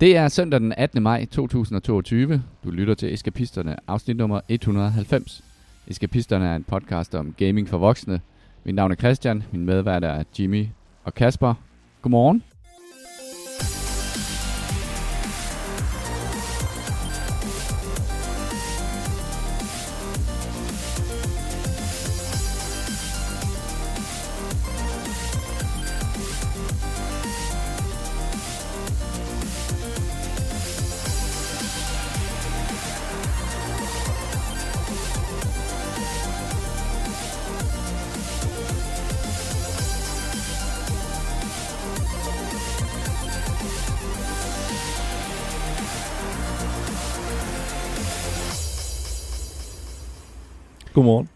Det 0.00 0.16
er 0.16 0.28
søndag 0.28 0.60
den 0.60 0.72
18. 0.76 1.02
maj 1.02 1.24
2022. 1.24 2.42
Du 2.64 2.70
lytter 2.70 2.94
til 2.94 3.14
Eskapisterne, 3.14 3.76
afsnit 3.86 4.16
nummer 4.16 4.40
190. 4.48 5.44
Eskapisterne 5.86 6.46
er 6.46 6.56
en 6.56 6.64
podcast 6.64 7.14
om 7.14 7.34
gaming 7.38 7.68
for 7.68 7.78
voksne. 7.78 8.20
Mit 8.64 8.74
navn 8.74 8.90
er 8.90 8.96
Christian, 8.96 9.42
min 9.52 9.64
medvært 9.64 10.04
er 10.04 10.24
Jimmy 10.38 10.66
og 11.04 11.14
Kasper. 11.14 11.54
Godmorgen. 12.02 12.42
Godmorgen. 51.06 51.28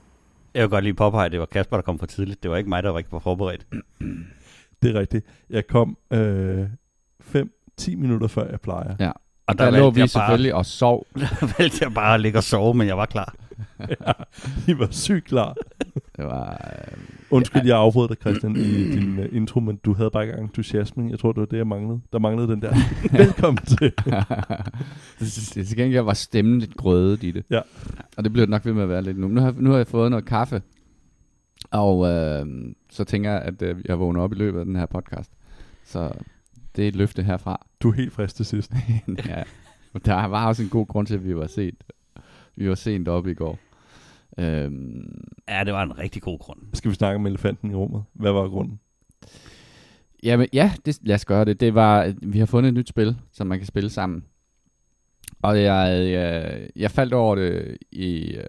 Jeg 0.55 0.63
vil 0.63 0.71
godt 0.71 0.85
lige 0.85 0.95
påpege, 0.95 1.27
at 1.27 1.33
det 1.33 1.41
var 1.41 1.47
Kasper, 1.47 1.77
der 1.77 1.83
kom 1.83 1.99
for 1.99 2.07
tidligt. 2.07 2.43
Det 2.43 2.51
var 2.51 2.57
ikke 2.57 2.69
mig, 2.69 2.83
der 2.83 2.91
var 2.91 2.99
ikke 2.99 3.13
var 3.13 3.19
forberedt. 3.19 3.67
Det 4.83 4.97
er 4.97 5.01
rigtigt. 5.01 5.27
Jeg 5.51 5.67
kom 5.67 5.97
5-10 6.13 6.17
øh, 6.17 7.47
minutter 7.99 8.27
før 8.27 8.51
jeg 8.51 8.61
plejer. 8.61 8.95
Ja. 9.01 9.11
Og 9.47 9.59
der, 9.59 9.71
der 9.71 9.79
lå 9.79 9.91
vi 9.91 10.09
selvfølgelig 10.09 10.55
og 10.55 10.67
sov. 10.67 11.07
Der 11.15 11.55
valgte 11.59 11.79
jeg 11.85 11.95
bare 11.95 12.15
at 12.15 12.21
ligge 12.21 12.39
og 12.39 12.45
sove, 12.45 12.75
men 12.75 12.87
jeg 12.87 12.97
var 12.97 13.07
klar. 13.07 13.35
ja, 14.07 14.13
I 14.69 14.79
var 14.79 14.89
sygt 14.91 15.25
klar. 15.25 15.57
Det 16.21 16.29
var... 16.29 16.71
Øh, 16.89 16.99
Undskyld, 17.31 17.63
jeg 17.67 17.79
afbrød 17.79 18.09
dig, 18.09 18.17
Christian, 18.21 18.57
i 18.57 18.91
din 18.91 19.19
uh, 19.19 19.25
intro, 19.33 19.61
men 19.61 19.77
du 19.77 19.95
havde 19.95 20.11
bare 20.11 20.27
ikke 20.27 20.39
entusiasme. 20.39 21.11
Jeg 21.11 21.19
tror, 21.19 21.33
det 21.33 21.41
var 21.41 21.47
det, 21.47 21.57
jeg 21.57 21.67
manglede. 21.67 22.01
Der 22.13 22.19
manglede 22.19 22.49
den 22.49 22.63
der. 22.63 22.75
Velkommen 23.25 23.65
til. 23.65 23.93
det, 25.21 25.67
til 25.67 25.77
gengæld 25.77 26.05
var 26.05 26.15
stemmen 26.15 26.59
lidt 26.59 26.77
grødet 26.77 27.23
i 27.23 27.31
det. 27.31 27.45
Ja. 27.51 27.61
Og 28.17 28.25
det 28.25 28.35
det 28.35 28.49
nok 28.49 28.65
ved 28.65 28.73
med 28.73 28.83
at 28.83 28.89
være 28.89 29.03
lidt 29.03 29.19
nu. 29.19 29.29
Nu 29.29 29.41
har, 29.41 29.55
nu 29.59 29.71
har 29.71 29.77
jeg 29.77 29.87
fået 29.87 30.11
noget 30.11 30.25
kaffe, 30.25 30.63
og 31.71 32.09
øh, 32.09 32.47
så 32.91 33.05
tænker 33.05 33.31
jeg, 33.31 33.43
at 33.43 33.63
øh, 33.63 33.77
jeg 33.85 33.99
vågner 33.99 34.21
op 34.21 34.33
i 34.33 34.37
løbet 34.37 34.59
af 34.59 34.65
den 34.65 34.77
her 34.77 34.87
podcast. 34.87 35.33
Så 35.85 36.13
det 36.77 36.85
er 36.85 36.89
et 36.89 36.97
løfte 36.97 37.23
herfra. 37.23 37.67
Du 37.83 37.91
er 37.91 37.95
helt 37.95 38.13
frisk 38.13 38.35
til 38.37 38.47
sidst. 38.47 38.73
ja. 39.27 39.43
Der 40.05 40.25
var 40.25 40.47
også 40.47 40.63
en 40.63 40.69
god 40.69 40.87
grund 40.87 41.07
til, 41.07 41.15
at 41.15 41.25
vi 41.25 41.37
var 41.37 41.47
sent. 41.47 41.85
Vi 42.57 42.69
var 42.69 42.75
sent 42.75 43.09
oppe 43.09 43.31
i 43.31 43.35
går. 43.35 43.59
Øhm, 44.41 45.25
ja, 45.49 45.65
det 45.65 45.73
var 45.73 45.83
en 45.83 45.99
rigtig 45.99 46.23
god 46.23 46.39
grund. 46.39 46.59
Skal 46.73 46.91
vi 46.91 46.95
snakke 46.95 47.17
om 47.17 47.27
elefanten 47.27 47.71
i 47.71 47.75
rummet? 47.75 48.03
Hvad 48.13 48.33
var 48.33 48.49
grunden? 48.49 48.81
Jamen, 50.23 50.49
ja, 50.53 50.73
det, 50.87 50.99
lad 51.03 51.15
os 51.15 51.25
gøre 51.25 51.45
det. 51.45 51.61
det 51.61 51.75
var, 51.75 52.15
vi 52.23 52.39
har 52.39 52.47
fundet 52.47 52.69
et 52.69 52.75
nyt 52.75 52.89
spil, 52.89 53.17
som 53.33 53.47
man 53.47 53.59
kan 53.59 53.67
spille 53.67 53.91
sammen. 53.91 54.25
Og 55.43 55.63
jeg, 55.63 56.11
jeg, 56.11 56.69
jeg 56.77 56.91
faldt 56.91 57.15
over 57.15 57.35
det 57.35 57.79
i, 57.93 58.37
uh, 58.37 58.43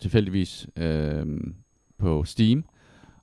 tilfældigvis 0.00 0.66
uh, 0.80 1.26
på 1.98 2.24
Steam. 2.24 2.64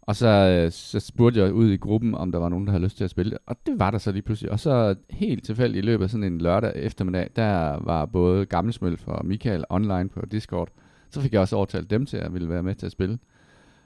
Og 0.01 0.16
så, 0.16 0.67
så 0.71 0.99
spurgte 0.99 1.39
jeg 1.39 1.53
ud 1.53 1.69
i 1.69 1.77
gruppen, 1.77 2.16
om 2.16 2.31
der 2.31 2.39
var 2.39 2.49
nogen, 2.49 2.66
der 2.66 2.71
havde 2.71 2.83
lyst 2.83 2.97
til 2.97 3.03
at 3.03 3.09
spille 3.09 3.29
det. 3.29 3.39
Og 3.45 3.55
det 3.66 3.79
var 3.79 3.91
der 3.91 3.97
så 3.97 4.11
lige 4.11 4.21
pludselig. 4.21 4.51
Og 4.51 4.59
så 4.59 4.95
helt 5.09 5.45
tilfældigt 5.45 5.83
i 5.83 5.85
løbet 5.85 6.03
af 6.03 6.09
sådan 6.09 6.23
en 6.23 6.41
lørdag 6.41 6.71
eftermiddag, 6.75 7.29
der 7.35 7.79
var 7.83 8.05
både 8.05 8.45
Gammelsmøl 8.45 8.99
og 9.05 9.25
Michael 9.25 9.63
online 9.69 10.09
på 10.09 10.25
Discord. 10.25 10.69
Så 11.09 11.21
fik 11.21 11.33
jeg 11.33 11.41
også 11.41 11.55
overtalt 11.55 11.89
dem 11.89 12.05
til 12.05 12.17
at 12.17 12.33
ville 12.33 12.49
være 12.49 12.63
med 12.63 12.75
til 12.75 12.85
at 12.85 12.91
spille. 12.91 13.19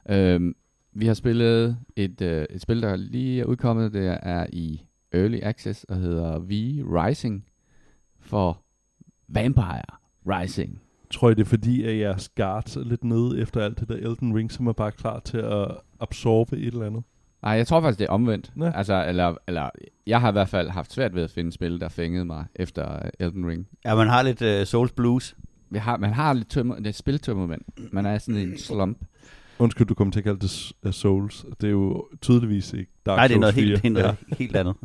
Øhm, 0.09 0.55
vi 0.93 1.05
har 1.05 1.13
spillet 1.13 1.77
et, 1.95 2.21
øh, 2.21 2.45
et 2.49 2.61
spil, 2.61 2.81
der 2.81 2.95
lige 2.95 3.41
er 3.41 3.45
udkommet. 3.45 3.93
Det 3.93 4.17
er 4.21 4.45
i 4.53 4.81
Early 5.11 5.39
Access 5.43 5.83
og 5.83 5.95
hedder 5.95 6.39
V 6.39 6.51
Rising 6.95 7.45
for 8.19 8.61
Vampire 9.27 9.97
Rising. 10.27 10.81
Tror 11.11 11.29
I, 11.29 11.33
det 11.33 11.41
er 11.41 11.45
fordi, 11.45 11.83
at 11.83 11.97
jeres 11.97 12.29
guards 12.29 12.75
er 12.75 12.83
lidt 12.83 13.03
nede 13.03 13.39
efter 13.39 13.61
alt 13.61 13.79
det 13.79 13.89
der 13.89 13.95
Elden 13.95 14.35
Ring, 14.35 14.51
som 14.51 14.67
er 14.67 14.73
bare 14.73 14.91
klar 14.91 15.19
til 15.19 15.37
at 15.37 15.67
absorbe 15.99 16.57
et 16.57 16.67
eller 16.67 16.85
andet? 16.85 17.03
Nej, 17.41 17.51
jeg 17.51 17.67
tror 17.67 17.81
faktisk, 17.81 17.99
det 17.99 18.05
er 18.05 18.11
omvendt. 18.11 18.51
Ja. 18.59 18.71
Altså, 18.75 19.05
eller, 19.07 19.35
eller, 19.47 19.69
jeg 20.07 20.21
har 20.21 20.29
i 20.29 20.31
hvert 20.31 20.49
fald 20.49 20.69
haft 20.69 20.93
svært 20.93 21.15
ved 21.15 21.23
at 21.23 21.31
finde 21.31 21.51
spil, 21.51 21.79
der 21.79 21.89
fængede 21.89 22.25
mig 22.25 22.45
efter 22.55 22.99
Elden 23.19 23.47
Ring. 23.47 23.67
Ja, 23.85 23.95
man 23.95 24.07
har 24.07 24.21
lidt 24.23 24.41
uh, 24.41 24.65
Souls 24.65 24.91
Blues. 24.91 25.35
Vi 25.73 25.79
har, 25.79 25.97
man 25.97 26.13
har 26.13 26.33
lidt 26.33 26.49
tømmer, 26.49 26.75
det 26.75 26.87
er 26.87 26.91
spiltømmermænd. 26.91 27.61
Man 27.91 28.05
er 28.05 28.17
sådan 28.17 28.41
en 28.41 28.57
slump. 28.57 28.97
Undskyld, 29.59 29.87
du 29.87 29.93
kommer 29.93 30.11
til 30.11 30.19
at 30.19 30.23
kalde 30.23 30.39
det 30.39 30.71
uh, 30.85 30.91
Souls. 30.91 31.45
Det 31.61 31.67
er 31.67 31.71
jo 31.71 32.07
tydeligvis 32.21 32.73
ikke 32.73 32.91
Dark 33.05 33.17
Nej, 33.17 33.27
det 33.27 33.35
er 33.35 33.39
noget, 33.39 33.55
helt, 33.55 33.83
det 33.83 33.89
er 33.89 33.93
noget 33.93 34.17
ja. 34.29 34.35
helt 34.35 34.55
andet. 34.55 34.75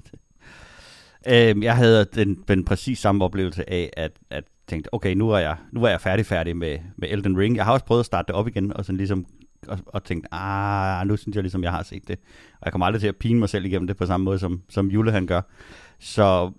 øhm, 1.33 1.63
jeg 1.63 1.77
havde 1.77 2.07
den, 2.15 2.45
den 2.49 2.65
præcis 2.65 2.99
samme 2.99 3.25
oplevelse 3.25 3.71
af, 3.71 3.91
at, 3.97 4.13
at 4.31 4.45
tænkte, 4.69 4.95
okay, 4.95 5.15
nu 5.15 5.31
er 5.31 5.39
jeg, 5.39 5.57
nu 5.73 5.83
er 5.83 5.89
jeg 5.89 6.01
færdig, 6.01 6.27
færdig 6.27 6.57
med, 6.57 6.79
med 6.97 7.09
Elden 7.11 7.39
Ring. 7.39 7.57
Jeg 7.57 7.65
har 7.65 7.73
også 7.73 7.87
prøvet 7.87 8.01
at 8.01 8.07
starte 8.07 8.27
det 8.27 8.35
op 8.35 8.49
igen, 8.49 8.77
og 8.77 8.85
sådan 8.85 8.97
ligesom 8.97 9.27
og, 9.69 9.79
og 9.87 10.05
tænkte, 10.05 10.35
ah, 10.35 11.07
nu 11.07 11.17
synes 11.17 11.35
jeg 11.35 11.43
ligesom, 11.43 11.63
jeg 11.63 11.71
har 11.71 11.83
set 11.83 12.09
det. 12.09 12.19
Og 12.53 12.65
jeg 12.65 12.73
kommer 12.73 12.87
aldrig 12.87 13.01
til 13.01 13.09
at 13.09 13.17
pine 13.17 13.39
mig 13.39 13.49
selv 13.49 13.65
igennem 13.65 13.87
det 13.87 13.97
på 13.97 14.07
samme 14.07 14.25
måde, 14.25 14.39
som, 14.39 14.63
som 14.69 14.91
Jule 14.91 15.13
han 15.13 15.27
gør. 15.27 15.41
Så 15.99 16.53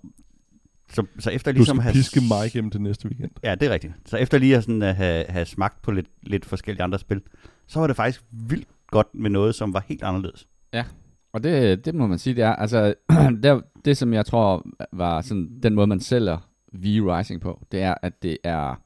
så, 0.92 1.06
så 1.18 1.30
efter 1.30 1.52
ligesom 1.52 1.76
du 1.76 1.82
skal 1.82 1.82
have, 1.82 1.92
piske 1.92 2.20
mig 2.28 2.46
igennem 2.46 2.70
til 2.70 2.80
næste 2.80 3.08
weekend. 3.08 3.30
Ja, 3.44 3.54
det 3.54 3.68
er 3.68 3.72
rigtigt. 3.72 3.92
Så 4.06 4.16
efter 4.16 4.38
lige 4.38 4.56
at 4.56 4.62
sådan, 4.62 4.82
at 4.82 4.96
have, 4.96 5.24
have 5.28 5.46
smagt 5.46 5.82
på 5.82 5.90
lidt, 5.90 6.06
lidt 6.22 6.44
forskellige 6.44 6.82
andre 6.82 6.98
spil, 6.98 7.20
så 7.66 7.80
var 7.80 7.86
det 7.86 7.96
faktisk 7.96 8.22
vildt 8.30 8.68
godt 8.86 9.06
med 9.14 9.30
noget, 9.30 9.54
som 9.54 9.74
var 9.74 9.84
helt 9.88 10.02
anderledes. 10.02 10.46
Ja, 10.72 10.84
og 11.32 11.42
det, 11.42 11.84
det 11.84 11.94
må 11.94 12.06
man 12.06 12.18
sige, 12.18 12.34
det 12.34 12.44
er. 12.44 12.52
Altså, 12.52 12.94
det, 13.42 13.62
det 13.84 13.96
som 13.96 14.12
jeg 14.12 14.26
tror 14.26 14.66
var 14.92 15.20
sådan, 15.20 15.60
den 15.62 15.74
måde, 15.74 15.86
man 15.86 16.00
sælger 16.00 16.38
V-Rising 16.72 17.40
på, 17.40 17.66
det 17.72 17.82
er, 17.82 17.94
at 18.02 18.22
det 18.22 18.38
er, 18.44 18.82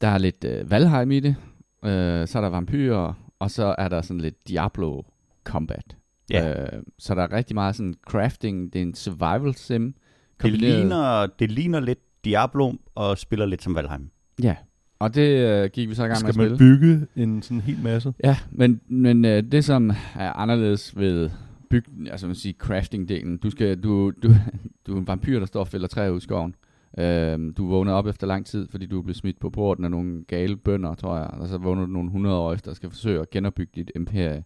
der 0.00 0.08
er 0.08 0.18
lidt 0.18 0.44
uh, 0.44 0.70
Valheim 0.70 1.10
i 1.10 1.20
det, 1.20 1.36
uh, 1.82 2.28
så 2.28 2.32
er 2.34 2.40
der 2.40 2.48
vampyrer, 2.48 3.14
og 3.38 3.50
så 3.50 3.74
er 3.78 3.88
der 3.88 4.02
sådan 4.02 4.20
lidt 4.20 4.48
Diablo 4.48 5.02
combat. 5.44 5.96
Ja. 6.30 6.62
Uh, 6.62 6.82
så 6.98 7.14
der 7.14 7.22
er 7.22 7.32
rigtig 7.32 7.54
meget 7.54 7.76
sådan 7.76 7.94
crafting, 8.06 8.72
det 8.72 8.78
er 8.78 8.82
en 8.82 8.94
survival 8.94 9.54
sim, 9.54 9.94
det 10.42 10.52
ligner, 10.52 11.26
det 11.26 11.50
ligner 11.50 11.80
lidt 11.80 11.98
Diablo 12.24 12.72
og 12.94 13.18
spiller 13.18 13.46
lidt 13.46 13.62
som 13.62 13.74
Valheim. 13.74 14.10
Ja, 14.42 14.56
og 14.98 15.14
det 15.14 15.48
øh, 15.48 15.70
gik 15.70 15.88
vi 15.88 15.94
så 15.94 16.04
i 16.04 16.08
gang 16.08 16.22
med 16.22 16.28
at 16.28 16.34
spille. 16.34 16.56
Skal 16.56 16.66
man 16.66 16.78
bygge 16.78 17.06
en 17.16 17.42
sådan 17.42 17.60
hel 17.60 17.78
masse? 17.82 18.12
Ja, 18.24 18.36
men, 18.50 18.80
men 18.88 19.24
øh, 19.24 19.42
det 19.42 19.64
som 19.64 19.90
er 20.14 20.32
anderledes 20.32 20.98
ved 20.98 21.30
bygge, 21.70 22.10
altså 22.10 22.26
man 22.26 22.36
siger 22.36 22.54
crafting-delen, 22.64 23.38
du, 23.38 23.50
skal, 23.50 23.80
du, 23.80 24.10
du, 24.22 24.28
du 24.86 24.94
er 24.94 24.98
en 24.98 25.06
vampyr, 25.06 25.38
der 25.38 25.46
står 25.46 25.60
og 25.60 25.68
fælder 25.68 25.86
træer 25.86 26.10
ud 26.10 26.18
i 26.18 26.20
skoven. 26.20 26.54
Øh, 26.98 27.38
du 27.56 27.68
vågner 27.68 27.92
op 27.92 28.06
efter 28.06 28.26
lang 28.26 28.46
tid, 28.46 28.68
fordi 28.70 28.86
du 28.86 28.98
er 28.98 29.02
blevet 29.02 29.16
smidt 29.16 29.40
på 29.40 29.50
porten 29.50 29.84
af 29.84 29.90
nogle 29.90 30.24
gale 30.24 30.56
bønder, 30.56 30.94
tror 30.94 31.16
jeg. 31.16 31.26
Og 31.26 31.48
så 31.48 31.58
vågner 31.58 31.86
du 31.86 31.92
nogle 31.92 32.06
100 32.06 32.36
år 32.36 32.52
efter 32.52 32.70
og 32.70 32.76
skal 32.76 32.90
forsøge 32.90 33.20
at 33.20 33.30
genopbygge 33.30 33.72
dit 33.74 33.90
imperie. 33.96 34.44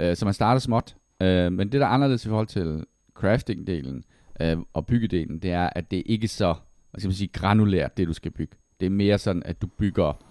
Øh, 0.00 0.16
så 0.16 0.24
man 0.24 0.34
starter 0.34 0.58
småt. 0.58 0.96
Øh, 1.22 1.52
men 1.52 1.72
det, 1.72 1.80
der 1.80 1.86
er 1.86 1.90
anderledes 1.90 2.26
i 2.26 2.28
forhold 2.28 2.46
til 2.46 2.84
crafting-delen, 3.18 4.02
øh, 4.40 4.58
og 4.72 4.86
byggedelen, 4.86 5.38
det 5.38 5.50
er, 5.50 5.70
at 5.74 5.90
det 5.90 6.02
ikke 6.06 6.24
er 6.24 6.28
så 6.28 6.54
hvad 6.96 7.00
skal 7.00 7.08
man 7.08 7.14
sige, 7.14 7.28
granulært, 7.28 7.96
det 7.96 8.08
du 8.08 8.12
skal 8.12 8.30
bygge. 8.30 8.56
Det 8.80 8.86
er 8.86 8.90
mere 8.90 9.18
sådan, 9.18 9.42
at 9.42 9.62
du 9.62 9.66
bygger 9.66 10.24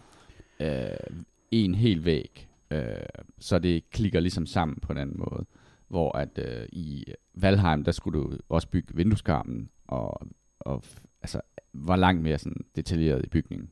øh, 0.60 1.20
en 1.52 1.76
hel 1.76 2.06
væg, 2.06 2.48
øh, 2.72 2.86
så 3.40 3.60
det 3.60 3.90
klikker 3.90 4.20
ligesom 4.20 4.46
sammen 4.46 4.80
på 4.82 4.92
en 4.92 4.98
anden 4.98 5.18
måde. 5.20 5.46
Hvor 5.88 6.18
at 6.18 6.40
øh, 6.40 6.68
i 6.72 7.06
Valheim, 7.34 7.84
der 7.84 7.92
skulle 7.92 8.20
du 8.20 8.38
også 8.50 8.68
bygge 8.68 8.96
vindueskarmen, 8.96 9.70
og, 9.88 10.28
og 10.60 10.84
altså, 11.22 11.42
var 11.74 11.96
langt 11.96 12.22
mere 12.22 12.38
sådan 12.38 12.66
detaljeret 12.76 13.26
i 13.26 13.30
bygningen. 13.30 13.70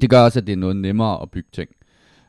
Det 0.00 0.10
gør 0.10 0.20
også, 0.20 0.38
at 0.40 0.46
det 0.46 0.52
er 0.52 0.56
noget 0.56 0.76
nemmere 0.76 1.22
at 1.22 1.30
bygge 1.30 1.48
ting. 1.52 1.70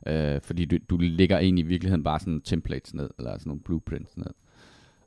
Øh, 0.07 0.41
fordi 0.41 0.65
du, 0.65 0.77
du 0.89 0.97
lægger 0.97 1.37
egentlig 1.37 1.65
i 1.65 1.67
virkeligheden 1.67 2.03
bare 2.03 2.19
sådan 2.19 2.41
templates 2.41 2.93
ned, 2.93 3.09
eller 3.17 3.37
sådan 3.37 3.49
nogle 3.49 3.61
blueprints 3.61 4.17
ned. 4.17 4.33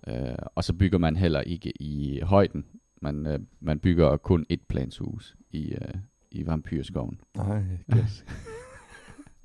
Øh, 0.09 0.37
og 0.55 0.65
så 0.65 0.73
bygger 0.73 0.99
man 0.99 1.17
heller 1.17 1.41
ikke 1.41 1.83
i 1.83 2.21
højden. 2.23 2.65
Man, 3.03 3.27
øh, 3.27 3.39
man 3.61 3.79
bygger 3.79 4.17
kun 4.17 4.47
et 4.49 4.61
planshus 4.69 5.37
i, 5.51 5.73
øh, 5.73 5.95
i 6.31 6.47
vampyrskoven. 6.47 7.21
Nej, 7.37 7.63
yes. 7.97 8.25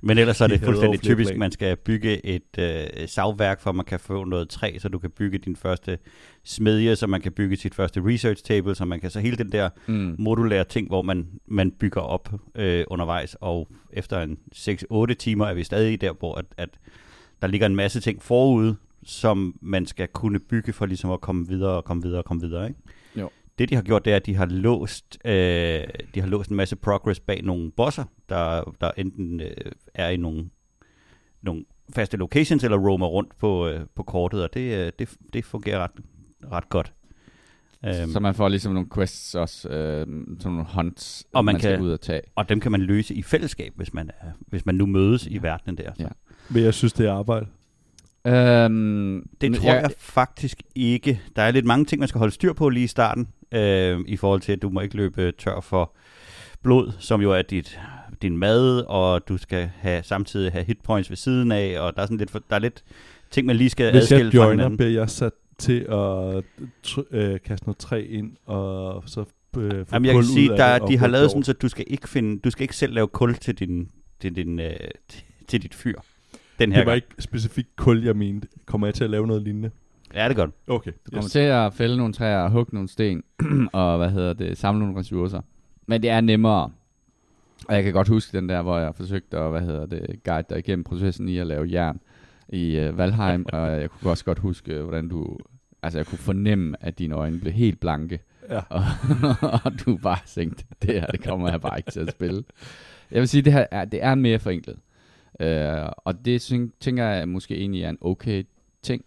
Men 0.03 0.17
ellers 0.17 0.41
er 0.41 0.47
det 0.47 0.59
fuldstændig 0.59 1.01
typisk, 1.01 1.31
at 1.31 1.37
man 1.37 1.51
skal 1.51 1.75
bygge 1.75 2.25
et 2.25 2.59
øh, 2.59 3.07
savværk, 3.07 3.61
for 3.61 3.71
man 3.71 3.85
kan 3.85 3.99
få 3.99 4.23
noget 4.23 4.49
træ, 4.49 4.77
så 4.79 4.89
du 4.89 4.99
kan 4.99 5.11
bygge 5.11 5.37
din 5.37 5.55
første 5.55 5.97
smedje, 6.43 6.95
så 6.95 7.07
man 7.07 7.21
kan 7.21 7.31
bygge 7.31 7.55
sit 7.55 7.75
første 7.75 8.01
research 8.05 8.43
table, 8.43 8.75
så 8.75 8.85
man 8.85 8.99
kan 8.99 9.09
så 9.09 9.19
hele 9.19 9.37
den 9.37 9.51
der 9.51 9.69
mm. 9.87 10.15
modulære 10.19 10.63
ting, 10.63 10.87
hvor 10.87 11.01
man, 11.01 11.27
man 11.47 11.71
bygger 11.71 12.01
op 12.01 12.29
øh, 12.55 12.83
undervejs, 12.87 13.35
og 13.41 13.67
efter 13.93 14.21
en 14.21 14.37
6-8 14.55 15.13
timer 15.13 15.45
er 15.45 15.53
vi 15.53 15.63
stadig 15.63 16.01
der, 16.01 16.13
hvor 16.19 16.35
at, 16.35 16.45
at 16.57 16.69
der 17.41 17.47
ligger 17.47 17.67
en 17.67 17.75
masse 17.75 17.99
ting 17.99 18.21
forude, 18.21 18.75
som 19.03 19.57
man 19.61 19.85
skal 19.85 20.07
kunne 20.07 20.39
bygge 20.39 20.73
for 20.73 20.85
ligesom 20.85 21.11
at 21.11 21.21
komme 21.21 21.47
videre 21.47 21.71
og 21.71 21.85
komme 21.85 22.03
videre 22.03 22.19
og 22.19 22.25
komme 22.25 22.43
videre. 22.43 22.67
Ikke? 22.67 22.79
Jo. 23.15 23.29
det 23.59 23.69
de 23.69 23.75
har 23.75 23.81
gjort, 23.81 24.05
det 24.05 24.13
er, 24.13 24.15
at 24.15 24.25
de 24.25 24.35
har 24.35 24.45
låst, 24.45 25.17
øh, 25.25 25.33
de 26.15 26.21
har 26.21 26.27
låst 26.27 26.49
en 26.49 26.55
masse 26.55 26.75
progress 26.75 27.19
bag 27.19 27.43
nogle 27.43 27.71
bosser, 27.71 28.03
der, 28.29 28.75
der 28.81 28.91
enten 28.97 29.39
øh, 29.39 29.55
er 29.93 30.09
i 30.09 30.17
nogle, 30.17 30.49
nogle 31.41 31.65
faste 31.95 32.17
locations, 32.17 32.63
eller 32.63 32.77
roamer 32.77 33.07
rundt 33.07 33.37
på, 33.37 33.67
øh, 33.67 33.85
på 33.95 34.03
kortet, 34.03 34.43
og 34.43 34.53
det, 34.53 34.85
øh, 34.85 34.91
det, 34.99 35.09
det 35.33 35.45
fungerer 35.45 35.79
ret, 35.79 35.91
ret 36.51 36.69
godt. 36.69 36.93
Um, 37.87 38.11
så 38.11 38.19
man 38.19 38.35
får 38.35 38.49
ligesom 38.49 38.73
nogle 38.73 38.89
quests 38.95 39.35
også, 39.35 39.69
øh, 39.69 40.07
sådan 40.39 40.51
nogle 40.51 40.65
hunts, 40.73 41.25
og 41.33 41.45
man, 41.45 41.53
man 41.53 41.61
kan, 41.61 41.69
skal 41.69 41.81
ud 41.81 41.91
og 41.91 42.01
tage. 42.01 42.21
Og 42.35 42.49
dem 42.49 42.59
kan 42.59 42.71
man 42.71 42.81
løse 42.81 43.13
i 43.13 43.21
fællesskab, 43.21 43.73
hvis 43.75 43.93
man, 43.93 44.09
er, 44.09 44.31
hvis 44.47 44.65
man 44.65 44.75
nu 44.75 44.85
mødes 44.85 45.27
ja. 45.27 45.31
i 45.31 45.43
verdenen 45.43 45.77
der. 45.77 45.93
Så. 45.93 46.03
Ja. 46.03 46.07
Men 46.49 46.63
jeg 46.63 46.73
synes, 46.73 46.93
det 46.93 47.05
er 47.05 47.13
arbejde. 47.13 47.45
Um, 48.25 49.25
det 49.41 49.55
tror 49.55 49.73
jeg, 49.73 49.81
jeg 49.81 49.91
faktisk 49.97 50.61
ikke. 50.75 51.21
Der 51.35 51.41
er 51.41 51.51
lidt 51.51 51.65
mange 51.65 51.85
ting, 51.85 51.99
man 51.99 52.07
skal 52.07 52.19
holde 52.19 52.33
styr 52.33 52.53
på 52.53 52.69
lige 52.69 52.83
i 52.83 52.87
starten, 52.87 53.27
øh, 53.51 53.99
i 54.07 54.17
forhold 54.17 54.41
til, 54.41 54.51
at 54.51 54.61
du 54.61 54.69
må 54.69 54.79
ikke 54.79 54.95
løbe 54.95 55.31
tør 55.31 55.59
for 55.59 55.95
blod, 56.63 56.91
som 56.99 57.21
jo 57.21 57.31
er 57.31 57.41
dit, 57.41 57.79
din 58.21 58.37
mad, 58.37 58.83
og 58.87 59.27
du 59.27 59.37
skal 59.37 59.69
have 59.79 60.03
samtidig 60.03 60.51
have 60.51 60.65
hitpoints 60.65 61.09
ved 61.09 61.17
siden 61.17 61.51
af, 61.51 61.79
og 61.79 61.95
der 61.95 62.01
er 62.01 62.05
sådan 62.05 62.17
lidt, 62.17 62.33
der 62.33 62.55
er 62.55 62.59
lidt 62.59 62.83
ting, 63.31 63.47
man 63.47 63.55
lige 63.55 63.69
skal 63.69 63.91
Hvis 63.91 64.01
adskille 64.01 64.31
jeg 64.33 64.41
fra 64.43 64.49
hinanden. 64.49 64.77
bliver 64.77 64.91
jeg 64.91 65.09
sat 65.09 65.33
til 65.59 65.79
at 65.89 66.43
øh, 67.11 67.39
kaste 67.45 67.65
noget 67.65 67.77
træ 67.77 68.05
ind, 68.09 68.31
og 68.45 69.03
så 69.05 69.25
øh, 69.57 69.85
Jamen, 69.93 70.05
jeg 70.05 70.15
kan 70.15 70.23
sige, 70.23 70.49
der, 70.49 70.79
de 70.87 70.97
har 70.97 71.07
lavet 71.07 71.29
sådan, 71.29 71.43
så 71.43 71.53
du 71.53 71.69
skal 71.69 71.85
ikke 71.87 72.09
finde, 72.09 72.39
du 72.39 72.51
skal 72.51 72.61
ikke 72.61 72.75
selv 72.75 72.93
lave 72.93 73.07
kul 73.07 73.35
til 73.35 73.55
din, 73.55 73.89
til 74.19 74.35
din, 74.35 74.59
øh, 74.59 74.75
til, 75.09 75.23
til 75.47 75.63
dit 75.63 75.75
fyr. 75.75 75.99
Den 76.61 76.71
her 76.71 76.79
det 76.79 76.85
var 76.85 76.91
gang. 76.91 76.95
ikke 76.95 77.21
specifikt 77.23 77.75
kul, 77.75 78.03
jeg 78.03 78.15
mente. 78.15 78.47
Kommer 78.65 78.87
jeg 78.87 78.93
til 78.93 79.03
at 79.03 79.09
lave 79.09 79.27
noget 79.27 79.41
lignende? 79.41 79.71
Ja, 80.13 80.23
det 80.23 80.31
er 80.31 80.33
godt. 80.33 80.51
Okay. 80.67 80.91
Du 81.05 81.11
kommer 81.11 81.25
yes. 81.25 81.31
til 81.31 81.39
at 81.39 81.73
fælde 81.73 81.97
nogle 81.97 82.13
træer 82.13 82.39
og 82.39 82.51
hugge 82.51 82.73
nogle 82.73 82.89
sten, 82.89 83.23
og 83.73 83.97
hvad 83.97 84.09
hedder 84.09 84.33
det, 84.33 84.57
samle 84.57 84.79
nogle 84.79 84.99
ressourcer. 84.99 85.41
Men 85.87 86.01
det 86.01 86.09
er 86.09 86.21
nemmere. 86.21 86.71
Og 87.67 87.75
jeg 87.75 87.83
kan 87.83 87.93
godt 87.93 88.07
huske 88.07 88.37
den 88.37 88.49
der, 88.49 88.61
hvor 88.61 88.77
jeg 88.77 88.95
forsøgte 88.95 89.37
at, 89.37 89.51
hvad 89.51 89.61
hedder 89.61 89.85
det, 89.85 90.23
guide 90.23 90.45
dig 90.49 90.59
igennem 90.59 90.83
processen 90.83 91.29
i 91.29 91.37
at 91.37 91.47
lave 91.47 91.67
jern 91.71 91.99
i 92.49 92.87
uh, 92.87 92.97
Valheim, 92.97 93.45
og 93.53 93.81
jeg 93.81 93.89
kunne 93.89 94.11
også 94.11 94.25
godt 94.25 94.39
huske, 94.39 94.73
øh, 94.73 94.81
hvordan 94.81 95.09
du, 95.09 95.37
altså 95.83 95.99
jeg 95.99 96.05
kunne 96.05 96.17
fornemme, 96.17 96.75
at 96.79 96.99
dine 96.99 97.15
øjne 97.15 97.39
blev 97.39 97.53
helt 97.53 97.79
blanke, 97.79 98.19
ja. 98.49 98.59
og, 98.69 98.83
og 99.65 99.71
du 99.85 99.97
bare 99.97 100.19
tænkte, 100.27 100.65
det 100.81 100.93
her, 100.93 101.05
det 101.05 101.23
kommer 101.23 101.49
jeg 101.49 101.61
bare 101.61 101.79
ikke 101.79 101.91
til 101.91 101.99
at 101.99 102.11
spille. 102.11 102.43
Jeg 103.11 103.19
vil 103.19 103.27
sige, 103.27 103.41
det 103.41 103.53
her 103.53 103.65
er, 103.71 103.85
det 103.85 104.03
er 104.03 104.15
mere 104.15 104.39
forenklet. 104.39 104.77
Øh, 105.41 105.89
og 105.97 106.25
det 106.25 106.41
tænker 106.79 107.05
jeg 107.05 107.29
måske 107.29 107.57
egentlig 107.57 107.83
er 107.83 107.89
en 107.89 107.97
okay 108.01 108.43
ting. 108.81 109.03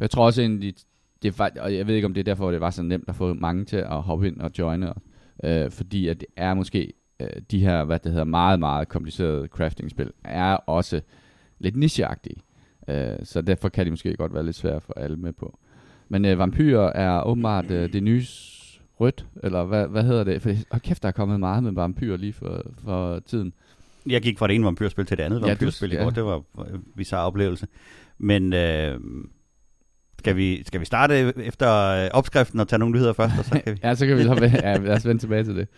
Jeg 0.00 0.10
tror 0.10 0.26
også 0.26 0.42
egentlig, 0.42 0.74
det 1.22 1.40
er, 1.40 1.48
og 1.60 1.74
jeg 1.74 1.86
ved 1.86 1.94
ikke 1.94 2.06
om 2.06 2.14
det 2.14 2.20
er 2.20 2.24
derfor, 2.24 2.50
det 2.50 2.60
var 2.60 2.70
så 2.70 2.82
nemt 2.82 3.08
at 3.08 3.14
få 3.14 3.34
mange 3.34 3.64
til 3.64 3.76
at 3.76 4.02
hoppe 4.02 4.28
ind 4.28 4.40
og 4.40 4.50
joine, 4.58 4.92
øh, 5.44 5.70
fordi 5.70 6.08
at 6.08 6.20
det 6.20 6.28
er 6.36 6.54
måske 6.54 6.92
øh, 7.20 7.28
de 7.50 7.60
her, 7.60 7.84
hvad 7.84 7.98
det 7.98 8.12
hedder, 8.12 8.24
meget, 8.24 8.58
meget 8.58 8.88
komplicerede 8.88 9.46
crafting-spil, 9.46 10.12
er 10.24 10.54
også 10.54 11.00
lidt 11.58 11.76
nicheagtige. 11.76 12.36
Øh, 12.88 13.16
så 13.22 13.42
derfor 13.42 13.68
kan 13.68 13.86
de 13.86 13.90
måske 13.90 14.16
godt 14.16 14.34
være 14.34 14.44
lidt 14.44 14.56
svære 14.56 14.80
for 14.80 14.94
alle 14.96 15.16
med 15.16 15.32
på. 15.32 15.58
Men 16.08 16.24
øh, 16.24 16.38
vampyrer 16.38 16.92
er 16.92 17.22
åbenbart 17.22 17.70
øh, 17.70 17.92
det 17.92 18.02
nye 18.02 18.22
rødt, 19.00 19.26
eller 19.42 19.64
hvad, 19.64 19.88
hvad 19.88 20.02
hedder 20.02 20.24
det? 20.24 20.42
For 20.42 20.50
hold 20.70 20.82
kæft, 20.82 21.02
der 21.02 21.08
er 21.08 21.12
kommet 21.12 21.40
meget 21.40 21.62
med 21.62 21.72
vampyrer 21.72 22.16
lige 22.16 22.32
for, 22.32 22.62
for 22.84 23.18
tiden. 23.18 23.52
Jeg 24.08 24.22
gik 24.22 24.38
fra 24.38 24.46
det 24.46 24.54
ene 24.54 24.64
vampyrspil 24.64 25.06
til 25.06 25.16
det 25.16 25.22
andet 25.22 25.40
ja, 25.40 25.46
vampyrspil 25.46 25.92
i 25.92 25.96
går. 25.96 26.10
Det 26.10 26.24
var 26.24 26.36
en 26.74 26.84
bizarre 26.96 27.26
oplevelse. 27.26 27.66
Men 28.18 28.52
øh, 28.52 29.00
skal, 30.18 30.36
vi, 30.36 30.64
skal 30.64 30.80
vi 30.80 30.84
starte 30.84 31.14
efter 31.44 31.86
øh, 32.04 32.10
opskriften 32.12 32.60
og 32.60 32.68
tage 32.68 32.78
nogle 32.78 32.94
nyheder 32.94 33.12
først? 33.12 33.34
Og 33.38 33.44
så 33.44 33.60
kan 33.64 33.74
vi... 33.74 33.78
ja, 33.84 33.94
så 33.94 34.06
kan 34.06 34.16
vi 34.16 34.22
ja, 34.22 34.76
lad 34.76 34.96
os 34.96 35.06
vende 35.06 35.22
tilbage 35.22 35.44
til 35.44 35.56
det. 35.56 35.68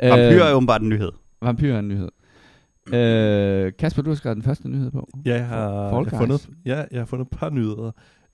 Vampyr 0.00 0.42
er 0.42 0.54
åbenbart 0.54 0.82
en 0.82 0.88
nyhed. 0.88 1.12
Vampyr 1.42 1.74
er 1.74 1.78
en 1.78 1.88
nyhed. 1.88 2.08
Øh, 2.94 3.72
Kasper, 3.78 4.02
du 4.02 4.10
har 4.10 4.14
skrevet 4.14 4.36
den 4.36 4.42
første 4.42 4.68
nyhed 4.68 4.90
på. 4.90 5.08
Ja, 5.26 5.34
jeg 5.34 5.46
har, 5.46 5.90
jeg 5.98 6.10
har 6.10 6.18
fundet, 6.18 6.48
ja, 6.64 6.84
jeg 6.90 7.00
har 7.00 7.06
fundet 7.06 7.24
et 7.24 7.38
par 7.38 7.50
nyheder. 7.50 7.90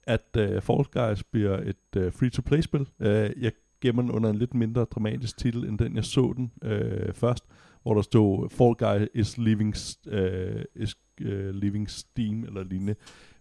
At 0.06 0.36
uh, 0.38 0.62
Fall 0.62 0.84
Guys 0.84 1.22
bliver 1.22 1.58
et 1.58 2.04
uh, 2.06 2.12
free-to-play-spil. 2.12 2.80
Uh, 2.80 3.06
jeg 3.42 3.52
gemmer 3.80 4.02
den 4.02 4.10
under 4.10 4.30
en 4.30 4.36
lidt 4.36 4.54
mindre 4.54 4.84
dramatisk 4.84 5.38
titel, 5.38 5.64
end 5.64 5.78
den 5.78 5.96
jeg 5.96 6.04
så 6.04 6.34
den 6.36 6.50
uh, 6.64 7.14
først 7.14 7.44
hvor 7.86 7.94
der 7.94 8.02
stod 8.02 8.48
Fall 8.50 8.74
Guy 8.74 9.20
is 9.20 9.38
leaving, 9.38 9.74
uh, 10.06 10.12
øh, 10.12 10.64
is, 10.76 10.96
øh, 11.20 11.48
uh, 11.48 11.54
leaving 11.54 11.90
Steam 11.90 12.44
eller 12.44 12.64
lignende. 12.64 12.94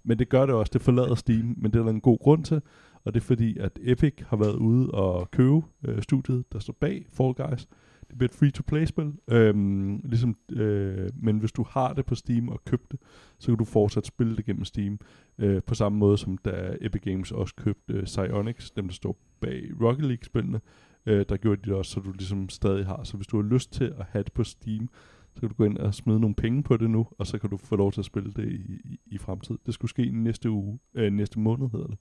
Men 0.04 0.20
det 0.20 0.30
gør 0.30 0.46
det 0.46 0.56
også, 0.56 0.72
det 0.74 0.82
forlader 0.82 1.16
Steam, 1.16 1.56
men 1.58 1.72
det 1.72 1.80
er 1.80 1.84
der 1.84 1.90
en 1.90 2.02
god 2.02 2.20
grund 2.20 2.44
til, 2.44 2.62
og 3.04 3.14
det 3.14 3.20
er 3.20 3.24
fordi, 3.24 3.58
at 3.58 3.80
Epic 3.82 4.14
har 4.28 4.38
været 4.38 4.56
ude 4.56 4.92
og 4.92 5.32
købe 5.32 5.56
uh, 5.56 5.64
studiet, 6.00 6.44
der 6.54 6.60
står 6.60 6.76
bag 6.80 7.06
Fall 7.10 7.34
Guys. 7.34 7.68
Det 8.10 8.18
bliver 8.18 8.30
et 8.30 8.36
free-to-play-spil, 8.36 9.14
øhm, 9.28 10.02
ligesom, 10.04 10.36
øh, 10.52 11.10
men 11.16 11.38
hvis 11.38 11.52
du 11.52 11.66
har 11.70 11.94
det 11.94 12.06
på 12.06 12.16
Steam 12.16 12.50
og 12.50 12.66
købte 12.66 12.88
det, 12.92 13.00
så 13.40 13.48
kan 13.48 13.58
du 13.58 13.66
fortsat 13.66 14.06
spille 14.06 14.36
det 14.38 14.46
gennem 14.46 14.66
Steam, 14.66 15.00
øh, 15.38 15.62
på 15.64 15.76
samme 15.76 15.98
måde 15.98 16.18
som 16.18 16.38
da 16.38 16.78
Epic 16.82 17.02
Games 17.02 17.32
også 17.32 17.56
købte 17.56 17.94
øh, 17.94 18.04
Psyonix, 18.04 18.72
dem 18.76 18.88
der 18.88 18.94
står 18.94 19.18
bag 19.42 19.64
Rocket 19.82 20.06
League-spillene, 20.06 20.62
øh, 21.06 21.26
der 21.30 21.38
gjorde 21.38 21.62
de 21.62 21.70
det 21.70 21.74
også, 21.74 21.92
så 21.92 22.00
du 22.00 22.12
ligesom 22.12 22.50
stadig 22.50 22.86
har. 22.86 23.04
Så 23.04 23.18
hvis 23.18 23.28
du 23.28 23.42
har 23.42 23.50
lyst 23.50 23.74
til 23.74 23.94
at 24.00 24.06
have 24.10 24.24
det 24.24 24.34
på 24.34 24.44
Steam, 24.44 24.90
så 25.34 25.40
kan 25.40 25.50
du 25.50 25.56
gå 25.56 25.64
ind 25.64 25.78
og 25.78 25.94
smide 25.94 26.20
nogle 26.20 26.36
penge 26.36 26.64
på 26.64 26.78
det 26.78 26.90
nu, 26.90 27.08
og 27.18 27.28
så 27.28 27.38
kan 27.38 27.50
du 27.50 27.58
få 27.58 27.76
lov 27.76 27.92
til 27.92 28.02
at 28.02 28.06
spille 28.06 28.34
det 28.34 28.52
i, 28.52 28.82
i, 28.86 29.00
i 29.06 29.18
fremtiden. 29.18 29.60
Det 29.66 29.74
skulle 29.74 29.90
ske 29.90 30.10
næste 30.14 30.50
uge, 30.50 30.80
øh, 30.96 31.14
næste 31.14 31.40
måned 31.40 31.70
hedder 31.72 31.88
det, 31.88 31.98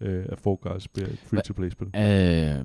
øh, 0.00 0.26
at 0.28 0.40
Fall 0.40 0.56
Guys 0.56 0.88
bliver 0.88 1.08
et 1.08 1.18
free-to-play-spil. 1.18 1.86
Øh, 1.86 2.64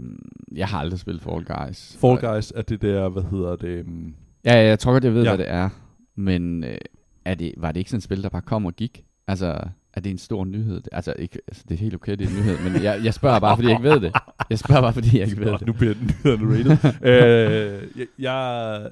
jeg 0.58 0.68
har 0.68 0.80
aldrig 0.80 1.00
spillet 1.00 1.24
Fall 1.24 1.46
Guys. 1.46 1.98
Fall 1.98 2.18
Guys 2.18 2.52
er 2.56 2.62
det 2.62 2.82
der, 2.82 3.10
hvad 3.10 3.24
hedder 3.24 3.56
det? 3.56 3.86
Um... 3.86 4.16
Ja, 4.46 4.58
jeg 4.58 4.80
tror 4.80 4.92
godt, 4.92 5.04
jeg 5.04 5.14
ved, 5.14 5.24
ja. 5.24 5.30
hvad 5.30 5.38
det 5.38 5.50
er. 5.50 5.70
Men 6.16 6.64
øh, 6.64 6.78
er 7.26 7.36
det, 7.36 7.54
var 7.58 7.72
det 7.72 7.80
ikke 7.80 7.90
sådan 7.90 7.98
et 7.98 8.04
spil, 8.04 8.24
der 8.24 8.30
bare 8.30 8.42
kom 8.42 8.66
og 8.66 8.76
gik? 8.76 9.06
Altså, 9.28 9.68
er 9.94 10.02
det 10.02 10.10
en 10.10 10.18
stor 10.18 10.46
nyhed? 10.46 10.82
Altså, 10.92 11.14
ikke, 11.20 11.40
altså 11.48 11.64
det 11.70 11.76
er 11.76 11.80
helt 11.80 11.96
okay, 11.96 12.12
det 12.12 12.22
er 12.22 12.30
en 12.30 12.36
nyhed, 12.36 12.70
men 12.70 12.84
jeg, 12.84 13.02
jeg 13.04 13.14
spørger 13.14 13.40
bare, 13.40 13.58
fordi 13.58 13.68
jeg 13.68 13.78
ikke 13.78 13.90
ved 13.90 14.00
det. 14.00 14.14
Jeg 14.50 14.60
spørger 14.60 14.82
bare, 14.82 14.94
fordi 14.94 15.20
jeg 15.20 15.28
ikke 15.28 15.40
ved 15.40 15.52
det. 15.52 15.68
Nu 15.68 15.74
bliver 15.74 15.94
nyhederne 16.02 16.54
rated. 16.54 16.94
øh, 17.12 18.00
jeg, 18.00 18.08
jeg, 18.20 18.92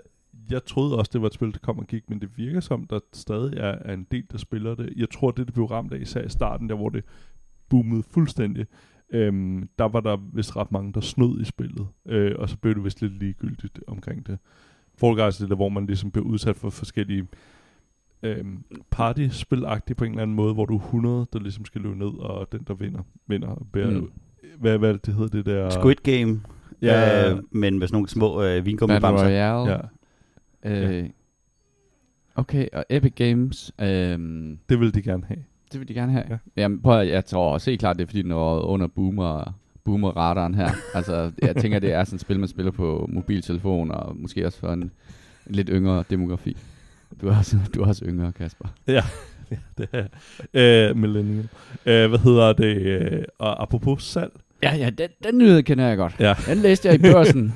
jeg 0.51 0.65
troede 0.65 0.97
også, 0.97 1.09
det 1.13 1.21
var 1.21 1.27
et 1.27 1.33
spil, 1.33 1.51
der 1.51 1.59
kom 1.61 1.79
og 1.79 1.87
gik, 1.87 2.09
men 2.09 2.21
det 2.21 2.29
virker 2.37 2.59
som, 2.59 2.87
der 2.87 2.99
stadig 3.13 3.57
er, 3.57 3.75
er 3.85 3.93
en 3.93 4.07
del, 4.11 4.23
der 4.31 4.37
spiller 4.37 4.75
det. 4.75 4.93
Jeg 4.95 5.09
tror, 5.09 5.31
det, 5.31 5.45
det 5.45 5.53
blev 5.53 5.65
ramt 5.65 5.93
af, 5.93 5.99
især 5.99 6.21
i 6.21 6.29
starten, 6.29 6.69
der 6.69 6.75
hvor 6.75 6.89
det 6.89 7.03
boomede 7.69 8.03
fuldstændig. 8.03 8.65
Øhm, 9.11 9.69
der 9.79 9.85
var 9.85 9.99
der 9.99 10.17
vist 10.33 10.55
ret 10.55 10.71
mange, 10.71 10.93
der 10.93 11.01
snød 11.01 11.41
i 11.41 11.45
spillet, 11.45 11.87
øh, 12.05 12.35
og 12.39 12.49
så 12.49 12.57
blev 12.57 12.75
det 12.75 12.83
vist 12.83 13.01
lidt 13.01 13.19
ligegyldigt 13.19 13.79
omkring 13.87 14.27
det. 14.27 14.37
Fall 14.95 15.15
Guys 15.15 15.39
er 15.39 15.47
det, 15.47 15.57
hvor 15.57 15.69
man 15.69 15.85
ligesom 15.85 16.11
bliver 16.11 16.25
udsat 16.25 16.55
for 16.55 16.69
forskellige 16.69 17.27
øhm, 18.23 18.63
partyspilagtigt 18.89 19.97
på 19.97 20.03
en 20.03 20.11
eller 20.11 20.21
anden 20.21 20.35
måde, 20.35 20.53
hvor 20.53 20.65
du 20.65 20.75
er 20.75 20.81
100, 20.81 21.25
der 21.33 21.39
ligesom 21.39 21.65
skal 21.65 21.81
løbe 21.81 21.97
ned, 21.97 22.19
og 22.19 22.51
den, 22.51 22.59
der 22.67 22.73
vinder, 22.73 23.01
vinder. 23.27 23.67
Bærer, 23.73 23.89
mm. 23.89 24.11
hvad, 24.59 24.77
hvad 24.77 24.93
det 24.93 25.13
hedder 25.13 25.29
det 25.29 25.45
der? 25.45 25.69
Squid 25.69 25.95
Game. 25.95 26.41
Ja. 26.81 27.31
Øh, 27.31 27.39
men 27.51 27.79
med 27.79 27.87
sådan 27.87 27.95
nogle 27.95 28.09
små 28.09 28.43
øh, 28.43 28.65
vingummibamser. 28.65 29.23
Battle 29.23 29.51
Royale. 29.53 29.87
Ja. 30.63 30.87
Øh, 30.87 31.03
ja. 31.03 31.07
Okay, 32.35 32.67
og 32.73 32.85
Epic 32.89 33.13
Games. 33.15 33.71
Øh, 33.81 33.87
det 34.69 34.79
vil 34.79 34.93
de 34.93 35.01
gerne 35.01 35.23
have. 35.25 35.43
Det 35.71 35.79
vil 35.79 35.87
de 35.87 35.93
gerne 35.93 36.11
have. 36.11 36.25
Ja. 36.29 36.37
Jamen, 36.57 36.81
prøv, 36.81 37.07
jeg 37.07 37.25
tror 37.25 37.53
også 37.53 37.71
helt 37.71 37.79
klart, 37.79 37.95
det 37.95 38.03
er 38.03 38.07
fordi, 38.07 38.21
den 38.21 38.31
er 38.31 38.65
under 38.65 38.87
boomer, 38.87 39.53
boomer-radaren 39.83 40.55
her. 40.55 40.69
altså, 40.95 41.31
jeg 41.41 41.55
tænker, 41.55 41.79
det 41.79 41.93
er 41.93 42.03
sådan 42.03 42.15
et 42.15 42.21
spil, 42.21 42.39
man 42.39 42.49
spiller 42.49 42.71
på 42.71 43.09
mobiltelefon, 43.13 43.91
og 43.91 44.17
måske 44.17 44.45
også 44.45 44.59
for 44.59 44.73
en, 44.73 44.81
en 44.81 44.91
lidt 45.55 45.69
yngre 45.71 46.03
demografi. 46.09 46.57
Du 47.21 47.27
er 47.27 47.37
også, 47.37 47.57
du 47.75 47.81
er 47.81 47.87
også 47.87 48.05
yngre, 48.05 48.31
Kasper. 48.31 48.67
Ja, 48.87 49.03
ja 49.51 49.57
det 49.77 49.89
er 50.53 50.91
uh, 50.91 50.97
millennial. 50.97 51.49
Uh, 51.73 51.83
hvad 51.83 52.19
hedder 52.19 52.53
det? 52.53 53.13
Uh, 53.13 53.23
og 53.39 53.61
apropos 53.61 54.03
salg. 54.03 54.31
Ja, 54.63 54.75
ja, 54.75 54.89
den, 54.89 55.09
den 55.23 55.37
nyhed 55.37 55.63
kender 55.63 55.87
jeg 55.87 55.97
godt. 55.97 56.15
Ja. 56.19 56.35
Den 56.47 56.57
læste 56.57 56.87
jeg 56.87 56.95
i 56.95 57.11
børsen. 57.11 57.53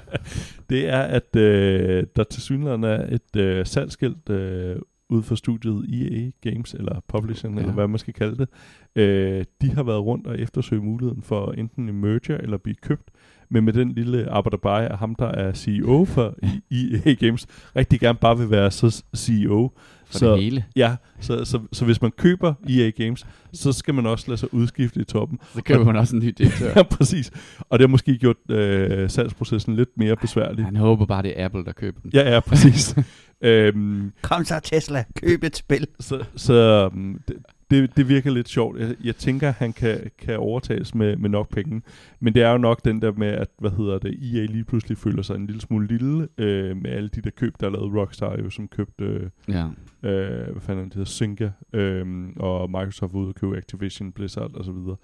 det 0.70 0.88
er, 0.88 1.00
at 1.00 1.36
uh, 1.36 2.06
der 2.16 2.24
til 2.30 2.42
synligheden 2.42 2.84
er 2.84 3.06
et 3.14 3.58
uh, 3.58 3.66
salgskilt 3.66 4.28
uh, 4.30 4.82
ude 5.10 5.22
for 5.22 5.34
studiet 5.34 5.86
EA 5.92 6.50
Games, 6.50 6.74
eller 6.74 7.00
Publishing, 7.08 7.54
ja. 7.54 7.60
eller 7.60 7.74
hvad 7.74 7.88
man 7.88 7.98
skal 7.98 8.14
kalde 8.14 8.36
det. 8.36 8.48
Uh, 8.96 9.44
de 9.62 9.74
har 9.74 9.82
været 9.82 10.04
rundt 10.04 10.26
og 10.26 10.38
eftersøge 10.38 10.82
muligheden 10.82 11.22
for 11.22 11.52
enten 11.52 11.88
en 11.88 12.00
merger 12.00 12.36
eller 12.36 12.56
blive 12.58 12.76
købt 12.82 13.10
men 13.50 13.64
med 13.64 13.72
den 13.72 13.92
lille 13.92 14.30
Abadabai 14.30 14.86
af 14.86 14.98
ham, 14.98 15.14
der 15.14 15.26
er 15.26 15.52
CEO 15.52 16.04
for 16.04 16.34
EA 16.70 17.14
Games, 17.14 17.46
rigtig 17.76 18.00
gerne 18.00 18.18
bare 18.18 18.38
vil 18.38 18.50
være 18.50 18.70
så 18.70 19.02
CEO. 19.16 19.70
For 20.10 20.18
så, 20.18 20.32
det 20.32 20.42
hele. 20.42 20.64
Ja, 20.76 20.96
så, 21.20 21.44
så, 21.44 21.60
så 21.72 21.84
hvis 21.84 22.02
man 22.02 22.10
køber 22.10 22.54
EA 22.68 22.90
Games, 22.90 23.26
så 23.52 23.72
skal 23.72 23.94
man 23.94 24.06
også 24.06 24.24
lade 24.28 24.38
sig 24.38 24.54
udskifte 24.54 25.00
i 25.00 25.04
toppen. 25.04 25.38
Så 25.54 25.62
køber 25.62 25.80
og, 25.80 25.86
man 25.86 25.96
også 25.96 26.16
en 26.16 26.22
ny 26.22 26.34
direktør. 26.38 26.72
ja, 26.76 26.82
præcis. 26.82 27.30
Og 27.60 27.78
det 27.78 27.82
har 27.82 27.88
måske 27.88 28.18
gjort 28.18 28.36
øh, 28.50 29.10
salgsprocessen 29.10 29.76
lidt 29.76 29.88
mere 29.96 30.16
besværlig. 30.16 30.64
Han 30.64 30.76
håber 30.76 31.06
bare, 31.06 31.22
det 31.22 31.40
er 31.40 31.44
Apple, 31.44 31.64
der 31.64 31.72
køber 31.72 32.00
den. 32.00 32.10
Ja, 32.14 32.32
ja, 32.32 32.40
præcis. 32.40 32.96
øhm, 33.40 34.12
Kom 34.22 34.44
så 34.44 34.60
Tesla, 34.60 35.04
køb 35.16 35.44
et 35.44 35.56
spil. 35.56 35.86
Så, 36.00 36.24
så 36.36 36.88
um, 36.92 37.20
det, 37.28 37.36
det, 37.70 37.96
det 37.96 38.08
virker 38.08 38.30
lidt 38.30 38.48
sjovt. 38.48 38.78
Jeg, 38.80 38.94
jeg 39.04 39.16
tænker, 39.16 39.50
han 39.50 39.72
kan, 39.72 40.10
kan 40.18 40.36
overtages 40.36 40.94
med, 40.94 41.16
med 41.16 41.30
nok 41.30 41.48
penge. 41.50 41.82
Men 42.20 42.34
det 42.34 42.42
er 42.42 42.50
jo 42.50 42.58
nok 42.58 42.84
den 42.84 43.02
der 43.02 43.12
med, 43.12 43.26
at 43.28 43.48
hvad 43.58 43.70
hedder 43.70 43.98
det, 43.98 44.10
EA 44.34 44.44
lige 44.46 44.64
pludselig 44.64 44.98
føler 44.98 45.22
sig 45.22 45.34
en 45.34 45.46
lille 45.46 45.60
smule 45.60 45.86
lille 45.86 46.28
øh, 46.38 46.76
med 46.76 46.90
alle 46.90 47.08
de 47.08 47.20
der 47.20 47.30
køb, 47.30 47.54
der 47.60 47.66
er 47.66 47.70
lavet 47.70 47.94
Rockstar 47.94 48.36
jo, 48.38 48.50
som 48.50 48.68
købte, 48.68 49.04
øh, 49.04 49.30
Ja. 49.48 49.64
øh, 50.10 50.50
hvad 50.52 50.60
fanden 50.60 50.84
det 50.84 50.94
hedder, 50.94 51.10
Zynga, 51.10 51.50
øh, 51.72 52.28
og 52.36 52.70
Microsoft 52.70 53.14
var 53.14 53.20
ude 53.20 53.28
og 53.28 53.34
købe 53.34 53.56
Activision, 53.56 54.12
Blizzard 54.12 54.54
og 54.54 54.64
så 54.64 54.72
videre. 54.72 54.96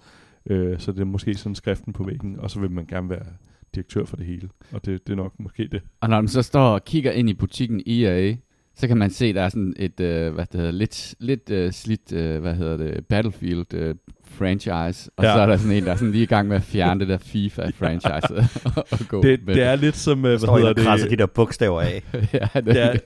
Øh, 0.49 0.79
så 0.79 0.91
det 0.91 0.99
er 0.99 1.05
måske 1.05 1.33
sådan 1.33 1.55
skriften 1.55 1.93
på 1.93 2.03
væggen, 2.03 2.39
og 2.39 2.51
så 2.51 2.59
vil 2.59 2.71
man 2.71 2.85
gerne 2.85 3.09
være 3.09 3.25
direktør 3.75 4.05
for 4.05 4.15
det 4.17 4.25
hele. 4.25 4.49
Og 4.71 4.85
det, 4.85 5.07
det 5.07 5.13
er 5.13 5.17
nok 5.17 5.33
måske 5.39 5.67
det. 5.71 5.81
Og 6.01 6.09
når 6.09 6.21
man 6.21 6.27
så 6.27 6.41
står 6.41 6.69
og 6.73 6.85
kigger 6.85 7.11
ind 7.11 7.29
i 7.29 7.33
butikken 7.33 7.81
EA, 7.87 8.35
så 8.77 8.87
kan 8.87 8.97
man 8.97 9.09
se, 9.09 9.33
der 9.33 9.41
er 9.41 9.49
sådan 9.49 9.73
et, 9.77 9.99
øh, 9.99 10.33
hvad 10.33 10.45
det 10.51 10.59
hedder, 10.59 10.71
lidt, 10.71 11.15
lidt 11.19 11.49
øh, 11.49 11.71
slidt, 11.71 12.13
øh, 12.13 12.41
hvad 12.41 12.55
hedder 12.55 12.77
det, 12.77 13.05
Battlefield 13.05 13.73
øh, 13.73 13.95
franchise, 14.23 15.11
og 15.17 15.23
Ja. 15.23 15.33
så 15.33 15.39
er 15.39 15.45
der 15.45 15.57
sådan 15.57 15.77
en, 15.77 15.83
der 15.85 15.91
er 15.91 15.95
sådan 15.95 16.11
lige 16.11 16.23
i 16.23 16.27
gang 16.27 16.47
med 16.47 16.55
at 16.55 16.63
fjerne 16.63 16.99
det 16.99 17.07
der 17.07 17.17
FIFA-franchise 17.17 18.33
og, 18.35 18.43
og 18.91 18.99
gå 19.07 19.21
Det, 19.23 19.45
med 19.45 19.55
det 19.55 19.63
er 19.63 19.75
lidt 19.75 19.95
som, 19.95 20.17
øh, 20.17 20.21
hvad 20.21 20.39
hedder 20.39 20.69
og 20.69 20.75
krasser 20.75 21.07
det, 21.09 21.17
de 21.17 21.21
der 21.21 21.27
bogstaver 21.27 21.81
af. 21.81 22.03
ja, 22.33 22.47
det, 22.55 22.65
det 22.65 22.83
er, 22.83 22.97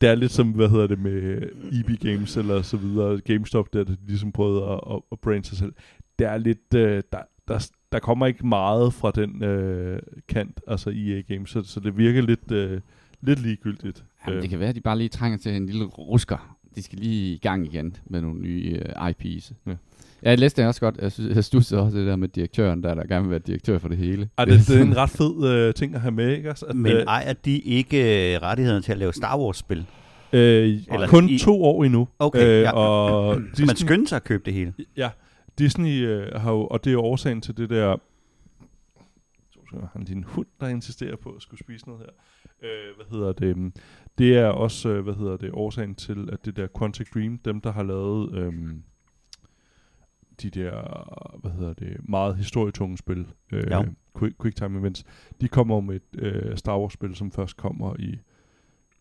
det 0.00 0.08
er 0.08 0.14
lidt 0.14 0.32
som, 0.32 0.48
hvad 0.50 0.68
hedder 0.68 0.86
det, 0.86 0.98
med 0.98 1.42
EB 1.72 2.00
Games 2.00 2.36
eller 2.36 2.62
så 2.62 2.76
videre, 2.76 3.20
GameStop, 3.20 3.72
der 3.72 3.84
de 3.84 3.96
ligesom 4.06 4.32
prøvede 4.32 4.64
at, 4.64 4.80
at, 4.90 5.00
at 5.12 5.18
brande 5.20 5.44
sig 5.44 5.58
selv. 5.58 5.72
Det 6.18 6.26
er 6.26 6.38
lidt, 6.38 6.74
øh, 6.74 7.02
der, 7.12 7.18
der, 7.48 7.68
der 7.92 7.98
kommer 7.98 8.26
ikke 8.26 8.46
meget 8.46 8.94
fra 8.94 9.10
den 9.10 9.42
øh, 9.44 9.98
kant, 10.28 10.60
altså 10.68 10.90
EA 10.90 11.20
Games, 11.34 11.50
så, 11.50 11.62
så 11.64 11.80
det 11.80 11.98
virker 11.98 12.22
lidt, 12.22 12.52
øh, 12.52 12.80
lidt 13.20 13.42
ligegyldigt. 13.42 14.04
Jamen, 14.28 14.42
det 14.42 14.50
kan 14.50 14.60
være, 14.60 14.68
at 14.68 14.74
de 14.74 14.80
bare 14.80 14.98
lige 14.98 15.08
trænger 15.08 15.38
til 15.38 15.56
en 15.56 15.66
lille 15.66 15.84
rusker. 15.84 16.56
De 16.76 16.82
skal 16.82 16.98
lige 16.98 17.34
i 17.34 17.38
gang 17.38 17.66
igen 17.66 17.96
med 18.06 18.20
nogle 18.20 18.40
nye 18.40 18.82
uh, 19.00 19.08
IP's. 19.08 19.52
Ja. 19.66 19.70
Ja. 19.70 19.76
Jeg 20.30 20.38
læste 20.38 20.62
det 20.62 20.68
også 20.68 20.80
godt. 20.80 20.96
Jeg, 21.02 21.12
synes, 21.12 21.34
jeg 21.36 21.44
studsede 21.44 21.80
også 21.82 21.98
det 21.98 22.06
der 22.06 22.16
med 22.16 22.28
direktøren, 22.28 22.82
der, 22.82 22.94
der 22.94 23.06
gerne 23.06 23.22
vil 23.22 23.30
være 23.30 23.38
direktør 23.46 23.78
for 23.78 23.88
det 23.88 23.98
hele. 23.98 24.28
Ej, 24.38 24.44
det, 24.44 24.68
det 24.68 24.78
er 24.78 24.82
en 24.82 24.96
ret 24.96 25.10
fed 25.10 25.52
øh, 25.52 25.74
ting 25.74 25.94
at 25.94 26.00
have 26.00 26.10
med, 26.12 26.36
ikke? 26.36 26.48
Altså, 26.48 26.66
at, 26.66 26.76
Men 26.76 26.92
øh, 26.92 27.02
ejer 27.02 27.32
de 27.32 27.58
ikke 27.58 28.34
øh, 28.34 28.42
rettighederne 28.42 28.82
til 28.82 28.92
at 28.92 28.98
lave 28.98 29.12
Star 29.12 29.38
Wars-spil? 29.38 29.86
øh, 30.32 30.78
Eller 30.92 31.06
kun 31.08 31.28
i- 31.28 31.38
to 31.38 31.62
år 31.64 31.84
endnu. 31.84 32.08
Okay, 32.18 32.46
øh, 32.56 32.60
ja. 32.62 32.72
og 32.72 33.34
Så 33.36 33.40
man 33.40 33.50
Disney, 33.68 33.86
skynder 33.88 34.06
sig 34.06 34.16
at 34.16 34.24
købe 34.24 34.42
det 34.46 34.54
hele. 34.54 34.72
Ja, 34.96 35.10
Disney 35.58 36.06
øh, 36.06 36.26
har 36.40 36.52
jo, 36.52 36.66
og 36.66 36.84
det 36.84 36.92
er 36.92 36.96
årsagen 36.98 37.40
til 37.40 37.56
det 37.56 37.70
der, 37.70 37.96
han 39.92 40.04
din 40.04 40.24
hund, 40.24 40.46
der 40.60 40.68
insisterer 40.68 41.16
på 41.16 41.30
at 41.30 41.42
skulle 41.42 41.60
spise 41.60 41.86
noget 41.88 42.02
her. 42.02 42.10
Øh, 42.62 42.96
hvad 42.96 43.06
hedder 43.18 43.32
det? 43.32 43.72
Det 44.18 44.36
er 44.36 44.46
også, 44.46 44.88
øh, 44.88 45.04
hvad 45.04 45.14
hedder 45.14 45.36
det, 45.36 45.50
årsagen 45.52 45.94
til, 45.94 46.28
at 46.32 46.44
det 46.44 46.56
der 46.56 46.66
Quantic 46.78 47.08
Dream, 47.14 47.38
dem 47.38 47.60
der 47.60 47.72
har 47.72 47.82
lavet 47.82 48.34
øhm, 48.34 48.82
de 50.42 50.50
der, 50.50 50.72
hvad 51.40 51.50
hedder 51.50 51.72
det, 51.72 51.96
meget 52.08 52.36
historietunge 52.36 52.98
spil, 52.98 53.26
øh, 53.52 53.64
Ja. 53.70 53.82
quick, 54.18 54.34
quick 54.42 54.56
Time 54.56 54.78
Events, 54.78 55.04
de 55.40 55.48
kommer 55.48 55.80
med 55.80 55.96
et 55.96 56.20
øh, 56.22 56.56
Star 56.56 56.78
Wars 56.78 56.92
spil, 56.92 57.14
som 57.14 57.32
først 57.32 57.56
kommer 57.56 57.96
i, 57.98 58.18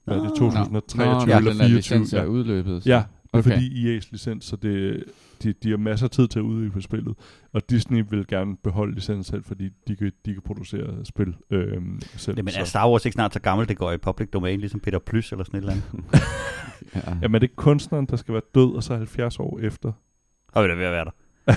hvad 0.03 0.15
er 0.17 0.21
det, 0.21 0.29
Ah. 0.31 0.37
2023 0.37 1.05
Nå, 1.05 1.11
eller 1.37 1.43
når 1.43 1.51
den 1.51 1.59
der 1.59 1.65
24. 1.67 1.75
licens 1.77 2.13
er 2.13 2.21
Ja. 2.21 2.25
udløbet. 2.27 2.83
så- 2.83 2.89
Ja, 2.89 3.03
det 3.33 3.33
er 3.33 3.37
Okay. 3.39 3.51
fordi 3.51 3.97
EA's 3.97 4.07
licens, 4.11 4.45
så 4.45 4.55
det, 4.55 5.03
de, 5.43 5.53
de 5.53 5.69
har 5.69 5.77
masser 5.77 6.05
af 6.07 6.09
tid 6.11 6.27
til 6.27 6.39
at 6.39 6.43
udvikle 6.43 6.81
spillet. 6.81 7.15
Og 7.53 7.69
Disney 7.69 8.05
vil 8.09 8.27
gerne 8.27 8.57
beholde 8.63 8.95
licensen 8.95 9.23
selv, 9.23 9.43
fordi 9.43 9.69
de 9.87 9.95
kan, 9.95 10.11
de 10.25 10.33
kan 10.33 10.41
producere 10.41 11.05
spil 11.05 11.35
øhm, 11.51 12.01
selv. 12.01 12.37
Jamen 12.37 12.51
så. 12.53 12.59
er 12.59 12.63
Star 12.63 12.89
Wars 12.89 13.05
ikke 13.05 13.13
snart 13.13 13.33
så 13.33 13.39
gammelt, 13.39 13.69
det 13.69 13.77
går 13.77 13.91
i 13.91 13.97
public 13.97 14.29
domain, 14.29 14.59
ligesom 14.59 14.79
Peter 14.79 14.99
Plys 14.99 15.31
eller 15.31 15.43
sådan 15.45 15.57
et 15.57 15.61
eller 15.69 15.73
andet? 15.73 16.05
Ja. 16.95 17.17
Jamen 17.21 17.35
er 17.35 17.39
det 17.39 17.55
kunstneren, 17.55 18.05
der 18.05 18.15
skal 18.15 18.33
være 18.33 18.43
død, 18.55 18.75
og 18.75 18.83
så 18.83 18.95
70 18.97 19.39
år 19.39 19.59
efter? 19.59 19.91
Og 20.53 20.63
vi 20.63 20.69
da 20.69 20.73
ved 20.73 20.83
at 20.85 20.91
være 20.91 21.05
der. 21.05 21.11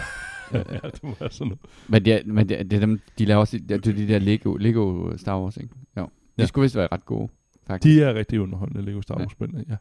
ja, 0.52 0.88
det 0.88 1.02
må 1.02 1.14
være 1.20 1.30
sådan 1.30 1.46
noget. 1.48 1.60
Men, 1.88 2.04
det, 2.04 2.12
er, 2.12 2.20
men 2.24 2.48
det, 2.48 2.58
er- 2.60 2.62
det 2.62 2.76
er 2.76 2.80
dem, 2.80 3.00
de 3.18 3.24
laver 3.24 3.40
også, 3.40 3.58
det 3.68 3.86
er 3.86 3.92
de 3.92 4.08
der 4.08 4.18
Lego, 4.18 4.56
Lego 4.56 5.16
Star 5.16 5.40
Wars, 5.40 5.56
ikke? 5.56 5.68
Jo. 5.96 6.02
De 6.02 6.08
Ja. 6.38 6.46
skulle 6.46 6.62
vist 6.62 6.76
være 6.76 6.88
ret 6.92 7.04
gode, 7.04 7.28
faktisk. 7.66 7.96
De 7.98 8.02
er 8.02 8.14
rigtig 8.14 8.40
underholdende, 8.40 8.82
Lego 8.82 9.00
Star 9.00 9.14
Ja. 9.14 9.20
Wars-spillene, 9.20 9.64
ja. 9.68 9.76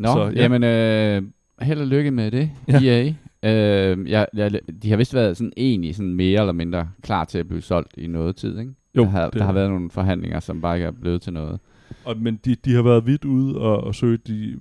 Nå, 0.00 0.08
Så, 0.08 0.20
ja. 0.24 0.30
ja. 0.30 0.42
jamen, 0.42 0.62
øh, 0.64 1.22
held 1.66 1.80
og 1.80 1.86
lykke 1.86 2.10
med 2.10 2.30
det, 2.30 2.50
Ja. 2.68 2.80
EA. 2.84 3.14
Øh, 3.42 4.10
jeg, 4.10 4.26
jeg, 4.34 4.60
de 4.82 4.90
har 4.90 4.96
vist 4.96 5.14
været 5.14 5.36
sådan 5.36 5.52
egentlig 5.56 5.94
sådan 5.96 6.14
mere 6.14 6.40
eller 6.40 6.52
mindre 6.52 6.88
klar 7.02 7.24
til 7.24 7.38
at 7.38 7.48
blive 7.48 7.62
solgt 7.62 7.96
i 7.96 8.06
noget 8.06 8.36
tid, 8.36 8.58
ikke? 8.58 8.72
Jo, 8.96 9.02
der, 9.02 9.08
har, 9.08 9.30
der 9.30 9.40
er- 9.40 9.44
har 9.44 9.52
været 9.52 9.70
nogle 9.70 9.90
forhandlinger, 9.90 10.40
som 10.40 10.60
bare 10.60 10.76
ikke 10.76 10.86
er 10.86 10.90
blevet 11.00 11.22
til 11.22 11.32
noget. 11.32 11.60
Og, 12.04 12.16
men 12.18 12.40
de, 12.44 12.54
de 12.54 12.74
har 12.74 12.82
været 12.82 13.06
vidt 13.06 13.24
ude 13.24 13.58
og, 13.58 13.84
og 13.84 13.94
søge, 13.94 14.16
de 14.26 14.56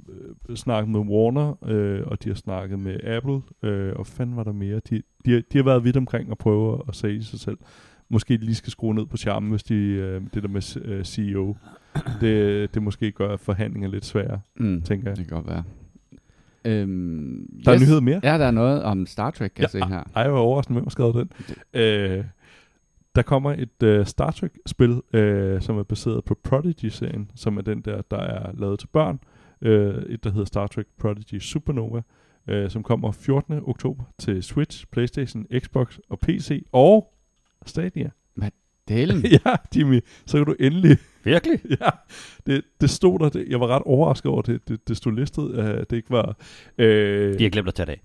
øh, 0.49 0.55
snakket 0.55 0.89
med 0.91 0.99
Warner, 0.99 1.69
øh, 1.71 2.01
og 2.05 2.23
de 2.23 2.29
har 2.29 2.35
snakket 2.35 2.79
med 2.79 2.99
Apple, 3.03 3.41
øh, 3.63 3.93
og 3.95 4.07
fanden 4.07 4.35
var 4.35 4.43
der 4.43 4.51
mere. 4.51 4.81
De, 4.89 5.01
de, 5.25 5.31
har- 5.31 5.41
de 5.53 5.57
har 5.57 5.63
været 5.65 5.83
vidt 5.83 5.97
omkring 5.97 6.31
og 6.31 6.37
prøve 6.37 6.81
at 6.87 6.95
sælge 6.95 7.23
sig 7.23 7.39
selv. 7.39 7.57
Måske 8.09 8.37
lige 8.37 8.55
skal 8.55 8.71
skrue 8.71 8.95
ned 8.95 9.05
på 9.05 9.17
charmen, 9.17 9.49
hvis 9.49 9.63
de, 9.63 9.75
øh, 9.75 10.21
det 10.33 10.43
der 10.43 10.49
med 10.49 10.77
øh, 10.85 11.05
CEO, 11.05 11.55
det, 12.21 12.73
det 12.73 12.83
måske 12.83 13.11
gør 13.11 13.37
forhandlinger 13.37 13.89
lidt 13.89 14.05
svære, 14.05 14.41
Mm, 14.55 14.81
tænker 14.81 15.09
jeg. 15.09 15.17
Det 15.17 15.27
kan 15.27 15.35
godt 15.35 15.47
være. 15.47 15.63
Øhm, 16.65 17.49
Der 17.65 17.71
er 17.71 17.79
nyhed 17.79 18.01
mere? 18.01 18.19
Ja, 18.23 18.37
der 18.37 18.45
er 18.45 18.51
noget 18.51 18.83
om 18.83 19.05
Star 19.05 19.31
Trek, 19.31 19.51
kan 19.55 19.61
ja. 19.61 19.63
jeg 19.63 19.69
se 19.69 19.89
her. 19.89 20.03
Ej, 20.15 20.21
jeg 20.23 20.33
var 20.33 20.39
overraskende, 20.39 20.75
hvem 20.75 20.85
har 20.85 20.89
skrevet 20.89 21.15
den. 21.15 21.29
Øh, 21.81 22.23
der 23.15 23.21
kommer 23.21 23.53
et 23.53 23.83
øh, 23.83 24.05
Star 24.05 24.31
Trek-spil, 24.31 25.01
øh, 25.13 25.61
som 25.61 25.77
er 25.77 25.83
baseret 25.83 26.23
på 26.25 26.37
Prodigy-serien, 26.43 27.31
som 27.35 27.57
er 27.57 27.61
den 27.61 27.81
der, 27.81 28.01
der 28.11 28.17
er 28.17 28.51
lavet 28.57 28.79
til 28.79 28.87
børn. 28.87 29.19
Øh, 29.61 29.95
et, 30.03 30.23
der 30.23 30.29
hedder 30.31 30.45
Star 30.45 30.67
Trek 30.67 30.85
Prodigy 30.99 31.39
Supernova, 31.39 32.01
øh, 32.47 32.69
som 32.69 32.83
kommer 32.83 33.11
14. 33.11 33.53
oktober 33.65 34.03
til 34.17 34.43
Switch, 34.43 34.85
Playstation, 34.91 35.45
Xbox 35.59 35.97
og 36.09 36.19
PC 36.19 36.65
og 36.71 37.13
Stadia. 37.65 38.09
Delen. 38.89 39.25
ja, 39.45 39.55
Jimmy, 39.75 40.01
så 40.25 40.37
kan 40.37 40.45
du 40.45 40.55
endelig... 40.59 40.97
Virkelig? 41.23 41.59
ja, 41.81 41.89
det, 42.45 42.61
det 42.81 42.89
stod 42.89 43.19
der. 43.19 43.29
Det, 43.29 43.45
jeg 43.49 43.59
var 43.59 43.67
ret 43.67 43.81
overrasket 43.85 44.31
over, 44.31 44.41
det, 44.41 44.67
det, 44.67 44.87
det 44.87 44.97
stod 44.97 45.13
listet, 45.13 45.57
at 45.57 45.89
det 45.89 45.95
ikke 45.95 46.09
var... 46.09 46.37
Øh, 46.77 47.39
De 47.39 47.43
har 47.43 47.49
glemt 47.49 47.67
at 47.67 47.73
tage 47.73 47.85
det 47.85 47.91
af. 47.91 47.99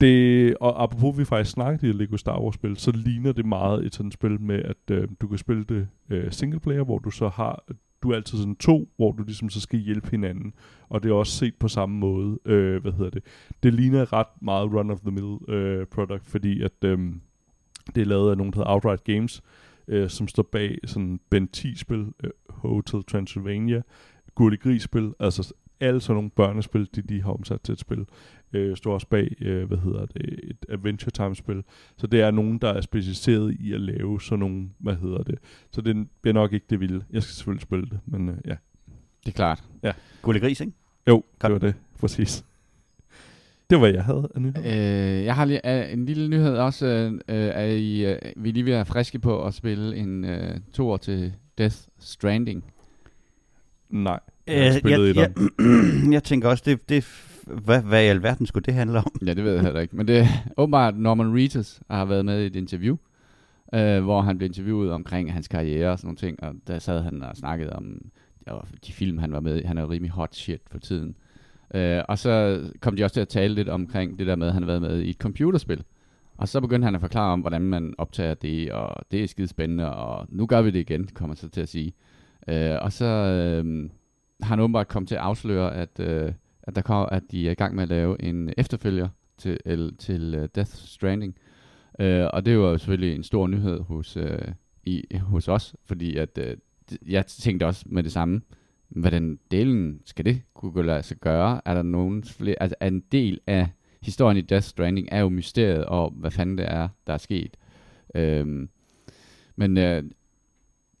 det, 0.00 0.56
og 0.56 0.82
apropos 0.82 1.18
vi 1.18 1.24
faktisk 1.24 1.50
snakkede 1.50 1.88
i 1.88 1.92
Lego 1.92 2.16
Star 2.16 2.40
Wars 2.40 2.54
spil, 2.54 2.76
så 2.76 2.90
ligner 2.92 3.32
det 3.32 3.46
meget 3.46 3.86
et 3.86 3.94
sådan 3.94 4.12
spil 4.12 4.40
med, 4.40 4.62
at 4.62 4.90
øh, 4.90 5.08
du 5.20 5.28
kan 5.28 5.38
spille 5.38 5.64
det 5.64 5.88
øh, 6.10 6.32
single 6.32 6.60
player, 6.60 6.84
hvor 6.84 6.98
du 6.98 7.10
så 7.10 7.28
har, 7.28 7.64
du 8.02 8.10
er 8.10 8.16
altid 8.16 8.38
sådan 8.38 8.56
to, 8.56 8.88
hvor 8.96 9.12
du 9.12 9.22
ligesom 9.22 9.50
så 9.50 9.60
skal 9.60 9.78
hjælpe 9.78 10.10
hinanden, 10.10 10.52
og 10.88 11.02
det 11.02 11.10
er 11.10 11.14
også 11.14 11.32
set 11.32 11.54
på 11.54 11.68
samme 11.68 11.96
måde, 11.98 12.38
øh, 12.44 12.82
hvad 12.82 12.92
hedder 12.92 13.10
det, 13.10 13.22
det 13.62 13.74
ligner 13.74 14.12
ret 14.12 14.42
meget 14.42 14.72
run 14.72 14.90
of 14.90 15.00
the 15.00 15.10
mill 15.10 15.54
øh, 15.56 15.86
product, 15.86 16.26
fordi 16.26 16.62
at 16.62 16.84
øh, 16.84 16.98
det 17.94 18.00
er 18.00 18.06
lavet 18.06 18.30
af 18.30 18.36
nogen, 18.36 18.52
der 18.52 18.58
hedder 18.58 18.72
Outright 18.72 19.04
Games, 19.04 19.42
øh, 19.88 20.10
som 20.10 20.28
står 20.28 20.42
bag 20.42 20.78
sådan 20.84 21.20
Ben 21.30 21.48
10-spil, 21.56 22.06
øh, 22.24 22.30
Hotel 22.48 23.04
Transylvania, 23.04 23.82
Gurli 24.34 24.56
Gris-spil, 24.56 25.14
altså 25.20 25.54
alle 25.80 26.00
sådan 26.00 26.14
nogle 26.16 26.30
børnespil, 26.30 26.88
de, 26.94 27.02
de 27.02 27.22
har 27.22 27.32
omsat 27.32 27.60
til 27.60 27.72
et 27.72 27.80
spil 27.80 28.06
øh, 28.52 28.76
står 28.76 28.94
også 28.94 29.06
bag, 29.06 29.36
øh, 29.40 29.68
hvad 29.68 29.78
hedder 29.78 30.06
det, 30.06 30.40
et 30.42 30.66
Adventure 30.68 31.10
Time-spil. 31.10 31.64
Så 31.96 32.06
det 32.06 32.20
er 32.20 32.30
nogen, 32.30 32.58
der 32.58 32.68
er 32.68 32.80
specialiseret 32.80 33.56
i 33.60 33.72
at 33.72 33.80
lave 33.80 34.20
sådan 34.20 34.38
nogle, 34.38 34.68
hvad 34.78 34.96
hedder 34.96 35.22
det. 35.22 35.38
Så 35.70 35.80
det 35.80 36.08
bliver 36.22 36.34
nok 36.34 36.52
ikke 36.52 36.66
det 36.70 36.80
vilde. 36.80 37.04
Jeg 37.10 37.22
skal 37.22 37.34
selvfølgelig 37.34 37.62
spille 37.62 37.86
det, 37.86 38.00
men 38.06 38.28
øh, 38.28 38.36
ja. 38.44 38.56
Det 39.24 39.32
er 39.32 39.36
klart. 39.36 39.64
Gullig 40.22 40.42
gris, 40.42 40.60
ikke? 40.60 40.72
Jo, 41.08 41.14
Godt. 41.38 41.52
det 41.52 41.52
var 41.52 41.58
det, 41.58 41.74
præcis. 42.00 42.44
Det 43.70 43.76
var, 43.76 43.78
hvad 43.78 43.92
jeg 43.94 44.04
havde 44.04 44.28
af 44.34 44.40
nyheder. 44.42 45.18
Øh, 45.18 45.24
jeg 45.24 45.34
har 45.34 45.44
lige, 45.44 45.86
øh, 45.86 45.92
en 45.92 46.06
lille 46.06 46.28
nyhed 46.28 46.56
også. 46.56 46.86
Øh, 46.86 47.12
øh, 47.12 47.20
er 47.28 47.64
I, 47.64 48.04
øh, 48.04 48.18
vi 48.36 48.48
er 48.48 48.52
lige 48.52 48.64
ved 48.64 48.72
at 48.72 48.76
være 48.76 48.86
friske 48.86 49.18
på 49.18 49.44
at 49.46 49.54
spille 49.54 49.96
en 49.96 50.24
øh, 50.24 50.60
toer 50.72 50.96
til 50.96 51.32
Death 51.58 51.76
Stranding. 51.98 52.64
Nej, 53.90 54.20
Øh, 54.48 54.56
jeg 54.56 54.72
har 54.72 54.78
spillet 54.78 55.16
jeg, 55.16 55.32
jeg, 55.38 56.12
jeg 56.12 56.22
tænker 56.24 56.48
også, 56.48 56.62
det, 56.66 56.88
det, 56.88 57.04
hvad, 57.46 57.82
hvad 57.82 58.04
i 58.04 58.06
alverden 58.06 58.46
skulle 58.46 58.64
det 58.64 58.74
handle 58.74 58.98
om? 58.98 59.12
Ja, 59.26 59.34
det 59.34 59.44
ved 59.44 59.52
jeg 59.52 59.62
heller 59.62 59.80
ikke. 59.80 59.96
Men 59.96 60.08
det 60.08 60.18
er 60.18 60.26
åbenbart 60.56 60.96
Norman 60.96 61.34
Reedus 61.34 61.80
har 61.90 62.04
været 62.04 62.24
med 62.24 62.42
i 62.42 62.46
et 62.46 62.56
interview, 62.56 62.96
øh, 63.74 64.04
hvor 64.04 64.20
han 64.20 64.38
blev 64.38 64.46
interviewet 64.46 64.92
omkring 64.92 65.32
hans 65.32 65.48
karriere 65.48 65.90
og 65.90 65.98
sådan 65.98 66.06
nogle 66.06 66.16
ting. 66.16 66.42
Og 66.42 66.54
der 66.66 66.78
sad 66.78 67.02
han 67.02 67.22
og 67.22 67.36
snakkede 67.36 67.72
om 67.72 68.10
de 68.86 68.92
film, 68.92 69.18
han 69.18 69.32
var 69.32 69.40
med 69.40 69.60
i. 69.60 69.62
Han 69.64 69.78
er 69.78 69.90
rimelig 69.90 70.10
hot 70.10 70.34
shit 70.34 70.60
for 70.70 70.78
tiden. 70.78 71.16
Øh, 71.76 72.02
og 72.08 72.18
så 72.18 72.60
kom 72.80 72.96
de 72.96 73.04
også 73.04 73.14
til 73.14 73.20
at 73.20 73.28
tale 73.28 73.54
lidt 73.54 73.68
omkring 73.68 74.18
det 74.18 74.26
der 74.26 74.36
med, 74.36 74.46
at 74.46 74.52
han 74.52 74.62
har 74.62 74.66
været 74.66 74.82
med 74.82 75.00
i 75.00 75.10
et 75.10 75.16
computerspil. 75.16 75.84
Og 76.36 76.48
så 76.48 76.60
begyndte 76.60 76.84
han 76.84 76.94
at 76.94 77.00
forklare 77.00 77.32
om, 77.32 77.40
hvordan 77.40 77.62
man 77.62 77.94
optager 77.98 78.34
det, 78.34 78.72
og 78.72 78.96
det 79.10 79.22
er 79.22 79.28
skide 79.28 79.48
spændende, 79.48 79.94
og 79.94 80.26
nu 80.28 80.46
gør 80.46 80.62
vi 80.62 80.70
det 80.70 80.78
igen, 80.78 81.08
kommer 81.14 81.36
så 81.36 81.48
til 81.48 81.60
at 81.60 81.68
sige. 81.68 81.92
Øh, 82.48 82.76
og 82.80 82.92
så 82.92 83.04
øh, 83.04 83.90
har 84.42 84.48
han 84.48 84.60
åbenbart 84.60 84.88
kommet 84.88 85.08
til 85.08 85.14
at 85.14 85.20
afsløre, 85.20 85.74
at, 85.74 86.00
øh, 86.00 86.32
at, 86.62 86.76
der 86.76 86.82
kom, 86.82 87.08
at 87.12 87.22
de 87.30 87.46
er 87.46 87.50
i 87.50 87.54
gang 87.54 87.74
med 87.74 87.82
at 87.82 87.88
lave 87.88 88.22
en 88.22 88.52
efterfølger 88.56 89.08
til, 89.38 89.58
el, 89.64 89.96
til 89.96 90.34
uh, 90.38 90.44
Death 90.54 90.70
Stranding. 90.70 91.36
Øh, 92.00 92.26
og 92.32 92.46
det 92.46 92.58
var 92.58 92.68
jo 92.68 92.78
selvfølgelig 92.78 93.14
en 93.14 93.22
stor 93.22 93.46
nyhed 93.46 93.80
hos, 93.80 94.16
øh, 94.16 94.38
i, 94.84 95.04
hos 95.20 95.48
os, 95.48 95.74
fordi 95.84 96.16
at, 96.16 96.38
øh, 96.38 96.56
jeg 97.08 97.26
tænkte 97.26 97.66
også 97.66 97.84
med 97.86 98.02
det 98.02 98.12
samme 98.12 98.40
hvordan 98.88 99.38
delen 99.50 100.00
skal 100.04 100.24
det 100.24 100.42
kunne 100.54 100.86
lade 100.86 101.02
sig 101.02 101.16
gøre? 101.16 101.60
Er 101.64 101.74
der 101.74 101.82
nogen 101.82 102.24
flere, 102.24 102.62
altså 102.62 102.76
er 102.80 102.88
en 102.88 103.00
del 103.12 103.40
af 103.46 103.68
historien 104.02 104.36
i 104.36 104.40
Death 104.40 104.66
Stranding 104.66 105.08
er 105.12 105.20
jo 105.20 105.28
mysteriet 105.28 105.84
og 105.84 106.10
hvad 106.10 106.30
fanden 106.30 106.58
det 106.58 106.66
er, 106.68 106.88
der 107.06 107.12
er 107.12 107.18
sket. 107.18 107.56
Øhm, 108.14 108.68
men 109.56 109.78
øh, 109.78 110.04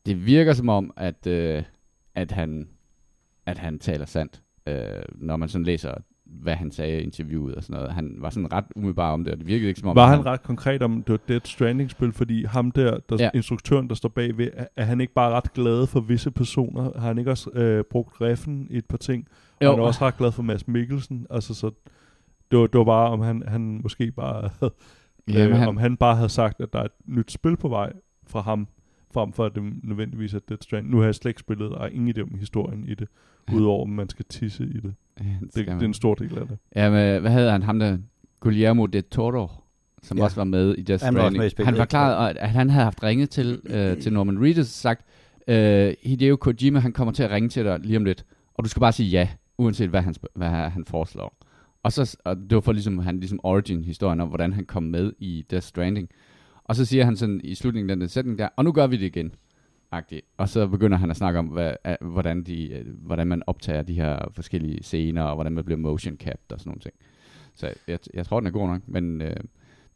det 0.06 0.26
virker 0.26 0.52
som 0.52 0.68
om, 0.68 0.92
at, 0.96 1.26
øh, 1.26 1.62
at, 2.14 2.32
han, 2.32 2.68
at 3.46 3.58
han 3.58 3.78
taler 3.78 4.04
sandt, 4.04 4.42
øh, 4.66 5.02
når 5.14 5.36
man 5.36 5.48
sådan 5.48 5.64
læser 5.64 5.94
hvad 6.26 6.54
han 6.54 6.70
sagde 6.70 7.00
i 7.00 7.02
interviewet 7.02 7.54
og 7.54 7.62
sådan 7.62 7.74
noget. 7.80 7.92
Han 7.92 8.16
var 8.18 8.30
sådan 8.30 8.52
ret 8.52 8.64
umiddelbar 8.76 9.12
om 9.12 9.24
det, 9.24 9.32
og 9.32 9.38
det 9.38 9.46
virkede 9.46 9.68
ikke 9.68 9.80
som 9.80 9.88
om... 9.88 9.96
Var 9.96 10.06
han, 10.06 10.16
han 10.16 10.26
ret 10.26 10.42
konkret 10.42 10.82
om, 10.82 11.02
det 11.02 11.12
var 11.12 11.20
Dead 11.28 11.40
Stranding-spil, 11.44 12.12
fordi 12.12 12.44
ham 12.44 12.70
der, 12.70 12.98
der 13.08 13.16
Ja. 13.20 13.30
instruktøren, 13.34 13.88
der 13.88 13.94
står 13.94 14.08
bagved, 14.08 14.48
er, 14.76 14.84
han 14.84 15.00
ikke 15.00 15.12
bare 15.12 15.30
ret 15.30 15.52
glad 15.52 15.86
for 15.86 16.00
visse 16.00 16.30
personer? 16.30 16.82
Har 17.00 17.06
han 17.06 17.18
ikke 17.18 17.30
også 17.30 17.50
øh, 17.50 17.84
brugt 17.90 18.20
Reffen 18.20 18.66
i 18.70 18.76
et 18.76 18.86
par 18.86 18.96
ting? 18.96 19.28
Og 19.60 19.70
han 19.70 19.78
er 19.78 19.82
også 19.82 20.04
ret 20.04 20.16
glad 20.16 20.32
for 20.32 20.42
Mads 20.42 20.68
Mikkelsen. 20.68 21.26
Altså, 21.30 21.54
så 21.54 21.70
det 22.50 22.58
var, 22.58 22.66
det 22.66 22.78
var 22.78 22.84
bare, 22.84 23.10
om 23.10 23.20
han, 23.20 23.42
han 23.46 23.80
måske 23.82 24.12
bare 24.12 24.50
havde, 24.60 24.72
Jamen, 25.28 25.50
øh, 25.50 25.56
han, 25.56 25.68
om 25.68 25.76
han 25.76 25.96
bare 25.96 26.16
havde 26.16 26.28
sagt, 26.28 26.60
at 26.60 26.72
der 26.72 26.78
er 26.78 26.84
et 26.84 26.90
nyt 27.06 27.32
spil 27.32 27.56
på 27.56 27.68
vej 27.68 27.92
fra 28.26 28.40
ham, 28.40 28.68
frem 29.16 29.32
for 29.32 29.44
at 29.46 29.54
det 29.54 29.62
nødvendigvis 29.82 30.34
er 30.34 30.38
Dead 30.48 30.58
Stranding. 30.62 30.90
Nu 30.90 30.98
har 30.98 31.04
jeg 31.04 31.14
slet 31.14 31.30
ikke 31.30 31.40
spillet, 31.40 31.68
og 31.72 31.90
ingen 31.92 32.16
idé 32.16 32.22
om 32.22 32.38
historien 32.38 32.84
i 32.88 32.94
det, 32.94 33.08
udover 33.52 33.82
om 33.82 33.90
man 33.90 34.08
skal 34.08 34.24
tisse 34.28 34.64
i 34.64 34.80
det. 34.80 34.94
Det, 35.18 35.54
det 35.54 35.66
man. 35.66 35.76
er 35.80 35.84
en 35.84 35.94
stor 35.94 36.14
del 36.14 36.38
af 36.38 36.46
det. 36.46 36.58
Ja, 36.76 36.90
men 36.90 37.20
hvad 37.20 37.30
havde 37.30 37.50
han? 37.50 37.62
Ham 37.62 37.78
der, 37.78 37.98
Guillermo 38.40 38.86
de 38.86 39.00
Toro, 39.00 39.48
som 40.02 40.18
Ja. 40.18 40.24
også 40.24 40.36
var 40.36 40.44
med 40.44 40.74
i 40.74 40.82
Death 40.82 41.04
Han 41.04 41.14
Stranding. 41.14 41.42
han 41.42 41.44
ikke? 41.68 41.76
forklarede, 41.76 42.38
at 42.38 42.50
han 42.50 42.70
havde 42.70 42.84
haft 42.84 43.02
ringet 43.02 43.30
til, 43.30 43.60
øh, 43.66 43.98
til 43.98 44.12
Norman 44.12 44.42
Reedus 44.42 44.58
og 44.58 44.66
sagt, 44.66 45.04
øh, 45.48 45.94
Hideo 46.02 46.36
Kojima, 46.36 46.78
han 46.78 46.92
kommer 46.92 47.12
til 47.12 47.22
at 47.22 47.30
ringe 47.30 47.48
til 47.48 47.64
dig 47.64 47.80
lige 47.80 47.96
om 47.96 48.04
lidt, 48.04 48.24
og 48.54 48.64
du 48.64 48.68
skal 48.68 48.80
bare 48.80 48.92
sige 48.92 49.08
ja, 49.08 49.28
uanset 49.58 49.88
hvad 49.90 50.02
han, 50.02 50.14
hvad 50.34 50.48
han 50.48 50.84
foreslår. 50.84 51.36
Og, 51.82 51.92
så, 51.92 52.16
og 52.24 52.36
det 52.36 52.54
var 52.54 52.60
for 52.60 52.72
ligesom, 52.72 52.98
han 52.98 53.16
ligesom 53.20 53.40
origin-historien 53.42 54.20
om, 54.20 54.28
hvordan 54.28 54.52
han 54.52 54.64
kom 54.64 54.82
med 54.82 55.12
i 55.18 55.44
Death 55.50 55.66
Stranding. 55.66 56.08
Og 56.68 56.76
så 56.76 56.84
siger 56.84 57.04
han 57.04 57.16
sådan 57.16 57.40
i 57.44 57.54
slutningen 57.54 57.90
af 57.90 57.96
den 57.96 58.08
sætning 58.08 58.38
der, 58.38 58.48
og 58.56 58.64
nu 58.64 58.72
gør 58.72 58.86
vi 58.86 58.96
det 58.96 59.06
igen. 59.06 59.32
Agtigt. 59.90 60.22
Og 60.36 60.48
så 60.48 60.66
begynder 60.66 60.98
han 60.98 61.10
at 61.10 61.16
snakke 61.16 61.38
om, 61.38 61.46
hvad, 61.46 61.72
hvordan, 62.00 62.42
de, 62.42 62.72
øh, 62.72 62.84
hvordan 63.02 63.26
man 63.26 63.42
optager 63.46 63.82
de 63.82 63.94
her 63.94 64.18
forskellige 64.32 64.82
scener, 64.82 65.22
og 65.22 65.34
hvordan 65.34 65.52
man 65.52 65.64
bliver 65.64 65.78
motion 65.78 66.16
capped 66.16 66.52
og 66.52 66.60
sådan 66.60 66.70
nogle 66.70 66.80
ting. 66.80 66.94
Så 67.54 67.74
jeg, 67.88 67.98
jeg 68.14 68.26
tror, 68.26 68.40
den 68.40 68.46
er 68.46 68.50
god 68.50 68.68
nok, 68.68 68.80
men 68.86 69.22
øh, 69.22 69.36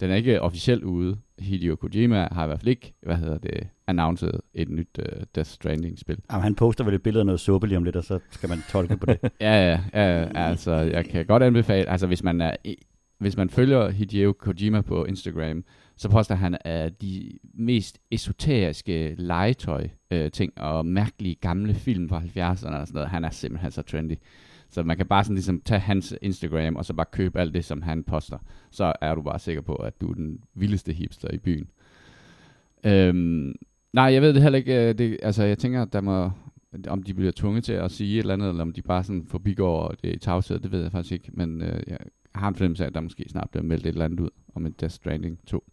den 0.01 0.11
er 0.11 0.15
ikke 0.15 0.43
officielt 0.43 0.85
ude. 0.85 1.19
Hideo 1.39 1.77
Kojima 1.77 2.29
har 2.33 2.45
i 2.45 2.47
hvert 2.47 2.59
fald 2.61 2.69
ikke, 2.69 2.93
hvad 3.03 3.17
hedder 3.17 3.39
det, 3.39 3.69
announced 3.87 4.33
et 4.55 4.69
nyt 4.69 4.99
uh, 4.99 5.23
Death 5.35 5.51
Stranding-spil. 5.51 6.19
Jamen, 6.33 6.43
han 6.43 6.55
poster 6.55 6.85
vel 6.85 6.95
et 6.95 7.03
billede 7.03 7.21
af 7.21 7.27
noget 7.27 7.41
suppe 7.41 7.67
lige 7.67 7.77
om 7.77 7.85
lidt, 7.85 7.97
og 7.97 8.05
så 8.05 8.19
skal 8.31 8.49
man 8.49 8.59
tolke 8.69 8.97
på 8.97 9.07
det. 9.07 9.19
Ja, 9.41 9.71
ja, 9.71 9.81
ja, 9.95 10.29
altså, 10.35 10.73
jeg 10.73 11.05
kan 11.05 11.27
godt 11.27 11.43
anbefale, 11.43 11.89
altså 11.89 12.07
hvis 12.07 12.23
man 12.23 12.41
er, 12.41 12.57
hvis 13.19 13.37
man 13.37 13.51
følger 13.51 13.91
Hideo 13.91 14.33
Kojima 14.33 14.81
på 14.81 15.05
Instagram, 15.05 15.65
så 16.01 16.09
påstår 16.09 16.35
han 16.35 16.59
at 16.61 17.03
de 17.03 17.39
mest 17.55 17.99
esoteriske 18.11 19.15
legetøj 19.19 19.89
øh, 20.11 20.31
ting 20.31 20.53
og 20.61 20.87
mærkelige 20.87 21.35
gamle 21.35 21.75
film 21.75 22.09
fra 22.09 22.21
70'erne 22.21 22.53
og 22.53 22.89
sådan 22.89 22.95
noget. 22.95 23.09
Han 23.09 23.25
er 23.25 23.31
simpelthen 23.31 23.71
så 23.71 23.83
trendy. 23.83 24.15
Så 24.69 24.83
man 24.83 24.97
kan 24.97 25.07
bare 25.07 25.25
sådan 25.25 25.35
ligesom 25.35 25.61
tage 25.61 25.81
hans 25.81 26.15
Instagram 26.23 26.77
og 26.77 26.85
så 26.85 26.95
bare 26.95 27.07
købe 27.13 27.41
alt 27.41 27.55
det, 27.55 27.65
som 27.65 27.83
han 27.83 28.05
poster. 28.05 28.39
Så 28.71 28.93
er 29.01 29.15
du 29.15 29.23
bare 29.23 29.39
sikker 29.39 29.63
på, 29.63 29.75
at 29.75 30.01
du 30.01 30.11
er 30.11 30.15
den 30.15 30.39
vildeste 30.55 30.93
hipster 30.93 31.29
i 31.33 31.39
byen. 31.39 31.69
Øhm, 32.85 33.55
nej, 33.93 34.05
jeg 34.05 34.23
ved 34.23 34.35
det 34.35 34.43
heller 34.43 34.59
ikke. 34.59 34.89
Øh, 34.89 34.99
det, 34.99 35.19
altså, 35.23 35.45
jeg 35.45 35.59
tænker, 35.59 35.83
at 35.83 35.93
der 35.93 36.01
må, 36.01 36.31
om 36.89 37.03
de 37.03 37.15
bliver 37.15 37.33
tvunget 37.37 37.65
til 37.65 37.73
at 37.73 37.91
sige 37.91 38.15
et 38.15 38.19
eller 38.19 38.35
andet, 38.35 38.49
eller 38.49 38.63
om 38.63 38.73
de 38.73 38.83
bare 38.83 39.05
sådan 39.05 39.27
forbigår 39.27 39.95
det 40.03 40.15
i 40.15 40.19
tavshed, 40.19 40.59
det 40.59 40.73
ved 40.73 40.83
jeg 40.83 40.93
faktisk 40.93 41.13
ikke. 41.13 41.31
Men 41.33 41.63
øh, 41.63 41.83
jeg 41.87 41.99
har 42.35 42.49
en 42.49 42.55
fornemmelse 42.55 42.85
af, 42.85 42.89
at 42.89 42.95
der 42.95 43.01
måske 43.01 43.25
snart 43.29 43.51
bliver 43.51 43.65
meldt 43.65 43.87
et 43.87 43.91
eller 43.91 44.05
andet 44.05 44.21
ud 44.21 44.31
om 44.55 44.67
et 44.67 44.81
Death 44.81 44.95
Stranding 44.95 45.39
2. 45.47 45.65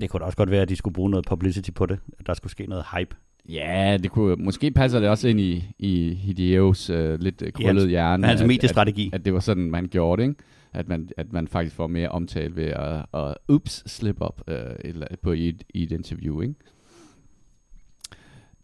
Det 0.00 0.10
kunne 0.10 0.20
da 0.20 0.24
også 0.24 0.36
godt 0.36 0.50
være, 0.50 0.62
at 0.62 0.68
de 0.68 0.76
skulle 0.76 0.94
bruge 0.94 1.10
noget 1.10 1.26
publicity 1.26 1.70
på 1.70 1.86
det. 1.86 1.98
At 2.18 2.26
der 2.26 2.34
skulle 2.34 2.50
ske 2.50 2.66
noget 2.66 2.84
hype. 2.96 3.16
Ja, 3.48 3.96
det 4.02 4.10
kunne, 4.10 4.36
måske 4.36 4.70
passer 4.70 5.00
det 5.00 5.08
også 5.08 5.28
ind 5.28 5.40
i, 5.40 5.64
i 5.78 6.14
Hideos 6.14 6.90
øh, 6.90 7.20
lidt 7.20 7.42
øh, 7.42 7.52
krøllede 7.52 7.88
hjerne. 7.88 8.26
Hans 8.26 8.40
at- 8.40 8.46
mediestrategi. 8.46 9.06
At, 9.06 9.14
at 9.14 9.24
det 9.24 9.34
var 9.34 9.40
sådan, 9.40 9.70
man 9.70 9.86
gjorde 9.88 10.22
det, 10.22 10.28
ikke? 10.28 10.40
At 10.72 10.88
man, 10.88 11.08
at 11.16 11.32
man 11.32 11.48
faktisk 11.48 11.76
får 11.76 11.86
mere 11.86 12.08
omtale 12.08 12.56
ved 12.56 12.64
at, 12.66 13.04
at 13.14 13.34
ups, 13.48 13.82
slip 13.90 14.16
op 14.20 14.42
øh, 14.48 14.56
eller, 14.84 15.06
på 15.22 15.32
i 15.32 15.48
et, 15.48 15.62
i 15.74 15.82
et 15.82 15.92
interview, 15.92 16.40
ikke? 16.40 16.54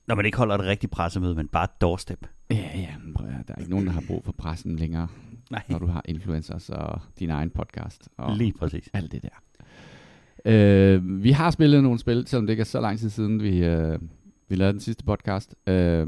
Når 0.07 0.15
man 0.15 0.25
ikke 0.27 0.39
holder 0.39 0.55
et 0.55 0.61
rigtigt 0.65 0.93
pressemøde, 0.93 1.35
men 1.35 1.49
bare 1.49 1.65
et 1.65 1.81
doorstep. 1.81 2.27
Ja, 2.51 2.71
ja, 2.75 2.89
men 3.05 3.15
prøv 3.15 3.27
at 3.27 3.49
der 3.49 3.55
er 3.55 3.59
ikke 3.59 3.71
nogen, 3.71 3.87
der 3.87 3.93
har 3.93 4.03
brug 4.07 4.25
for 4.25 4.33
pressen 4.33 4.77
længere, 4.77 5.09
Nej, 5.51 5.63
når 5.69 5.79
du 5.79 5.87
har 5.87 6.03
influencers 6.05 6.71
og 6.71 7.01
din 7.19 7.31
egen 7.31 7.51
podcast 7.51 8.09
og 8.17 8.37
lige 8.37 8.53
præcis. 8.53 8.89
alt 8.93 9.13
det 9.13 9.23
der. 9.23 9.29
Øh, 10.45 11.23
vi 11.25 11.31
har 11.31 11.51
spillet 11.51 11.83
nogle 11.83 11.99
spil, 11.99 12.27
selvom 12.27 12.47
det 12.47 12.53
ikke 12.53 12.61
er 12.61 12.65
så 12.65 12.81
lang 12.81 12.99
tid 12.99 13.11
siden, 13.11 13.43
vi, 13.43 13.65
øh, 13.65 13.99
vi 14.49 14.55
lavede 14.57 14.73
den 14.73 14.81
sidste 14.81 15.05
podcast. 15.05 15.55
Øh, 15.67 16.07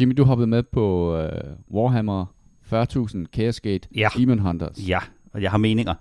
Jimmy, 0.00 0.14
du 0.16 0.24
hoppede 0.24 0.46
med 0.46 0.62
på 0.62 1.16
øh, 1.16 1.42
Warhammer 1.74 2.26
40.000 2.72 3.24
Chaos 3.34 3.60
Gate 3.60 3.88
Ja. 3.96 4.08
Demon 4.16 4.38
Hunters. 4.38 4.88
Ja, 4.88 4.98
og 5.32 5.42
jeg 5.42 5.50
har 5.50 5.58
meninger. 5.58 5.94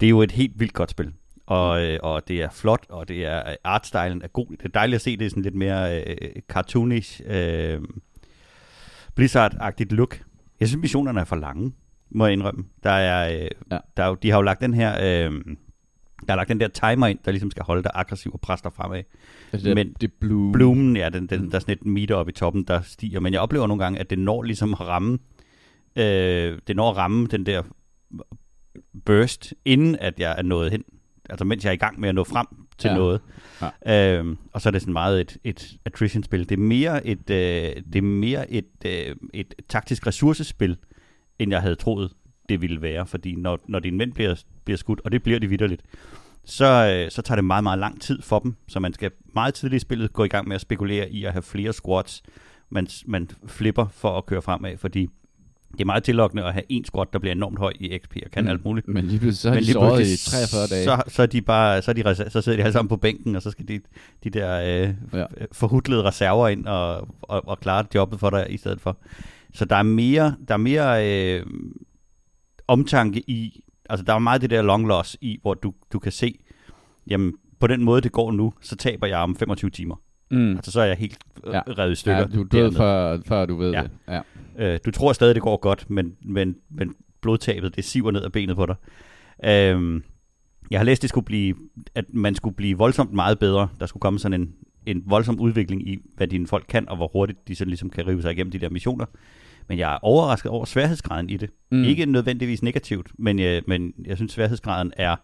Det 0.00 0.06
er 0.06 0.10
jo 0.10 0.22
et 0.22 0.32
helt 0.32 0.60
vildt 0.60 0.72
godt 0.72 0.90
spil. 0.90 1.12
Og, 1.46 1.84
øh, 1.86 1.98
og 2.02 2.28
det 2.28 2.42
er 2.42 2.50
flot, 2.50 2.86
og 2.88 3.08
det 3.08 3.26
er 3.26 3.42
artstylen 3.64 4.22
er 4.22 4.28
god. 4.28 4.46
Det 4.50 4.64
er 4.64 4.68
dejligt 4.68 4.94
at 4.94 5.00
se, 5.00 5.16
det 5.16 5.24
er 5.26 5.30
sådan 5.30 5.42
lidt 5.42 5.54
mere 5.54 6.02
øh, 6.04 6.16
cartoonish, 6.48 7.20
øh, 7.26 7.80
Blizzard-agtigt 9.20 9.90
look. 9.94 10.20
Jeg 10.60 10.68
synes, 10.68 10.80
missionerne 10.80 11.20
er 11.20 11.24
for 11.24 11.36
lange, 11.36 11.72
må 12.10 12.24
jeg 12.26 12.32
indrømme. 12.32 12.64
Der 12.82 12.90
er, 12.90 13.32
øh, 13.34 13.40
Ja. 13.70 13.74
ja. 13.74 13.78
der 13.96 14.02
er 14.02 14.08
jo, 14.08 14.14
de 14.14 14.30
har 14.30 14.36
jo 14.38 14.42
lagt 14.42 14.60
den 14.60 14.74
her... 14.74 15.26
Øh, 15.26 15.32
der 16.26 16.32
er 16.32 16.36
lagt 16.36 16.48
den 16.48 16.60
der 16.60 16.68
timer 16.68 17.06
ind, 17.06 17.18
der 17.24 17.30
ligesom 17.30 17.50
skal 17.50 17.64
holde 17.64 17.82
dig 17.82 17.90
aggressiv 17.94 18.32
og 18.32 18.40
presse 18.40 18.62
dig 18.64 18.72
fremad. 18.72 19.02
Altså, 19.52 19.74
Men 19.74 19.92
det 20.00 20.12
blue. 20.12 20.52
Blumen, 20.52 20.96
ja, 20.96 21.08
den, 21.08 21.26
den, 21.26 21.40
Mm. 21.42 21.50
der 21.50 21.56
er 21.56 21.60
sådan 21.60 21.72
et 21.72 21.86
meter 21.86 22.14
oppe 22.14 22.32
i 22.32 22.34
toppen, 22.34 22.64
der 22.64 22.80
stiger. 22.82 23.20
Men 23.20 23.32
jeg 23.32 23.40
oplever 23.40 23.66
nogle 23.66 23.82
gange, 23.84 23.98
at 23.98 24.10
det 24.10 24.18
når 24.18 24.42
ligesom 24.42 24.72
at 24.72 24.80
ramme, 24.80 25.18
øh, 25.96 26.58
det 26.66 26.76
når 26.76 26.90
at 26.90 26.96
ramme 26.96 27.26
den 27.26 27.46
der 27.46 27.62
burst, 29.04 29.54
inden 29.64 29.96
at 29.96 30.20
jeg 30.20 30.34
er 30.38 30.42
nået 30.42 30.70
hen. 30.70 30.84
Altså 31.30 31.44
mens 31.44 31.64
jeg 31.64 31.70
er 31.70 31.74
i 31.74 31.76
gang 31.76 32.00
med 32.00 32.08
at 32.08 32.14
nå 32.14 32.24
frem 32.24 32.46
til 32.78 32.88
Ja. 32.88 32.94
noget. 32.96 33.20
Ja. 33.86 34.18
Øh, 34.20 34.36
og 34.52 34.60
så 34.62 34.68
er 34.68 34.70
det 34.70 34.80
sådan 34.82 34.92
meget 34.92 35.20
et, 35.20 35.36
et 35.44 35.76
attrition-spil. 35.84 36.48
Det 36.48 36.52
er 36.52 36.60
mere 36.62 37.06
et, 37.06 37.30
øh, 37.30 37.82
det 37.92 37.96
er 37.96 38.02
mere 38.02 38.50
et, 38.52 38.68
øh, 38.86 39.16
et 39.34 39.54
taktisk 39.68 40.06
ressourcespil, 40.06 40.76
end 41.38 41.52
jeg 41.52 41.60
havde 41.62 41.74
troet, 41.74 42.12
det 42.48 42.60
ville 42.62 42.82
være. 42.82 43.06
Fordi 43.06 43.34
når, 43.34 43.60
når 43.68 43.78
dine 43.78 43.96
mænd 43.96 44.12
bliver, 44.12 44.42
bliver 44.64 44.78
skudt, 44.78 45.00
og 45.04 45.12
det 45.12 45.22
bliver 45.22 45.38
de 45.38 45.46
vidderligt, 45.48 45.82
så, 46.44 46.64
øh, 47.04 47.10
så 47.10 47.22
tager 47.22 47.36
det 47.36 47.44
meget, 47.44 47.62
meget 47.62 47.78
lang 47.78 48.00
tid 48.00 48.22
for 48.22 48.38
dem. 48.38 48.54
Så 48.68 48.80
man 48.80 48.92
skal 48.92 49.10
meget 49.34 49.54
tidligt 49.54 49.82
i 49.82 49.84
spillet 49.84 50.12
gå 50.12 50.24
i 50.24 50.28
gang 50.28 50.48
med 50.48 50.54
at 50.54 50.60
spekulere 50.60 51.10
i 51.10 51.24
at 51.24 51.32
have 51.32 51.42
flere 51.42 51.72
squats, 51.72 52.22
man, 52.70 52.88
man 53.06 53.28
flipper 53.46 53.86
for 53.92 54.18
at 54.18 54.26
køre 54.26 54.42
fremad, 54.42 54.76
fordi 54.76 55.08
det 55.72 55.80
er 55.80 55.84
meget 55.84 56.04
tillokkende 56.04 56.44
at 56.44 56.52
have 56.52 56.62
en 56.68 56.84
squat, 56.84 57.08
der 57.12 57.18
bliver 57.18 57.34
enormt 57.34 57.58
høj 57.58 57.72
i 57.80 57.98
XP 57.98 58.16
og 58.24 58.30
kan 58.30 58.44
Mm. 58.44 58.50
alt 58.50 58.64
muligt. 58.64 58.88
Men 58.88 59.04
lige 59.04 59.18
pludselig 59.18 59.36
så 59.38 59.50
Men 59.50 59.58
de 59.62 59.72
såret 59.72 59.92
i 60.00 60.04
pludselig, 60.04 60.48
43 60.50 60.66
dage. 60.66 60.84
Så, 60.84 61.02
så, 61.08 61.22
er 61.22 61.26
de 61.26 61.42
bare, 61.42 61.82
så, 61.82 61.90
er 61.90 61.92
de, 61.94 62.30
så 62.30 62.40
sidder 62.40 62.56
de 62.56 62.62
alle 62.62 62.72
sammen 62.72 62.88
på 62.88 62.96
bænken, 62.96 63.36
og 63.36 63.42
så 63.42 63.50
skal 63.50 63.68
de, 63.68 63.80
de 64.24 64.30
der 64.30 64.60
øh, 64.88 64.94
ja. 65.20 65.24
forhudlede 65.52 66.02
reserver 66.04 66.48
ind 66.48 66.66
og, 66.66 67.08
og, 67.22 67.48
og 67.48 67.60
klare 67.60 67.84
jobbet 67.94 68.20
for 68.20 68.30
dig 68.30 68.46
i 68.50 68.56
stedet 68.56 68.80
for. 68.80 68.96
Så 69.54 69.64
der 69.64 69.76
er 69.76 69.82
mere, 69.82 70.34
der 70.48 70.54
er 70.54 70.58
mere 70.58 71.06
øh, 71.08 71.46
omtanke 72.68 73.20
i, 73.30 73.60
altså 73.90 74.04
der 74.04 74.14
er 74.14 74.18
meget 74.18 74.40
det 74.40 74.50
der 74.50 74.62
long 74.62 74.86
loss 74.86 75.16
i, 75.20 75.38
hvor 75.42 75.54
du, 75.54 75.74
du 75.92 75.98
kan 75.98 76.12
se, 76.12 76.38
jamen 77.06 77.34
på 77.60 77.66
den 77.66 77.84
måde 77.84 78.00
det 78.00 78.12
går 78.12 78.32
nu, 78.32 78.52
så 78.60 78.76
taber 78.76 79.06
jeg 79.06 79.18
om 79.18 79.36
25 79.36 79.70
timer. 79.70 79.96
mm. 80.30 80.50
Altså 80.56 80.70
så 80.70 80.80
er 80.80 80.84
jeg 80.84 80.96
helt 80.96 81.18
Ja. 81.46 81.52
ja. 81.56 81.60
revet 81.78 81.92
i 81.92 81.94
stykker. 81.94 82.18
Ja, 82.18 82.24
du 82.26 82.40
er 82.42 82.44
død, 82.48 82.72
før, 82.72 83.18
før 83.26 83.46
du 83.46 83.56
ved 83.56 83.70
Ja. 83.72 83.82
det. 83.82 83.90
Ja. 84.58 84.74
Øh, 84.74 84.80
du 84.84 84.90
tror 84.90 85.12
stadig, 85.12 85.34
det 85.34 85.42
går 85.42 85.56
godt, 85.56 85.90
men, 85.90 86.16
men, 86.24 86.56
men 86.70 86.94
blodtabet, 87.20 87.76
det 87.76 87.84
siver 87.84 88.10
ned 88.10 88.24
ad 88.24 88.30
benet 88.30 88.56
på 88.56 88.66
dig. 88.66 88.76
Øhm, 89.44 90.02
jeg 90.70 90.80
har 90.80 90.84
læst, 90.84 91.02
det 91.02 91.10
skulle 91.10 91.24
blive, 91.24 91.54
at 91.94 92.04
man 92.14 92.34
skulle 92.34 92.56
blive 92.56 92.78
voldsomt 92.78 93.12
meget 93.12 93.38
bedre. 93.38 93.68
Der 93.80 93.86
skulle 93.86 94.00
komme 94.00 94.18
sådan 94.18 94.40
en, 94.40 94.54
en 94.86 95.02
voldsom 95.06 95.40
udvikling 95.40 95.88
i, 95.88 95.98
hvad 96.16 96.26
dine 96.28 96.46
folk 96.46 96.64
kan, 96.68 96.88
og 96.88 96.96
hvor 96.96 97.08
hurtigt 97.12 97.48
de 97.48 97.54
sådan 97.54 97.68
ligesom 97.70 97.90
kan 97.90 98.06
rive 98.06 98.22
sig 98.22 98.32
igennem 98.32 98.50
de 98.50 98.58
der 98.58 98.70
missioner. 98.70 99.06
Men 99.68 99.78
jeg 99.78 99.94
er 99.94 99.98
overrasket 100.02 100.50
over 100.50 100.64
sværhedsgraden 100.64 101.30
i 101.30 101.36
det. 101.36 101.50
Mm. 101.70 101.84
Ikke 101.84 102.06
nødvendigvis 102.06 102.62
negativt, 102.62 103.10
men 103.18 103.38
jeg, 103.38 103.62
men 103.66 103.92
jeg 104.04 104.16
synes, 104.16 104.32
sværhedsgraden 104.32 104.92
er 104.96 105.16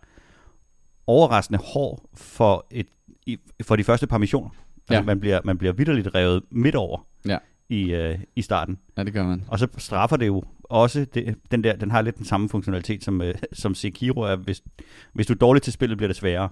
overraskende 1.06 1.58
hård 1.74 2.02
for, 2.14 2.66
et, 2.70 2.86
i, 3.26 3.38
for 3.62 3.76
de 3.76 3.84
første 3.84 4.06
par 4.06 4.18
missioner. 4.18 4.50
Altså, 4.88 4.94
Ja. 4.94 5.02
man, 5.02 5.20
bliver, 5.20 5.40
man 5.44 5.58
bliver 5.58 5.72
vidderligt 5.72 6.14
revet 6.14 6.42
midt 6.50 6.74
over 6.74 7.06
Ja. 7.26 7.38
i, 7.68 7.92
øh, 7.92 8.18
i 8.36 8.42
starten. 8.42 8.78
ja, 8.96 9.04
det 9.04 9.12
gør 9.12 9.22
man. 9.26 9.44
Og 9.48 9.58
så 9.58 9.68
straffer 9.78 10.16
det 10.16 10.26
jo 10.26 10.42
også, 10.64 11.06
det, 11.14 11.34
den 11.50 11.64
der, 11.64 11.76
den 11.76 11.90
har 11.90 12.02
lidt 12.02 12.16
den 12.18 12.24
samme 12.24 12.48
funktionalitet 12.48 13.04
som, 13.04 13.22
øh, 13.22 13.34
som 13.52 13.74
Sekiro 13.74 14.20
er, 14.20 14.36
hvis, 14.36 14.62
hvis 15.12 15.26
du 15.26 15.32
er 15.32 15.36
dårlig 15.38 15.62
til 15.62 15.72
spillet, 15.72 15.98
bliver 15.98 16.08
det 16.08 16.16
sværere. 16.16 16.48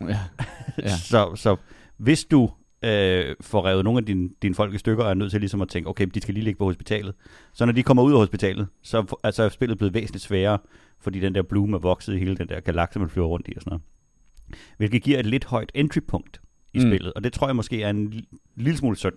Ja. 0.00 0.18
Ja. 0.82 0.88
Så, 0.88 1.34
så 1.36 1.56
hvis 1.96 2.24
du 2.24 2.50
øh, 2.84 3.36
får 3.40 3.64
revet 3.66 3.84
nogle 3.84 3.98
af 3.98 4.06
dine, 4.06 4.30
dine 4.42 4.54
folk 4.54 4.74
i 4.74 4.78
stykker, 4.78 5.04
og 5.04 5.10
er 5.10 5.14
nødt 5.14 5.30
til 5.30 5.40
ligesom 5.40 5.62
at 5.62 5.68
tænke, 5.68 5.88
okay, 5.88 6.06
de 6.14 6.20
skal 6.20 6.34
lige 6.34 6.44
ligge 6.44 6.58
på 6.58 6.64
hospitalet. 6.64 7.14
Så 7.52 7.64
når 7.64 7.72
de 7.72 7.82
kommer 7.82 8.02
ud 8.02 8.12
af 8.12 8.18
hospitalet, 8.18 8.68
så 8.82 9.16
altså, 9.22 9.42
er 9.42 9.48
spillet 9.48 9.78
blevet 9.78 9.94
væsentligt 9.94 10.24
sværere, 10.24 10.58
fordi 11.00 11.20
den 11.20 11.34
der 11.34 11.42
bloom 11.42 11.74
er 11.74 11.78
vokset 11.78 12.14
i 12.14 12.18
hele 12.18 12.36
den 12.36 12.48
der 12.48 12.60
galakse, 12.60 12.98
man 12.98 13.08
flyver 13.08 13.26
rundt 13.26 13.48
i 13.48 13.52
og 13.56 13.62
sådan 13.62 13.70
noget. 13.70 13.82
Hvilket 14.76 15.02
giver 15.02 15.18
et 15.18 15.26
lidt 15.26 15.44
højt 15.44 15.72
entry-punkt 15.74 16.40
i 16.72 16.78
mm. 16.78 16.90
spillet, 16.90 17.12
og 17.12 17.24
det 17.24 17.32
tror 17.32 17.46
jeg 17.46 17.56
måske 17.56 17.82
er 17.82 17.90
en 17.90 18.24
lille 18.56 18.76
smule 18.76 18.96
synd. 18.96 19.14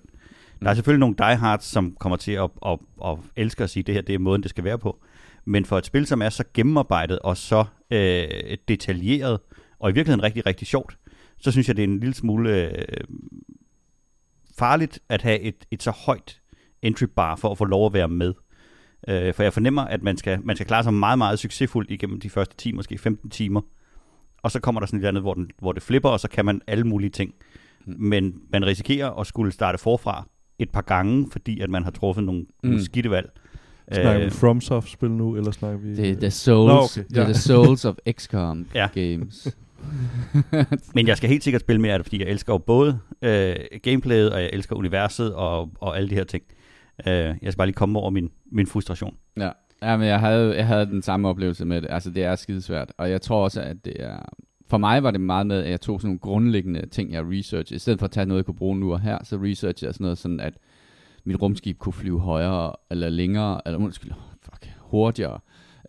Der 0.61 0.69
er 0.69 0.73
selvfølgelig 0.73 0.99
nogle 0.99 1.15
diehards, 1.17 1.65
som 1.65 1.95
kommer 1.99 2.17
til 2.17 2.31
at, 2.31 2.49
at, 2.65 2.79
at 3.05 3.17
elske 3.35 3.63
at 3.63 3.69
sige, 3.69 3.81
at 3.81 3.87
det 3.87 3.95
her 3.95 4.01
det 4.01 4.15
er 4.15 4.19
måden, 4.19 4.41
det 4.41 4.49
skal 4.49 4.63
være 4.63 4.79
på. 4.79 5.03
Men 5.45 5.65
for 5.65 5.77
et 5.77 5.85
spil, 5.85 6.05
som 6.05 6.21
er 6.21 6.29
så 6.29 6.43
gennemarbejdet 6.53 7.19
og 7.19 7.37
så 7.37 7.65
øh, 7.91 8.57
detaljeret, 8.67 9.39
og 9.79 9.89
i 9.89 9.93
virkeligheden 9.93 10.23
rigtig, 10.23 10.45
rigtig 10.45 10.67
sjovt, 10.67 10.97
så 11.37 11.51
synes 11.51 11.67
jeg, 11.67 11.77
det 11.77 11.83
er 11.83 11.87
en 11.87 11.99
lille 11.99 12.15
smule 12.15 12.71
øh, 12.71 13.03
farligt 14.57 14.99
at 15.09 15.21
have 15.21 15.39
et, 15.39 15.65
et 15.71 15.83
så 15.83 15.91
højt 15.91 16.41
entry 16.81 17.05
bar 17.15 17.35
for 17.35 17.51
at 17.51 17.57
få 17.57 17.65
lov 17.65 17.85
at 17.85 17.93
være 17.93 18.07
med. 18.07 18.33
Øh, 19.07 19.33
for 19.33 19.43
jeg 19.43 19.53
fornemmer, 19.53 19.81
at 19.81 20.03
man 20.03 20.17
skal, 20.17 20.39
man 20.43 20.55
skal 20.55 20.67
klare 20.67 20.83
sig 20.83 20.93
meget, 20.93 21.17
meget 21.17 21.39
succesfuldt 21.39 21.91
igennem 21.91 22.19
de 22.19 22.29
første 22.29 22.55
10, 22.57 22.71
måske 22.71 22.97
15 22.97 23.29
timer. 23.29 23.61
Og 24.43 24.51
så 24.51 24.59
kommer 24.59 24.81
der 24.81 24.87
sådan 24.87 24.99
et 24.99 25.05
andet, 25.05 25.23
hvor, 25.23 25.33
den, 25.33 25.49
hvor 25.59 25.71
det 25.71 25.83
flipper, 25.83 26.09
og 26.09 26.19
så 26.19 26.27
kan 26.29 26.45
man 26.45 26.61
alle 26.67 26.83
mulige 26.83 27.09
ting. 27.09 27.33
Mm. 27.85 27.95
Men 27.99 28.41
man 28.49 28.65
risikerer 28.65 29.11
at 29.11 29.27
skulle 29.27 29.51
starte 29.51 29.77
forfra 29.77 30.27
et 30.59 30.69
par 30.69 30.81
gange, 30.81 31.27
fordi 31.31 31.59
at 31.59 31.69
man 31.69 31.83
har 31.83 31.91
truffet 31.91 32.23
nogle, 32.23 32.41
mm. 32.41 32.69
nogle 32.69 32.85
skidte 32.85 33.09
valg. 33.09 33.29
Snakker 33.91 34.19
vi 34.19 34.25
øh, 34.25 34.31
FromSoft-spil 34.31 35.11
nu, 35.11 35.35
eller 35.35 35.51
snakker 35.51 35.79
vi... 35.79 35.95
Det 35.95 36.09
er 36.09 36.15
The 36.15 36.31
Souls, 36.31 36.67
no, 36.67 37.01
okay. 37.01 37.03
det 37.09 37.17
er 37.17 37.23
the 37.23 37.33
souls 37.33 37.85
of 37.85 37.95
XCOM 38.17 38.67
ja. 38.73 38.87
games. 38.93 39.57
Men 40.95 41.07
jeg 41.07 41.17
skal 41.17 41.29
helt 41.29 41.43
sikkert 41.43 41.61
spille 41.61 41.81
mere 41.81 41.93
af 41.93 41.99
det, 41.99 42.05
fordi 42.05 42.19
jeg 42.19 42.27
elsker 42.27 42.53
jo 42.53 42.57
både 42.57 42.99
øh, 43.21 43.55
gameplayet, 43.83 44.31
og 44.31 44.41
jeg 44.41 44.49
elsker 44.53 44.75
universet 44.75 45.33
og, 45.33 45.71
og 45.75 45.97
alle 45.97 46.09
de 46.09 46.15
her 46.15 46.23
ting. 46.23 46.43
Øh, 47.07 47.13
jeg 47.13 47.37
skal 47.41 47.57
bare 47.57 47.67
lige 47.67 47.75
komme 47.75 47.99
over 47.99 48.09
min, 48.09 48.29
min 48.51 48.67
frustration. 48.67 49.15
Ja. 49.37 49.49
ja, 49.81 49.97
men 49.97 50.07
jeg 50.07 50.19
havde, 50.19 50.55
jeg 50.55 50.67
havde 50.67 50.85
den 50.85 51.01
samme 51.01 51.27
oplevelse 51.27 51.65
med 51.65 51.81
det. 51.81 51.87
Altså, 51.91 52.09
det 52.09 52.23
er 52.23 52.35
skidesvært. 52.35 52.93
Og 52.97 53.11
jeg 53.11 53.21
tror 53.21 53.43
også, 53.43 53.61
at 53.61 53.85
det 53.85 53.93
er... 53.99 54.17
For 54.69 54.77
mig 54.77 55.03
var 55.03 55.11
det 55.11 55.21
meget 55.21 55.47
med, 55.47 55.63
at 55.63 55.69
jeg 55.69 55.81
tog 55.81 56.01
sådan 56.01 56.07
nogle 56.07 56.19
grundlæggende 56.19 56.85
ting, 56.89 57.13
jeg 57.13 57.23
researchede. 57.25 57.75
I 57.75 57.79
stedet 57.79 57.99
for 57.99 58.05
at 58.05 58.11
tage 58.11 58.25
noget, 58.25 58.39
jeg 58.39 58.45
kunne 58.45 58.55
bruge 58.55 58.79
nu 58.79 58.93
og 58.93 58.99
her, 59.01 59.17
så 59.23 59.35
researchede 59.35 59.85
jeg 59.85 59.93
sådan 59.93 60.03
noget 60.03 60.17
sådan, 60.17 60.39
at 60.39 60.53
mit 61.25 61.41
rumskib 61.41 61.77
kunne 61.77 61.93
flyve 61.93 62.19
højere, 62.19 62.73
eller 62.91 63.09
længere, 63.09 63.61
eller 63.65 63.79
undskyld, 63.79 64.11
fuck, 64.41 64.69
hurtigere. 64.79 65.39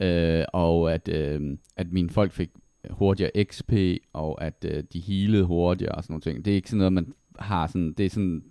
Øh, 0.00 0.44
og 0.52 0.94
at, 0.94 1.08
øh, 1.08 1.40
at 1.76 1.92
mine 1.92 2.10
folk 2.10 2.32
fik 2.32 2.50
hurtigere 2.90 3.44
XP, 3.44 3.72
og 4.12 4.44
at 4.44 4.64
øh, 4.64 4.84
de 4.92 5.00
healede 5.00 5.44
hurtigere 5.44 5.94
og 5.94 6.04
sådan 6.04 6.12
nogle 6.12 6.22
ting. 6.22 6.44
Det 6.44 6.50
er 6.50 6.54
ikke 6.54 6.70
sådan 6.70 6.78
noget, 6.78 6.92
man 6.92 7.12
har 7.38 7.66
sådan, 7.66 7.92
det 7.92 8.06
er 8.06 8.10
sådan 8.10 8.42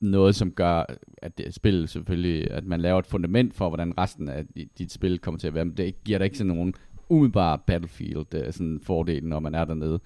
noget, 0.00 0.34
som 0.34 0.50
gør, 0.50 0.84
at 1.22 1.38
det 1.38 1.54
spil 1.54 1.88
selvfølgelig, 1.88 2.50
at 2.50 2.64
man 2.64 2.80
laver 2.80 2.98
et 2.98 3.06
fundament 3.06 3.54
for, 3.54 3.68
hvordan 3.68 3.98
resten 3.98 4.28
af 4.28 4.44
dit 4.78 4.92
spil 4.92 5.18
kommer 5.18 5.38
til 5.38 5.48
at 5.48 5.54
være. 5.54 5.64
Men 5.64 5.76
det 5.76 6.04
giver 6.04 6.18
da 6.18 6.24
ikke 6.24 6.38
sådan 6.38 6.54
nogen 6.54 6.74
umiddelbare 7.08 7.58
battlefield 7.66 8.34
øh, 8.34 8.52
sådan 8.52 8.80
fordel, 8.82 9.24
når 9.24 9.40
man 9.40 9.54
er 9.54 9.64
dernede. 9.64 10.00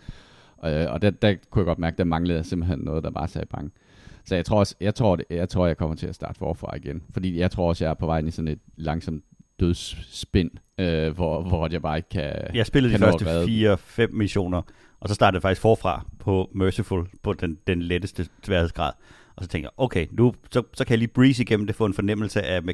Øh, 0.64 0.86
og 0.88 1.02
der, 1.02 1.10
der 1.10 1.34
kunne 1.50 1.60
jeg 1.60 1.66
godt 1.66 1.78
mærke, 1.78 1.98
der 1.98 2.04
manglede 2.04 2.44
simpelthen 2.44 2.78
noget, 2.78 3.04
der 3.04 3.10
bare 3.10 3.28
sagde 3.28 3.46
bange. 3.46 3.70
Så 4.24 4.34
jeg 4.34 4.44
tror 4.44 4.58
også, 4.58 4.76
jeg 4.80 4.94
tror, 4.94 5.16
det, 5.16 5.24
jeg 5.30 5.48
tror, 5.48 5.66
jeg 5.66 5.76
kommer 5.76 5.96
til 5.96 6.06
at 6.06 6.14
starte 6.14 6.38
forfra 6.38 6.76
igen. 6.76 7.02
Fordi 7.10 7.38
jeg 7.38 7.50
tror 7.50 7.68
også, 7.68 7.84
jeg 7.84 7.90
er 7.90 7.94
på 7.94 8.06
vej 8.06 8.18
ind 8.18 8.28
i 8.28 8.30
sådan 8.30 8.48
et 8.48 8.58
langsomt 8.76 9.24
dødsspind, 9.60 10.50
øh, 10.82 11.14
hvor, 11.14 11.42
hvor 11.42 11.68
jeg 11.72 11.82
bare 11.82 11.96
ikke 11.96 12.08
kan 12.08 12.32
Jeg 12.54 12.66
spillede 12.66 12.98
kan 12.98 13.12
de 13.12 13.24
første 13.24 14.04
4-5 14.04 14.08
missioner, 14.12 14.62
og 15.00 15.08
så 15.08 15.14
startede 15.14 15.36
jeg 15.36 15.42
faktisk 15.42 15.60
forfra 15.60 16.06
på 16.18 16.50
Merciful, 16.54 17.06
på 17.22 17.32
den, 17.32 17.58
den 17.66 17.82
letteste 17.82 18.26
sværhedsgrad. 18.44 18.92
Og 19.36 19.44
så 19.44 19.50
tænker 19.50 19.66
jeg, 19.66 19.84
okay, 19.84 20.06
nu 20.10 20.34
så, 20.50 20.62
så 20.74 20.84
kan 20.84 20.90
jeg 20.92 20.98
lige 20.98 21.08
breeze 21.08 21.42
igennem 21.42 21.66
det, 21.66 21.76
få 21.76 21.86
en 21.86 21.94
fornemmelse 21.94 22.42
af, 22.42 22.56
at 22.56 22.64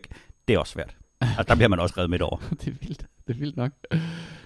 det 0.48 0.54
er 0.54 0.58
også 0.58 0.72
svært. 0.72 0.96
Altså, 1.20 1.44
der 1.48 1.54
bliver 1.54 1.68
man 1.68 1.80
også 1.80 1.94
reddet 1.98 2.10
midt 2.10 2.22
over. 2.22 2.36
det 2.64 2.68
er 2.68 2.76
vildt. 2.80 3.06
Det 3.26 3.34
er 3.34 3.38
vildt 3.38 3.56
nok. 3.56 3.72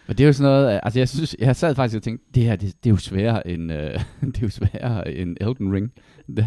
Men 0.07 0.17
det 0.17 0.21
er 0.21 0.27
jo 0.27 0.33
sådan 0.33 0.53
noget, 0.53 0.81
altså 0.83 1.01
jeg 1.01 1.09
synes, 1.09 1.37
jeg 1.39 1.57
sad 1.57 1.75
faktisk 1.75 1.97
og 1.97 2.03
tænkte, 2.03 2.27
det 2.35 2.43
her, 2.43 2.57
det, 2.57 2.75
det 2.85 2.91
er 2.91 2.95
jo 2.95 2.97
sværere 2.97 3.49
end, 3.49 3.73
uh, 3.73 3.77
det 4.33 4.39
er 4.39 4.43
jo 4.43 4.49
sværere 4.49 5.13
end 5.13 5.37
Elden 5.41 5.73
Ring. 5.75 5.93
Det, 6.37 6.47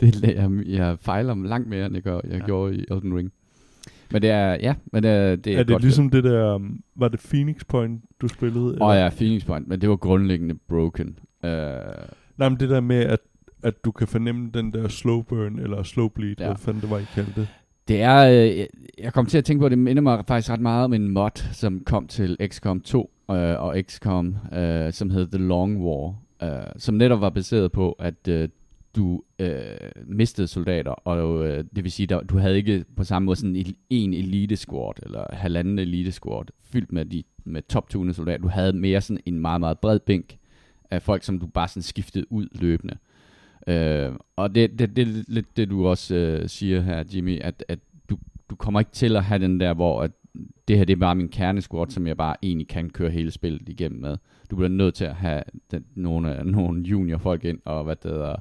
det, 0.00 0.22
det, 0.22 0.34
jeg, 0.34 0.50
jeg 0.66 0.98
fejler 1.00 1.34
langt 1.34 1.68
mere, 1.68 1.86
end 1.86 1.94
jeg, 1.94 2.02
gør, 2.02 2.20
jeg 2.24 2.38
ja. 2.38 2.44
gjorde 2.44 2.76
i 2.76 2.84
Elden 2.90 3.16
Ring. 3.16 3.32
Men 4.14 4.22
det 4.22 4.30
er, 4.30 4.56
ja, 4.60 4.74
men 4.92 5.02
det, 5.02 5.10
er, 5.10 5.36
det 5.36 5.54
er, 5.54 5.58
er 5.58 5.62
det 5.62 5.72
godt 5.72 5.82
ligesom 5.82 6.10
det 6.10 6.24
der, 6.24 6.54
um, 6.54 6.80
var 6.96 7.08
det 7.08 7.20
Phoenix 7.20 7.56
Point, 7.68 8.02
du 8.20 8.28
spillede? 8.28 8.78
Åh 8.80 8.88
oh, 8.88 8.96
ja, 8.96 9.08
Phoenix 9.08 9.46
Point, 9.46 9.68
men 9.68 9.80
det 9.80 9.88
var 9.88 9.96
grundlæggende 9.96 10.54
broken. 10.68 11.18
Uh, 11.42 11.50
Nej, 12.36 12.48
men 12.48 12.60
det 12.60 12.68
der 12.68 12.80
med, 12.80 12.96
at, 12.96 13.18
at 13.62 13.84
du 13.84 13.90
kan 13.90 14.06
fornemme 14.06 14.50
den 14.54 14.72
der 14.72 14.88
slow 14.88 15.22
burn, 15.22 15.58
eller 15.58 15.82
slow 15.82 16.08
bleed, 16.08 16.34
ja. 16.38 16.46
hvad 16.46 16.56
fanden 16.56 16.82
det 16.82 16.90
var, 16.90 16.98
I 16.98 17.04
kaldte 17.14 17.40
det. 17.40 17.48
Det 17.88 18.02
er, 18.02 18.28
øh, 18.30 18.66
jeg 18.98 19.12
kom 19.12 19.26
til 19.26 19.38
at 19.38 19.44
tænke 19.44 19.60
på, 19.60 19.66
at 19.66 19.70
det 19.70 19.78
minder 19.78 20.02
mig 20.02 20.24
faktisk 20.28 20.50
ret 20.50 20.60
meget 20.60 20.84
om 20.84 20.92
en 20.92 21.08
mod, 21.08 21.52
som 21.52 21.82
kom 21.86 22.06
til 22.06 22.36
XCOM 22.46 22.80
2 22.80 23.10
øh, 23.30 23.36
og 23.36 23.76
XCOM, 23.82 24.36
øh, 24.52 24.92
som 24.92 25.10
hed 25.10 25.26
The 25.26 25.38
Long 25.38 25.84
War, 25.84 26.14
øh, 26.42 26.66
som 26.76 26.94
netop 26.94 27.20
var 27.20 27.30
baseret 27.30 27.72
på, 27.72 27.92
at 27.92 28.28
øh, 28.28 28.48
du 28.96 29.22
øh, 29.38 29.76
mistede 30.06 30.46
soldater, 30.46 30.90
og 30.90 31.46
øh, 31.46 31.64
det 31.76 31.84
vil 31.84 31.92
sige, 31.92 32.14
at 32.14 32.30
du 32.30 32.38
havde 32.38 32.56
ikke 32.56 32.84
på 32.96 33.04
samme 33.04 33.26
måde 33.26 33.36
sådan 33.36 33.56
en, 33.56 33.74
en 33.90 34.14
elite 34.14 34.56
squad, 34.56 34.94
eller 35.02 35.24
halvanden 35.32 35.78
elite 35.78 36.12
squad, 36.12 36.44
fyldt 36.62 36.92
med, 36.92 37.04
de, 37.04 37.22
med 37.44 37.62
top 37.62 37.92
soldater. 37.92 38.38
Du 38.38 38.48
havde 38.48 38.72
mere 38.72 39.00
sådan 39.00 39.22
en 39.26 39.38
meget, 39.38 39.60
meget 39.60 39.78
bred 39.78 39.98
bænk 39.98 40.36
af 40.90 41.02
folk, 41.02 41.22
som 41.22 41.38
du 41.38 41.46
bare 41.46 41.68
sådan 41.68 41.82
skiftede 41.82 42.32
ud 42.32 42.48
løbende. 42.52 42.96
Øh, 43.66 44.12
og 44.36 44.54
det, 44.54 44.78
det, 44.78 44.96
det 44.96 45.08
er 45.08 45.24
lidt 45.28 45.56
det, 45.56 45.70
du 45.70 45.86
også 45.86 46.14
øh, 46.14 46.48
siger 46.48 46.80
her, 46.80 47.04
Jimmy, 47.14 47.40
at, 47.40 47.64
at 47.68 47.78
du, 48.10 48.16
du 48.50 48.56
kommer 48.56 48.80
ikke 48.80 48.92
til 48.92 49.16
at 49.16 49.24
have 49.24 49.42
den 49.42 49.60
der, 49.60 49.74
hvor 49.74 50.02
at 50.02 50.10
det 50.68 50.76
her 50.76 50.84
det 50.84 50.92
er 50.92 51.00
bare 51.00 51.14
min 51.14 51.28
kernesquad, 51.28 51.90
som 51.90 52.06
jeg 52.06 52.16
bare 52.16 52.36
egentlig 52.42 52.68
kan 52.68 52.90
køre 52.90 53.10
hele 53.10 53.30
spillet 53.30 53.68
igennem 53.68 54.00
med. 54.00 54.16
Du 54.50 54.56
bliver 54.56 54.68
nødt 54.68 54.94
til 54.94 55.04
at 55.04 55.14
have 55.14 55.42
den, 55.70 55.84
nogle, 55.94 56.40
nogle 56.44 56.82
junior 56.82 57.18
folk 57.18 57.44
ind, 57.44 57.58
og 57.64 57.84
hvad 57.84 57.96
det 57.96 58.10
hedder, 58.10 58.36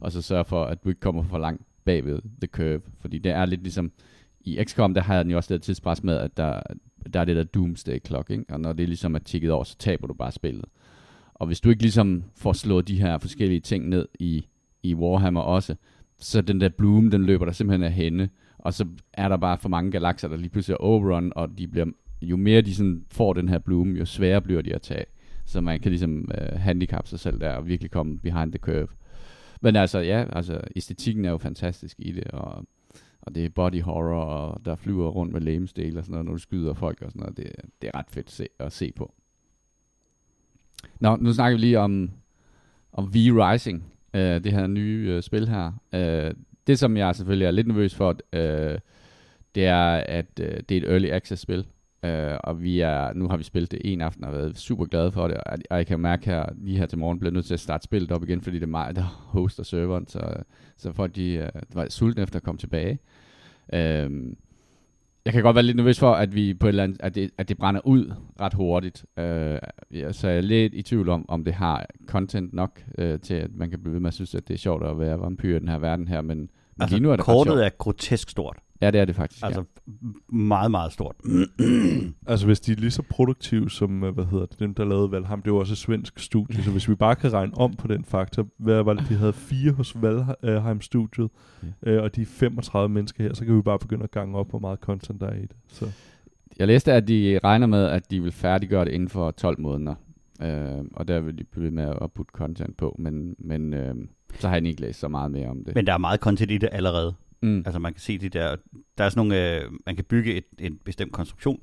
og 0.00 0.12
så 0.12 0.22
sørge 0.22 0.44
for, 0.44 0.64
at 0.64 0.84
du 0.84 0.88
ikke 0.88 1.00
kommer 1.00 1.22
for 1.22 1.38
langt 1.38 1.62
bagved 1.84 2.18
the 2.40 2.48
curve. 2.48 2.80
Fordi 3.00 3.18
det 3.18 3.32
er 3.32 3.46
lidt 3.46 3.62
ligesom, 3.62 3.92
i 4.40 4.64
XCOM, 4.64 4.94
der 4.94 5.02
har 5.02 5.22
den 5.22 5.30
jo 5.30 5.36
også 5.36 5.54
det 5.54 5.62
tidspres 5.62 6.04
med, 6.04 6.16
at 6.16 6.36
der, 6.36 6.60
der 7.12 7.20
er 7.20 7.24
det 7.24 7.36
der 7.36 7.44
doomsday 7.44 7.98
clock, 8.06 8.30
ikke? 8.30 8.44
og 8.48 8.60
når 8.60 8.72
det 8.72 8.88
ligesom 8.88 9.14
er 9.14 9.18
tikket 9.18 9.50
over, 9.50 9.64
så 9.64 9.76
taber 9.78 10.06
du 10.06 10.14
bare 10.14 10.32
spillet. 10.32 10.64
Og 11.34 11.46
hvis 11.46 11.60
du 11.60 11.70
ikke 11.70 11.82
ligesom 11.82 12.24
får 12.36 12.52
slået 12.52 12.88
de 12.88 13.00
her 13.00 13.18
forskellige 13.18 13.60
ting 13.60 13.88
ned 13.88 14.08
i, 14.18 14.46
i 14.82 14.94
Warhammer 14.94 15.40
også, 15.40 15.74
så 16.18 16.40
den 16.40 16.60
der 16.60 16.68
bloom, 16.68 17.10
den 17.10 17.24
løber 17.24 17.44
der 17.44 17.52
simpelthen 17.52 17.82
af 17.82 17.92
hende, 17.92 18.28
og 18.58 18.74
så 18.74 18.86
er 19.12 19.28
der 19.28 19.36
bare 19.36 19.58
for 19.58 19.68
mange 19.68 19.90
galakser, 19.90 20.28
der 20.28 20.36
lige 20.36 20.48
pludselig 20.48 20.74
er 20.74 20.78
overrun, 20.78 21.32
og 21.36 21.58
de 21.58 21.68
bliver, 21.68 21.86
jo 22.22 22.36
mere 22.36 22.60
de 22.60 22.74
sådan 22.74 23.04
får 23.10 23.32
den 23.32 23.48
her 23.48 23.58
bloom, 23.58 23.96
jo 23.96 24.04
sværere 24.04 24.40
bliver 24.40 24.62
de 24.62 24.74
at 24.74 24.82
tage. 24.82 25.04
Så 25.44 25.60
man 25.60 25.80
kan 25.80 25.90
ligesom 25.90 26.30
øh, 26.38 26.48
uh, 26.52 26.60
handicap 26.60 27.06
sig 27.06 27.20
selv 27.20 27.40
der, 27.40 27.52
og 27.52 27.66
virkelig 27.66 27.90
komme 27.90 28.18
behind 28.18 28.52
the 28.52 28.58
curve. 28.58 28.88
Men 29.60 29.76
altså, 29.76 29.98
ja, 29.98 30.24
altså, 30.32 30.60
æstetikken 30.76 31.24
er 31.24 31.30
jo 31.30 31.38
fantastisk 31.38 31.96
i 31.98 32.12
det, 32.12 32.24
og, 32.24 32.66
og 33.20 33.34
det 33.34 33.44
er 33.44 33.48
body 33.48 33.82
horror, 33.82 34.24
og 34.24 34.64
der 34.64 34.76
flyver 34.76 35.08
rundt 35.08 35.32
med 35.32 35.40
lemesdale 35.40 35.98
og 35.98 36.04
sådan 36.04 36.12
noget, 36.12 36.24
når 36.24 36.32
du 36.32 36.38
skyder 36.38 36.74
folk 36.74 37.02
og 37.02 37.10
sådan 37.10 37.20
noget. 37.20 37.36
Det, 37.36 37.52
det 37.82 37.90
er 37.94 37.98
ret 37.98 38.10
fedt 38.10 38.30
se, 38.30 38.46
at 38.58 38.72
se 38.72 38.92
på. 38.92 39.14
Nå, 41.00 41.16
nu 41.16 41.32
snakker 41.32 41.56
vi 41.56 41.60
lige 41.60 41.78
om, 41.78 42.10
om 42.92 43.14
V-Rising, 43.14 43.84
øh, 44.14 44.44
det 44.44 44.52
her 44.52 44.66
nye 44.66 45.06
øh, 45.10 45.22
spil 45.22 45.48
her. 45.48 45.72
Øh, 45.94 46.34
det, 46.66 46.78
som 46.78 46.96
jeg 46.96 47.16
selvfølgelig 47.16 47.46
er 47.46 47.50
lidt 47.50 47.66
nervøs 47.66 47.94
for, 47.94 48.16
øh, 48.32 48.78
det 49.54 49.66
er, 49.66 49.86
at 49.96 50.40
øh, 50.40 50.60
det 50.68 50.76
er 50.76 50.80
et 50.80 50.90
early 50.90 51.08
access 51.10 51.42
spil. 51.42 51.66
Uh, 52.02 52.36
og 52.44 52.62
vi 52.62 52.80
er, 52.80 53.12
nu 53.12 53.28
har 53.28 53.36
vi 53.36 53.42
spillet 53.42 53.70
det 53.70 53.80
en 53.84 54.00
aften 54.00 54.24
og 54.24 54.32
været 54.32 54.58
super 54.58 54.84
glade 54.84 55.12
for 55.12 55.28
det, 55.28 55.36
og, 55.36 55.58
og 55.70 55.76
jeg 55.76 55.86
kan 55.86 56.00
mærke 56.00 56.26
her, 56.26 56.46
lige 56.56 56.78
her 56.78 56.86
til 56.86 56.98
morgen, 56.98 57.18
bliver 57.18 57.32
nødt 57.32 57.46
til 57.46 57.54
at 57.54 57.60
starte 57.60 57.84
spillet 57.84 58.12
op 58.12 58.22
igen, 58.22 58.40
fordi 58.42 58.56
det 58.56 58.62
er 58.62 58.66
mig, 58.66 58.96
der 58.96 59.02
hoster 59.34 59.62
serveren, 59.62 60.06
så, 60.06 60.34
så 60.76 60.92
folk 60.92 61.16
de, 61.16 61.50
uh, 61.54 61.76
var 61.76 61.86
sultne 61.88 62.22
efter 62.22 62.36
at 62.36 62.42
komme 62.42 62.58
tilbage. 62.58 62.98
Uh, 63.72 64.32
jeg 65.24 65.32
kan 65.32 65.42
godt 65.42 65.54
være 65.54 65.64
lidt 65.64 65.76
nervøs 65.76 65.98
for, 65.98 66.12
at 66.12 66.34
vi 66.34 66.54
på 66.54 66.66
et 66.66 66.68
eller 66.68 66.84
andet, 66.84 67.00
at 67.00 67.14
det, 67.14 67.30
at 67.38 67.48
det 67.48 67.58
brænder 67.58 67.80
ud 67.86 68.12
ret 68.40 68.54
hurtigt. 68.54 69.04
Uh, 69.16 69.24
ja, 69.98 70.12
så 70.12 70.28
jeg 70.28 70.36
er 70.36 70.40
lidt 70.40 70.74
i 70.74 70.82
tvivl 70.82 71.08
om, 71.08 71.24
om 71.28 71.44
det 71.44 71.54
har 71.54 71.86
content 72.06 72.52
nok 72.52 72.82
uh, 72.98 73.20
til, 73.22 73.34
at 73.34 73.50
man 73.54 73.70
kan 73.70 73.78
blive 73.82 73.92
ved 73.92 74.00
med 74.00 74.08
at 74.08 74.14
synes, 74.14 74.34
at 74.34 74.48
det 74.48 74.54
er 74.54 74.58
sjovt 74.58 74.86
at 74.86 74.98
være 74.98 75.20
vampyr 75.20 75.56
i 75.56 75.58
den 75.58 75.68
her 75.68 75.78
verden 75.78 76.08
her, 76.08 76.20
men, 76.20 76.38
men 76.38 76.48
altså, 76.80 76.96
lige 76.96 77.02
nu 77.02 77.10
er 77.10 77.16
det 77.16 77.24
kortet 77.24 77.64
er 77.64 77.70
grotesk 77.78 78.30
stort. 78.30 78.56
Ja, 78.80 78.90
det 78.90 79.00
er 79.00 79.04
det 79.04 79.16
faktisk. 79.16 79.44
Altså 79.44 79.64
ja. 79.86 80.36
meget, 80.36 80.70
meget 80.70 80.92
stort. 80.92 81.16
altså 82.26 82.46
hvis 82.46 82.60
de 82.60 82.72
er 82.72 82.76
lige 82.76 82.90
så 82.90 83.02
produktive 83.10 83.70
som, 83.70 84.04
øh, 84.04 84.14
hvad 84.14 84.24
hedder 84.24 84.46
det, 84.46 84.58
dem 84.58 84.74
der 84.74 84.84
lavede 84.84 85.12
Valheim, 85.12 85.42
det 85.42 85.52
var 85.52 85.58
også 85.58 85.72
et 85.72 85.78
svensk 85.78 86.18
studie, 86.18 86.62
så 86.62 86.70
hvis 86.70 86.88
vi 86.88 86.94
bare 86.94 87.16
kan 87.16 87.32
regne 87.32 87.58
om 87.58 87.74
på 87.76 87.88
den 87.88 88.04
faktor, 88.04 88.46
hvad 88.58 88.82
var 88.82 88.94
det, 88.94 89.08
de 89.08 89.14
havde 89.14 89.32
fire 89.32 89.72
hos 89.72 89.96
Valheim-studiet, 90.02 91.30
ja. 91.86 91.90
øh, 91.90 92.02
og 92.02 92.16
de 92.16 92.26
35 92.26 92.88
mennesker 92.88 93.24
her, 93.24 93.34
så 93.34 93.44
kan 93.44 93.56
vi 93.56 93.62
bare 93.62 93.78
begynde 93.78 94.04
at 94.04 94.10
gange 94.10 94.38
op, 94.38 94.50
hvor 94.50 94.58
meget 94.58 94.78
content 94.78 95.20
der 95.20 95.26
er 95.26 95.36
i 95.36 95.42
det. 95.42 95.56
Så. 95.68 95.86
Jeg 96.58 96.66
læste, 96.66 96.92
at 96.92 97.08
de 97.08 97.40
regner 97.44 97.66
med, 97.66 97.84
at 97.84 98.10
de 98.10 98.22
vil 98.22 98.32
færdiggøre 98.32 98.84
det 98.84 98.92
inden 98.92 99.08
for 99.08 99.30
12 99.30 99.60
måneder. 99.60 99.94
Øh, 100.42 100.84
og 100.92 101.08
der 101.08 101.20
vil 101.20 101.38
de 101.38 101.44
blive 101.44 101.70
med 101.70 101.94
at 102.02 102.12
putte 102.12 102.32
content 102.34 102.76
på, 102.76 102.96
men, 102.98 103.36
men 103.38 103.74
øh, 103.74 103.94
så 104.34 104.48
har 104.48 104.56
jeg 104.56 104.66
ikke 104.66 104.80
læst 104.80 105.00
så 105.00 105.08
meget 105.08 105.30
mere 105.30 105.48
om 105.48 105.64
det. 105.64 105.74
Men 105.74 105.86
der 105.86 105.92
er 105.92 105.98
meget 105.98 106.20
content 106.20 106.50
i 106.50 106.58
det 106.58 106.68
allerede. 106.72 107.14
Mm. 107.42 107.62
Altså 107.66 107.78
man 107.78 107.92
kan 107.92 108.00
se 108.00 108.18
de 108.18 108.28
der, 108.28 108.56
der 108.98 109.04
er 109.04 109.08
sådan 109.08 109.26
nogle, 109.28 109.62
øh, 109.62 109.70
man 109.86 109.96
kan 109.96 110.04
bygge 110.04 110.34
et, 110.34 110.44
en 110.58 110.78
bestemt 110.84 111.12
konstruktion, 111.12 111.60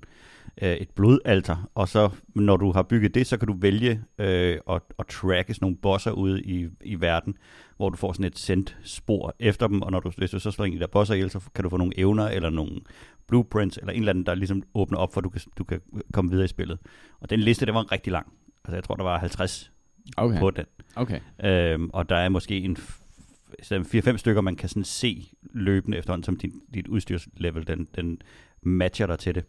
øh, 0.61 0.73
et 0.73 0.89
blodalter, 0.89 1.69
og 1.75 1.89
så 1.89 2.09
når 2.35 2.57
du 2.57 2.71
har 2.71 2.83
bygget 2.83 3.15
det, 3.15 3.27
så 3.27 3.37
kan 3.37 3.47
du 3.47 3.55
vælge 3.57 4.01
øh, 4.17 4.57
at, 4.69 4.81
at 4.99 5.07
tracke 5.07 5.53
sådan 5.53 5.65
nogle 5.65 5.77
bosser 5.77 6.11
ude 6.11 6.43
i, 6.43 6.67
i 6.83 7.01
verden, 7.01 7.37
hvor 7.77 7.89
du 7.89 7.97
får 7.97 8.13
sådan 8.13 8.25
et 8.25 8.39
sendt 8.39 8.77
spor 8.83 9.35
efter 9.39 9.67
dem, 9.67 9.81
og 9.81 9.91
når 9.91 9.99
du, 9.99 10.11
hvis 10.17 10.31
du 10.31 10.39
så 10.39 10.51
springer 10.51 10.79
de 10.79 10.81
der 10.81 10.87
bosser 10.87 11.13
ihjel, 11.13 11.29
så 11.29 11.39
kan 11.55 11.63
du 11.63 11.69
få 11.69 11.77
nogle 11.77 11.99
evner, 11.99 12.27
eller 12.27 12.49
nogle 12.49 12.81
blueprints, 13.27 13.77
eller 13.77 13.93
en 13.93 13.99
eller 13.99 14.09
anden, 14.09 14.25
der 14.25 14.35
ligesom 14.35 14.63
åbner 14.73 14.97
op, 14.97 15.13
for 15.13 15.21
at 15.21 15.23
du 15.23 15.29
kan, 15.29 15.41
du 15.57 15.63
kan 15.63 15.81
komme 16.13 16.31
videre 16.31 16.45
i 16.45 16.47
spillet. 16.47 16.79
Og 17.19 17.29
den 17.29 17.39
liste, 17.39 17.65
den 17.65 17.75
var 17.75 17.91
rigtig 17.91 18.11
lang. 18.11 18.33
Altså 18.65 18.75
jeg 18.75 18.83
tror, 18.83 18.95
der 18.95 19.03
var 19.03 19.19
50 19.19 19.71
okay. 20.17 20.39
på 20.39 20.51
den. 20.51 20.65
okay. 20.95 21.19
Øhm, 21.43 21.89
og 21.93 22.09
der 22.09 22.15
er 22.15 22.29
måske 22.29 22.57
en 22.59 22.77
4-5 23.61 24.17
stykker, 24.17 24.41
man 24.41 24.55
kan 24.55 24.69
sådan 24.69 24.83
se 24.83 25.27
løbende 25.43 25.97
efterhånden, 25.97 26.23
som 26.23 26.37
din, 26.37 26.61
dit 26.73 26.87
udstyrslevel, 26.87 27.67
den, 27.67 27.87
den 27.95 28.21
matcher 28.61 29.07
dig 29.07 29.19
til 29.19 29.35
det. 29.35 29.45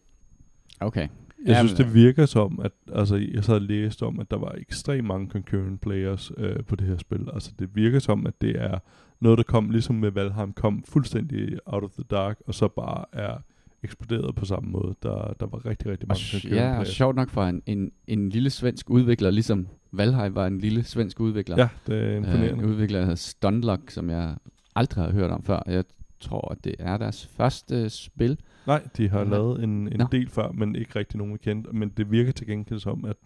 Okay. 0.81 1.09
Jeg 1.45 1.53
Jamen, 1.53 1.69
synes, 1.69 1.79
det 1.79 1.95
virker 1.95 2.27
som, 2.27 2.61
at 2.63 2.73
altså, 2.93 3.17
jeg 3.17 3.45
så 3.45 3.53
havde 3.53 3.67
læst 3.67 4.03
om, 4.03 4.21
at 4.21 4.31
der 4.31 4.37
var 4.37 4.55
ekstremt 4.59 5.07
mange 5.07 5.31
concurrent 5.31 5.81
players 5.81 6.33
øh, 6.37 6.65
på 6.65 6.77
det 6.77 6.87
her 6.87 6.97
spil. 6.97 7.29
Altså, 7.33 7.53
det 7.59 7.77
virker 7.77 7.99
som, 7.99 8.27
at 8.27 8.41
det 8.41 8.63
er 8.63 8.79
noget, 9.21 9.39
der 9.39 9.45
kom, 9.45 9.71
ligesom 9.71 9.97
med 9.97 10.11
Valheim, 10.11 10.53
kom 10.53 10.85
fuldstændig 10.89 11.59
out 11.67 11.85
of 11.85 11.91
the 11.91 12.05
dark, 12.11 12.39
og 12.47 12.55
så 12.55 12.69
bare 12.69 13.05
er 13.13 13.39
eksploderet 13.85 14.35
på 14.35 14.45
samme 14.45 14.71
måde. 14.71 14.95
Der, 15.03 15.35
der 15.41 15.47
var 15.47 15.67
rigtig, 15.67 15.91
rigtig 15.91 16.11
Og, 16.11 16.17
mange 16.17 16.23
concurrent 16.41 16.57
ja, 16.73 16.79
og 16.79 16.87
sjovt 16.87 17.17
nok 17.17 17.31
for 17.31 17.45
en, 17.45 17.63
en, 17.67 17.93
en 18.07 18.29
lille 18.29 18.51
svensk 18.51 18.91
udvikler, 18.91 19.31
ligesom 19.31 19.67
Valheim 19.93 20.35
var 20.35 20.47
en 20.47 20.59
lille 20.59 20.85
svensk 20.85 21.21
udvikler. 21.21 21.57
Ja, 21.59 21.69
det 21.87 21.95
er 21.99 22.05
Øh, 22.11 22.17
en 22.17 22.25
imponerende. 22.25 22.67
udvikler, 22.67 22.99
der 22.99 23.05
hedder 23.05 23.17
Stunlock, 23.17 23.91
som 23.91 24.11
jeg 24.11 24.37
aldrig 24.77 25.05
har 25.05 25.13
hørt 25.13 25.31
om 25.31 25.43
før. 25.43 25.63
Jeg 25.67 25.85
tror, 26.21 26.53
at 26.53 26.65
det 26.65 26.75
er 26.79 26.97
deres 26.97 27.27
første 27.27 27.91
spil. 27.91 28.39
Nej, 28.67 28.83
de 28.97 29.09
har 29.09 29.25
Nej. 29.25 29.31
lavet 29.31 29.65
en, 29.65 29.71
en 29.71 29.99
Nå. 29.99 30.07
del 30.13 30.29
før, 30.29 30.53
men 30.53 30.77
ikke 30.77 30.99
rigtig 30.99 31.19
nogen 31.19 31.33
vi 31.33 31.39
kendte. 31.39 31.71
Men 31.73 31.89
det 31.89 32.11
virker 32.11 32.33
til 32.33 32.47
gengæld 32.47 32.81
som, 32.81 33.05
at 33.05 33.17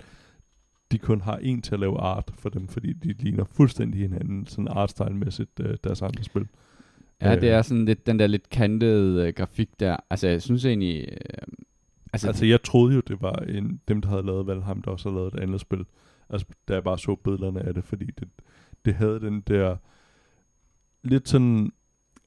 de 0.92 0.98
kun 0.98 1.20
har 1.20 1.36
en 1.36 1.62
til 1.62 1.74
at 1.74 1.80
lave 1.80 2.00
art 2.00 2.30
for 2.38 2.48
dem, 2.48 2.68
fordi 2.68 2.92
de 2.92 3.12
ligner 3.12 3.44
fuldstændig 3.44 4.00
hinanden, 4.00 4.46
sådan 4.46 4.68
artstyle-mæssigt, 4.68 5.60
øh, 5.60 5.76
deres 5.84 6.02
andre 6.02 6.24
spil. 6.24 6.46
Ja, 7.22 7.34
Øh. 7.34 7.40
det 7.40 7.50
er 7.50 7.62
sådan 7.62 7.84
lidt 7.84 8.06
den 8.06 8.18
der 8.18 8.26
lidt 8.26 8.50
kantede 8.50 9.26
øh, 9.26 9.32
grafik 9.34 9.80
der. 9.80 9.96
Altså, 10.10 10.28
jeg 10.28 10.42
synes 10.42 10.64
egentlig... 10.64 11.08
Øh, 11.12 11.18
altså, 12.12 12.26
Altså, 12.28 12.46
jeg 12.46 12.62
troede 12.62 12.94
jo, 12.94 13.00
det 13.08 13.22
var 13.22 13.32
en, 13.34 13.80
dem, 13.88 14.00
der 14.00 14.08
havde 14.08 14.26
lavet 14.26 14.46
Valheim, 14.46 14.82
der 14.82 14.90
også 14.90 15.08
havde 15.08 15.20
lavet 15.20 15.34
et 15.34 15.40
andet 15.40 15.60
spil. 15.60 15.84
Altså, 16.30 16.46
da 16.68 16.74
jeg 16.74 16.84
bare 16.84 16.98
så 16.98 17.14
billederne 17.14 17.62
af 17.62 17.74
det, 17.74 17.84
fordi 17.84 18.04
det, 18.04 18.28
det 18.84 18.94
havde 18.94 19.20
den 19.20 19.40
der 19.40 19.76
lidt 21.02 21.28
sådan 21.28 21.72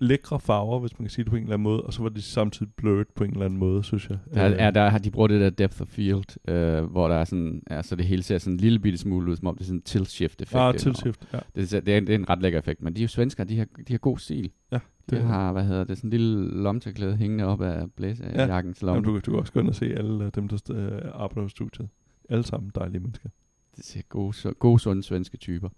lækre 0.02 0.40
farver, 0.40 0.80
hvis 0.80 1.00
man 1.00 1.06
kan 1.06 1.10
sige 1.10 1.24
det 1.24 1.30
på 1.30 1.36
en 1.36 1.42
eller 1.44 1.54
anden 1.54 1.64
måde, 1.64 1.82
og 1.82 1.94
så 1.94 2.02
var 2.02 2.10
de 2.10 2.22
samtidig 2.22 2.74
blurred 2.78 3.06
på 3.16 3.24
en 3.24 3.32
eller 3.32 3.46
anden 3.46 3.60
måde, 3.60 3.84
synes 3.84 4.10
jeg. 4.10 4.18
der, 4.34 4.48
Øh, 4.50 4.56
er, 4.60 4.72
der 4.72 4.90
har 4.90 4.98
de 4.98 5.12
brugt 5.12 5.30
det 5.30 5.42
der 5.42 5.50
depth 5.50 5.82
of 5.82 5.88
field, 5.88 6.50
øh, 6.50 6.84
hvor 6.86 7.08
der 7.08 7.16
er 7.16 7.24
sådan... 7.26 7.64
Altså, 7.68 7.96
det 7.96 8.06
hele 8.06 8.24
ser 8.24 8.38
sådan 8.38 8.54
en 8.54 8.60
lille 8.60 8.80
bitte 8.80 8.98
smule 8.98 9.32
ud, 9.32 9.36
som 9.36 9.48
om 9.48 9.56
det 9.56 9.62
er 9.62 9.66
sådan 9.66 9.78
en 9.78 9.82
tilt-shift-effekt. 9.82 10.56
Ah, 10.56 10.74
indover. 10.74 10.74
tilt-shift, 10.78 11.34
ja. 11.34 11.40
Det, 11.56 11.72
det, 11.86 11.96
er, 11.96 12.00
det 12.00 12.10
er 12.10 12.16
en 12.16 12.30
ret 12.30 12.42
lækker 12.42 12.60
effekt, 12.60 12.82
men 12.82 12.94
de 12.96 13.00
er 13.02 13.04
jo 13.04 13.08
svenskere, 13.08 13.48
de 13.48 13.58
har, 13.58 13.66
de 13.88 13.94
har 13.94 13.98
god 13.98 14.18
stil. 14.18 14.52
Ja, 14.72 14.80
De 15.10 15.16
det 15.16 15.24
har, 15.24 15.52
hvad 15.52 15.64
hedder 15.64 15.84
det, 15.84 15.98
sådan 15.98 16.08
en 16.08 16.12
lille 16.12 16.62
lomteklæde 16.64 17.16
hængende 17.16 17.44
op 17.46 17.62
af 17.62 17.92
blæsejakkens 17.92 18.82
Ja. 18.82 18.86
lomme. 18.86 18.98
Jamen, 19.08 19.14
du, 19.14 19.20
du 19.26 19.32
kan 19.32 19.40
også 19.40 19.54
gå 19.54 19.60
ind 19.60 19.70
og 19.70 19.76
se 19.76 19.86
alle 19.86 20.26
øh, 20.26 20.32
dem, 20.36 20.48
der 20.48 20.58
øh, 20.74 21.02
arbejder 21.14 21.42
hos 21.42 21.52
studiet. 21.52 21.90
Alle 22.30 22.44
sammen 22.46 22.72
dejlige 22.76 23.00
mennesker. 23.00 23.30
Det 23.76 23.86
ser 23.86 24.02
gode, 24.10 24.54
gode 24.60 24.80
sunde 24.80 25.04
svenske 25.04 25.38
typer. 25.38 25.70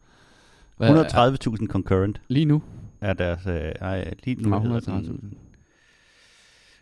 Hvad- 0.77 1.05
130.000 1.05 1.67
concurrent 1.67 2.21
Lige 2.27 2.45
nu? 2.45 2.61
Er 3.03 3.13
deres, 3.13 3.47
øh, 3.47 3.71
ej, 3.81 4.13
lige 4.23 4.41
nu 4.41 4.49
Nå, 4.49 4.59
hedder 4.59 4.79
den. 4.79 5.31
130.000. 5.33 5.37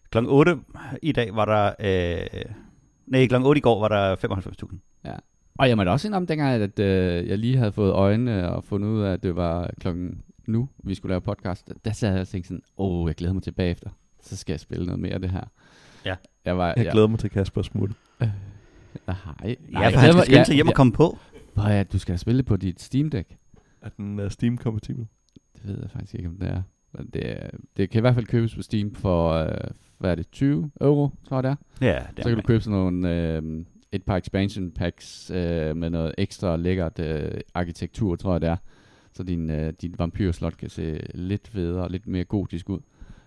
Klokken 0.09 0.31
8 0.31 0.57
i 1.01 1.11
dag 1.11 1.35
var 1.35 1.45
der, 1.45 1.73
øh, 1.79 2.41
nej, 3.07 3.27
klokken 3.27 3.47
8 3.47 3.59
i 3.59 3.61
går 3.61 3.79
var 3.79 3.87
der 3.87 4.15
95.000. 4.15 4.77
Og 5.59 5.69
jeg 5.69 5.77
må 5.77 5.83
da 5.83 5.89
også 5.91 6.07
indrømme 6.07 6.25
dengang, 6.27 6.61
at 6.63 6.79
øh, 6.79 7.27
jeg 7.29 7.37
lige 7.37 7.57
havde 7.57 7.71
fået 7.71 7.91
øjnene 7.91 8.51
og 8.51 8.63
fundet 8.63 8.89
ud 8.89 9.01
af, 9.01 9.13
at 9.13 9.23
det 9.23 9.35
var 9.35 9.69
klokken 9.79 10.21
nu, 10.47 10.69
vi 10.83 10.95
skulle 10.95 11.11
lave 11.11 11.21
podcast. 11.21 11.73
Der 11.85 11.91
sad 11.91 12.11
jeg 12.11 12.21
og 12.21 12.27
tænkte 12.27 12.47
sådan, 12.47 12.61
åh, 12.77 13.01
oh, 13.01 13.07
jeg 13.09 13.15
glæder 13.15 13.33
mig 13.33 13.43
til 13.43 13.51
bagefter. 13.51 13.89
Så 14.21 14.37
skal 14.37 14.53
jeg 14.53 14.59
spille 14.59 14.85
noget 14.85 14.99
mere 14.99 15.13
af 15.13 15.21
det 15.21 15.29
her. 15.29 15.43
Ja. 16.05 16.15
Jeg 16.45 16.57
var, 16.57 16.73
Jeg 16.77 16.89
glæder 16.91 17.07
mig 17.07 17.19
til 17.19 17.29
Kasper 17.29 17.61
Smutte. 17.61 17.95
Nej, 18.19 18.27
Ja, 19.07 19.09
jeg 19.09 19.15
for 19.43 19.79
han 19.81 19.91
glæder 19.91 19.93
skal 19.99 20.15
mig- 20.15 20.25
skynde 20.25 20.45
sig 20.45 20.55
hjem 20.55 20.67
og 20.67 20.73
komme 20.75 20.93
på. 20.93 21.17
Hvor 21.53 21.63
er, 21.63 21.83
du 21.83 21.99
skal 21.99 22.19
spille 22.19 22.43
på 22.43 22.57
dit 22.57 22.81
Steam 22.81 23.09
Deck. 23.09 23.29
Er 23.81 23.89
den 23.89 24.19
uh, 24.19 24.29
Steam-kompatibel? 24.31 25.07
Det 25.61 25.69
ved 25.69 25.77
jeg 25.81 25.89
faktisk 25.91 26.15
ikke, 26.15 26.29
om 26.29 26.35
det 26.35 26.49
er. 26.49 26.61
Men 26.93 27.09
det, 27.13 27.31
er, 27.31 27.49
det 27.77 27.89
kan 27.89 27.99
i 27.99 28.01
hvert 28.01 28.15
fald 28.15 28.25
købes 28.25 28.55
på 28.55 28.61
Steam 28.61 28.95
for, 28.95 29.31
øh, 29.31 29.51
hvad 29.97 30.11
er 30.11 30.15
det, 30.15 30.31
20 30.31 30.71
euro, 30.81 31.09
tror 31.29 31.37
jeg 31.37 31.43
det 31.43 31.49
er. 31.49 31.55
Ja, 31.85 31.99
det 32.15 32.23
Så 32.23 32.29
kan 32.29 32.37
du 32.37 32.43
købe 32.43 32.63
sådan 32.63 32.79
nogle, 32.79 33.15
øh, 33.15 33.65
et 33.91 34.03
par 34.03 34.17
expansion 34.17 34.71
packs 34.71 35.31
øh, 35.31 35.77
med 35.77 35.89
noget 35.89 36.15
ekstra 36.17 36.55
lækkert 36.57 36.99
øh, 36.99 37.31
arkitektur, 37.53 38.15
tror 38.15 38.31
jeg 38.33 38.41
det 38.41 38.49
er. 38.49 38.55
Så 39.13 39.23
din, 39.23 39.49
øh, 39.49 39.73
din 39.81 39.95
vampyrslot 39.97 40.57
kan 40.57 40.69
se 40.69 40.99
lidt 41.13 41.47
federe 41.47 41.83
og 41.83 41.89
lidt 41.91 42.07
mere 42.07 42.23
gotisk 42.23 42.69
ud. 42.69 42.79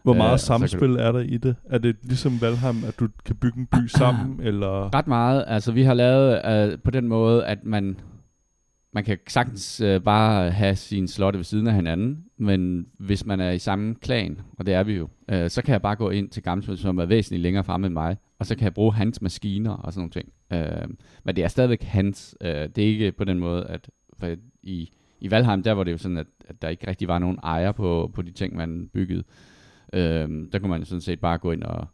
Hvor 0.02 0.12
Øh, 0.12 0.18
meget 0.18 0.30
kan 0.30 0.38
samspil 0.38 0.96
er 0.96 1.12
der 1.12 1.20
i 1.20 1.36
det? 1.36 1.56
Er 1.64 1.78
det 1.78 1.96
ligesom 2.02 2.40
Valheim, 2.40 2.84
at 2.88 3.00
du 3.00 3.08
kan 3.24 3.36
bygge 3.36 3.58
en 3.58 3.66
by 3.66 3.86
sammen, 3.86 4.40
eller... 4.48 4.94
Ret 4.94 5.06
meget. 5.06 5.44
Altså, 5.46 5.72
vi 5.72 5.82
har 5.82 5.94
lavet 5.94 6.40
øh, 6.46 6.78
på 6.78 6.90
den 6.90 7.08
måde, 7.08 7.46
at 7.46 7.64
man, 7.64 7.96
man 8.94 9.04
kan 9.04 9.18
sagtens 9.28 9.80
øh, 9.80 10.00
bare 10.00 10.50
have 10.50 10.76
sine 10.76 11.08
slotte 11.08 11.36
ved 11.36 11.44
siden 11.44 11.66
af 11.66 11.74
hinanden, 11.74 12.24
men 12.36 12.86
hvis 12.98 13.26
man 13.26 13.40
er 13.40 13.50
i 13.50 13.58
samme 13.58 13.94
klan, 13.94 14.40
og 14.58 14.66
det 14.66 14.74
er 14.74 14.82
vi 14.82 14.92
jo, 14.92 15.08
øh, 15.28 15.50
så 15.50 15.62
kan 15.62 15.72
jeg 15.72 15.82
bare 15.82 15.96
gå 15.96 16.10
ind 16.10 16.28
til 16.28 16.42
Gamsmith, 16.42 16.80
som 16.80 16.98
er 16.98 17.06
væsentligt 17.06 17.42
længere 17.42 17.64
fremme 17.64 17.86
end 17.86 17.94
mig, 17.94 18.16
og 18.38 18.46
så 18.46 18.56
kan 18.56 18.64
jeg 18.64 18.74
bruge 18.74 18.94
hans 18.94 19.22
maskiner 19.22 19.70
og 19.70 19.92
sådan 19.92 20.00
nogle 20.00 20.10
ting. 20.10 20.32
Øh, 20.52 20.88
men 21.24 21.36
det 21.36 21.44
er 21.44 21.48
stadigvæk 21.48 21.82
hans. 21.82 22.36
Øh, 22.40 22.48
det 22.50 22.78
er 22.78 22.88
ikke 22.88 23.12
på 23.12 23.24
den 23.24 23.38
måde, 23.38 23.66
at 23.66 23.90
for 24.18 24.36
i, 24.62 24.90
i 25.20 25.30
Valheim, 25.30 25.62
der 25.62 25.72
var 25.72 25.84
det 25.84 25.92
jo 25.92 25.98
sådan, 25.98 26.16
at, 26.16 26.26
at 26.48 26.62
der 26.62 26.68
ikke 26.68 26.86
rigtig 26.86 27.08
var 27.08 27.18
nogen 27.18 27.38
ejer 27.42 27.72
på, 27.72 28.10
på 28.14 28.22
de 28.22 28.30
ting, 28.30 28.56
man 28.56 28.90
byggede. 28.92 29.24
Øh, 29.92 30.28
der 30.52 30.58
kunne 30.58 30.70
man 30.70 30.84
sådan 30.84 31.00
set 31.00 31.20
bare 31.20 31.38
gå 31.38 31.52
ind 31.52 31.62
og, 31.62 31.86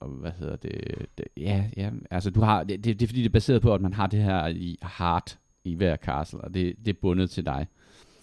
og 0.00 0.08
hvad 0.08 0.32
hedder 0.38 0.56
det, 0.56 1.06
det 1.18 1.26
ja, 1.36 1.64
ja, 1.76 1.90
altså 2.10 2.30
du 2.30 2.40
har, 2.40 2.64
det, 2.64 2.84
det, 2.84 3.00
det 3.00 3.06
er 3.06 3.08
fordi 3.08 3.20
det 3.20 3.28
er 3.28 3.32
baseret 3.32 3.62
på, 3.62 3.74
at 3.74 3.80
man 3.80 3.92
har 3.92 4.06
det 4.06 4.22
her 4.22 4.46
i 4.46 4.78
heart 4.98 5.38
i 5.64 5.74
hver 5.74 5.96
castle, 5.96 6.40
og 6.40 6.54
det, 6.54 6.74
det 6.84 6.88
er 6.96 6.98
bundet 7.02 7.30
til 7.30 7.46
dig. 7.46 7.66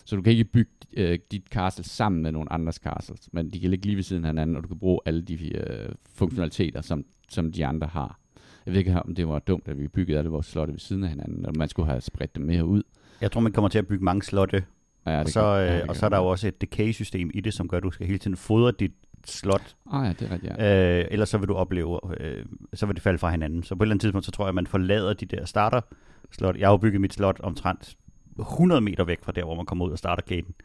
Så 0.05 0.15
du 0.15 0.21
kan 0.21 0.31
ikke 0.31 0.43
bygge 0.43 0.71
øh, 0.93 1.19
dit 1.31 1.43
castle 1.51 1.83
sammen 1.83 2.21
med 2.21 2.31
nogle 2.31 2.53
andres 2.53 2.75
castles, 2.75 3.29
men 3.31 3.49
de 3.49 3.59
kan 3.59 3.69
ligge 3.69 3.85
lige 3.85 3.95
ved 3.95 4.03
siden 4.03 4.25
af 4.25 4.29
hinanden, 4.29 4.55
og 4.55 4.63
du 4.63 4.67
kan 4.67 4.79
bruge 4.79 4.99
alle 5.05 5.21
de 5.21 5.57
øh, 5.57 5.89
funktionaliteter, 6.15 6.81
som, 6.81 7.05
som 7.29 7.51
de 7.51 7.65
andre 7.65 7.87
har. 7.87 8.19
Jeg 8.65 8.73
ved 8.73 8.79
ikke, 8.79 9.01
om 9.01 9.15
det 9.15 9.27
var 9.27 9.39
dumt, 9.39 9.67
at 9.67 9.79
vi 9.79 9.87
byggede 9.87 10.17
alle 10.17 10.29
vores 10.29 10.45
slotte 10.45 10.73
ved 10.73 10.79
siden 10.79 11.03
af 11.03 11.09
hinanden, 11.09 11.45
og 11.45 11.53
man 11.57 11.69
skulle 11.69 11.89
have 11.89 12.01
spredt 12.01 12.35
dem 12.35 12.45
mere 12.45 12.65
ud. 12.65 12.83
Jeg 13.21 13.31
tror, 13.31 13.41
man 13.41 13.51
kommer 13.51 13.69
til 13.69 13.79
at 13.79 13.87
bygge 13.87 14.03
mange 14.03 14.23
slotte, 14.23 14.63
Ja, 15.07 15.19
og, 15.19 15.27
så, 15.27 15.41
øh, 15.41 15.67
ja, 15.67 15.87
og 15.87 15.95
så 15.95 16.05
er 16.05 16.09
der 16.09 16.17
jo 16.17 16.25
også 16.25 16.47
et 16.47 16.61
decay-system 16.61 17.31
i 17.33 17.41
det, 17.41 17.53
som 17.53 17.67
gør, 17.67 17.77
at 17.77 17.83
du 17.83 17.91
skal 17.91 18.07
hele 18.07 18.19
tiden 18.19 18.37
fodre 18.37 18.71
dit 18.71 18.91
slot, 19.25 19.75
Ah 19.91 20.07
ja, 20.07 20.13
det 20.13 20.21
er 20.21 20.33
rigtigt, 20.33 20.53
ja. 20.57 20.99
øh, 20.99 21.05
ellers 21.11 21.29
så 21.29 21.37
vil 21.37 21.47
du 21.47 21.53
opleve, 21.53 21.99
øh, 22.19 22.45
så 22.73 22.85
vil 22.85 22.95
det 22.95 23.03
falde 23.03 23.19
fra 23.19 23.31
hinanden. 23.31 23.63
Så 23.63 23.75
på 23.75 23.83
et 23.83 23.85
eller 23.85 23.93
andet 23.93 24.01
tidspunkt, 24.01 24.25
så 24.25 24.31
tror 24.31 24.45
jeg, 24.45 24.49
at 24.49 24.55
man 24.55 24.67
forlader 24.67 25.13
de 25.13 25.25
der 25.25 25.45
starter 25.45 25.81
slot. 26.31 26.57
Jeg 26.57 26.67
har 26.67 26.73
jo 26.73 26.77
bygget 26.77 27.01
mit 27.01 27.13
slot 27.13 27.39
omtrent 27.39 27.97
100 28.39 28.81
meter 28.81 29.03
væk 29.03 29.23
fra 29.23 29.31
der, 29.31 29.43
hvor 29.43 29.55
man 29.55 29.65
kommer 29.65 29.85
ud 29.85 29.91
og 29.91 29.97
starter 29.97 30.23
gaten. 30.23 30.55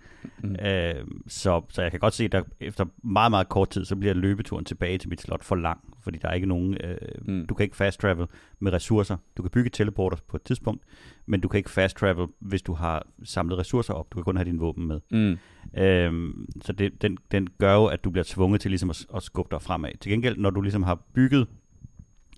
Mm. 0.43 0.57
Øh, 0.67 0.95
så, 1.29 1.63
så 1.69 1.83
jeg 1.83 1.91
kan 1.91 2.01
godt 2.01 2.15
se, 2.15 2.25
at 2.25 2.33
der, 2.33 2.43
efter 2.61 2.85
meget, 3.05 3.31
meget 3.31 3.49
kort 3.49 3.71
tid, 3.71 3.85
så 3.85 3.97
bliver 3.97 4.15
løbeturen 4.15 4.65
tilbage 4.65 4.99
til 4.99 5.09
mit 5.09 5.21
slot 5.21 5.45
for 5.45 5.57
lang, 5.57 5.81
fordi 6.03 6.19
der 6.19 6.29
er 6.29 6.33
ikke 6.33 6.47
nogen, 6.47 6.77
øh, 6.85 6.97
Mm. 7.29 7.47
du 7.47 7.55
kan 7.55 7.65
ikke 7.65 7.77
fast 7.77 8.01
travel 8.01 8.27
med 8.61 8.73
ressourcer. 8.73 9.17
Du 9.37 9.43
kan 9.43 9.51
bygge 9.51 9.71
teleporter 9.71 10.17
på 10.29 10.37
et 10.37 10.43
tidspunkt, 10.43 10.83
men 11.27 11.41
du 11.41 11.49
kan 11.49 11.59
ikke 11.59 11.71
fast 11.71 11.97
travel, 11.97 12.27
hvis 12.39 12.63
du 12.63 12.73
har 12.73 13.07
samlet 13.25 13.59
ressourcer 13.59 13.95
op. 13.95 14.13
Du 14.13 14.17
kan 14.19 14.25
kun 14.25 14.37
have 14.37 14.45
dine 14.45 14.59
våben 14.59 14.87
med. 14.87 15.01
Mm. 15.11 15.39
Øhm, 15.83 16.49
så 16.63 16.73
det, 16.73 17.03
den, 17.03 17.19
den 17.33 17.49
gør 17.59 17.75
jo, 17.75 17.85
at 17.87 18.05
du 18.05 18.11
bliver 18.11 18.25
tvunget 18.29 18.61
til 18.61 18.71
ligesom 18.71 18.91
at, 18.91 19.07
at 19.17 19.23
skubbe 19.23 19.49
dig 19.51 19.63
fremad. 19.63 19.91
Til 20.01 20.13
gengæld, 20.13 20.37
når 20.39 20.51
du 20.51 20.61
ligesom 20.61 20.83
har 20.83 20.95
bygget 21.15 21.47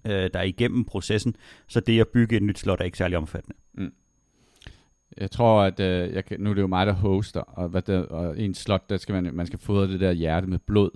øh, 0.06 0.30
dig 0.34 0.48
igennem 0.48 0.84
processen, 0.84 1.36
så 1.68 1.80
det 1.80 2.00
at 2.00 2.08
bygge 2.08 2.36
et 2.36 2.42
nyt 2.42 2.58
slot 2.58 2.80
er 2.80 2.84
ikke 2.84 2.98
særlig 2.98 3.18
omfattende. 3.18 3.56
Jeg 5.16 5.30
tror, 5.30 5.62
at 5.62 5.80
øh, 5.80 6.14
jeg 6.14 6.24
kan, 6.24 6.40
nu 6.40 6.50
er 6.50 6.54
det 6.54 6.62
jo 6.62 6.66
mig, 6.66 6.86
der 6.86 6.92
hoster, 6.92 7.40
og, 7.40 7.68
hvad 7.68 7.82
der, 7.82 8.02
og 8.02 8.40
en 8.40 8.54
slot, 8.54 8.90
der 8.90 8.96
skal 8.96 9.12
man, 9.12 9.34
man 9.34 9.46
skal 9.46 9.58
fodre 9.58 9.92
det 9.92 10.00
der 10.00 10.12
hjerte 10.12 10.46
med 10.46 10.58
blod. 10.58 10.90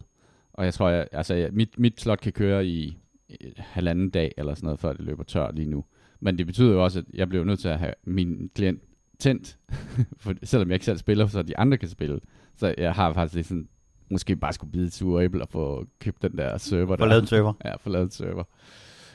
Og 0.52 0.64
jeg 0.64 0.74
tror, 0.74 0.88
jeg, 0.88 1.08
altså, 1.12 1.34
jeg, 1.34 1.50
mit, 1.52 1.78
mit 1.78 2.00
slot 2.00 2.20
kan 2.20 2.32
køre 2.32 2.66
i 2.66 2.98
et 3.28 3.54
halvanden 3.56 4.10
dag 4.10 4.34
eller 4.36 4.54
sådan 4.54 4.66
noget, 4.66 4.80
før 4.80 4.92
det 4.92 5.00
løber 5.00 5.24
tør 5.24 5.50
lige 5.50 5.70
nu. 5.70 5.84
Men 6.20 6.38
det 6.38 6.46
betyder 6.46 6.72
jo 6.72 6.84
også, 6.84 6.98
at 6.98 7.04
jeg 7.14 7.28
bliver 7.28 7.44
nødt 7.44 7.60
til 7.60 7.68
at 7.68 7.78
have 7.78 7.94
min 8.04 8.50
klient 8.54 8.82
tændt, 9.18 9.58
for, 10.20 10.34
selvom 10.42 10.68
jeg 10.68 10.74
ikke 10.74 10.84
selv 10.84 10.98
spiller, 10.98 11.26
så 11.26 11.42
de 11.42 11.58
andre 11.58 11.78
kan 11.78 11.88
spille. 11.88 12.20
Så 12.56 12.74
jeg 12.78 12.92
har 12.92 13.12
faktisk 13.12 13.34
lidt 13.34 13.46
sådan, 13.46 13.68
måske 14.10 14.36
bare 14.36 14.52
skulle 14.52 14.72
bide 14.72 14.90
sure 14.90 15.24
æble 15.24 15.42
og 15.42 15.48
få 15.48 15.86
købt 16.00 16.22
den 16.22 16.38
der 16.38 16.58
server. 16.58 16.96
Der. 16.96 17.06
lavet 17.06 17.28
server. 17.28 17.52
Ja, 17.64 17.76
få 17.76 17.90
lavet 17.90 18.12
server. 18.12 18.44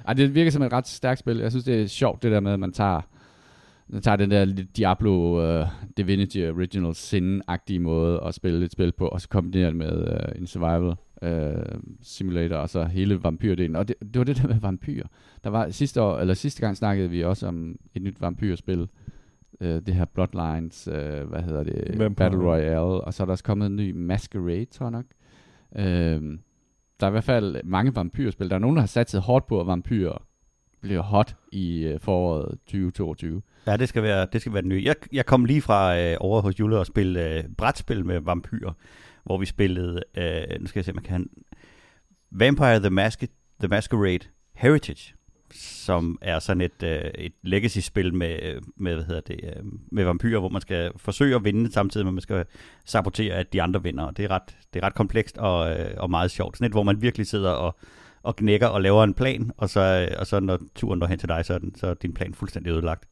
Ej, 0.08 0.14
det 0.14 0.36
virker 0.36 0.52
som 0.52 0.62
et 0.62 0.74
ret 0.74 0.88
stærkt 0.88 1.20
spil. 1.20 1.38
Jeg 1.38 1.52
synes, 1.52 1.66
det 1.66 1.82
er 1.82 1.88
sjovt, 1.88 2.24
det 2.24 2.32
der 2.32 2.40
med, 2.40 2.52
at 2.52 2.60
man 2.60 2.72
tager 2.72 3.02
den 3.92 4.02
tager 4.02 4.16
den 4.16 4.32
der 4.32 4.46
Diablo 4.78 5.12
uh, 5.62 5.68
Divinity 5.98 6.38
Original 6.38 6.96
Sin-agtige 6.96 7.80
måde 7.80 8.22
at 8.26 8.34
spille 8.34 8.66
et 8.66 8.72
spil 8.72 8.92
på, 8.92 9.08
og 9.08 9.22
så 9.22 9.30
kombinerer 9.30 9.68
det 9.68 9.76
med 9.76 10.08
uh, 10.08 10.42
en 10.42 10.48
survival 10.48 10.96
uh, 11.22 11.82
simulator, 12.02 12.56
og 12.56 12.70
så 12.70 12.84
hele 12.84 13.24
vampyrdelen. 13.24 13.76
Og 13.76 13.88
det, 13.88 13.96
det 14.00 14.20
var 14.20 14.24
det 14.24 14.38
der 14.38 14.48
med 14.48 14.60
vampyr. 14.60 15.04
Der 15.44 15.50
var 15.50 15.70
sidste 15.70 16.02
år, 16.02 16.18
eller 16.18 16.34
sidste 16.34 16.62
gang 16.62 16.78
snakkede 16.78 17.10
vi 17.10 17.24
også 17.24 17.48
om 17.48 17.76
et 17.96 18.02
nyt 18.02 18.22
vampyrspil, 18.22 18.88
uh, 19.62 19.68
det 19.68 19.94
her 19.94 20.06
Bloodlines, 20.06 20.88
uh, 20.88 21.30
hvad 21.30 21.42
hedder 21.42 21.64
det, 21.64 22.00
Vampire. 22.00 22.30
Battle 22.30 22.50
Royale, 22.50 23.02
og 23.02 23.14
så 23.14 23.24
er 23.24 23.26
der 23.26 23.32
også 23.32 23.44
kommet 23.44 23.66
en 23.66 23.76
ny 23.76 23.92
Masquerade, 23.96 24.66
tror 24.66 24.86
jeg 24.86 24.92
nok. 24.92 25.06
Uh, 25.72 26.38
der 27.04 27.08
er 27.08 27.12
i 27.12 27.12
hvert 27.12 27.24
fald 27.24 27.64
mange 27.64 27.96
vampyrspil. 27.96 28.50
Der 28.50 28.56
er 28.56 28.60
nogen, 28.60 28.76
der 28.76 28.82
har 28.82 28.88
sat 28.88 29.14
hårdt 29.14 29.48
på, 29.48 29.60
at 29.60 29.68
vampyrer 29.68 30.26
bliver 30.82 31.02
hot 31.02 31.36
i 31.52 31.84
øh, 31.84 32.00
foråret 32.00 32.60
2022. 32.66 33.42
Ja, 33.68 33.78
det 33.78 33.90
skal 33.90 34.04
være 34.04 34.28
det 34.34 34.42
skal 34.42 34.54
være 34.54 34.62
det 34.62 34.70
nye. 34.70 34.84
Jeg, 34.86 34.96
jeg 35.12 35.26
kom 35.26 35.46
lige 35.46 35.62
fra 35.62 36.00
øh, 36.00 36.18
over 36.20 36.42
hos 36.42 36.60
Jule 36.60 36.80
og 36.80 36.86
spille 36.86 37.30
øh, 37.30 37.44
brætspil 37.58 38.06
med 38.06 38.20
vampyrer, 38.20 38.72
hvor 39.24 39.38
vi 39.38 39.46
spillede, 39.46 40.04
øh, 40.18 40.60
nu 40.60 40.68
skal 40.68 40.80
jeg 40.80 40.86
se, 40.86 40.92
om 40.92 40.96
man 40.96 41.04
kan, 41.04 41.30
Vampire 42.32 42.80
the, 42.80 42.90
Mask 42.90 43.24
the 43.60 43.68
Masquerade 43.68 44.28
Heritage, 44.54 45.14
som 45.56 46.18
er 46.22 46.40
sådan 46.40 46.62
et, 46.62 46.84
øh, 46.84 47.02
et 47.16 47.34
legacy-spil 47.44 48.14
med, 48.14 48.60
med, 48.78 48.94
hvad 48.94 49.04
hedder 49.04 49.22
det, 49.22 49.40
øh, 49.44 49.64
med 49.92 50.04
vampyrer, 50.04 50.40
hvor 50.40 50.50
man 50.50 50.62
skal 50.62 50.92
forsøge 50.98 51.36
at 51.36 51.44
vinde, 51.44 51.72
samtidig 51.72 52.06
med 52.06 52.10
at 52.10 52.14
man 52.14 52.22
skal 52.22 52.46
sabotere, 52.86 53.34
at 53.36 53.54
de 53.54 53.62
andre 53.62 53.84
vinder. 53.84 54.04
Og 54.04 54.18
det 54.18 54.26
er 54.26 54.32
ret, 54.32 54.58
det 54.74 54.82
er 54.84 54.86
ret 54.86 54.96
komplekst 54.96 55.38
og, 55.38 55.72
øh, 55.80 55.92
og 55.98 56.10
meget 56.10 56.32
sjovt. 56.32 56.58
Sådan 56.58 56.66
et, 56.66 56.72
hvor 56.74 56.84
man 56.84 57.02
virkelig 57.02 57.28
sidder 57.28 57.52
og, 57.52 57.76
og 58.24 58.36
knækker 58.36 58.68
og 58.68 58.82
laver 58.82 59.04
en 59.04 59.14
plan, 59.14 59.52
og 59.58 59.70
så, 59.70 60.10
og 60.20 60.28
så 60.28 60.40
når 60.40 60.60
turen 60.76 61.00
når 61.00 61.08
hen 61.08 61.20
til 61.20 61.30
dig, 61.30 61.46
så 61.46 61.54
er, 61.54 61.58
den, 61.58 61.76
så 61.76 61.88
er 61.88 61.94
din 61.94 62.14
plan 62.14 62.34
fuldstændig 62.34 62.72
ødelagt. 62.72 63.06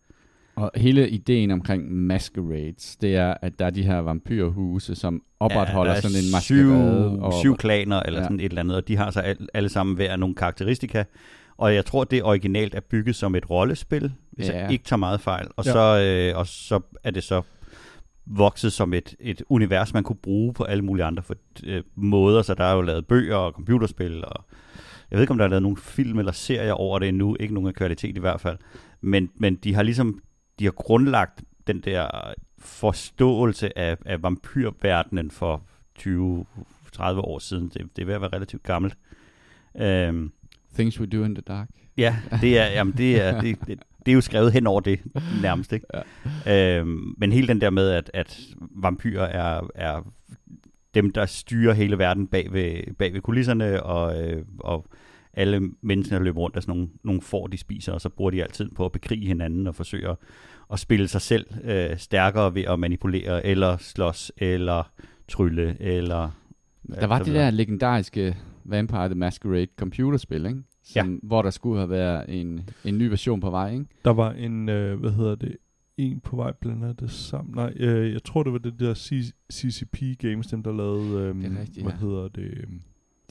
Og 0.55 0.71
hele 0.75 1.09
ideen 1.09 1.51
omkring 1.51 1.91
masquerades, 1.91 2.95
det 2.95 3.15
er, 3.15 3.33
at 3.41 3.59
der 3.59 3.65
er 3.65 3.69
de 3.69 3.83
her 3.83 3.97
vampyrhuse, 3.97 4.95
som 4.95 5.23
opretholder 5.39 5.91
der 5.91 5.97
er 5.97 6.01
sådan 6.01 6.17
en 6.17 6.41
syv, 6.41 6.65
maskerade. 6.67 7.19
Og, 7.19 7.33
syv 7.33 7.57
klaner 7.57 7.99
eller 7.99 8.19
Ja. 8.19 8.25
sådan 8.25 8.39
et 8.39 8.45
eller 8.45 8.59
andet, 8.61 8.77
og 8.77 8.87
de 8.87 8.97
har 8.97 9.11
så 9.11 9.19
alle, 9.19 9.47
alle 9.53 9.69
sammen 9.69 9.95
hver 9.95 10.15
nogle 10.15 10.35
karakteristika. 10.35 11.03
Og 11.57 11.75
jeg 11.75 11.85
tror, 11.85 12.03
det 12.03 12.23
originalt 12.23 12.75
er 12.75 12.79
bygget 12.79 13.15
som 13.15 13.35
et 13.35 13.49
rollespil, 13.49 14.13
hvis 14.31 14.49
Ja. 14.49 14.61
jeg 14.63 14.71
ikke 14.71 14.83
tager 14.85 14.97
meget 14.97 15.21
fejl. 15.21 15.47
Og, 15.55 15.65
Ja. 15.65 15.71
så, 15.71 15.99
øh, 16.33 16.37
og 16.39 16.47
så 16.47 16.79
er 17.03 17.11
det 17.11 17.23
så 17.23 17.41
vokset 18.25 18.73
som 18.73 18.93
et, 18.93 19.15
et 19.19 19.41
univers, 19.49 19.93
man 19.93 20.03
kunne 20.03 20.15
bruge 20.15 20.53
på 20.53 20.63
alle 20.63 20.83
mulige 20.85 21.05
andre 21.05 21.23
for, 21.23 21.35
øh, 21.63 21.83
måder. 21.95 22.41
Så 22.41 22.53
der 22.53 22.63
er 22.63 22.73
jo 22.75 22.81
lavet 22.81 23.07
bøger 23.07 23.35
og 23.35 23.51
computerspil, 23.51 24.25
og 24.25 24.45
jeg 25.11 25.17
ved 25.17 25.23
ikke, 25.23 25.31
om 25.31 25.37
der 25.37 25.45
er 25.45 25.49
lavet 25.49 25.63
nogle 25.63 25.77
film 25.77 26.19
eller 26.19 26.31
serier 26.31 26.73
over 26.73 26.99
det 26.99 27.07
endnu. 27.07 27.35
Ikke 27.39 27.53
nogen 27.53 27.67
af 27.67 27.73
kvalitet 27.73 28.17
i 28.17 28.19
hvert 28.19 28.41
fald. 28.41 28.57
Men, 29.01 29.29
men 29.35 29.55
de 29.55 29.73
har 29.73 29.83
ligesom 29.83 30.19
de 30.59 30.63
har 30.65 30.71
grundlagt 30.71 31.41
den 31.67 31.79
der 31.79 32.07
forståelse 32.59 33.77
af, 33.77 33.97
af 34.05 34.23
vampyrverdenen 34.23 35.31
for 35.31 35.61
20-30 35.99 37.19
år 37.19 37.39
siden. 37.39 37.67
Det, 37.73 37.81
det 37.95 38.01
er 38.01 38.05
ved 38.05 38.13
at 38.13 38.21
være 38.21 38.29
relativt 38.33 38.63
gammelt. 38.63 38.97
Øhm, 39.77 40.31
Things 40.73 40.99
We 40.99 41.05
Do 41.05 41.23
in 41.23 41.35
the 41.35 41.41
Dark. 41.47 41.69
ja, 41.97 42.15
det 42.41 42.59
er, 42.59 42.65
jamen 42.65 42.93
det, 42.97 43.21
er, 43.21 43.41
det, 43.41 43.57
det, 43.67 43.79
det 44.05 44.11
er 44.11 44.15
jo 44.15 44.21
skrevet 44.21 44.53
hen 44.53 44.67
over 44.67 44.79
det 44.81 44.99
nærmest. 45.41 45.73
Ikke? 45.73 45.85
Ja. 46.45 46.79
Øhm, 46.79 47.15
men 47.17 47.31
hele 47.31 47.47
den 47.47 47.61
der 47.61 47.69
med, 47.69 47.89
at, 47.89 48.11
at 48.13 48.39
vampyrer 48.75 49.25
er, 49.25 49.67
er 49.75 50.11
dem, 50.93 51.11
der 51.11 51.25
styrer 51.25 51.73
hele 51.73 51.97
verden 51.97 52.27
bag 52.27 52.53
ved, 52.53 52.95
bag 52.99 53.13
ved 53.13 53.21
kulisserne, 53.21 53.83
og, 53.83 54.23
øh, 54.23 54.45
og 54.59 54.87
alle 55.33 55.71
menneskene 55.81 56.23
løber 56.23 56.39
rundt 56.39 56.55
af 56.55 56.61
sådan 56.61 56.75
nogle, 56.75 56.89
nogle 57.03 57.21
får, 57.21 57.47
de 57.47 57.57
spiser, 57.57 57.93
og 57.93 58.01
så 58.01 58.09
bruger 58.09 58.31
de 58.31 58.43
altid 58.43 58.69
på 58.75 58.85
at 58.85 58.91
bekrige 58.91 59.27
hinanden 59.27 59.67
og 59.67 59.75
forsøge 59.75 60.09
at, 60.09 60.15
at 60.73 60.79
spille 60.79 61.07
sig 61.07 61.21
selv 61.21 61.45
øh, 61.63 61.97
stærkere 61.97 62.55
ved 62.55 62.63
at 62.63 62.79
manipulere, 62.79 63.45
eller 63.45 63.77
slås, 63.77 64.31
eller 64.37 64.91
trylle, 65.27 65.77
eller... 65.79 66.29
Der 66.99 67.07
var 67.07 67.19
det 67.19 67.33
der 67.33 67.49
legendariske 67.49 68.37
Vampire 68.63 69.05
the 69.05 69.15
Masquerade 69.15 69.67
computerspil, 69.77 70.45
ikke? 70.45 70.59
Som, 70.83 71.19
hvor 71.23 71.41
der 71.41 71.49
skulle 71.49 71.77
have 71.77 71.89
været 71.89 72.41
en, 72.41 72.69
en 72.85 72.97
ny 72.97 73.03
version 73.03 73.39
på 73.39 73.49
vej, 73.49 73.71
ikke? 73.73 73.85
Der 74.05 74.13
var 74.13 74.31
en, 74.31 74.69
øh, 74.69 74.99
hvad 74.99 75.11
hedder 75.11 75.35
det, 75.35 75.57
en 75.97 76.19
på 76.19 76.35
vej 76.35 76.51
blander 76.51 76.93
det 76.93 77.11
sammen. 77.11 77.55
Nej, 77.55 77.73
øh, 77.75 78.13
jeg 78.13 78.23
tror 78.23 78.43
det 78.43 78.53
var 78.53 78.59
det 78.59 78.79
der 78.79 78.93
CCP 79.51 80.01
Games, 80.19 80.47
dem 80.47 80.63
der 80.63 80.71
lavede, 80.73 81.27
øh, 81.27 81.35
Det 81.35 81.57
er 81.57 81.61
rigtigt, 81.61 81.85
hvad 81.85 81.93
ja. 81.93 81.99
hedder 81.99 82.27
det, 82.27 82.57
øhm, 82.57 82.81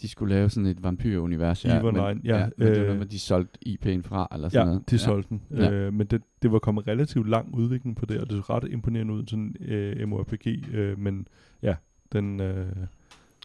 De 0.03 0.09
skulle 0.09 0.35
lave 0.35 0.51
sådan 0.51 0.67
et 0.67 0.83
vampyrunivers. 0.83 1.65
Eve 1.65 1.75
men, 1.75 1.87
Online, 1.87 2.21
ja, 2.25 2.39
ja, 2.39 2.49
men 2.57 2.67
det 2.67 2.77
var 2.77 2.81
øh, 2.81 2.87
noget 2.87 2.99
med, 2.99 3.07
de 3.07 3.19
solgte 3.19 3.59
IP'en 3.69 4.03
fra, 4.03 4.29
eller 4.33 4.49
sådan 4.49 4.67
ja, 4.67 4.73
noget. 4.73 4.91
de 4.91 4.99
solgte 4.99 5.29
den. 5.29 5.43
Ja. 5.51 5.73
Øh, 5.73 5.93
men 5.95 6.07
det, 6.07 6.23
det 6.43 6.53
var 6.53 6.59
kommet 6.59 6.87
relativt 6.87 7.29
lang 7.29 7.55
udvikling 7.55 7.97
på 7.97 8.07
det, 8.07 8.21
og 8.21 8.31
det 8.31 8.45
så 8.47 8.53
ret 8.55 8.65
imponerende 8.73 9.15
ud, 9.15 9.27
sådan 9.27 9.57
øh, 9.61 10.09
MMORPG, 10.09 10.47
øh, 10.75 10.99
men 10.99 11.29
ja, 11.63 11.75
den, 12.13 12.41
øh, 12.41 12.67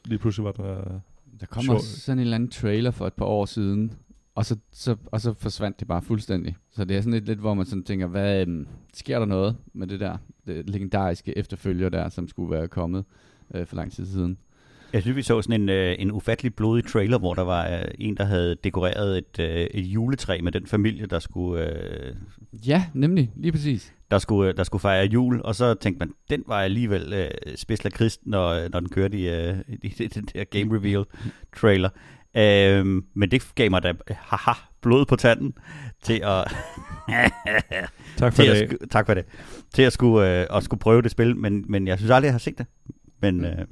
lige 0.06 0.20
pludselig 0.20 0.46
var 0.46 0.52
der, 0.52 1.00
Der 1.40 1.46
kom 1.46 1.64
Sjov. 1.64 1.76
også 1.76 2.00
sådan 2.00 2.20
en 2.20 2.22
eller 2.22 2.36
anden 2.36 2.50
trailer 2.50 2.92
for 2.92 3.08
et 3.08 3.14
par 3.14 3.26
år 3.26 3.46
siden, 3.46 3.94
og 4.36 4.46
så, 4.46 4.58
så, 4.72 4.96
og 5.06 5.22
så 5.22 5.34
forsvandt 5.34 5.80
det 5.80 5.88
bare 5.88 6.02
fuldstændig. 6.02 6.56
Så 6.72 6.86
det 6.86 6.98
er 6.98 7.02
sådan 7.02 7.14
lidt, 7.14 7.26
lidt 7.26 7.40
hvor 7.40 7.54
man 7.54 7.66
sådan 7.66 7.84
tænker, 7.84 8.08
hvad 8.08 8.42
øhm, 8.42 8.68
sker 8.94 9.20
der 9.20 9.26
noget 9.26 9.56
med 9.74 9.88
det 9.88 10.00
der 10.00 10.18
det 10.48 10.70
legendariske 10.70 11.38
efterfølger 11.38 11.90
der, 11.90 12.10
som 12.10 12.28
skulle 12.28 12.52
være 12.52 12.68
kommet 12.68 13.06
øh, 13.54 13.66
for 13.68 13.76
lang 13.76 13.92
tid 13.92 14.06
siden? 14.06 14.38
Jeg 14.94 15.02
synes, 15.02 15.16
vi 15.18 15.22
så 15.22 15.42
sådan 15.42 15.62
en, 15.62 15.70
øh, 15.70 15.96
en 16.00 16.12
ufattelig 16.12 16.56
blodig 16.56 16.86
trailer, 16.86 17.18
hvor 17.20 17.34
der 17.34 17.42
var 17.42 17.70
øh, 17.70 17.82
en, 18.00 18.18
der 18.18 18.24
havde 18.26 18.56
dekoreret 18.64 19.18
et, 19.18 19.40
øh, 19.40 19.68
et 19.74 19.82
juletræ 19.86 20.40
med 20.44 20.52
den 20.52 20.68
familie, 20.68 21.06
der 21.06 21.20
skulle, 21.20 21.70
øh, 21.70 22.16
Ja, 22.68 22.86
nemlig, 22.94 23.32
lige 23.36 23.52
præcis. 23.52 23.94
der, 24.12 24.18
skulle, 24.20 24.54
der 24.54 24.64
skulle 24.64 24.82
fejre 24.82 25.06
jul. 25.06 25.42
Og 25.44 25.56
så 25.56 25.74
tænkte 25.74 26.00
man, 26.00 26.14
den 26.30 26.44
var 26.48 26.62
alligevel 26.62 27.14
øh, 27.14 27.30
spids 27.56 27.80
krist, 27.94 28.22
når, 28.26 28.70
når 28.72 28.80
den 28.80 28.90
kørte 28.90 29.18
i, 29.18 29.30
øh, 29.30 29.58
i 29.84 29.90
den 29.90 30.26
der 30.34 30.44
Game 30.44 30.76
Reveal 30.78 31.06
trailer. 31.58 31.90
Øhm, 32.38 33.06
men 33.14 33.32
det 33.32 33.52
gav 33.56 33.70
mig 33.70 33.84
da, 33.84 33.94
haha, 34.18 34.52
blod 34.82 35.06
på 35.06 35.16
tanden 35.16 35.54
til 36.04 36.22
at, 36.24 36.48
tak 38.18 38.34
for 38.34 38.44
til 38.44 38.52
det. 38.52 38.62
at, 38.62 38.70
sku- 38.74 38.88
tak 38.92 39.06
for 39.06 39.14
det, 39.14 39.26
til 39.74 39.82
at 39.82 39.94
skulle, 39.94 40.42
øh, 40.42 40.48
at 40.58 40.64
skulle 40.64 40.80
prøve 40.80 41.02
det 41.02 41.12
spil, 41.12 41.38
men, 41.38 41.66
men 41.68 41.88
jeg 41.88 41.98
synes 41.98 42.12
aldrig, 42.12 42.28
jeg 42.28 42.34
har 42.34 42.40
set 42.40 42.58
det. 42.58 42.66
Men 43.22 43.38
Mm. 43.38 43.46
øh, 43.46 43.66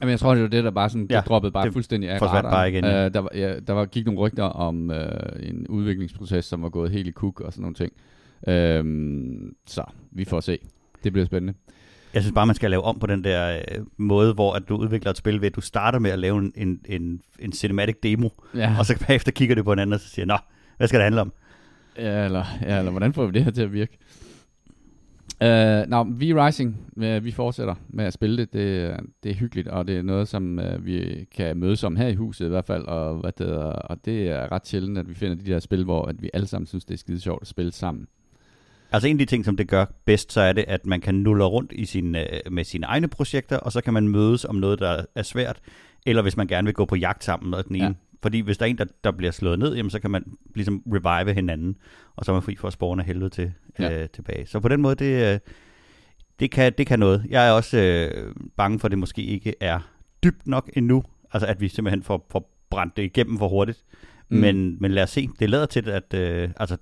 Jamen, 0.00 0.10
jeg 0.10 0.20
tror, 0.20 0.34
det 0.34 0.42
var 0.42 0.48
det, 0.48 0.64
der 0.64 0.70
bare 0.70 0.90
sådan, 0.90 1.06
Ja, 1.10 1.16
det 1.16 1.26
droppede 1.26 1.52
bare 1.52 1.64
det 1.64 1.72
fuldstændig 1.72 2.10
af 2.10 2.18
forsvandt 2.18 2.50
bare 2.50 2.70
igen, 2.70 2.84
ja. 2.84 3.04
Øh, 3.06 3.14
der, 3.14 3.20
var, 3.20 3.30
ja, 3.34 3.60
der 3.60 3.72
var, 3.72 3.84
gik 3.86 4.04
nogle 4.06 4.20
rygter 4.20 4.44
om 4.44 4.90
øh, 4.90 5.48
en 5.48 5.66
udviklingsproces, 5.68 6.44
som 6.44 6.62
var 6.62 6.68
gået 6.68 6.90
helt 6.90 7.06
i 7.06 7.10
kuk 7.10 7.40
og 7.40 7.52
sådan 7.52 7.62
nogle 7.62 7.74
ting. 7.74 7.92
Øhm, 8.48 9.54
så 9.66 9.84
vi 10.10 10.24
får 10.24 10.40
se. 10.40 10.58
Det 11.04 11.12
bliver 11.12 11.26
spændende. 11.26 11.54
Jeg 12.14 12.22
synes 12.22 12.34
bare, 12.34 12.46
man 12.46 12.54
skal 12.56 12.70
lave 12.70 12.82
om 12.82 12.98
på 12.98 13.06
den 13.06 13.24
der 13.24 13.56
øh, 13.56 13.84
måde, 13.96 14.34
hvor 14.34 14.52
at 14.52 14.62
du 14.68 14.76
udvikler 14.76 15.10
et 15.10 15.16
spil 15.16 15.40
ved, 15.40 15.46
at 15.46 15.56
du 15.56 15.60
starter 15.60 15.98
med 15.98 16.10
at 16.10 16.18
lave 16.18 16.38
en, 16.38 16.52
en, 16.56 16.80
en, 16.88 17.20
en 17.38 17.52
cinematic 17.52 17.96
demo, 18.02 18.28
Ja, 18.54 18.76
og 18.78 18.86
så 18.86 19.04
bagefter 19.06 19.32
kigger 19.32 19.54
du 19.54 19.62
på 19.62 19.72
en 19.72 19.78
anden, 19.78 19.92
og 19.94 20.00
så 20.00 20.08
siger, 20.08 20.26
nå, 20.26 20.36
hvad 20.76 20.88
skal 20.88 20.98
det 20.98 21.04
handle 21.04 21.20
om? 21.20 21.32
ja, 21.98 22.24
eller, 22.24 22.44
ja, 22.62 22.78
eller 22.78 22.90
hvordan 22.90 23.12
får 23.12 23.26
vi 23.26 23.32
det 23.32 23.44
her 23.44 23.50
til 23.50 23.62
at 23.62 23.72
virke? 23.72 23.98
Uh, 25.42 25.88
Nå, 25.90 26.02
V-Rising, 26.04 26.76
uh, 26.96 27.24
vi 27.24 27.30
fortsætter 27.32 27.74
med 27.88 28.04
at 28.04 28.12
spille 28.12 28.36
det. 28.36 28.52
det. 28.52 28.84
er- 28.84 28.98
Det 29.22 29.30
er 29.30 29.34
hyggeligt, 29.34 29.68
og 29.68 29.86
det 29.88 29.96
er 29.98 30.02
noget, 30.02 30.28
som 30.28 30.58
uh, 30.58 30.86
vi 30.86 31.26
kan 31.36 31.56
mødes 31.56 31.84
om 31.84 31.96
her 31.96 32.06
i 32.08 32.14
huset 32.14 32.46
i 32.46 32.48
hvert 32.48 32.64
fald. 32.64 32.84
Og, 32.84 33.16
hvad 33.16 33.32
det, 33.38 33.48
er, 33.48 33.54
og 33.62 34.04
det 34.04 34.28
er 34.28 34.52
ret 34.52 34.66
sjældent, 34.66 34.98
at 34.98 35.08
vi 35.08 35.14
finder 35.14 35.36
de 35.36 35.50
der 35.52 35.58
spil, 35.58 35.84
hvor 35.84 36.04
at 36.04 36.22
vi 36.22 36.30
alle 36.34 36.46
sammen 36.46 36.66
synes, 36.66 36.84
det 36.84 36.94
er 36.94 36.98
skide 36.98 37.20
sjovt 37.20 37.42
at 37.42 37.48
spille 37.48 37.72
sammen. 37.72 38.06
Altså 38.92 39.08
en 39.08 39.14
af 39.14 39.18
de 39.18 39.24
ting, 39.24 39.44
som 39.44 39.56
det 39.56 39.68
gør 39.68 39.84
bedst, 40.04 40.32
så 40.32 40.40
er 40.40 40.52
det, 40.52 40.64
at 40.68 40.86
man 40.86 41.00
kan 41.00 41.14
nulle 41.14 41.44
rundt 41.44 41.72
i 41.72 41.84
sin, 41.84 42.14
øh, 42.16 42.22
med 42.50 42.64
sine 42.64 42.86
egne 42.86 43.08
projekter, 43.08 43.56
og 43.56 43.72
så 43.72 43.80
kan 43.80 43.92
man 43.94 44.08
mødes 44.08 44.44
om 44.44 44.54
noget, 44.54 44.78
der 44.78 45.04
er 45.14 45.22
svært, 45.22 45.60
eller 46.06 46.22
hvis 46.22 46.36
man 46.36 46.46
gerne 46.46 46.64
vil 46.64 46.74
gå 46.74 46.84
på 46.84 46.96
jagt 46.96 47.24
sammen 47.24 47.50
med 47.50 47.62
den 47.62 47.76
ene. 47.76 47.84
Ja. 47.84 47.92
Fordi 48.22 48.40
hvis 48.40 48.58
der 48.58 48.66
er 48.66 48.70
en, 48.70 48.78
der, 48.78 48.84
der 49.04 49.10
bliver 49.10 49.32
slået 49.32 49.58
ned, 49.58 49.74
jamen, 49.76 49.90
så 49.90 50.00
kan 50.00 50.10
man 50.10 50.24
ligesom 50.54 50.82
revive 50.86 51.34
hinanden, 51.34 51.76
og 52.16 52.24
så 52.24 52.32
er 52.32 52.34
man 52.34 52.42
fri 52.42 52.56
for 52.56 52.66
at 52.68 52.72
spawne 52.72 53.02
af 53.02 53.06
helvede 53.06 53.30
til, 53.30 53.52
Ja. 53.78 54.02
øh, 54.02 54.08
tilbage. 54.08 54.46
Så 54.46 54.60
på 54.60 54.68
den 54.68 54.82
måde, 54.82 54.94
det, 54.94 55.34
øh, 55.34 55.38
det, 56.40 56.50
kan, 56.50 56.72
det 56.78 56.86
kan 56.86 56.98
noget. 56.98 57.24
Jeg 57.28 57.48
er 57.48 57.52
også 57.52 57.78
øh, 57.78 58.34
bange 58.56 58.78
for, 58.78 58.86
at 58.88 58.90
det 58.90 58.98
måske 58.98 59.22
ikke 59.22 59.54
er 59.60 59.80
dybt 60.24 60.46
nok 60.46 60.70
endnu, 60.76 61.04
altså 61.32 61.46
at 61.46 61.60
vi 61.60 61.68
simpelthen 61.68 62.02
får, 62.02 62.26
får 62.30 62.54
brændt 62.70 62.96
det 62.96 63.02
igennem 63.02 63.38
for 63.38 63.48
hurtigt. 63.48 63.84
Mm. 64.28 64.36
Men, 64.36 64.76
men 64.80 64.90
lad 64.90 65.02
os 65.02 65.10
se. 65.10 65.28
Det 65.38 65.50
lader 65.50 65.66
til, 65.66 65.90
at 65.90 66.14
øh, 66.14 66.50
altså, 66.56 66.76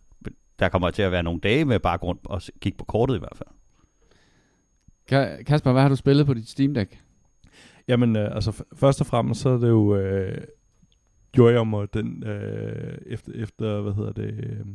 der 0.59 0.69
kommer 0.69 0.91
til 0.91 1.03
at 1.03 1.13
være 1.13 1.23
nogle 1.23 1.41
dage 1.41 1.65
med 1.65 1.79
bare 1.79 1.99
grund 1.99 2.19
og 2.25 2.43
kigge 2.61 2.79
på 2.79 2.85
kortet 2.85 3.17
i 3.17 3.19
hvert 3.19 3.37
fald. 3.37 3.49
Ka- 5.13 5.43
Kasper, 5.43 5.73
hvad 5.73 5.83
har 5.83 5.89
du 5.89 5.97
spillet 5.97 6.27
på 6.27 6.35
dit 6.35 6.49
Steam 6.49 6.75
Deck? 6.75 6.99
Jamen, 7.89 8.17
øh, 8.17 8.35
altså 8.35 8.51
f- 8.51 8.77
først 8.77 9.01
og 9.01 9.07
fremmest, 9.07 9.41
så 9.41 9.49
er 9.49 9.59
det 9.59 9.69
jo, 9.69 9.97
øh, 9.97 10.39
gjorde 11.33 11.55
jeg 11.55 11.67
mig 11.67 11.95
den, 11.95 12.25
øh, 12.27 12.99
efter, 13.07 13.33
efter, 13.33 13.81
hvad 13.81 13.93
hedder 13.93 14.13
det, 14.13 14.45
øh, 14.45 14.67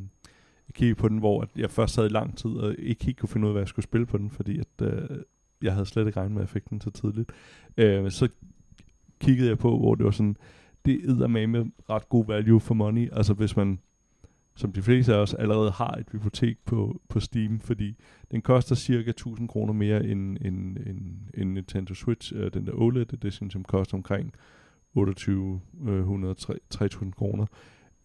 kigge 0.74 0.95
på 0.95 1.10
den, 1.10 1.18
hvor 1.18 1.41
at 1.41 1.49
jeg 1.56 1.72
først 1.72 1.93
sad 1.93 2.06
i 2.06 2.14
lang 2.14 2.38
tid, 2.38 2.49
og 2.49 2.76
ikke 2.80 3.06
helt 3.06 3.20
kunne 3.20 3.30
finde 3.30 3.45
ud 3.45 3.49
af, 3.49 3.53
hvad 3.53 3.62
jeg 3.62 3.68
skulle 3.68 3.84
spille 3.84 4.06
på 4.06 4.18
den, 4.18 4.30
fordi 4.30 4.60
at, 4.60 4.88
øh, 4.88 5.20
jeg 5.62 5.74
havde 5.74 5.86
slet 5.86 6.08
ikke 6.08 6.20
regnet 6.20 6.32
med, 6.32 6.41
at 6.41 6.47
jeg 6.47 6.49
fik 6.49 6.70
den 6.70 6.82
så 6.82 6.89
tidligt. 6.89 7.32
Øh, 7.78 8.12
så 8.12 8.30
kiggede 9.20 9.49
jeg 9.49 9.58
på, 9.58 9.78
hvor 9.78 9.95
det 9.95 10.06
var 10.06 10.12
sådan, 10.12 10.38
det 10.86 11.10
er 11.10 11.28
med 11.28 11.66
ret 11.89 12.10
god 12.10 12.26
value 12.28 12.60
for 12.60 12.74
money, 12.74 13.10
altså 13.12 13.34
hvis 13.34 13.56
man 13.56 13.80
som 14.56 14.74
de 14.74 14.82
fleste 14.82 15.14
af 15.14 15.18
os 15.18 15.34
allerede 15.34 15.72
har 15.72 15.91
et 15.91 16.08
bibliotek 16.08 16.58
på, 16.66 17.01
på 17.10 17.20
Steam, 17.20 17.60
fordi 17.60 17.95
den 18.32 18.41
koster 18.41 18.76
cirka 18.76 19.10
1000 19.10 19.47
kroner 19.47 19.74
mere 19.74 20.06
end, 20.06 20.38
end, 20.41 20.78
end, 20.78 21.18
end 21.34 21.51
Nintendo 21.53 21.93
Switch, 21.93 22.34
øh, 22.36 22.53
den 22.53 22.66
der 22.66 22.74
OLED 22.74 23.14
edition, 23.14 23.51
som 23.51 23.64
koster 23.64 23.97
omkring 23.97 24.34
2800 24.95 26.35
3000 26.69 27.07
øh, 27.07 27.13
kroner. 27.13 27.45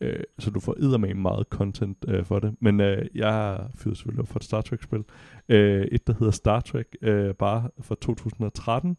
Øh, 0.01 0.23
så 0.39 0.51
du 0.51 0.61
får 0.61 0.75
eddermame 0.79 1.21
meget 1.21 1.47
content 1.51 2.05
øh, 2.09 2.25
for 2.25 2.39
det. 2.39 2.55
Men 2.61 2.81
øh, 2.81 3.07
jeg 3.15 3.67
fyrer 3.75 3.95
selvfølgelig 3.95 4.23
op 4.23 4.29
for 4.29 4.39
et 4.39 4.45
Star 4.45 4.61
Trek-spil. 4.61 5.05
Øh, 5.49 5.85
et, 5.93 6.07
der 6.07 6.13
hedder 6.19 6.31
Star 6.31 6.61
Trek, 6.61 6.87
øh, 7.03 7.35
bare 7.35 7.69
fra 7.81 7.95
2013. 8.01 8.97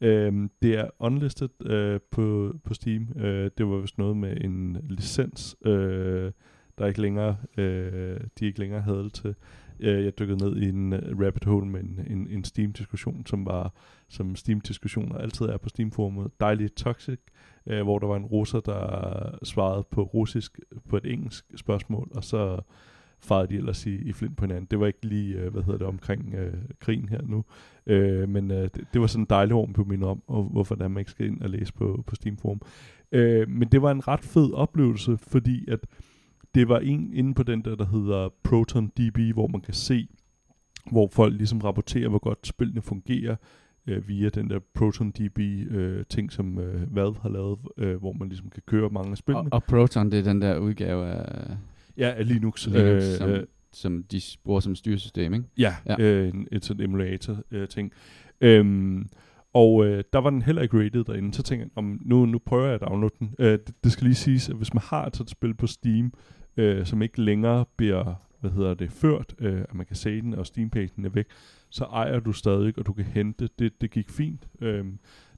Øh, 0.00 0.48
det 0.62 0.78
er 0.78 0.90
unlisted 0.98 1.66
øh, 1.66 2.00
på, 2.10 2.54
på 2.64 2.74
Steam. 2.74 3.08
Øh, 3.16 3.50
det 3.58 3.66
var 3.66 3.76
vist 3.76 3.98
noget 3.98 4.16
med 4.16 4.36
en 4.40 4.76
licens, 4.88 5.56
øh, 5.64 6.32
der 6.78 6.86
ikke 6.86 7.00
længere, 7.00 7.36
øh, 7.56 8.20
de 8.38 8.46
ikke 8.46 8.58
længere 8.58 8.80
havde 8.80 9.04
det 9.04 9.12
til. 9.12 9.34
Øh, 9.80 10.04
jeg 10.04 10.18
dykkede 10.18 10.44
ned 10.44 10.56
i 10.56 10.68
en 10.68 10.92
øh, 10.92 11.20
rabbit 11.20 11.44
hole 11.44 11.66
med 11.66 11.80
en, 11.80 12.00
en, 12.10 12.28
en 12.30 12.44
Steam-diskussion, 12.44 13.26
som 13.26 13.46
var 13.46 13.74
som 14.14 14.36
Steam-diskussioner 14.36 15.16
altid 15.16 15.46
er 15.46 15.56
på 15.56 15.68
Steam-forumet. 15.68 16.40
Dejligt 16.40 16.76
toxic, 16.76 17.18
øh, 17.66 17.82
hvor 17.82 17.98
der 17.98 18.06
var 18.06 18.16
en 18.16 18.24
russer, 18.24 18.60
der 18.60 19.38
svarede 19.42 19.86
på 19.90 20.02
russisk 20.02 20.60
på 20.88 20.96
et 20.96 21.12
engelsk 21.12 21.44
spørgsmål, 21.56 22.10
og 22.14 22.24
så 22.24 22.60
farede 23.20 23.48
de 23.48 23.56
ellers 23.56 23.86
i, 23.86 23.94
i 23.94 24.12
flint 24.12 24.36
på 24.36 24.44
hinanden. 24.44 24.66
Det 24.70 24.80
var 24.80 24.86
ikke 24.86 25.06
lige, 25.06 25.34
øh, 25.34 25.52
hvad 25.52 25.62
hedder 25.62 25.78
det, 25.78 25.86
omkring 25.86 26.34
øh, 26.34 26.54
krigen 26.80 27.08
her 27.08 27.22
nu. 27.22 27.44
Øh, 27.86 28.28
men 28.28 28.50
øh, 28.50 28.62
det, 28.62 28.84
det 28.92 29.00
var 29.00 29.06
sådan 29.06 29.22
en 29.22 29.26
dejlig 29.30 29.54
orm 29.54 29.72
på 29.72 29.84
min 29.84 30.02
om, 30.02 30.22
og 30.26 30.44
hvorfor 30.44 30.74
der 30.74 30.88
man 30.88 31.00
ikke 31.00 31.10
skal 31.10 31.26
ind 31.26 31.42
og 31.42 31.50
læse 31.50 31.72
på, 31.72 32.04
på 32.06 32.14
Steam 32.14 32.36
Forum. 32.36 32.60
Øh, 33.12 33.48
men 33.48 33.68
det 33.68 33.82
var 33.82 33.90
en 33.90 34.08
ret 34.08 34.20
fed 34.20 34.52
oplevelse, 34.52 35.16
fordi 35.16 35.70
at 35.70 35.80
det 36.54 36.68
var 36.68 36.78
en 36.78 37.14
inde 37.14 37.34
på 37.34 37.42
den 37.42 37.64
der, 37.64 37.76
der 37.76 37.86
hedder 37.86 38.28
ProtonDB, 38.42 39.18
hvor 39.32 39.46
man 39.46 39.60
kan 39.60 39.74
se, 39.74 40.08
hvor 40.90 41.08
folk 41.12 41.34
ligesom 41.36 41.58
rapporterer, 41.58 42.08
hvor 42.08 42.18
godt 42.18 42.46
spillene 42.46 42.82
fungerer 42.82 43.36
øh, 43.86 44.08
via 44.08 44.28
den 44.28 44.50
der 44.50 44.58
Proton 44.74 45.10
DB 45.10 45.38
øh, 45.70 46.04
ting, 46.08 46.32
som 46.32 46.58
øh, 46.58 46.96
Valve 46.96 47.16
har 47.22 47.28
lavet, 47.28 47.58
øh, 47.78 47.96
hvor 47.96 48.12
man 48.12 48.28
ligesom 48.28 48.50
kan 48.50 48.62
køre 48.66 48.90
mange 48.90 49.10
af 49.10 49.16
spillene. 49.16 49.52
Og, 49.52 49.52
og 49.52 49.64
Proton, 49.64 50.10
det 50.10 50.18
er 50.18 50.22
den 50.22 50.42
der 50.42 50.58
udgave 50.58 51.06
af... 51.06 51.56
Ja, 51.96 52.14
af 52.16 52.28
Linux. 52.28 52.66
Linux 52.66 52.86
øh, 52.86 53.02
som, 53.02 53.30
øh, 53.30 53.46
som 53.72 54.02
de 54.02 54.20
bruger 54.44 54.60
som 54.60 54.74
styresystem, 54.74 55.34
ikke? 55.34 55.46
Ja, 55.58 55.74
ja. 55.86 55.96
Øh, 55.98 56.28
en, 56.28 56.48
et 56.52 56.64
sådan 56.64 56.84
emulator-ting. 56.84 57.92
Øh, 58.40 58.58
øhm, 58.58 59.08
og 59.54 59.86
øh, 59.86 60.04
der 60.12 60.18
var 60.18 60.30
den 60.30 60.42
heller 60.42 60.62
ikke 60.62 60.78
rated 60.84 61.04
derinde. 61.04 61.34
Så 61.34 61.42
tænkte 61.42 61.64
jeg, 61.64 61.70
om 61.74 62.00
nu, 62.04 62.26
nu 62.26 62.38
prøver 62.38 62.64
jeg 62.64 62.74
at 62.74 62.80
downloade 62.80 63.14
den. 63.18 63.34
Øh, 63.38 63.52
det, 63.52 63.74
det 63.84 63.92
skal 63.92 64.04
lige 64.04 64.14
siges, 64.14 64.48
at 64.48 64.56
hvis 64.56 64.74
man 64.74 64.82
har 64.86 65.06
et 65.06 65.30
spil 65.30 65.54
på 65.54 65.66
Steam, 65.66 66.12
øh, 66.56 66.86
som 66.86 67.02
ikke 67.02 67.20
længere 67.20 67.64
bliver 67.76 68.14
hvad 68.44 68.52
hedder 68.52 68.74
det, 68.74 68.92
ført, 68.92 69.34
øh, 69.38 69.60
at 69.60 69.74
man 69.74 69.86
kan 69.86 69.96
se 69.96 70.20
den, 70.20 70.34
og 70.34 70.46
Steam-pagen 70.46 71.04
er 71.04 71.08
væk, 71.08 71.26
så 71.70 71.84
ejer 71.84 72.20
du 72.20 72.32
stadig, 72.32 72.78
og 72.78 72.86
du 72.86 72.92
kan 72.92 73.04
hente. 73.04 73.48
Det, 73.58 73.80
det 73.80 73.90
gik 73.90 74.10
fint. 74.10 74.48
Øh, 74.60 74.84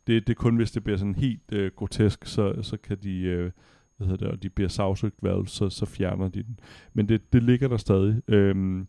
det, 0.07 0.26
det 0.26 0.30
er 0.30 0.34
kun, 0.34 0.57
hvis 0.57 0.70
det 0.70 0.84
bliver 0.84 0.96
sådan 0.96 1.14
helt 1.14 1.52
øh, 1.52 1.70
grotesk, 1.76 2.26
så, 2.26 2.62
så 2.62 2.76
kan 2.76 2.98
de, 3.02 3.20
øh, 3.20 3.50
hvad 3.96 4.07
hedder 4.07 4.26
det, 4.26 4.34
og 4.34 4.42
de 4.42 4.48
bliver 4.50 4.68
sagsøgt 4.68 5.22
valg, 5.22 5.48
så, 5.48 5.68
så 5.68 5.86
fjerner 5.86 6.28
de 6.28 6.42
den. 6.42 6.61
Men 6.94 7.09
det, 7.09 7.32
det 7.32 7.42
ligger 7.42 7.68
der 7.68 7.76
stadig. 7.76 8.22
Øh, 8.28 8.84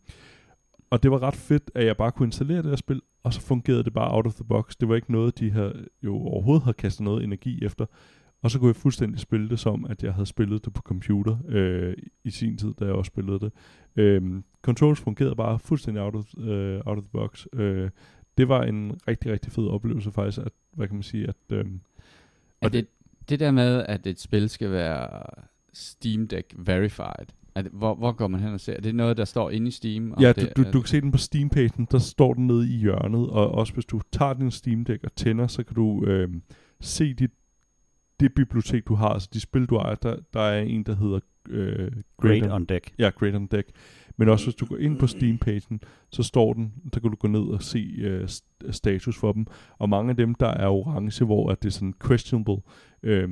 og 0.90 1.04
det 1.04 1.12
var 1.12 1.24
ret 1.24 1.36
fedt, 1.36 1.72
at 1.76 1.86
jeg 1.86 1.98
bare 1.98 2.12
kunne 2.12 2.28
installere 2.28 2.62
det 2.62 2.70
her 2.70 2.76
spil, 2.76 3.02
og 3.24 3.34
så 3.34 3.42
fungerede 3.42 3.84
det 3.84 3.94
bare 3.94 4.14
out 4.14 4.26
of 4.26 4.34
the 4.34 4.46
box. 4.46 4.76
Det 4.80 4.90
var 4.90 4.96
ikke 4.96 5.12
noget, 5.12 5.40
de 5.40 5.52
her 5.52 5.72
jo 6.04 6.16
overhovedet 6.16 6.64
har 6.64 6.72
kastet 6.72 7.04
noget 7.04 7.24
energi 7.24 7.66
efter. 7.66 7.86
Og 8.42 8.52
så 8.52 8.60
kunne 8.60 8.68
jeg 8.68 8.76
fuldstændig 8.76 9.20
spille 9.20 9.50
det 9.50 9.60
som, 9.60 9.86
at 9.86 10.04
jeg 10.04 10.14
havde 10.14 10.26
spillet 10.26 10.66
det 10.66 10.74
på 10.74 10.82
computer 10.82 11.38
øh, 11.48 11.94
i 12.24 12.30
sin 12.30 12.58
tid, 12.58 12.74
da 12.80 12.86
jeg 12.86 12.94
også 12.94 13.10
spillede 13.10 13.40
det. 13.40 13.52
Øh, 13.96 14.42
controls 14.62 15.00
fungerede 15.00 15.36
bare 15.36 15.60
fuldstændig 15.60 16.04
out 16.04 16.16
of, 16.16 16.34
uh, 16.38 16.46
out 16.86 16.98
of 16.98 17.04
the 17.04 17.12
box. 17.12 17.46
Øh, 17.54 17.90
det 18.38 18.50
var 18.50 18.64
en 18.64 19.00
rigtig, 19.08 19.32
rigtig 19.32 19.52
fed 19.52 19.68
oplevelse 19.68 20.12
faktisk, 20.12 20.38
at, 20.38 20.52
hvad 20.74 20.88
kan 20.88 20.96
man 20.96 21.04
sige, 21.04 21.28
at... 21.28 21.58
Øh, 21.58 21.66
er 22.62 22.70
det, 22.70 22.88
det 23.30 23.40
der 23.40 23.52
med, 23.52 23.86
at 23.88 24.08
et 24.08 24.20
spil 24.20 24.50
skal 24.50 24.72
være 24.72 25.24
Steam 25.74 26.28
Deck 26.28 26.54
verified, 26.58 27.28
er 27.56 27.62
det, 27.62 27.72
hvor, 27.72 27.96
hvor 27.96 28.12
går 28.12 28.28
man 28.28 28.40
hen 28.40 28.54
og 28.54 28.60
ser? 28.60 28.74
Er 28.74 28.82
det 28.82 28.96
noget, 28.96 29.18
der 29.18 29.26
står 29.26 29.50
inde 29.50 29.68
i 29.68 29.72
Steam? 29.72 30.14
Ja, 30.20 30.32
det, 30.32 30.58
du, 30.58 30.64
du, 30.64 30.72
du 30.74 30.82
kan 30.82 30.88
se 30.88 31.02
den 31.02 31.12
på 31.12 31.18
Steam-pagen, 31.18 31.88
der 31.92 31.98
står 31.98 32.34
den 32.34 32.48
nede 32.48 32.70
i 32.70 32.78
hjørnet, 32.78 33.30
og 33.30 33.52
også 33.52 33.74
hvis 33.74 33.86
du 33.86 34.02
tager 34.12 34.34
din 34.34 34.52
Steam 34.52 34.86
Deck 34.86 35.04
og 35.04 35.16
tænder, 35.16 35.48
så 35.48 35.64
kan 35.64 35.76
du 35.76 36.06
øh, 36.06 36.30
se 36.80 37.14
dit 37.14 37.32
det 38.20 38.34
bibliotek, 38.34 38.88
du 38.88 38.96
har, 38.96 39.10
altså 39.10 39.30
de 39.34 39.40
spil, 39.40 39.66
du 39.66 39.76
ejer, 39.76 39.96
der, 39.96 40.18
der 40.34 40.40
er 40.40 40.62
en, 40.62 40.84
der 40.84 40.96
hedder 40.96 41.20
øh, 41.50 41.92
Great, 42.18 42.42
Great 42.42 42.52
on 42.52 42.66
Deck. 42.66 42.94
Ja, 43.00 43.10
Great 43.10 43.36
on 43.36 43.48
Deck. 43.48 43.70
Men 44.18 44.30
også 44.30 44.46
hvis 44.46 44.56
du 44.56 44.66
går 44.66 44.78
ind 44.78 45.00
på 45.00 45.08
Steam-pagen, 45.08 45.82
så 46.12 46.24
står 46.24 46.54
den, 46.54 46.74
der 46.94 47.00
kan 47.00 47.10
du 47.10 47.16
gå 47.16 47.28
ned 47.28 47.42
og 47.42 47.64
se 47.64 47.96
øh, 47.98 48.30
status 48.72 49.18
for 49.18 49.32
dem. 49.32 49.46
Og 49.78 49.90
mange 49.90 50.10
af 50.10 50.18
dem, 50.18 50.36
der 50.36 50.48
er 50.48 50.68
orange, 50.68 51.26
hvor 51.26 51.52
at 51.52 51.64
det 51.64 51.70
er 51.70 51.74
sådan 51.74 51.94
questionable, 52.08 52.58
øh, 53.04 53.30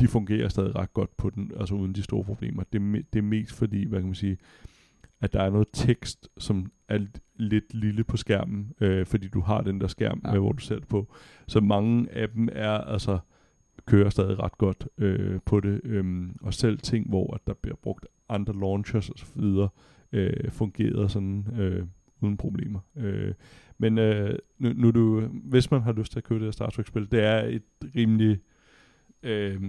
de 0.00 0.08
fungerer 0.08 0.48
stadig 0.48 0.76
ret 0.76 0.92
godt 0.94 1.16
på 1.16 1.30
den, 1.30 1.52
altså 1.60 1.74
uden 1.74 1.92
de 1.92 2.02
store 2.02 2.24
problemer. 2.24 2.62
Det, 2.72 2.80
det 3.12 3.18
er 3.18 3.22
mest 3.22 3.52
fordi, 3.52 3.88
hvad 3.88 3.98
kan 3.98 4.06
man 4.06 4.14
sige, 4.14 4.38
at 5.20 5.32
der 5.32 5.42
er 5.42 5.50
noget 5.50 5.68
tekst, 5.72 6.28
som 6.38 6.72
er 6.88 6.98
lidt 7.36 7.74
lille 7.74 8.04
på 8.04 8.16
skærmen, 8.16 8.72
øh, 8.80 9.06
fordi 9.06 9.28
du 9.28 9.40
har 9.40 9.60
den 9.60 9.80
der 9.80 9.86
skærm, 9.86 10.20
ja. 10.24 10.34
øh, 10.34 10.40
hvor 10.40 10.52
du 10.52 10.62
ser 10.62 10.78
det 10.78 10.88
på. 10.88 11.12
Så 11.46 11.60
mange 11.60 12.12
af 12.12 12.28
dem 12.28 12.48
er 12.52 12.70
altså 12.70 13.18
kører 13.90 14.10
stadig 14.10 14.42
ret 14.42 14.58
godt 14.58 14.88
øh, 14.98 15.40
på 15.44 15.60
det. 15.60 15.80
Øhm, 15.84 16.36
og 16.42 16.54
selv 16.54 16.78
ting, 16.78 17.08
hvor 17.08 17.34
at 17.34 17.40
der 17.46 17.54
bliver 17.54 17.76
brugt 17.76 18.06
andre 18.28 18.52
launchers 18.60 19.10
osv., 19.10 19.42
øh, 20.12 20.50
fungerede 20.50 21.08
sådan 21.08 21.46
øh, 21.58 21.86
uden 22.20 22.36
problemer. 22.36 22.80
Øh, 22.96 23.34
men 23.78 23.98
øh, 23.98 24.38
nu, 24.58 24.72
nu 24.72 24.90
du, 24.90 25.20
hvis 25.44 25.70
man 25.70 25.80
har 25.82 25.92
lyst 25.92 26.12
til 26.12 26.18
at 26.18 26.24
købe 26.24 26.38
det 26.38 26.46
her 26.46 26.52
Star 26.52 26.70
Trek-spil, 26.70 27.10
det 27.10 27.24
er 27.24 27.40
et 27.40 27.62
rimelig... 27.96 28.38
Øh, 29.22 29.62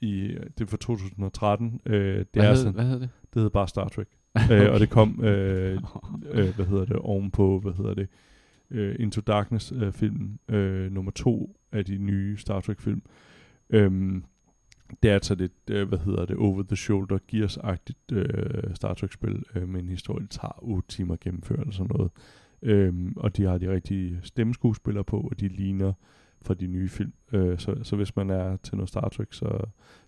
i, 0.00 0.36
det 0.58 0.60
er 0.60 0.66
fra 0.66 0.76
2013. 0.76 1.80
Øh, 1.86 1.94
det 1.94 2.26
hvad, 2.32 2.44
er 2.44 2.48
hed, 2.48 2.56
sådan, 2.56 2.74
hvad 2.74 2.84
hedder 2.84 2.98
det? 2.98 3.08
Det 3.22 3.34
hedder 3.34 3.48
bare 3.48 3.68
Star 3.68 3.88
Trek. 3.88 4.08
øh, 4.52 4.72
og 4.72 4.80
det 4.80 4.90
kom, 4.90 5.24
øh, 5.24 5.80
øh, 6.30 6.54
hvad 6.56 6.66
hedder 6.66 6.84
det, 6.84 6.96
ovenpå, 6.96 7.60
hvad 7.60 7.72
hedder 7.72 7.94
det, 7.94 8.08
øh, 8.70 8.96
Into 8.98 9.20
Darkness 9.20 9.72
øh, 9.76 9.92
filmen, 9.92 10.38
øh, 10.48 10.92
nummer 10.92 11.10
to 11.10 11.56
af 11.72 11.84
de 11.84 11.98
nye 11.98 12.36
Star 12.36 12.60
Trek 12.60 12.80
film. 12.80 13.02
Øhm, 13.70 14.24
det 15.02 15.10
er 15.10 15.14
altså 15.14 15.34
lidt, 15.34 15.52
øh, 15.70 15.88
hvad 15.88 15.98
hedder 15.98 16.26
det, 16.26 16.36
over-the-shoulder, 16.36 17.18
Gears-agtigt 17.32 18.14
øh, 18.16 18.74
Star 18.74 18.94
Trek-spil 18.94 19.44
øh, 19.54 19.68
med 19.68 19.80
en 19.80 19.88
historie, 19.88 20.20
der 20.20 20.28
tager 20.28 20.58
8 20.62 20.88
timer 20.88 21.14
at 21.14 21.20
gennemføre 21.20 21.60
eller 21.60 21.72
sådan 21.72 21.90
noget. 21.96 22.10
Øhm, 22.62 23.12
og 23.16 23.36
de 23.36 23.44
har 23.44 23.58
de 23.58 23.72
rigtige 23.72 24.20
stemmeskuespillere 24.22 25.04
på, 25.04 25.20
og 25.20 25.40
de 25.40 25.48
ligner 25.48 25.92
fra 26.42 26.54
de 26.54 26.66
nye 26.66 26.88
film. 26.88 27.12
Øh, 27.32 27.58
så, 27.58 27.76
så 27.82 27.96
hvis 27.96 28.16
man 28.16 28.30
er 28.30 28.56
til 28.56 28.76
noget 28.76 28.88
Star 28.88 29.08
Trek, 29.08 29.32
så, 29.32 29.58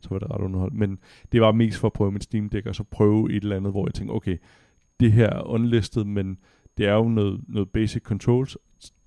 så 0.00 0.08
var 0.10 0.18
det 0.18 0.30
ret 0.30 0.40
underholdt. 0.40 0.74
Men 0.74 0.98
det 1.32 1.40
var 1.40 1.52
mest 1.52 1.78
for 1.78 1.86
at 1.86 1.92
prøve 1.92 2.12
mit 2.12 2.24
Steam 2.24 2.48
Deck, 2.48 2.66
og 2.66 2.74
så 2.74 2.84
prøve 2.84 3.32
et 3.32 3.42
eller 3.42 3.56
andet, 3.56 3.72
hvor 3.72 3.86
jeg 3.86 3.94
tænkte, 3.94 4.12
okay, 4.12 4.38
det 5.00 5.12
her 5.12 5.30
er 5.30 5.42
unlisted, 5.42 6.04
men 6.04 6.38
det 6.76 6.86
er 6.86 6.94
jo 6.94 7.08
noget, 7.08 7.40
noget 7.48 7.70
basic 7.70 8.02
controls. 8.02 8.58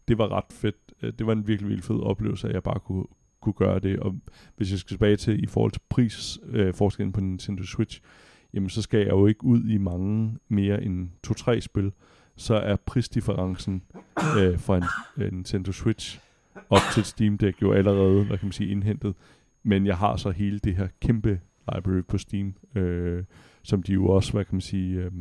Det 0.07 0.17
var 0.17 0.31
ret 0.31 0.53
fedt. 0.53 0.75
Øh, 1.01 1.13
det 1.19 1.27
var 1.27 1.33
en 1.33 1.47
virkelig, 1.47 1.69
virkelig 1.69 1.83
fed 1.83 1.99
oplevelse, 1.99 2.47
at 2.47 2.53
jeg 2.53 2.63
bare 2.63 2.79
kunne, 2.79 3.05
kunne 3.53 3.67
gøre 3.67 3.79
det. 3.79 3.99
Og 3.99 4.15
hvis 4.57 4.71
jeg 4.71 4.79
skal 4.79 4.89
tilbage 4.89 5.15
til 5.15 5.43
i 5.43 5.47
forhold 5.47 5.71
til 5.71 5.81
prisforskellen 5.89 7.09
øh, 7.09 7.13
på 7.13 7.21
Nintendo 7.21 7.63
Switch, 7.63 8.01
jamen 8.53 8.69
så 8.69 8.81
skal 8.81 8.99
jeg 8.99 9.09
jo 9.09 9.27
ikke 9.27 9.43
ud 9.43 9.63
i 9.63 9.77
mange 9.77 10.37
mere 10.47 10.83
end 10.83 11.09
2-3 11.27 11.59
spil. 11.59 11.91
Så 12.35 12.55
er 12.55 12.75
prisdifferencen 12.75 13.83
øh, 14.39 14.59
fra 14.59 14.77
en, 14.77 14.83
en 15.23 15.33
Nintendo 15.33 15.71
Switch 15.71 16.19
op 16.69 16.81
til 16.93 17.03
Steam 17.03 17.37
Deck 17.37 17.61
jo 17.61 17.71
allerede, 17.71 18.23
hvad 18.25 18.37
kan 18.37 18.45
man 18.45 18.51
sige, 18.51 18.71
indhentet. 18.71 19.15
Men 19.63 19.85
jeg 19.85 19.97
har 19.97 20.15
så 20.15 20.29
hele 20.29 20.59
det 20.59 20.75
her 20.75 20.87
kæmpe 21.01 21.39
library 21.73 22.01
på 22.01 22.17
Steam, 22.17 22.53
øh, 22.75 23.23
som 23.63 23.83
de 23.83 23.93
jo 23.93 24.07
også, 24.07 24.31
hvad 24.31 24.45
kan 24.45 24.55
man 24.55 24.61
sige, 24.61 24.97
øh, 24.99 25.11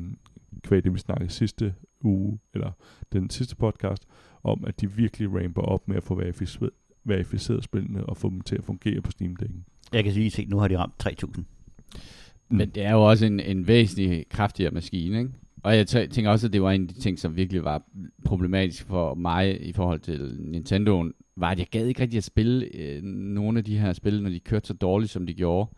kvæg 0.63 0.85
det 0.85 0.95
vi 0.95 0.99
snakkede 0.99 1.31
sidste 1.31 1.75
uge, 2.01 2.39
eller 2.55 2.71
den 3.13 3.31
sidste 3.31 3.57
podcast, 3.57 4.07
om 4.43 4.65
at 4.67 4.81
de 4.81 4.93
virkelig 4.93 5.35
ramper 5.35 5.63
op 5.63 5.89
med 5.89 5.97
at 5.97 6.03
få 6.03 6.15
verificeret, 6.15 6.71
verificeret 7.05 7.65
spillene 7.65 8.07
og 8.07 8.17
få 8.17 8.31
dem 8.31 8.41
til 8.41 8.57
at 8.57 8.65
fungere 8.65 9.01
på 9.01 9.11
Steam-dækken. 9.11 9.65
Jeg 9.93 10.05
kan 10.05 10.13
sige, 10.13 10.43
at 10.43 10.49
nu 10.49 10.59
har 10.59 10.69
de 10.69 10.79
ramt 10.79 11.07
3.000. 11.07 11.27
Mm. 11.37 12.57
Men 12.57 12.71
det 12.71 12.85
er 12.85 12.93
jo 12.93 13.03
også 13.03 13.27
en, 13.27 13.41
en 13.41 13.67
væsentlig 13.67 14.25
kraftigere 14.29 14.71
maskine, 14.71 15.19
ikke? 15.19 15.31
Og 15.63 15.77
jeg 15.77 15.87
tænker 15.87 16.31
også, 16.31 16.47
at 16.47 16.53
det 16.53 16.63
var 16.63 16.71
en 16.71 16.83
af 16.83 16.89
de 16.89 17.01
ting, 17.01 17.19
som 17.19 17.37
virkelig 17.37 17.65
var 17.65 17.83
problematisk 18.25 18.87
for 18.87 19.15
mig 19.15 19.67
i 19.67 19.73
forhold 19.73 20.01
til 20.01 20.37
Nintendoen, 20.41 21.13
var, 21.37 21.51
at 21.51 21.59
jeg 21.59 21.67
gad 21.71 21.87
ikke 21.87 22.03
rigtig 22.03 22.17
at 22.19 22.25
spille 22.25 22.77
øh, 22.77 23.03
nogle 23.03 23.59
af 23.59 23.65
de 23.65 23.79
her 23.79 23.93
spil, 23.93 24.23
når 24.23 24.31
de 24.31 24.41
kørte 24.41 24.67
så 24.67 24.75
dårligt, 24.75 25.11
som 25.11 25.27
de 25.27 25.35
gjorde 25.35 25.71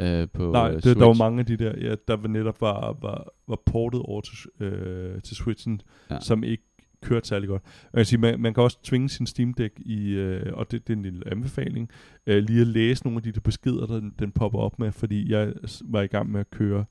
øh, 0.00 0.28
på 0.32 0.52
Nej, 0.52 0.70
det, 0.70 0.82
Switch. 0.82 1.00
der 1.00 1.06
var 1.06 1.14
mange 1.14 1.40
af 1.40 1.46
de 1.46 1.56
der, 1.56 1.72
ja, 1.80 1.94
der 2.08 2.16
var 2.16 2.28
netop 2.28 2.60
var, 2.60 2.98
var, 3.02 3.32
var 3.48 3.62
portet 3.66 4.02
over 4.02 4.20
til, 4.20 4.64
øh, 4.66 5.22
til 5.22 5.36
Switchen, 5.36 5.80
ja. 6.10 6.20
som 6.20 6.44
ikke 6.44 6.64
kørt 7.04 7.26
særlig 7.26 7.48
godt. 7.48 7.62
Jeg 7.92 7.98
kan 7.98 8.04
sige, 8.04 8.20
man, 8.20 8.40
man 8.40 8.54
kan 8.54 8.62
også 8.62 8.78
tvinge 8.82 9.08
sin 9.08 9.26
Steam 9.26 9.54
Deck 9.54 9.80
i, 9.80 10.08
øh, 10.10 10.52
og 10.52 10.70
det, 10.70 10.86
det 10.86 10.92
er 10.92 10.96
en 10.96 11.02
lille 11.02 11.30
anbefaling, 11.30 11.90
øh, 12.26 12.42
lige 12.42 12.60
at 12.60 12.66
læse 12.66 13.04
nogle 13.04 13.16
af 13.16 13.22
de 13.22 13.32
der 13.32 13.40
beskeder, 13.40 13.86
der 13.86 14.00
den, 14.00 14.14
den 14.18 14.32
popper 14.32 14.58
op 14.58 14.78
med, 14.78 14.92
fordi 14.92 15.30
jeg 15.30 15.52
var 15.84 16.02
i 16.02 16.06
gang 16.06 16.30
med 16.30 16.40
at 16.40 16.50
køre 16.50 16.84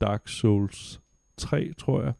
Dark 0.00 0.28
Souls 0.28 1.00
3, 1.36 1.72
tror 1.78 2.02
jeg. 2.02 2.12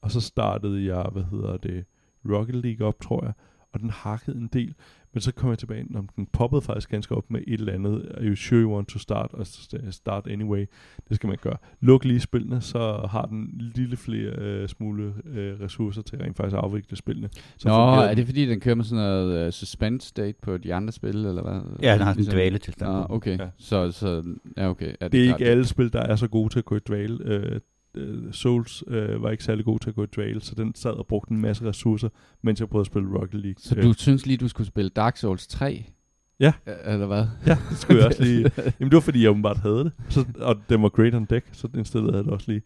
Og 0.00 0.10
så 0.10 0.20
startede 0.20 0.84
jeg, 0.84 1.08
hvad 1.12 1.24
hedder 1.30 1.56
det, 1.56 1.84
Rocket 2.28 2.54
League 2.54 2.86
op, 2.86 3.00
tror 3.00 3.24
jeg. 3.24 3.32
Og 3.72 3.80
den 3.80 3.90
hakkede 3.90 4.38
en 4.38 4.48
del. 4.52 4.74
Men 5.18 5.22
så 5.22 5.32
kom 5.32 5.50
jeg 5.50 5.58
tilbage, 5.58 5.84
når 5.90 6.04
den 6.16 6.26
poppede 6.32 6.62
faktisk 6.62 6.90
ganske 6.90 7.14
op 7.14 7.30
med 7.30 7.40
et 7.46 7.60
eller 7.60 7.72
andet. 7.72 8.12
Are 8.14 8.24
you 8.24 8.36
sure 8.36 8.62
you 8.62 8.74
want 8.74 8.88
to 8.88 8.98
start? 8.98 9.30
Og 9.32 9.46
start 9.90 10.26
anyway. 10.26 10.66
Det 11.08 11.16
skal 11.16 11.26
man 11.26 11.36
gøre. 11.40 11.56
Luk 11.80 12.04
lige 12.04 12.20
spillene, 12.20 12.60
så 12.60 13.06
har 13.10 13.26
den 13.26 13.72
lille 13.74 13.96
flere 13.96 14.32
øh, 14.38 14.68
smule 14.68 15.14
øh, 15.24 15.60
ressourcer 15.60 16.02
til 16.02 16.16
at 16.16 16.22
rent 16.22 16.36
faktisk 16.36 16.56
afvikle 16.56 16.96
spillene. 16.96 17.28
Så 17.56 17.68
Nå, 17.68 17.74
er 17.74 18.14
det 18.14 18.26
fordi, 18.26 18.46
den 18.46 18.60
kører 18.60 18.74
med 18.74 18.84
sådan 18.84 19.04
noget 19.04 19.46
uh, 19.46 19.52
suspense 19.52 20.08
state 20.08 20.38
på 20.42 20.56
de 20.56 20.74
andre 20.74 20.92
spil, 20.92 21.16
eller 21.16 21.42
hvad? 21.42 21.60
Ja, 21.82 21.92
den 21.92 22.00
har 22.00 22.12
sådan 22.12 22.24
en 22.24 22.30
dvale 22.30 22.58
til 22.58 22.74
Ah, 22.80 23.10
okay. 23.10 23.38
Ja. 23.38 23.48
Så, 23.58 23.92
så, 23.92 24.24
ja, 24.56 24.68
okay. 24.68 24.92
Ja, 25.00 25.04
det, 25.04 25.12
det 25.12 25.24
er 25.24 25.32
ikke 25.32 25.46
alle 25.46 25.64
spil, 25.64 25.92
der 25.92 26.00
er 26.00 26.16
så 26.16 26.28
gode 26.28 26.52
til 26.52 26.58
at 26.58 26.64
gå 26.64 26.76
i 26.76 26.80
dvale. 26.86 27.18
Øh, 27.24 27.60
uh, 27.98 28.32
Souls 28.32 28.86
uh, 28.86 29.22
var 29.22 29.30
ikke 29.30 29.44
særlig 29.44 29.64
god 29.64 29.78
til 29.78 29.90
at 29.90 29.94
gå 29.96 30.04
i 30.04 30.06
dvale, 30.16 30.40
så 30.40 30.54
den 30.54 30.74
sad 30.74 30.90
og 30.90 31.06
brugte 31.06 31.32
en 31.32 31.40
masse 31.40 31.64
ressourcer, 31.64 32.08
mens 32.42 32.60
jeg 32.60 32.68
prøvede 32.68 32.82
at 32.82 32.86
spille 32.86 33.08
Rocket 33.18 33.40
League. 33.40 33.54
Så 33.58 33.74
du 33.74 33.92
synes 33.92 34.26
lige, 34.26 34.36
du 34.36 34.48
skulle 34.48 34.66
spille 34.66 34.90
Dark 34.90 35.16
Souls 35.16 35.46
3? 35.46 35.84
Ja. 36.40 36.52
Eller 36.84 37.06
hvad? 37.06 37.26
Ja, 37.46 37.58
det 37.70 37.78
skulle 37.78 37.98
jeg 38.00 38.06
også 38.06 38.22
lige. 38.22 38.50
Jamen 38.80 38.90
det 38.90 38.92
var 38.92 39.00
fordi, 39.00 39.22
jeg 39.22 39.30
åbenbart 39.30 39.56
havde 39.56 39.84
det, 39.84 39.92
så, 40.08 40.24
og 40.40 40.56
den 40.68 40.82
var 40.82 40.88
great 40.88 41.14
on 41.14 41.24
deck, 41.24 41.46
så 41.52 41.68
den 41.68 41.84
stillede 41.84 42.16
jeg 42.16 42.24
det 42.24 42.32
også 42.32 42.50
lige. 42.50 42.62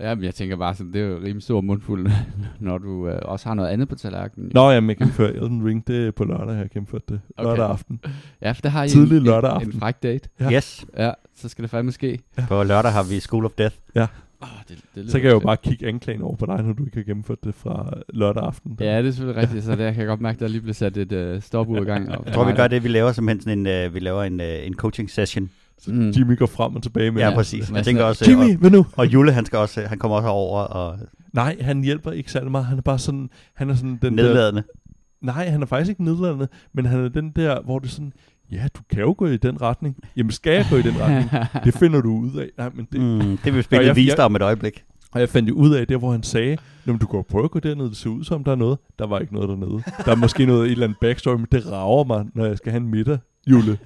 Ja, 0.00 0.14
men 0.14 0.24
jeg 0.24 0.34
tænker 0.34 0.56
bare 0.56 0.74
sådan, 0.74 0.92
det 0.92 1.00
er 1.00 1.06
jo 1.06 1.16
rimelig 1.16 1.42
stor 1.42 1.60
mundfuld, 1.60 2.10
når 2.60 2.78
du 2.78 3.08
øh, 3.08 3.18
også 3.22 3.48
har 3.48 3.54
noget 3.54 3.68
andet 3.68 3.88
på 3.88 3.94
tallerkenen. 3.94 4.50
Nå, 4.54 4.70
jamen, 4.70 4.88
jeg 4.88 4.96
gennemfører 4.96 5.30
Elden 5.30 5.66
Ring, 5.66 5.86
det 5.86 6.06
er 6.06 6.10
på 6.10 6.24
lørdag, 6.24 6.48
jeg 6.48 6.56
har 6.56 6.68
gennemført 6.68 7.08
det. 7.08 7.20
Okay. 7.36 7.48
Lørdag 7.48 7.66
aften. 7.70 8.00
Ja, 8.42 8.52
for 8.52 8.62
der 8.62 8.68
har 8.68 8.84
I 8.84 8.88
Tidlig 8.88 9.16
en, 9.16 9.24
lørdag 9.24 9.50
en, 9.50 9.56
aften. 9.56 9.72
en 9.72 9.80
fræk 9.80 10.02
date. 10.02 10.28
Ja. 10.40 10.52
Yes. 10.52 10.86
Ja, 10.96 11.12
så 11.36 11.48
skal 11.48 11.62
det 11.62 11.70
fandme 11.70 11.92
ske. 11.92 12.18
Ja. 12.38 12.44
På 12.48 12.62
lørdag 12.62 12.92
har 12.92 13.02
vi 13.02 13.20
School 13.20 13.44
of 13.44 13.50
Death. 13.58 13.76
Ja. 13.94 14.06
Oh, 14.44 14.62
det, 14.68 14.78
det 14.94 15.10
så 15.10 15.18
kan 15.18 15.26
jeg 15.26 15.34
jo 15.34 15.38
bare 15.38 15.56
kigge 15.56 15.86
anklagen 15.86 16.22
over 16.22 16.36
på 16.36 16.46
dig, 16.46 16.62
når 16.62 16.72
du 16.72 16.84
ikke 16.84 16.96
har 16.96 17.04
gennemført 17.04 17.44
det 17.44 17.54
fra 17.54 17.92
lørdag 18.08 18.44
aften. 18.44 18.76
Ja, 18.80 18.98
det 18.98 19.06
er 19.06 19.10
selvfølgelig 19.10 19.42
rigtigt, 19.42 19.64
så 19.64 19.70
der 19.70 19.90
kan 19.90 20.00
jeg 20.00 20.06
godt 20.06 20.20
mærke, 20.20 20.36
at 20.36 20.40
der 20.40 20.48
lige 20.48 20.60
bliver 20.60 20.74
sat 20.74 20.96
et 20.96 21.34
uh, 21.34 21.42
stopur 21.42 21.82
i 21.82 21.84
gang. 21.84 22.10
Jeg 22.26 22.34
tror, 22.34 22.44
vi 22.44 22.52
gør 22.52 22.68
det, 22.68 22.84
vi 22.84 22.88
laver 22.88 23.12
simpelthen 23.12 23.40
sådan 23.40 23.66
en, 23.66 23.86
uh, 23.86 23.94
vi 23.94 24.00
laver 24.00 24.22
en, 24.22 24.40
uh, 24.40 24.46
en 24.66 24.74
coaching 24.74 25.10
session. 25.10 25.50
Så 25.78 25.92
mm. 25.92 26.10
Jimmy 26.10 26.38
går 26.38 26.46
frem 26.46 26.76
og 26.76 26.82
tilbage 26.82 27.10
med 27.10 27.22
Ja, 27.22 27.34
præcis. 27.34 27.70
Jeg 27.70 27.84
tænker 27.84 28.04
også, 28.04 28.30
Jimmy, 28.30 28.56
hvad 28.56 28.70
nu? 28.70 28.86
Og 28.92 29.12
Jule, 29.12 29.32
han, 29.32 29.46
skal 29.46 29.58
også, 29.58 29.80
han 29.80 29.98
kommer 29.98 30.16
også 30.16 30.28
over 30.28 30.60
og... 30.60 30.98
Nej, 31.32 31.56
han 31.60 31.82
hjælper 31.82 32.12
ikke 32.12 32.32
særlig 32.32 32.50
meget. 32.50 32.66
Han 32.66 32.78
er 32.78 32.82
bare 32.82 32.98
sådan... 32.98 33.30
Han 33.54 33.70
er 33.70 33.74
sådan 33.74 33.98
den 34.02 34.12
Nedladende. 34.12 34.62
Der, 34.62 35.32
nej, 35.32 35.48
han 35.48 35.62
er 35.62 35.66
faktisk 35.66 35.90
ikke 35.90 36.04
nedladende, 36.04 36.48
men 36.72 36.86
han 36.86 37.04
er 37.04 37.08
den 37.08 37.30
der, 37.36 37.62
hvor 37.62 37.78
det 37.78 37.90
sådan, 37.90 38.12
ja, 38.52 38.68
du 38.74 38.82
kan 38.90 39.00
jo 39.00 39.14
gå 39.18 39.26
i 39.26 39.36
den 39.36 39.62
retning. 39.62 39.96
Jamen, 40.16 40.32
skal 40.32 40.52
jeg 40.52 40.66
gå 40.70 40.76
i 40.76 40.82
den 40.82 41.00
retning? 41.00 41.30
det 41.64 41.74
finder 41.74 42.00
du 42.00 42.10
ud 42.10 42.36
af. 42.36 42.50
Nej, 42.58 42.70
men 42.74 42.88
det, 42.92 43.00
mm, 43.00 43.36
det 43.36 43.54
vil 43.54 43.62
spille 43.62 43.94
vise 43.94 44.16
dig 44.16 44.24
om 44.24 44.36
et 44.36 44.42
øjeblik. 44.42 44.84
Og 45.12 45.20
jeg 45.20 45.28
fandt 45.28 45.50
ud 45.50 45.74
af 45.74 45.86
det, 45.86 45.98
hvor 45.98 46.12
han 46.12 46.22
sagde, 46.22 46.56
Nå, 46.84 46.96
du 46.96 47.06
kan 47.06 47.16
jo 47.16 47.22
prøve 47.22 47.44
at 47.44 47.50
gå 47.50 47.58
derned, 47.58 47.88
det 47.88 47.96
ser 47.96 48.10
ud 48.10 48.24
som, 48.24 48.44
der 48.44 48.52
er 48.52 48.56
noget. 48.56 48.78
Der 48.98 49.06
var 49.06 49.18
ikke 49.18 49.34
noget 49.34 49.48
dernede. 49.48 49.82
Der 50.04 50.12
er 50.12 50.16
måske 50.16 50.46
noget, 50.46 50.66
et 50.66 50.72
eller 50.72 50.86
andet 50.86 50.98
backstory, 51.00 51.36
men 51.36 51.46
det 51.52 51.72
rager 51.72 52.04
mig, 52.04 52.26
når 52.34 52.44
jeg 52.46 52.56
skal 52.56 52.72
have 52.72 52.80
en 52.80 52.88
middag, 52.88 53.18
Jule. 53.46 53.78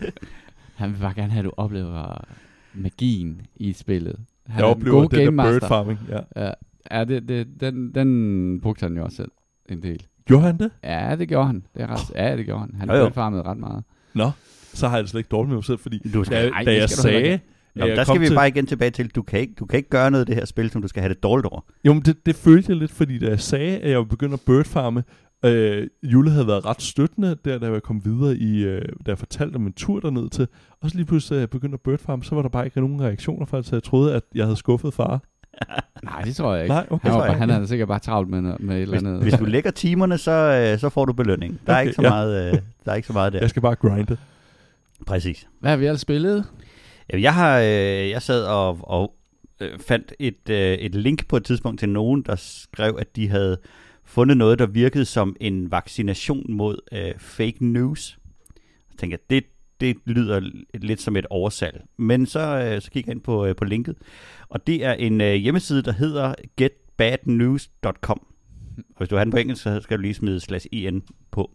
han 0.76 0.92
vil 0.92 0.98
bare 0.98 1.14
gerne 1.14 1.32
have, 1.32 1.38
at 1.38 1.44
du 1.44 1.52
oplever 1.56 2.24
magien 2.74 3.40
i 3.56 3.72
spillet. 3.72 4.16
Han 4.46 4.58
jeg 4.58 4.66
oplever 4.66 5.08
det 5.08 5.18
der 5.18 5.30
bird 5.30 5.68
farming, 5.68 5.98
ja. 6.08 6.44
ja. 6.44 6.52
Ja, 6.90 7.04
det, 7.04 7.28
det, 7.28 7.46
den, 7.60 7.94
den 7.94 8.60
brugte 8.60 8.82
han 8.82 8.96
jo 8.96 9.04
også 9.04 9.16
selv 9.16 9.30
en 9.68 9.82
del. 9.82 10.06
Gjorde 10.24 10.46
han 10.46 10.58
det? 10.58 10.70
Ja, 10.84 11.16
det 11.18 11.28
gjorde 11.28 11.46
han. 11.46 11.64
Det 11.74 11.82
er 11.82 11.86
ret, 11.86 12.10
oh. 12.10 12.16
Ja, 12.16 12.36
det 12.36 12.46
gjorde 12.46 12.60
han. 12.60 12.74
Han 12.78 12.90
jo, 12.90 13.10
farmede 13.10 13.42
ret 13.42 13.58
meget. 13.58 13.84
Nå, 14.14 14.30
så 14.74 14.88
har 14.88 14.96
jeg 14.96 15.02
det 15.02 15.10
slet 15.10 15.20
ikke 15.20 15.28
dårligt 15.28 15.48
med 15.48 15.56
mig 15.56 15.64
selv, 15.64 15.78
fordi 15.78 15.98
du 16.14 16.24
skal, 16.24 16.44
da, 16.44 16.50
ej, 16.50 16.64
da 16.64 16.74
jeg 16.74 16.90
sagde... 16.90 17.38
Nå, 17.74 17.86
der 17.86 18.04
skal 18.04 18.20
vi 18.20 18.26
til... 18.26 18.34
bare 18.34 18.48
igen 18.48 18.66
tilbage 18.66 18.90
til, 18.90 19.08
du 19.08 19.22
kan, 19.22 19.40
ikke, 19.40 19.54
du 19.58 19.66
kan 19.66 19.76
ikke 19.76 19.88
gøre 19.88 20.10
noget 20.10 20.22
af 20.22 20.26
det 20.26 20.34
her 20.34 20.44
spil, 20.44 20.70
som 20.70 20.82
du 20.82 20.88
skal 20.88 21.02
have 21.02 21.14
det 21.14 21.22
dårligt 21.22 21.46
over. 21.46 21.60
Jo, 21.84 21.92
men 21.92 22.02
det, 22.02 22.26
det 22.26 22.36
følte 22.36 22.70
jeg 22.70 22.76
lidt, 22.78 22.90
fordi 22.90 23.18
da 23.18 23.28
jeg 23.28 23.40
sagde, 23.40 23.78
at 23.78 23.90
jeg 23.90 23.98
var 23.98 24.04
begyndt 24.04 24.34
at 24.34 24.40
birdfarme, 24.46 25.04
øh, 25.44 25.88
Jule 26.02 26.30
havde 26.30 26.46
været 26.46 26.64
ret 26.66 26.82
støttende, 26.82 27.36
der 27.44 27.58
da 27.58 27.70
jeg 27.72 27.82
kom 27.82 28.04
videre 28.04 28.36
i, 28.36 28.64
øh, 28.64 28.82
da 28.82 29.10
jeg 29.10 29.18
fortalte 29.18 29.56
om 29.56 29.66
en 29.66 29.72
tur 29.72 30.00
derned 30.00 30.30
til, 30.30 30.48
og 30.80 30.90
så 30.90 30.96
lige 30.96 31.06
pludselig, 31.06 31.36
da 31.36 31.40
jeg 31.40 31.50
begyndte 31.50 31.74
at 31.74 31.80
birdfarme, 31.80 32.24
så 32.24 32.34
var 32.34 32.42
der 32.42 32.48
bare 32.48 32.64
ikke 32.64 32.80
nogen 32.80 33.02
reaktioner 33.02 33.46
fra 33.46 33.62
så 33.62 33.76
jeg 33.76 33.82
troede, 33.82 34.14
at 34.14 34.22
jeg 34.34 34.44
havde 34.44 34.56
skuffet 34.56 34.94
far. 34.94 35.20
Nej, 36.02 36.22
det 36.22 36.36
tror 36.36 36.54
jeg 36.54 36.64
ikke. 36.64 36.74
Nej, 36.74 36.86
okay. 36.90 37.08
Han, 37.08 37.18
var, 37.18 37.26
jeg 37.26 37.36
han 37.36 37.50
havde 37.50 37.68
sikkert 37.68 37.88
bare 37.88 37.98
travlt 37.98 38.30
med, 38.30 38.42
med 38.58 38.76
et 38.76 38.82
eller 38.82 38.98
andet. 38.98 39.22
Hvis, 39.22 39.32
hvis 39.32 39.40
du 39.40 39.44
lægger 39.44 39.70
timerne, 39.70 40.18
så, 40.18 40.30
øh, 40.30 40.78
så 40.78 40.88
får 40.88 41.04
du 41.04 41.12
belønning. 41.12 41.60
Der, 41.66 41.72
okay, 41.72 41.76
er 41.78 41.80
ikke 41.80 41.92
så 41.92 42.02
ja. 42.02 42.08
meget, 42.08 42.52
øh, 42.52 42.58
der 42.84 42.92
er 42.92 42.94
ikke 42.94 43.06
så 43.06 43.12
meget 43.12 43.32
der. 43.32 43.38
Jeg 43.40 43.50
skal 43.50 43.62
bare 43.62 43.74
grinde. 43.74 44.16
Præcis. 45.06 45.48
Hvad 45.60 45.70
har 45.70 45.76
vi 45.76 45.86
ellers 45.86 46.00
spillet? 46.00 46.44
Jeg 47.12 47.34
har 47.34 47.58
øh, 47.58 48.10
jeg 48.10 48.22
sad 48.22 48.44
og, 48.44 48.78
og 48.82 49.14
fandt 49.80 50.12
et, 50.18 50.50
et 50.84 50.94
link 50.94 51.28
på 51.28 51.36
et 51.36 51.44
tidspunkt 51.44 51.78
til 51.78 51.88
nogen, 51.88 52.22
der 52.22 52.36
skrev, 52.36 52.96
at 52.98 53.16
de 53.16 53.28
havde 53.28 53.58
fundet 54.04 54.36
noget, 54.36 54.58
der 54.58 54.66
virkede 54.66 55.04
som 55.04 55.36
en 55.40 55.70
vaccination 55.70 56.52
mod 56.52 56.78
øh, 56.92 57.12
fake 57.18 57.56
news. 57.60 58.18
Jeg 58.90 58.98
tænkte, 58.98 59.14
at 59.14 59.30
det, 59.30 59.44
det 59.82 59.96
lyder 60.06 60.50
lidt 60.74 61.00
som 61.00 61.16
et 61.16 61.26
oversalg. 61.30 61.84
Men 61.96 62.26
så, 62.26 62.40
øh, 62.40 62.82
så 62.82 62.90
kigger 62.90 63.10
jeg 63.10 63.14
ind 63.14 63.22
på, 63.22 63.46
øh, 63.46 63.56
på 63.56 63.64
linket, 63.64 63.96
og 64.48 64.66
det 64.66 64.84
er 64.84 64.92
en 64.92 65.20
øh, 65.20 65.34
hjemmeside, 65.34 65.82
der 65.82 65.92
hedder 65.92 66.34
getbadnews.com. 66.56 68.26
Og 68.78 68.98
hvis 68.98 69.08
du 69.08 69.16
har 69.16 69.24
den 69.24 69.30
på 69.30 69.36
engelsk, 69.36 69.62
så 69.62 69.80
skal 69.80 69.96
du 69.96 70.02
lige 70.02 70.14
smide 70.14 70.40
slash 70.40 70.66
en 70.72 71.02
på. 71.30 71.50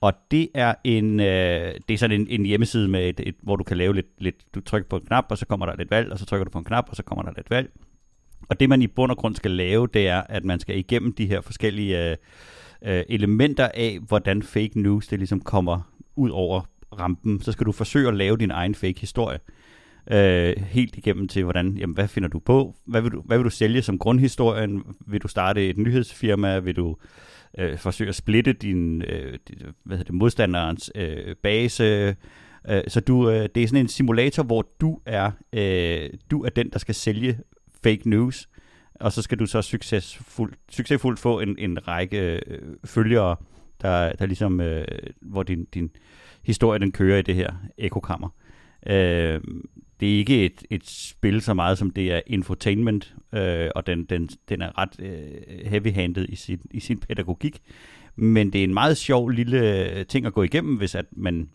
Og 0.00 0.12
det 0.30 0.48
er 0.54 0.74
en, 0.84 1.20
øh, 1.20 1.74
det 1.88 1.94
er 1.94 1.98
sådan 1.98 2.20
en, 2.20 2.26
en 2.30 2.46
hjemmeside, 2.46 2.88
med 2.88 3.08
et, 3.08 3.20
et, 3.26 3.34
hvor 3.42 3.56
du 3.56 3.64
kan 3.64 3.76
lave 3.76 3.94
lidt, 3.94 4.06
lidt, 4.18 4.54
du 4.54 4.60
trykker 4.60 4.88
på 4.88 4.96
en 4.96 5.06
knap, 5.06 5.24
og 5.30 5.38
så 5.38 5.46
kommer 5.46 5.66
der 5.66 5.76
lidt 5.76 5.90
valg, 5.90 6.12
og 6.12 6.18
så 6.18 6.26
trykker 6.26 6.44
du 6.44 6.50
på 6.50 6.58
en 6.58 6.64
knap, 6.64 6.86
og 6.90 6.96
så 6.96 7.02
kommer 7.02 7.22
der 7.22 7.32
lidt 7.36 7.50
valg. 7.50 7.70
Og 8.48 8.60
det 8.60 8.68
man 8.68 8.82
i 8.82 8.86
bund 8.86 9.10
og 9.10 9.18
grund 9.18 9.34
skal 9.36 9.50
lave, 9.50 9.88
det 9.94 10.08
er, 10.08 10.22
at 10.28 10.44
man 10.44 10.60
skal 10.60 10.78
igennem 10.78 11.12
de 11.12 11.26
her 11.26 11.40
forskellige 11.40 12.10
øh, 12.10 12.16
øh, 12.82 13.04
elementer 13.08 13.68
af, 13.74 13.98
hvordan 14.08 14.42
fake 14.42 14.80
news 14.80 15.06
det 15.06 15.18
ligesom 15.18 15.40
kommer 15.40 15.92
ud 16.16 16.30
over 16.30 16.62
rampen. 16.98 17.40
Så 17.40 17.52
skal 17.52 17.66
du 17.66 17.72
forsøge 17.72 18.08
at 18.08 18.14
lave 18.14 18.36
din 18.36 18.50
egen 18.50 18.74
fake 18.74 19.00
historie. 19.00 19.38
Øh, 20.10 20.54
helt 20.56 20.96
igennem 20.96 21.28
til, 21.28 21.44
hvordan, 21.44 21.76
jamen, 21.78 21.94
hvad 21.94 22.08
finder 22.08 22.28
du 22.28 22.38
på? 22.38 22.76
Hvad 22.84 23.00
vil 23.00 23.12
du, 23.12 23.22
hvad 23.24 23.38
vil 23.38 23.44
du 23.44 23.50
sælge 23.50 23.82
som 23.82 23.98
grundhistorien? 23.98 24.82
Vil 25.06 25.22
du 25.22 25.28
starte 25.28 25.68
et 25.68 25.78
nyhedsfirma? 25.78 26.58
Vil 26.58 26.76
du 26.76 26.96
øh, 27.58 27.78
forsøge 27.78 28.08
at 28.08 28.14
splitte 28.14 28.52
din, 28.52 29.02
øh, 29.02 29.38
hvad 29.84 29.96
hedder 29.96 30.10
det, 30.10 30.14
modstanderens 30.14 30.92
øh, 30.94 31.36
base? 31.42 32.16
Øh, 32.68 32.82
så 32.88 33.00
du, 33.00 33.30
øh, 33.30 33.48
det 33.54 33.62
er 33.62 33.66
sådan 33.66 33.80
en 33.80 33.88
simulator, 33.88 34.42
hvor 34.42 34.66
du 34.80 35.00
er, 35.06 35.30
øh, 35.52 36.10
du 36.30 36.44
er 36.44 36.48
den, 36.48 36.70
der 36.70 36.78
skal 36.78 36.94
sælge 36.94 37.38
fake 37.82 38.08
news, 38.10 38.48
og 39.00 39.12
så 39.12 39.22
skal 39.22 39.38
du 39.38 39.46
så 39.46 39.62
succesfuldt, 39.62 40.54
succesfuldt 40.70 41.20
få 41.20 41.40
en, 41.40 41.58
en 41.58 41.88
række 41.88 42.40
øh, 42.46 42.60
følgere, 42.84 43.36
der, 43.82 44.12
der 44.12 44.26
ligesom, 44.26 44.60
øh, 44.60 44.84
hvor 45.20 45.42
din, 45.42 45.64
din 45.64 45.90
historie 46.46 46.78
den 46.78 46.92
kører 46.92 47.18
i 47.18 47.22
det 47.22 47.34
her 47.34 47.50
ekokammer. 47.78 48.28
Øh, 48.86 49.40
det 50.00 50.14
er 50.14 50.18
ikke 50.18 50.44
et, 50.44 50.64
et 50.70 50.86
spil 50.86 51.40
så 51.40 51.54
meget, 51.54 51.78
som 51.78 51.90
det 51.90 52.12
er 52.12 52.20
infotainment, 52.26 53.14
øh, 53.32 53.70
og 53.74 53.86
den, 53.86 54.04
den, 54.04 54.28
den 54.48 54.62
er 54.62 54.78
ret 54.78 55.00
øh, 55.00 55.70
heavy-handed 55.70 56.26
i 56.28 56.36
sin, 56.36 56.60
i 56.70 56.80
sin 56.80 56.98
pædagogik. 56.98 57.60
Men 58.16 58.52
det 58.52 58.60
er 58.60 58.64
en 58.64 58.74
meget 58.74 58.96
sjov 58.96 59.28
lille 59.28 59.90
øh, 59.90 60.06
ting 60.06 60.26
at 60.26 60.32
gå 60.32 60.42
igennem, 60.42 60.76
hvis 60.76 60.94
at 60.94 61.06
man 61.12 61.48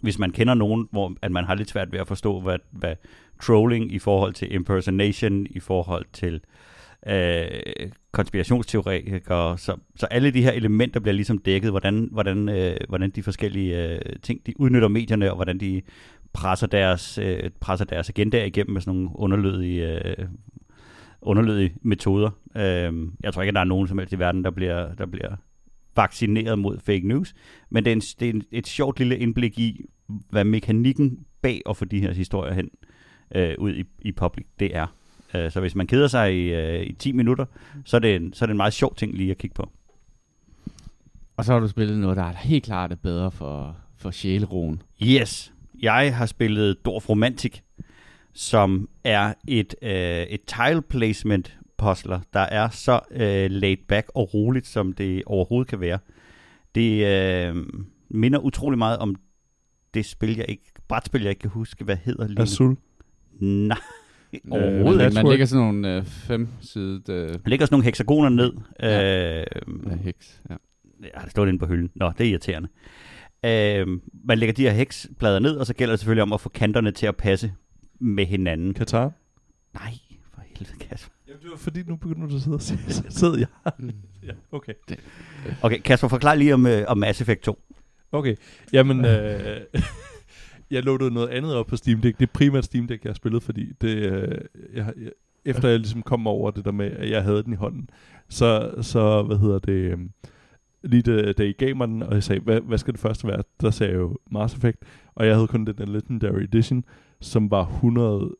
hvis 0.00 0.18
man 0.18 0.30
kender 0.30 0.54
nogen, 0.54 0.88
hvor 0.90 1.14
at 1.22 1.32
man 1.32 1.44
har 1.44 1.54
lidt 1.54 1.70
svært 1.70 1.92
ved 1.92 2.00
at 2.00 2.08
forstå, 2.08 2.40
hvad, 2.40 2.58
hvad 2.70 2.94
trolling 3.42 3.92
i 3.92 3.98
forhold 3.98 4.34
til 4.34 4.54
impersonation, 4.54 5.46
i 5.50 5.60
forhold 5.60 6.04
til 6.12 6.34
øh, 6.34 6.40
Øh, 7.06 7.90
konspirationsteoretikere, 8.12 9.58
så, 9.58 9.76
så 9.96 10.06
alle 10.06 10.30
de 10.30 10.42
her 10.42 10.52
elementer 10.52 11.00
bliver 11.00 11.14
ligesom 11.14 11.38
dækket, 11.38 11.70
hvordan, 11.70 12.08
hvordan, 12.12 12.48
øh, 12.48 12.76
hvordan 12.88 13.10
de 13.10 13.22
forskellige 13.22 13.88
øh, 13.88 14.00
ting, 14.22 14.46
de 14.46 14.60
udnytter 14.60 14.88
medierne, 14.88 15.30
og 15.30 15.36
hvordan 15.36 15.60
de 15.60 15.82
presser 16.32 16.66
deres, 16.66 17.18
øh, 17.18 17.50
presser 17.60 17.84
deres 17.84 18.08
agenda 18.08 18.44
igennem 18.44 18.72
med 18.72 18.80
sådan 18.80 19.00
nogle 19.00 19.10
underlødige, 19.14 20.04
øh, 20.04 20.26
underlødige 21.22 21.74
metoder. 21.82 22.30
Øh, 22.56 22.92
jeg 23.22 23.32
tror 23.32 23.42
ikke, 23.42 23.50
at 23.50 23.54
der 23.54 23.60
er 23.60 23.64
nogen 23.64 23.88
som 23.88 23.98
helst 23.98 24.12
i 24.12 24.18
verden, 24.18 24.44
der 24.44 24.50
bliver, 24.50 24.94
der 24.94 25.06
bliver 25.06 25.36
vaccineret 25.96 26.58
mod 26.58 26.78
fake 26.78 27.08
news, 27.08 27.34
men 27.70 27.84
det 27.84 27.90
er, 27.90 27.96
en, 27.96 28.00
det 28.00 28.28
er 28.28 28.32
en, 28.32 28.42
et 28.52 28.66
sjovt 28.66 28.98
lille 28.98 29.18
indblik 29.18 29.58
i, 29.58 29.84
hvad 30.30 30.44
mekanikken 30.44 31.18
bag 31.42 31.62
at 31.68 31.76
få 31.76 31.84
de 31.84 32.00
her 32.00 32.12
historier 32.12 32.54
hen 32.54 32.70
øh, 33.34 33.54
ud 33.58 33.74
i, 33.74 33.84
i 34.02 34.12
public, 34.12 34.46
det 34.60 34.76
er. 34.76 34.86
Øh, 35.34 35.50
så 35.50 35.60
hvis 35.60 35.74
man 35.74 35.86
keder 35.86 36.08
sig 36.08 36.34
i, 36.34 36.54
øh, 36.54 36.82
i 36.82 36.92
10 36.92 37.12
minutter, 37.12 37.44
så 37.84 37.96
er, 37.96 38.00
det 38.00 38.16
en, 38.16 38.32
så 38.32 38.44
er 38.44 38.46
det 38.46 38.52
en 38.52 38.56
meget 38.56 38.72
sjov 38.72 38.94
ting 38.94 39.14
lige 39.14 39.30
at 39.30 39.38
kigge 39.38 39.54
på. 39.54 39.70
Og 41.36 41.44
så 41.44 41.52
har 41.52 41.60
du 41.60 41.68
spillet 41.68 41.98
noget, 41.98 42.16
der 42.16 42.22
er 42.22 42.36
helt 42.36 42.64
klart 42.64 42.92
er 42.92 42.96
bedre 42.96 43.30
for, 43.30 43.76
for 43.96 44.10
sjæleroen. 44.10 44.82
Yes. 45.02 45.52
Jeg 45.82 46.16
har 46.16 46.26
spillet 46.26 46.84
Dorf 46.84 47.08
Romantic, 47.08 47.58
som 48.32 48.88
er 49.04 49.34
et, 49.48 49.74
øh, 49.82 50.22
et 50.22 50.40
tile 50.44 50.82
placement 50.82 51.58
puzzler, 51.78 52.20
der 52.32 52.40
er 52.40 52.68
så 52.68 53.00
øh, 53.10 53.50
laid 53.50 53.76
back 53.88 54.10
og 54.14 54.34
roligt, 54.34 54.66
som 54.66 54.92
det 54.92 55.22
overhovedet 55.26 55.68
kan 55.68 55.80
være. 55.80 55.98
Det 56.74 57.06
øh, 57.06 57.56
minder 58.08 58.38
utrolig 58.38 58.78
meget 58.78 58.98
om 58.98 59.16
det 59.94 60.06
spil, 60.06 60.36
jeg 60.36 60.46
ikke, 60.48 60.72
brætspil, 60.88 61.20
jeg 61.22 61.30
ikke 61.30 61.40
kan 61.40 61.50
huske, 61.50 61.84
hvad 61.84 61.96
hedder 61.96 62.28
lige 62.28 62.42
Azul? 62.42 62.76
Nej. 63.40 63.78
Overhovedet 64.50 65.04
ikke. 65.04 65.14
Man 65.14 65.26
lægger 65.28 65.46
sådan 65.46 65.64
nogle 65.64 65.96
øh, 65.96 66.04
fem 66.04 66.48
sidet... 66.60 67.08
Øh, 67.08 67.28
Man 67.30 67.40
lægger 67.46 67.66
sådan 67.66 67.74
nogle 67.74 67.84
hexagoner 67.84 68.28
ned. 68.28 68.52
Ja. 68.80 69.40
Øh, 69.40 69.46
ja, 69.90 69.96
heks. 69.96 70.40
Ja. 70.50 70.54
Ja, 71.02 71.20
det 71.24 71.30
står 71.30 71.46
inde 71.46 71.58
på 71.58 71.66
hylden. 71.66 71.90
Nå, 71.94 72.12
det 72.18 72.26
er 72.26 72.30
irriterende. 72.30 72.68
Øh, 73.44 73.86
man 74.24 74.38
lægger 74.38 74.52
de 74.52 74.62
her 74.62 74.70
heksplader 74.72 75.38
ned, 75.38 75.56
og 75.56 75.66
så 75.66 75.74
gælder 75.74 75.92
det 75.92 76.00
selvfølgelig 76.00 76.22
om 76.22 76.32
at 76.32 76.40
få 76.40 76.48
kanterne 76.48 76.90
til 76.90 77.06
at 77.06 77.16
passe 77.16 77.52
med 78.00 78.26
hinanden. 78.26 78.74
Katar? 78.74 79.12
Nej, 79.74 79.92
for 80.34 80.42
helvede, 80.56 80.78
Kasper. 80.78 81.12
Jamen, 81.28 81.42
det 81.42 81.50
var 81.50 81.56
fordi, 81.56 81.82
nu 81.82 81.96
begynder 81.96 82.28
du 82.28 82.36
at 82.36 82.42
sidde 82.42 82.54
og 82.54 82.60
sige, 82.62 82.78
så 82.88 83.02
sidder 83.08 83.38
jeg. 83.38 83.46
ja, 84.28 84.32
okay. 84.52 84.72
Okay, 85.62 85.80
Kasper, 85.80 86.08
forklar 86.08 86.34
lige 86.34 86.54
om, 86.54 86.66
øh, 86.66 86.84
om 86.88 86.98
Mass 86.98 87.20
Effect 87.20 87.40
2. 87.42 87.58
Okay, 88.12 88.36
jamen, 88.72 89.04
øh, 89.04 89.60
jeg 90.72 90.84
loadede 90.84 91.10
noget 91.10 91.28
andet 91.28 91.54
op 91.54 91.66
på 91.66 91.76
Steam 91.76 92.00
Deck. 92.00 92.18
Det 92.18 92.26
er 92.26 92.32
primært 92.32 92.64
Steam 92.64 92.86
Deck, 92.86 93.04
jeg 93.04 93.10
har 93.10 93.14
spillet, 93.14 93.42
fordi 93.42 93.72
det, 93.80 93.96
øh, 93.96 94.38
jeg, 94.74 94.92
jeg, 94.96 95.10
efter 95.44 95.68
jeg 95.68 95.78
ligesom 95.78 96.02
kom 96.02 96.26
over 96.26 96.50
det 96.50 96.64
der 96.64 96.72
med, 96.72 96.90
at 96.90 97.10
jeg 97.10 97.22
havde 97.22 97.42
den 97.42 97.52
i 97.52 97.56
hånden, 97.56 97.90
så, 98.28 98.74
så 98.80 99.22
hvad 99.22 99.36
hedder 99.36 99.58
det, 99.58 99.72
øh, 99.72 99.98
lige 100.82 101.02
da, 101.02 101.32
da 101.32 101.42
I 101.42 101.52
gav 101.52 101.76
mig 101.76 101.88
den, 101.88 102.02
og 102.02 102.14
jeg 102.14 102.22
sagde, 102.22 102.40
hvad, 102.40 102.60
hvad 102.60 102.78
skal 102.78 102.92
det 102.94 103.00
første 103.00 103.28
være? 103.28 103.42
Der 103.60 103.70
sagde 103.70 103.92
jeg 103.92 103.98
jo 103.98 104.18
Mass 104.30 104.54
Effect, 104.54 104.78
og 105.14 105.26
jeg 105.26 105.34
havde 105.34 105.46
kun 105.46 105.64
den 105.64 105.78
der 105.78 105.86
Legendary 105.86 106.42
Edition, 106.42 106.84
som 107.20 107.50
var 107.50 107.66
100 107.66 108.34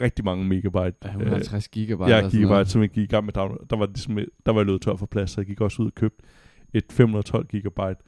rigtig 0.00 0.24
mange 0.24 0.44
megabyte. 0.44 0.96
Ja, 1.04 1.08
150 1.08 1.68
gigabyte. 1.68 2.10
Ja, 2.10 2.28
gigabyte, 2.28 2.70
som 2.70 2.82
jeg 2.82 2.90
gik 2.90 3.04
i 3.04 3.06
gang 3.06 3.24
med 3.24 3.32
download. 3.32 3.66
Der 3.70 3.76
var, 3.76 3.86
ligesom, 3.86 4.18
der 4.46 4.52
var 4.52 4.60
jeg 4.60 4.66
løbet 4.66 4.82
tør 4.82 4.96
for 4.96 5.06
plads, 5.06 5.30
så 5.30 5.40
jeg 5.40 5.46
gik 5.46 5.60
også 5.60 5.82
ud 5.82 5.86
og 5.86 5.94
købte 5.94 6.24
et 6.74 6.84
512 6.90 7.46
gigabyte 7.46 8.02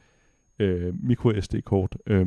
øh, 0.58 0.94
micro 1.02 1.32
SD-kort, 1.40 1.96
øh, 2.06 2.26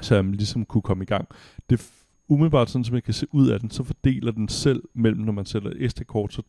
så 0.00 0.14
jeg 0.14 0.24
ligesom 0.24 0.64
kunne 0.64 0.82
komme 0.82 1.02
i 1.04 1.06
gang. 1.06 1.28
Det 1.70 1.90
umiddelbart 2.28 2.70
sådan, 2.70 2.84
som 2.84 2.94
jeg 2.94 3.02
kan 3.02 3.14
se 3.14 3.26
ud 3.30 3.48
af 3.48 3.60
den, 3.60 3.70
så 3.70 3.82
fordeler 3.84 4.32
den 4.32 4.48
selv 4.48 4.82
mellem, 4.94 5.20
når 5.20 5.32
man 5.32 5.44
sætter 5.46 5.70
et 5.76 5.90
SD-kort, 5.92 6.32
så 6.32 6.42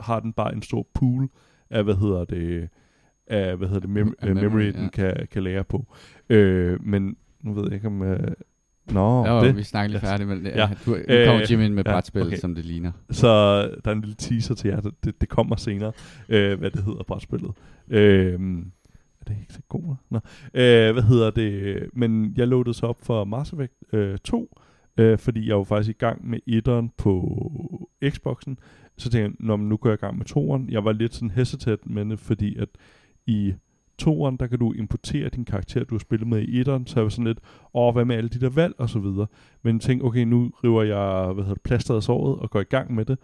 har 0.00 0.20
den 0.20 0.32
bare 0.32 0.54
en 0.54 0.62
stor 0.62 0.86
pool 0.94 1.28
af, 1.70 1.84
hvad 1.84 1.94
hedder 1.94 2.24
det, 2.24 2.68
af, 3.26 3.56
hvad 3.56 3.68
hedder 3.68 3.80
det, 3.80 3.90
mem- 3.90 4.14
Af 4.18 4.28
øh, 4.28 4.34
memory, 4.36 4.44
memory, 4.50 4.72
ja. 4.74 4.80
den 4.80 4.88
kan, 4.88 5.26
kan 5.30 5.42
lære 5.42 5.64
på. 5.64 5.86
Øh, 6.28 6.86
men 6.86 7.16
nu 7.40 7.52
ved 7.52 7.64
jeg 7.64 7.72
ikke 7.74 7.86
om... 7.86 8.02
Øh, 8.02 8.32
Nå, 8.90 9.26
Jo, 9.26 9.44
det. 9.44 9.56
vi 9.56 9.62
snakker 9.62 9.90
lige 9.90 10.00
færdigt, 10.00 10.28
men 10.28 10.46
ja, 10.46 10.56
Ja. 10.58 10.68
du, 10.86 10.90
nu 10.90 10.96
Øh, 11.08 11.26
kommer 11.26 11.46
Jim 11.50 11.60
ind 11.60 11.74
med 11.74 11.84
ja, 11.86 11.92
brætspil, 11.92 12.22
okay. 12.26 12.36
som 12.36 12.54
det 12.54 12.64
ligner. 12.64 12.92
Så 13.10 13.28
der 13.62 13.90
er 13.90 13.92
en 13.92 14.00
lille 14.00 14.14
teaser 14.18 14.54
til 14.54 14.68
jer. 14.68 14.80
Det, 15.04 15.20
det 15.20 15.28
kommer 15.28 15.56
senere, 15.56 15.92
øh, 16.28 16.58
hvad 16.58 16.70
det 16.70 16.84
hedder, 16.84 17.02
brætspillet. 17.02 17.50
Øh, 17.90 18.40
det 19.28 19.36
ikke 19.40 19.52
så 19.52 19.60
god? 19.68 19.94
Nå. 20.10 20.18
Øh, 20.54 20.92
hvad 20.92 21.02
hedder 21.02 21.30
det? 21.30 21.82
Men 21.92 22.34
jeg 22.36 22.48
loadede 22.48 22.74
så 22.74 22.86
op 22.86 22.98
for 23.02 23.24
Mass 23.24 23.52
Effect 23.52 23.72
øh, 23.92 24.18
2, 24.18 24.58
øh, 24.96 25.18
fordi 25.18 25.48
jeg 25.48 25.56
var 25.56 25.64
faktisk 25.64 25.96
i 25.96 25.98
gang 25.98 26.28
med 26.28 26.38
etteren 26.46 26.90
på 26.96 27.90
Xboxen. 28.08 28.58
Så 28.96 29.10
tænkte 29.10 29.28
jeg, 29.40 29.46
Nå, 29.46 29.56
men 29.56 29.68
nu 29.68 29.76
går 29.76 29.90
jeg 29.90 29.98
i 29.98 30.04
gang 30.04 30.18
med 30.18 30.26
toeren. 30.26 30.70
Jeg 30.70 30.84
var 30.84 30.92
lidt 30.92 31.14
sådan 31.14 31.30
hesitant 31.30 31.90
med 31.90 32.04
det, 32.04 32.18
fordi 32.18 32.56
at 32.56 32.68
i 33.26 33.54
toeren, 33.98 34.36
der 34.36 34.46
kan 34.46 34.58
du 34.58 34.72
importere 34.72 35.28
din 35.28 35.44
karakter, 35.44 35.84
du 35.84 35.94
har 35.94 35.98
spillet 35.98 36.28
med 36.28 36.42
i 36.42 36.60
etteren, 36.60 36.86
så 36.86 36.94
jeg 36.96 37.02
var 37.02 37.08
sådan 37.08 37.26
lidt, 37.26 37.40
åh, 37.74 37.94
hvad 37.94 38.04
med 38.04 38.16
alle 38.16 38.28
de 38.28 38.40
der 38.40 38.50
valg 38.50 38.74
og 38.78 38.88
så 38.88 38.98
videre. 38.98 39.26
Men 39.62 39.72
tænk, 39.72 39.82
tænkte, 39.82 40.04
okay, 40.04 40.24
nu 40.24 40.50
river 40.64 40.82
jeg, 40.82 41.32
hvad 41.32 41.44
hedder 41.44 41.54
det, 41.54 41.62
plasteret 41.62 41.96
af 41.96 42.02
såret 42.02 42.38
og 42.38 42.50
går 42.50 42.60
i 42.60 42.64
gang 42.64 42.94
med 42.94 43.04
det. 43.04 43.18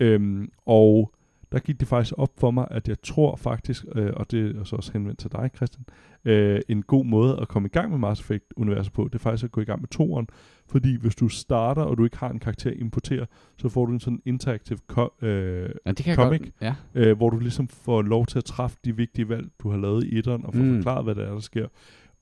Øhm, 0.00 0.50
og 0.66 1.14
der 1.54 1.60
gik 1.60 1.80
det 1.80 1.88
faktisk 1.88 2.14
op 2.18 2.30
for 2.38 2.50
mig, 2.50 2.66
at 2.70 2.88
jeg 2.88 3.02
tror 3.02 3.36
faktisk, 3.36 3.84
øh, 3.94 4.10
og 4.16 4.30
det 4.30 4.56
er 4.56 4.64
så 4.64 4.76
også 4.76 4.92
henvendt 4.92 5.18
til 5.18 5.32
dig, 5.32 5.50
Christian, 5.56 5.84
øh, 6.24 6.60
en 6.68 6.82
god 6.82 7.04
måde 7.04 7.38
at 7.40 7.48
komme 7.48 7.66
i 7.66 7.70
gang 7.70 7.90
med 7.90 7.98
Mass 7.98 8.20
Effect-universet 8.20 8.92
på, 8.92 9.04
det 9.04 9.14
er 9.14 9.18
faktisk 9.18 9.44
at 9.44 9.52
gå 9.52 9.60
i 9.60 9.64
gang 9.64 9.80
med 9.80 9.88
toeren, 9.88 10.26
fordi 10.66 10.96
hvis 10.96 11.14
du 11.14 11.28
starter, 11.28 11.82
og 11.82 11.98
du 11.98 12.04
ikke 12.04 12.18
har 12.18 12.30
en 12.30 12.38
karakter 12.38 12.70
at 12.70 12.76
importere, 12.76 13.26
så 13.58 13.68
får 13.68 13.86
du 13.86 13.92
en 13.92 14.00
sådan 14.00 14.22
interactive 14.24 14.78
co- 14.92 15.24
øh, 15.26 15.70
Ja, 15.86 15.90
det 15.92 16.04
kan 16.04 16.16
Comic. 16.16 16.40
godt. 16.40 16.50
Ja. 16.60 16.74
øh, 16.94 17.16
hvor 17.16 17.30
du 17.30 17.38
ligesom 17.38 17.68
får 17.68 18.02
lov 18.02 18.26
til 18.26 18.38
at 18.38 18.44
træffe 18.44 18.76
de 18.84 18.96
vigtige 18.96 19.28
valg, 19.28 19.48
du 19.62 19.70
har 19.70 19.78
lavet 19.78 20.04
i 20.04 20.18
etteren, 20.18 20.44
og 20.46 20.54
få 20.54 20.62
Mm. 20.62 20.74
forklaret, 20.74 21.04
hvad 21.04 21.14
det 21.14 21.24
er, 21.24 21.32
der 21.32 21.40
sker. 21.40 21.66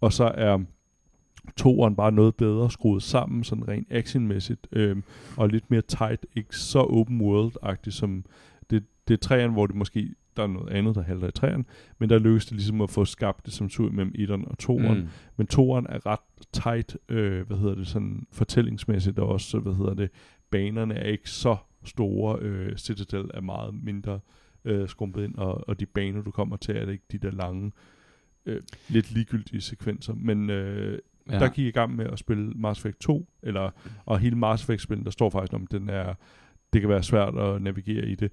Og 0.01 0.13
så 0.13 0.25
er 0.35 0.59
toeren 1.57 1.97
bare 1.97 2.13
noget 2.13 2.35
bedre 2.35 2.71
skruet 2.71 3.03
sammen, 3.03 3.45
sådan 3.45 3.69
rent 3.69 3.87
actionmæssigt, 3.91 4.67
øhm, 4.73 5.03
og 5.37 5.49
lidt 5.49 5.71
mere 5.71 5.83
tight, 5.83 6.27
ikke 6.37 6.57
så 6.57 6.79
open 6.79 7.21
world-agtigt 7.21 7.91
som 7.91 8.25
det, 9.09 9.15
er 9.15 9.19
træerne, 9.19 9.53
hvor 9.53 9.67
det 9.67 9.77
måske, 9.77 10.15
der 10.37 10.43
er 10.43 10.47
noget 10.47 10.71
andet, 10.71 10.95
der 10.95 11.03
halter 11.03 11.29
i 11.29 11.33
træerne, 11.33 11.65
men 11.99 12.11
der 12.11 12.19
lykkes 12.19 12.47
det 12.47 12.53
ligesom 12.53 12.81
at 12.81 12.91
få 12.91 13.05
skabt 13.05 13.47
det 13.47 13.55
som 13.55 13.69
tur 13.69 13.91
mellem 13.91 14.13
etteren 14.15 14.49
og 14.49 14.59
toeren. 14.59 14.99
Mm. 14.99 15.09
Men 15.37 15.47
toeren 15.47 15.87
er 15.89 16.07
ret 16.07 16.47
tight, 16.53 16.97
øh, 17.09 17.47
hvad 17.47 17.57
hedder 17.57 17.75
det, 17.75 17.87
sådan 17.87 18.27
fortællingsmæssigt 18.33 19.19
og 19.19 19.29
også, 19.29 19.59
hvad 19.59 19.75
hedder 19.75 19.95
det, 19.95 20.11
banerne 20.51 20.95
er 20.95 21.09
ikke 21.09 21.31
så 21.31 21.57
store, 21.85 22.39
øh, 22.41 22.77
Citadel 22.77 23.31
er 23.35 23.41
meget 23.41 23.75
mindre 23.75 24.21
øh, 24.65 24.89
skrumpet 24.89 25.25
ind, 25.25 25.35
og, 25.35 25.69
og 25.69 25.81
de 25.81 25.87
baner, 25.87 26.23
du 26.23 26.31
kommer 26.31 26.57
til, 26.57 26.77
er 26.77 26.85
det 26.85 26.93
ikke 26.93 27.05
de 27.13 27.19
der 27.19 27.31
lange, 27.31 27.73
øh, 28.47 28.63
lidt 28.89 29.13
ligegyldige 29.13 29.61
sekvenser, 29.61 30.15
men 30.15 30.51
øh, 30.51 30.99
Ja. 31.31 31.39
der 31.39 31.49
gik 31.49 31.67
i 31.67 31.71
gang 31.71 31.97
med 31.97 32.07
at 32.07 32.19
spille 32.19 32.53
Mass 32.55 32.81
Effect 32.81 33.01
2, 33.01 33.29
eller, 33.43 33.71
og 34.05 34.19
hele 34.19 34.37
Mass 34.37 34.63
Effect-spillet, 34.63 35.05
der 35.05 35.11
står 35.11 35.31
faktisk 35.31 35.53
om, 35.53 35.67
den 35.67 35.89
er, 35.89 36.15
det 36.73 36.81
kan 36.81 36.91
være 36.91 37.03
svært 37.03 37.39
at 37.39 37.63
navigere 37.63 38.07
i 38.07 38.15
det. 38.15 38.33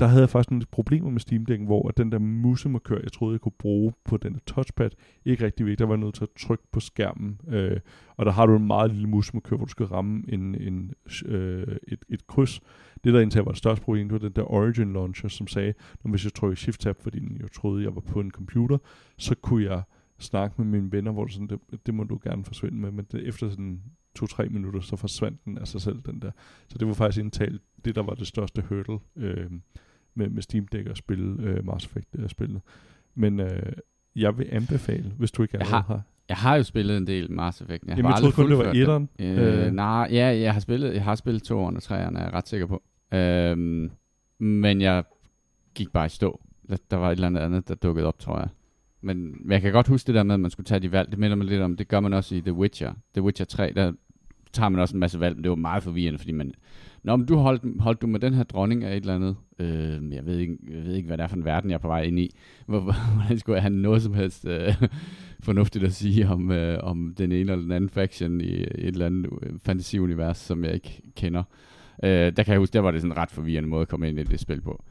Der 0.00 0.06
havde 0.06 0.20
jeg 0.20 0.30
faktisk 0.30 0.50
nogle 0.50 0.64
problemer 0.70 1.10
med 1.10 1.20
Steam 1.20 1.46
Deck'en, 1.50 1.64
hvor 1.64 1.88
at 1.88 1.96
den 1.96 2.12
der 2.12 2.18
musemarkør, 2.18 2.98
jeg 3.02 3.12
troede, 3.12 3.32
jeg 3.32 3.40
kunne 3.40 3.52
bruge 3.58 3.92
på 4.04 4.16
den 4.16 4.32
der 4.32 4.40
touchpad, 4.46 4.90
ikke 5.24 5.44
rigtig 5.44 5.66
vigtigt. 5.66 5.78
Der 5.78 5.86
var 5.86 5.94
jeg 5.94 6.00
nødt 6.00 6.14
til 6.14 6.22
at 6.22 6.28
trykke 6.38 6.64
på 6.72 6.80
skærmen, 6.80 7.40
øh, 7.48 7.80
og 8.16 8.26
der 8.26 8.32
har 8.32 8.46
du 8.46 8.56
en 8.56 8.66
meget 8.66 8.90
lille 8.90 9.08
musemarkør, 9.08 9.56
hvor 9.56 9.64
du 9.66 9.70
skal 9.70 9.86
ramme 9.86 10.24
en, 10.28 10.54
en, 10.54 10.92
øh, 11.26 11.76
et, 11.88 12.04
et 12.08 12.26
kryds. 12.26 12.60
Det 13.04 13.14
der 13.14 13.20
indtil 13.20 13.42
var 13.42 13.50
det 13.50 13.58
største 13.58 13.84
problem, 13.84 14.08
det 14.08 14.22
var 14.22 14.28
den 14.28 14.36
der 14.36 14.52
Origin 14.52 14.92
Launcher, 14.92 15.28
som 15.28 15.46
sagde, 15.46 15.74
når 16.04 16.10
hvis 16.10 16.24
jeg 16.24 16.34
trykker 16.34 16.56
Shift-Tab, 16.56 17.02
fordi 17.02 17.18
jeg 17.40 17.52
troede, 17.52 17.84
jeg 17.84 17.94
var 17.94 18.00
på 18.00 18.20
en 18.20 18.30
computer, 18.30 18.78
så 19.18 19.34
kunne 19.34 19.64
jeg 19.64 19.82
snakke 20.18 20.62
med 20.62 20.80
mine 20.80 20.92
venner, 20.92 21.12
hvor 21.12 21.24
det 21.24 21.32
sådan, 21.32 21.46
det, 21.46 21.86
det 21.86 21.94
må 21.94 22.04
du 22.04 22.18
gerne 22.22 22.44
forsvinde 22.44 22.78
med, 22.78 22.90
men 22.90 23.06
det, 23.12 23.28
efter 23.28 23.50
sådan 23.50 23.82
to-tre 24.14 24.48
minutter, 24.48 24.80
så 24.80 24.96
forsvandt 24.96 25.44
den 25.44 25.58
af 25.58 25.68
sig 25.68 25.80
selv, 25.80 26.02
den 26.06 26.22
der. 26.22 26.30
Så 26.68 26.78
det 26.78 26.88
var 26.88 26.94
faktisk 26.94 27.20
indtalt 27.20 27.62
det, 27.84 27.94
der 27.94 28.02
var 28.02 28.14
det 28.14 28.26
største 28.26 28.62
hurdle 28.62 28.98
øh, 29.16 29.50
med, 30.18 30.28
med 30.28 30.42
Steam 30.42 30.66
Deck 30.66 30.86
at 30.88 30.96
spille 30.96 31.42
øh, 31.42 31.66
Mass 31.66 31.86
Effect-spillet. 31.86 32.60
Men 33.14 33.40
øh, 33.40 33.72
jeg 34.16 34.38
vil 34.38 34.46
anbefale, 34.50 35.12
hvis 35.18 35.30
du 35.30 35.42
ikke 35.42 35.54
allerede 35.54 35.72
har- 35.74 35.82
har. 35.82 36.02
Jeg 36.28 36.36
har 36.36 36.56
jo 36.56 36.62
spillet 36.62 36.96
en 36.96 37.06
del 37.06 37.32
Mass 37.32 37.60
Effect. 37.60 37.82
Jeg 37.86 37.88
Jamen, 37.96 38.04
har 38.04 38.12
jeg 38.12 38.20
troede 38.20 38.34
kun, 38.34 38.50
det 38.50 38.58
var 38.58 38.72
etteren. 38.72 39.08
Øh, 39.18 39.66
Øh. 39.66 39.72
nej, 39.72 40.08
ja, 40.10 40.26
jeg 40.40 40.52
har 40.52 40.60
spillet, 40.60 40.94
jeg 40.94 41.04
har 41.04 41.14
spillet 41.14 41.42
toeren 41.42 41.76
og 41.76 41.82
treeren, 41.82 42.16
er 42.16 42.22
jeg 42.22 42.32
ret 42.32 42.48
sikker 42.48 42.66
på. 42.66 42.82
Øhm, 43.14 43.90
men 44.38 44.80
jeg 44.80 45.04
gik 45.74 45.92
bare 45.92 46.06
i 46.06 46.08
stå. 46.08 46.40
Der, 46.68 46.76
der 46.90 46.96
var 46.96 47.08
et 47.08 47.12
eller 47.12 47.26
andet 47.26 47.40
andet, 47.40 47.68
der 47.68 47.74
dukkede 47.74 48.06
op, 48.06 48.18
tror 48.18 48.38
jeg. 48.38 48.48
Men, 49.00 49.16
men 49.40 49.52
jeg 49.52 49.60
kan 49.60 49.72
godt 49.72 49.88
huske 49.88 50.06
det 50.06 50.14
der 50.14 50.22
med, 50.22 50.34
at 50.34 50.40
man 50.40 50.50
skulle 50.50 50.64
tage 50.64 50.80
de 50.80 50.92
valg. 50.92 51.10
Det 51.10 51.18
minder 51.18 51.36
mig 51.36 51.46
lidt 51.46 51.62
om, 51.62 51.76
det 51.76 51.88
gør 51.88 52.00
man 52.00 52.12
også 52.12 52.34
i 52.34 52.40
The 52.40 52.52
Witcher. 52.52 52.92
The 53.14 53.22
Witcher 53.22 53.46
3, 53.46 53.72
der 53.76 53.92
tager 54.52 54.68
man 54.68 54.80
også 54.80 54.94
en 54.96 55.00
masse 55.00 55.20
valg, 55.20 55.36
men 55.36 55.42
det 55.44 55.50
var 55.50 55.56
meget 55.56 55.82
forvirrende, 55.82 56.18
fordi 56.18 56.32
man... 56.32 56.52
Nå, 57.02 57.16
men 57.16 57.26
du 57.26 57.36
holdt, 57.36 57.80
holdt 57.80 58.02
du 58.02 58.06
med 58.06 58.20
den 58.20 58.34
her 58.34 58.42
dronning 58.42 58.84
af 58.84 58.96
et 58.96 59.00
eller 59.00 59.14
andet. 59.14 59.36
Øh, 59.58 60.14
jeg, 60.14 60.26
ved 60.26 60.38
ikke, 60.38 60.56
jeg 60.70 60.84
ved 60.84 60.94
ikke, 60.94 61.06
hvad 61.06 61.18
det 61.18 61.24
er 61.24 61.28
for 61.28 61.36
en 61.36 61.44
verden, 61.44 61.70
jeg 61.70 61.74
er 61.74 61.80
på 61.80 61.88
vej 61.88 62.02
ind 62.02 62.18
i. 62.18 62.34
Hvordan 62.66 63.38
skulle 63.38 63.54
jeg 63.54 63.62
have 63.62 63.74
noget 63.74 64.02
som 64.02 64.14
helst 64.14 64.46
øh, 64.46 64.82
fornuftigt 65.40 65.84
at 65.84 65.92
sige 65.92 66.28
om, 66.28 66.50
øh, 66.50 66.78
om 66.82 67.14
den 67.18 67.32
ene 67.32 67.40
eller 67.40 67.56
den 67.56 67.72
anden 67.72 67.90
faction 67.90 68.40
i 68.40 68.52
et 68.54 68.68
eller 68.74 69.06
andet 69.06 69.30
øh, 69.42 69.52
fantasiunivers, 69.58 70.38
som 70.38 70.64
jeg 70.64 70.74
ikke 70.74 71.02
kender. 71.16 71.42
Øh, 72.02 72.10
der 72.10 72.42
kan 72.42 72.52
jeg 72.52 72.58
huske, 72.58 72.72
der 72.72 72.80
var 72.80 72.90
det 72.90 73.00
sådan 73.00 73.12
en 73.12 73.18
ret 73.18 73.30
forvirrende 73.30 73.68
måde 73.68 73.82
at 73.82 73.88
komme 73.88 74.08
ind 74.08 74.18
i 74.18 74.22
det 74.22 74.40
spil 74.40 74.60
på, 74.60 74.84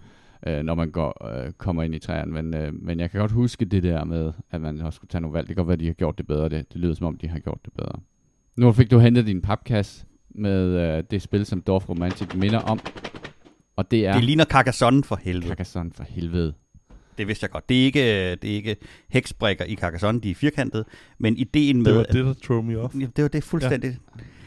øh, 0.48 0.64
når 0.64 0.76
man 0.76 0.92
går, 0.92 1.46
øh, 1.46 1.52
kommer 1.52 1.84
ind 1.84 1.96
i 1.96 2.00
træerne. 2.00 2.32
Men, 2.32 2.54
øh, 2.54 2.74
men 2.74 3.00
jeg 3.00 3.12
kan 3.12 3.20
godt 3.20 3.32
huske 3.32 3.66
det 3.66 3.84
der 3.84 4.04
med, 4.04 4.34
at 4.52 4.62
man 4.62 4.82
også 4.82 4.98
skulle 4.98 5.10
tage 5.10 5.22
nogle 5.22 5.34
valg. 5.34 5.48
Det 5.48 5.56
kan 5.56 5.64
godt 5.64 5.68
være, 5.68 5.74
at 5.74 5.80
de 5.80 5.86
har 5.86 5.94
gjort 5.94 6.18
det 6.18 6.28
bedre. 6.28 6.50
Det, 6.50 6.74
det 6.74 6.82
lyder 6.82 6.94
som 6.94 7.08
om, 7.08 7.18
de 7.18 7.28
har 7.28 7.40
gjort 7.40 7.60
det 7.66 7.74
bedre. 7.74 8.00
Nu 8.56 8.72
fik 8.72 8.92
du 8.92 9.00
hentet 9.00 9.26
din 9.26 9.42
papkasse 9.42 10.07
med 10.30 10.98
øh, 10.98 11.04
det 11.12 11.22
spil, 11.22 11.46
som 11.46 11.62
Dorf 11.62 11.90
Romantic 11.90 12.28
minder 12.36 12.60
om. 12.60 12.80
Og 13.76 13.92
det 13.92 14.06
er... 14.08 14.14
Det 14.14 14.24
ligner 14.24 14.46
Carcassonne 14.46 15.04
for 15.04 15.20
helvede. 15.24 15.48
Carcassonne 15.48 15.92
for 15.96 16.04
helvede. 16.10 16.54
Det 17.18 17.28
vidste 17.28 17.44
jeg 17.44 17.50
godt. 17.52 17.70
Det 17.70 17.82
er 17.82 17.86
ikke, 17.86 18.32
det 18.36 18.50
er 18.52 18.56
ikke 18.56 18.76
heksbrikker 19.10 19.66
i 19.66 19.76
Carcassonne, 19.76 20.22
de 20.22 20.32
er 20.32 20.36
firkantede, 20.36 20.86
men 21.18 21.38
ideen 21.38 21.78
med... 21.78 21.86
Det 21.86 21.96
var 21.96 22.02
at- 22.04 22.14
det, 22.14 22.26
der 22.26 22.34
threw 22.44 22.62
me 22.62 22.78
off. 22.80 22.96
Ja, 22.96 23.06
det 23.16 23.22
var 23.22 23.28
det 23.28 23.44
fuldstændig. 23.44 23.98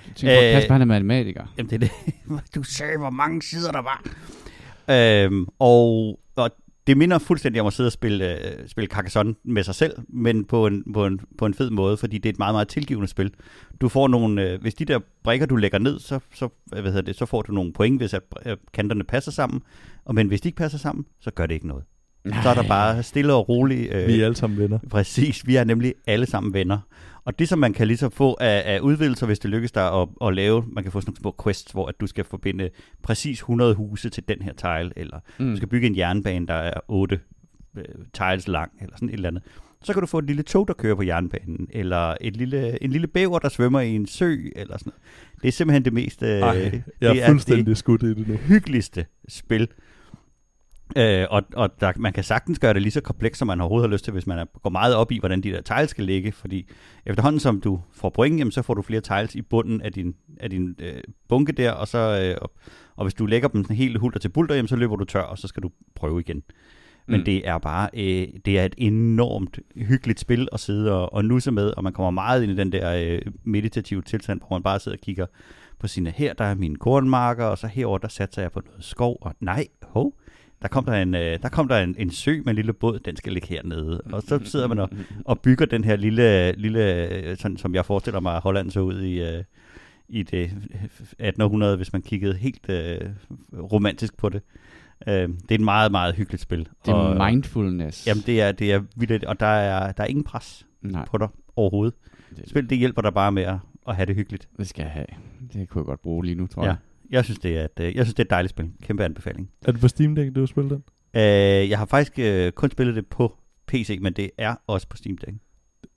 Jeg 0.06 0.16
tænker 0.16 0.36
på, 0.40 0.44
Øh, 0.44 0.52
Kasper 0.52 0.74
han 0.74 0.80
er 0.80 0.84
matematiker. 0.86 1.54
Jamen, 1.58 1.70
det 1.70 1.76
er 1.76 1.78
det. 1.78 1.90
Du 2.54 2.62
sagde, 2.62 2.98
hvor 2.98 3.10
mange 3.10 3.42
sider 3.42 3.72
der 3.72 3.82
var. 3.82 4.02
Øhm, 4.90 5.46
og, 5.58 6.20
og 6.36 6.50
det 6.90 6.98
minder 6.98 7.18
fuldstændig 7.18 7.60
om 7.60 7.66
at 7.66 7.72
sidde 7.72 7.88
og 7.88 7.92
spille, 7.92 8.46
øh, 8.46 8.68
spille 8.68 8.88
Carcassonne 8.88 9.34
med 9.44 9.62
sig 9.62 9.74
selv, 9.74 9.94
men 10.08 10.44
på 10.44 10.66
en, 10.66 10.92
på, 10.92 11.06
en, 11.06 11.20
på 11.38 11.46
en 11.46 11.54
fed 11.54 11.70
måde, 11.70 11.96
fordi 11.96 12.18
det 12.18 12.28
er 12.28 12.32
et 12.32 12.38
meget, 12.38 12.54
meget 12.54 12.68
tilgivende 12.68 13.08
spil. 13.08 13.34
Du 13.80 13.88
får 13.88 14.08
nogle, 14.08 14.42
øh, 14.42 14.60
hvis 14.60 14.74
de 14.74 14.84
der 14.84 14.98
brikker, 15.24 15.46
du 15.46 15.56
lægger 15.56 15.78
ned, 15.78 15.98
så, 15.98 16.20
så, 16.34 16.48
øh, 16.74 16.80
hvad 16.80 16.92
hedder 16.92 17.02
det, 17.02 17.16
så 17.16 17.26
får 17.26 17.42
du 17.42 17.52
nogle 17.52 17.72
point, 17.72 18.00
hvis 18.00 18.14
at, 18.14 18.22
øh, 18.46 18.56
kanterne 18.72 19.04
passer 19.04 19.32
sammen. 19.32 19.62
Og 20.04 20.14
men 20.14 20.28
hvis 20.28 20.40
de 20.40 20.48
ikke 20.48 20.56
passer 20.56 20.78
sammen, 20.78 21.06
så 21.20 21.30
gør 21.30 21.46
det 21.46 21.54
ikke 21.54 21.68
noget. 21.68 21.84
Så 22.42 22.48
er 22.48 22.54
der 22.54 22.68
bare 22.68 23.02
stille 23.02 23.34
og 23.34 23.48
roligt. 23.48 23.92
Øh, 23.94 24.06
Vi 24.08 24.20
er 24.20 24.24
alle 24.24 24.36
sammen 24.36 24.58
venner. 24.58 24.78
Præcis, 24.90 25.46
vi 25.46 25.56
er 25.56 25.64
nemlig 25.64 25.94
alle 26.06 26.26
sammen 26.26 26.54
venner. 26.54 26.78
Og 27.24 27.38
det, 27.38 27.48
som 27.48 27.58
man 27.58 27.72
kan 27.72 27.86
ligesom 27.86 28.10
få 28.10 28.36
af, 28.40 28.62
af 28.74 28.80
udvidelser, 28.80 29.26
hvis 29.26 29.38
det 29.38 29.50
lykkes 29.50 29.72
dig 29.72 29.92
at, 30.02 30.08
at 30.26 30.34
lave, 30.34 30.64
man 30.72 30.84
kan 30.84 30.92
få 30.92 31.00
sådan 31.00 31.10
nogle 31.10 31.20
små 31.20 31.34
quests, 31.44 31.72
hvor 31.72 31.86
at 31.86 31.94
du 32.00 32.06
skal 32.06 32.24
forbinde 32.24 32.70
præcis 33.02 33.38
100 33.38 33.74
huse 33.74 34.08
til 34.10 34.22
den 34.28 34.42
her 34.42 34.52
tile, 34.52 34.92
eller 34.96 35.20
mm. 35.38 35.50
du 35.50 35.56
skal 35.56 35.68
bygge 35.68 35.86
en 35.86 35.96
jernbane, 35.96 36.46
der 36.46 36.54
er 36.54 36.72
8 36.88 37.20
øh, 37.78 37.84
tiles 38.12 38.48
lang, 38.48 38.72
eller 38.80 38.96
sådan 38.96 39.08
et 39.08 39.12
eller 39.14 39.28
andet. 39.28 39.42
Så 39.84 39.92
kan 39.92 40.00
du 40.00 40.06
få 40.06 40.18
et 40.18 40.24
lille 40.24 40.42
tog, 40.42 40.68
der 40.68 40.74
kører 40.74 40.94
på 40.94 41.02
jernbanen, 41.02 41.66
eller 41.70 42.14
et 42.20 42.36
lille, 42.36 42.82
en 42.82 42.90
lille 42.90 43.06
bæver, 43.06 43.38
der 43.38 43.48
svømmer 43.48 43.80
i 43.80 43.94
en 43.94 44.06
sø, 44.06 44.36
eller 44.56 44.78
sådan 44.78 44.92
noget. 44.92 45.00
Det 45.42 45.48
er 45.48 45.52
simpelthen 45.52 45.84
det 45.84 45.92
mest... 45.92 46.22
Øh, 46.22 46.28
Ej, 46.28 46.82
jeg 47.00 47.16
er 47.16 47.26
fuldstændig 47.26 47.66
det 47.66 47.78
skudt 47.78 48.02
i 48.02 48.14
det 48.14 48.28
nu. 48.28 48.34
hyggeligste 48.34 49.06
spil. 49.28 49.68
Øh, 50.96 51.26
og 51.30 51.42
og 51.54 51.80
der, 51.80 51.92
man 51.96 52.12
kan 52.12 52.24
sagtens 52.24 52.58
gøre 52.58 52.74
det 52.74 52.82
lige 52.82 52.92
så 52.92 53.00
komplekst, 53.00 53.38
som 53.38 53.46
man 53.46 53.60
overhovedet 53.60 53.88
har 53.88 53.92
lyst 53.92 54.04
til, 54.04 54.12
hvis 54.12 54.26
man 54.26 54.38
er, 54.38 54.44
går 54.62 54.70
meget 54.70 54.94
op 54.94 55.12
i, 55.12 55.18
hvordan 55.18 55.40
de 55.40 55.50
der 55.50 55.60
tiles 55.60 55.90
skal 55.90 56.04
ligge, 56.04 56.32
fordi 56.32 56.68
efterhånden 57.06 57.40
som 57.40 57.60
du 57.60 57.80
får 57.92 58.10
point, 58.10 58.38
jamen, 58.38 58.52
så 58.52 58.62
får 58.62 58.74
du 58.74 58.82
flere 58.82 59.00
tiles 59.00 59.34
i 59.34 59.42
bunden 59.42 59.80
af 59.80 59.92
din, 59.92 60.14
af 60.40 60.50
din 60.50 60.76
øh, 60.78 61.02
bunke 61.28 61.52
der, 61.52 61.72
og, 61.72 61.88
så, 61.88 61.98
øh, 61.98 62.36
og, 62.42 62.52
og 62.96 63.04
hvis 63.04 63.14
du 63.14 63.26
lægger 63.26 63.48
dem 63.48 63.64
sådan 63.64 63.76
helt 63.76 63.98
hulter 63.98 64.18
til 64.18 64.28
bulter, 64.28 64.54
jamen, 64.54 64.68
så 64.68 64.76
løber 64.76 64.96
du 64.96 65.04
tør, 65.04 65.22
og 65.22 65.38
så 65.38 65.48
skal 65.48 65.62
du 65.62 65.70
prøve 65.94 66.20
igen. 66.20 66.42
Men 67.06 67.20
mm. 67.20 67.24
det 67.24 67.48
er 67.48 67.58
bare 67.58 67.88
øh, 67.94 68.28
det 68.44 68.58
er 68.58 68.64
et 68.64 68.74
enormt 68.78 69.58
hyggeligt 69.76 70.20
spil 70.20 70.48
at 70.52 70.60
sidde 70.60 70.92
og, 70.92 71.12
og 71.12 71.24
nusse 71.24 71.50
med, 71.50 71.70
og 71.76 71.84
man 71.84 71.92
kommer 71.92 72.10
meget 72.10 72.42
ind 72.42 72.52
i 72.52 72.56
den 72.56 72.72
der 72.72 72.94
øh, 72.94 73.32
meditative 73.44 74.02
tilstand, 74.02 74.40
hvor 74.40 74.56
man 74.56 74.62
bare 74.62 74.80
sidder 74.80 74.96
og 74.96 75.00
kigger 75.00 75.26
på 75.78 75.88
sine, 75.88 76.10
her 76.10 76.32
der 76.32 76.44
er 76.44 76.54
mine 76.54 76.76
kornmarker, 76.76 77.44
og 77.44 77.58
så 77.58 77.66
herover 77.66 77.98
der 77.98 78.08
satser 78.08 78.42
jeg 78.42 78.52
på 78.52 78.60
noget 78.66 78.84
skov, 78.84 79.18
og 79.20 79.34
nej, 79.40 79.66
hov, 79.82 80.14
der 80.62 80.68
kom 80.68 80.84
der 80.84 80.92
en, 80.92 81.14
øh, 81.14 81.38
der 81.42 81.48
kom 81.48 81.68
der 81.68 81.78
en, 81.78 81.94
en 81.98 82.10
sø 82.10 82.36
med 82.36 82.48
en 82.48 82.56
lille 82.56 82.72
båd, 82.72 82.98
den 82.98 83.16
skal 83.16 83.32
ligge 83.32 83.48
hernede. 83.48 84.00
Og 84.12 84.22
så 84.22 84.40
sidder 84.44 84.68
man 84.68 84.78
og, 84.78 84.88
og 85.24 85.40
bygger 85.40 85.66
den 85.66 85.84
her 85.84 85.96
lille, 85.96 86.52
lille 86.52 87.36
sådan, 87.36 87.56
som 87.56 87.74
jeg 87.74 87.86
forestiller 87.86 88.20
mig, 88.20 88.40
Holland 88.40 88.70
så 88.70 88.80
ud 88.80 89.00
i, 89.00 89.22
øh, 89.22 89.44
i 90.08 90.22
det 90.22 90.42
1800, 90.42 91.76
hvis 91.76 91.92
man 91.92 92.02
kiggede 92.02 92.34
helt 92.34 92.68
øh, 92.68 93.00
romantisk 93.72 94.16
på 94.16 94.28
det. 94.28 94.42
Øh, 95.06 95.14
det 95.14 95.50
er 95.50 95.54
et 95.54 95.60
meget, 95.60 95.90
meget 95.90 96.14
hyggeligt 96.14 96.42
spil. 96.42 96.68
Det 96.86 96.90
er 96.90 96.94
og, 96.94 97.30
mindfulness. 97.30 98.06
Jamen, 98.06 98.22
det 98.26 98.40
er, 98.42 98.52
det 98.52 98.72
er 98.72 98.82
vildt, 98.96 99.24
og 99.24 99.40
der 99.40 99.46
er, 99.46 99.92
der 99.92 100.02
er 100.02 100.08
ingen 100.08 100.24
pres 100.24 100.66
Nej. 100.82 101.04
på 101.04 101.18
dig 101.18 101.28
overhovedet. 101.56 101.94
Det, 102.36 102.48
Spil, 102.48 102.70
det 102.70 102.78
hjælper 102.78 103.02
dig 103.02 103.14
bare 103.14 103.32
med 103.32 103.42
at, 103.42 103.56
at 103.88 103.96
have 103.96 104.06
det 104.06 104.14
hyggeligt. 104.16 104.48
Det 104.58 104.68
skal 104.68 104.82
jeg 104.82 104.90
have. 104.90 105.06
Det 105.52 105.68
kunne 105.68 105.80
jeg 105.80 105.86
godt 105.86 106.02
bruge 106.02 106.24
lige 106.24 106.34
nu, 106.34 106.46
tror 106.46 106.66
ja. 106.66 106.74
Jeg. 107.10 107.24
Synes, 107.24 107.38
det 107.38 107.58
er 107.58 107.64
et, 107.64 107.80
øh, 107.80 107.96
jeg 107.96 108.04
synes, 108.04 108.14
det 108.14 108.18
er 108.18 108.24
et 108.24 108.30
dejligt 108.30 108.50
spil. 108.50 108.70
Kæmpe 108.82 109.04
anbefaling. 109.04 109.50
Er 109.66 109.72
det 109.72 109.80
på 109.80 109.88
Steam 109.88 110.14
Deck, 110.14 110.34
du 110.34 110.40
har 110.40 110.46
spillet 110.46 110.70
den? 110.70 110.82
Uh, 111.14 111.70
jeg 111.70 111.78
har 111.78 111.86
faktisk 111.86 112.18
uh, 112.18 112.50
kun 112.50 112.70
spillet 112.70 112.96
det 112.96 113.06
på 113.06 113.36
PC, 113.66 113.98
men 114.00 114.12
det 114.12 114.30
er 114.38 114.54
også 114.66 114.88
på 114.88 114.96
Steam 114.96 115.18
Deck. 115.18 115.32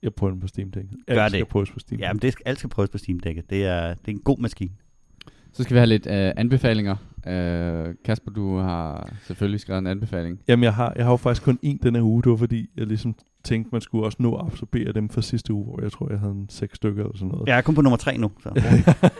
Jeg 0.02 0.14
prøver 0.14 0.30
den 0.30 0.40
på 0.40 0.46
Steam 0.46 0.70
Deck. 0.70 0.86
Alt 1.08 1.16
Gør 1.16 1.22
det. 1.22 1.30
skal 1.30 1.44
prøves 1.44 1.70
på 1.70 1.78
Steam 1.78 1.98
Deck. 1.98 2.06
Ja, 2.06 2.12
men 2.12 2.22
det 2.22 2.32
skal, 2.32 2.42
alt 2.46 2.58
skal 2.58 2.70
prøves 2.70 2.90
på 2.90 2.98
Steam 2.98 3.20
Deck. 3.20 3.50
Det 3.50 3.64
er, 3.64 3.88
det 3.88 4.08
er 4.08 4.12
en 4.12 4.20
god 4.20 4.38
maskine. 4.38 4.70
Så 5.52 5.62
skal 5.62 5.74
vi 5.74 5.78
have 5.78 5.86
lidt 5.86 6.06
uh, 6.06 6.12
anbefalinger. 6.12 6.96
Uh, 7.16 7.94
Kasper, 8.04 8.32
du 8.32 8.56
har 8.56 9.12
selvfølgelig 9.26 9.60
skrevet 9.60 9.78
en 9.78 9.86
anbefaling. 9.86 10.40
Jamen, 10.48 10.64
jeg 10.64 10.74
har, 10.74 10.92
jeg 10.96 11.04
har 11.04 11.12
jo 11.12 11.16
faktisk 11.16 11.42
kun 11.42 11.58
en 11.62 11.80
denne 11.82 12.02
uge. 12.02 12.22
Det 12.22 12.30
var 12.30 12.36
fordi, 12.36 12.66
jeg 12.76 12.86
ligesom 12.86 13.14
tænkte, 13.44 13.68
man 13.72 13.80
skulle 13.80 14.04
også 14.04 14.16
nå 14.20 14.34
at 14.34 14.46
absorbere 14.46 14.92
dem 14.92 15.08
fra 15.08 15.22
sidste 15.22 15.52
uge, 15.52 15.64
hvor 15.64 15.82
jeg 15.82 15.92
tror, 15.92 16.10
jeg 16.10 16.18
havde 16.18 16.32
en 16.32 16.48
seks 16.48 16.76
stykker 16.76 17.02
eller 17.02 17.16
sådan 17.16 17.28
noget. 17.28 17.48
Jeg 17.48 17.56
er 17.56 17.60
kun 17.60 17.74
på 17.74 17.82
nummer 17.82 17.96
tre 17.96 18.16
nu. 18.16 18.30
Så. 18.42 18.50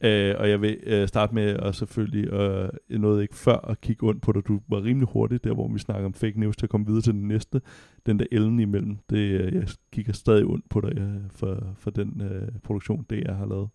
øh, 0.00 0.34
og 0.38 0.50
jeg 0.50 0.60
vil 0.60 0.78
øh, 0.82 1.08
starte 1.08 1.34
med 1.34 1.56
at 1.56 1.74
selvfølgelig, 1.74 2.28
øh, 2.32 2.68
jeg 2.90 2.98
nåede 2.98 3.22
ikke 3.22 3.36
før 3.36 3.56
at 3.56 3.80
kigge 3.80 4.08
ondt 4.08 4.22
på 4.22 4.32
dig. 4.32 4.46
Du 4.48 4.60
var 4.68 4.84
rimelig 4.84 5.08
hurtigt 5.12 5.44
der, 5.44 5.54
hvor 5.54 5.68
vi 5.68 5.78
snakker 5.78 6.06
om 6.06 6.14
fake 6.14 6.40
news, 6.40 6.56
til 6.56 6.66
at 6.66 6.70
komme 6.70 6.86
videre 6.86 7.02
til 7.02 7.12
den 7.12 7.28
næste. 7.28 7.60
Den 8.06 8.18
der 8.18 8.24
ellen 8.32 8.60
imellem, 8.60 8.98
det, 9.10 9.16
øh, 9.40 9.54
jeg 9.54 9.68
kigger 9.92 10.12
stadig 10.12 10.44
ondt 10.44 10.68
på 10.68 10.80
dig 10.80 10.98
øh, 10.98 11.30
for, 11.30 11.74
for 11.78 11.90
den 11.90 12.22
øh, 12.22 12.48
produktion, 12.64 13.06
det 13.10 13.24
jeg 13.26 13.34
har 13.34 13.46
lavet. 13.46 13.68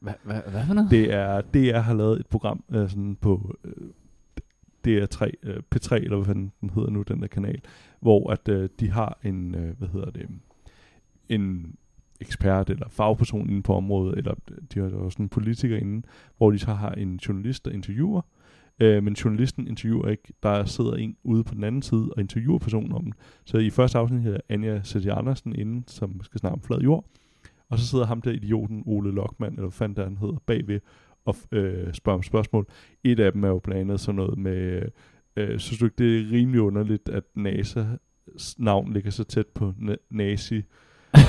Hvad, 0.00 0.14
hvad, 0.22 0.40
hvad 0.50 0.66
for 0.66 0.74
noget? 0.74 0.90
Det 0.90 1.12
er, 1.12 1.40
det 1.40 1.66
jeg 1.66 1.84
har 1.84 1.94
lavet 1.94 2.20
et 2.20 2.26
program 2.26 2.64
øh, 2.72 2.90
sådan 2.90 3.16
på 3.20 3.54
øh, 3.64 3.88
DR3, 4.88 5.30
øh, 5.42 5.62
P3, 5.74 5.94
eller 5.94 6.16
hvad 6.16 6.34
den 6.34 6.70
hedder 6.74 6.90
nu, 6.90 7.02
den 7.02 7.22
der 7.22 7.26
kanal, 7.28 7.60
hvor 8.00 8.30
at 8.30 8.48
øh, 8.48 8.68
de 8.80 8.90
har 8.90 9.18
en, 9.24 9.54
øh, 9.54 9.78
hvad 9.78 9.88
hedder 9.88 10.10
det, 10.10 10.28
en 11.28 11.74
ekspert 12.20 12.70
eller 12.70 12.88
fagperson 12.88 13.48
inden 13.48 13.62
på 13.62 13.74
området, 13.74 14.18
eller 14.18 14.34
de 14.74 14.80
har 14.80 14.90
også 14.90 15.22
en 15.22 15.28
politiker 15.28 15.76
inden, 15.76 16.04
hvor 16.36 16.50
de 16.50 16.58
så 16.58 16.72
har 16.72 16.90
en 16.90 17.16
journalist, 17.16 17.64
der 17.64 17.70
interviewer, 17.70 18.20
øh, 18.80 19.02
men 19.02 19.12
journalisten 19.14 19.68
interviewer 19.68 20.08
ikke. 20.08 20.32
Der 20.42 20.64
sidder 20.64 20.94
en 20.94 21.16
ude 21.24 21.44
på 21.44 21.54
den 21.54 21.64
anden 21.64 21.82
side 21.82 22.08
og 22.12 22.20
interviewer 22.20 22.58
personen 22.58 22.92
om 22.92 23.04
den. 23.04 23.14
Så 23.44 23.58
i 23.58 23.70
første 23.70 23.98
afsnit 23.98 24.22
hedder 24.22 24.40
Anja 24.48 24.80
Sætje 24.82 25.12
Andersen 25.12 25.54
inde, 25.56 25.82
som 25.86 26.20
skal 26.22 26.40
snakke 26.40 26.54
om 26.54 26.60
flad 26.60 26.78
jord, 26.80 27.04
og 27.68 27.78
så 27.78 27.86
sidder 27.86 28.06
ham 28.06 28.22
der 28.22 28.30
idioten, 28.30 28.82
Ole 28.86 29.10
Lokman, 29.10 29.52
eller 29.52 29.62
hvad 29.62 29.72
fanden 29.72 29.96
der 29.96 30.04
han 30.04 30.16
hedder, 30.16 30.38
bagved, 30.46 30.80
og 31.24 31.36
øh, 31.52 31.94
spørger 31.94 32.16
om 32.16 32.22
spørgsmål. 32.22 32.66
Et 33.04 33.20
af 33.20 33.32
dem 33.32 33.44
er 33.44 33.48
jo 33.48 33.58
blandt 33.58 33.80
andet 33.80 34.00
sådan 34.00 34.16
noget 34.16 34.38
med, 34.38 34.82
øh, 35.36 35.58
synes 35.58 35.78
du 35.78 35.84
ikke, 35.84 35.96
det 35.98 36.20
er 36.20 36.32
rimelig 36.32 36.60
underligt, 36.60 37.08
at 37.08 37.24
NASA 37.34 37.84
navn 38.58 38.92
ligger 38.92 39.10
så 39.10 39.24
tæt 39.24 39.46
på 39.46 39.74
na- 39.78 40.06
nazi, 40.10 40.62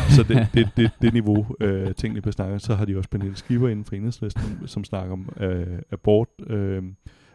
så 0.10 0.24
det, 0.24 0.48
det, 0.54 0.70
det, 0.78 0.92
det 1.02 1.14
niveau, 1.14 1.46
øh, 1.62 1.96
tingene 1.96 2.22
på 2.22 2.32
snakker. 2.32 2.58
Så 2.58 2.76
har 2.76 2.86
de 2.86 2.98
også 2.98 3.10
Pernille 3.10 3.36
Skipper 3.36 3.68
inden 3.68 3.86
for 3.86 3.96
enhedslisten, 3.96 4.60
som 4.66 4.84
snakker 4.84 5.14
om 5.14 5.30
øh, 5.40 5.68
abort, 5.92 6.28
øh, 6.48 6.84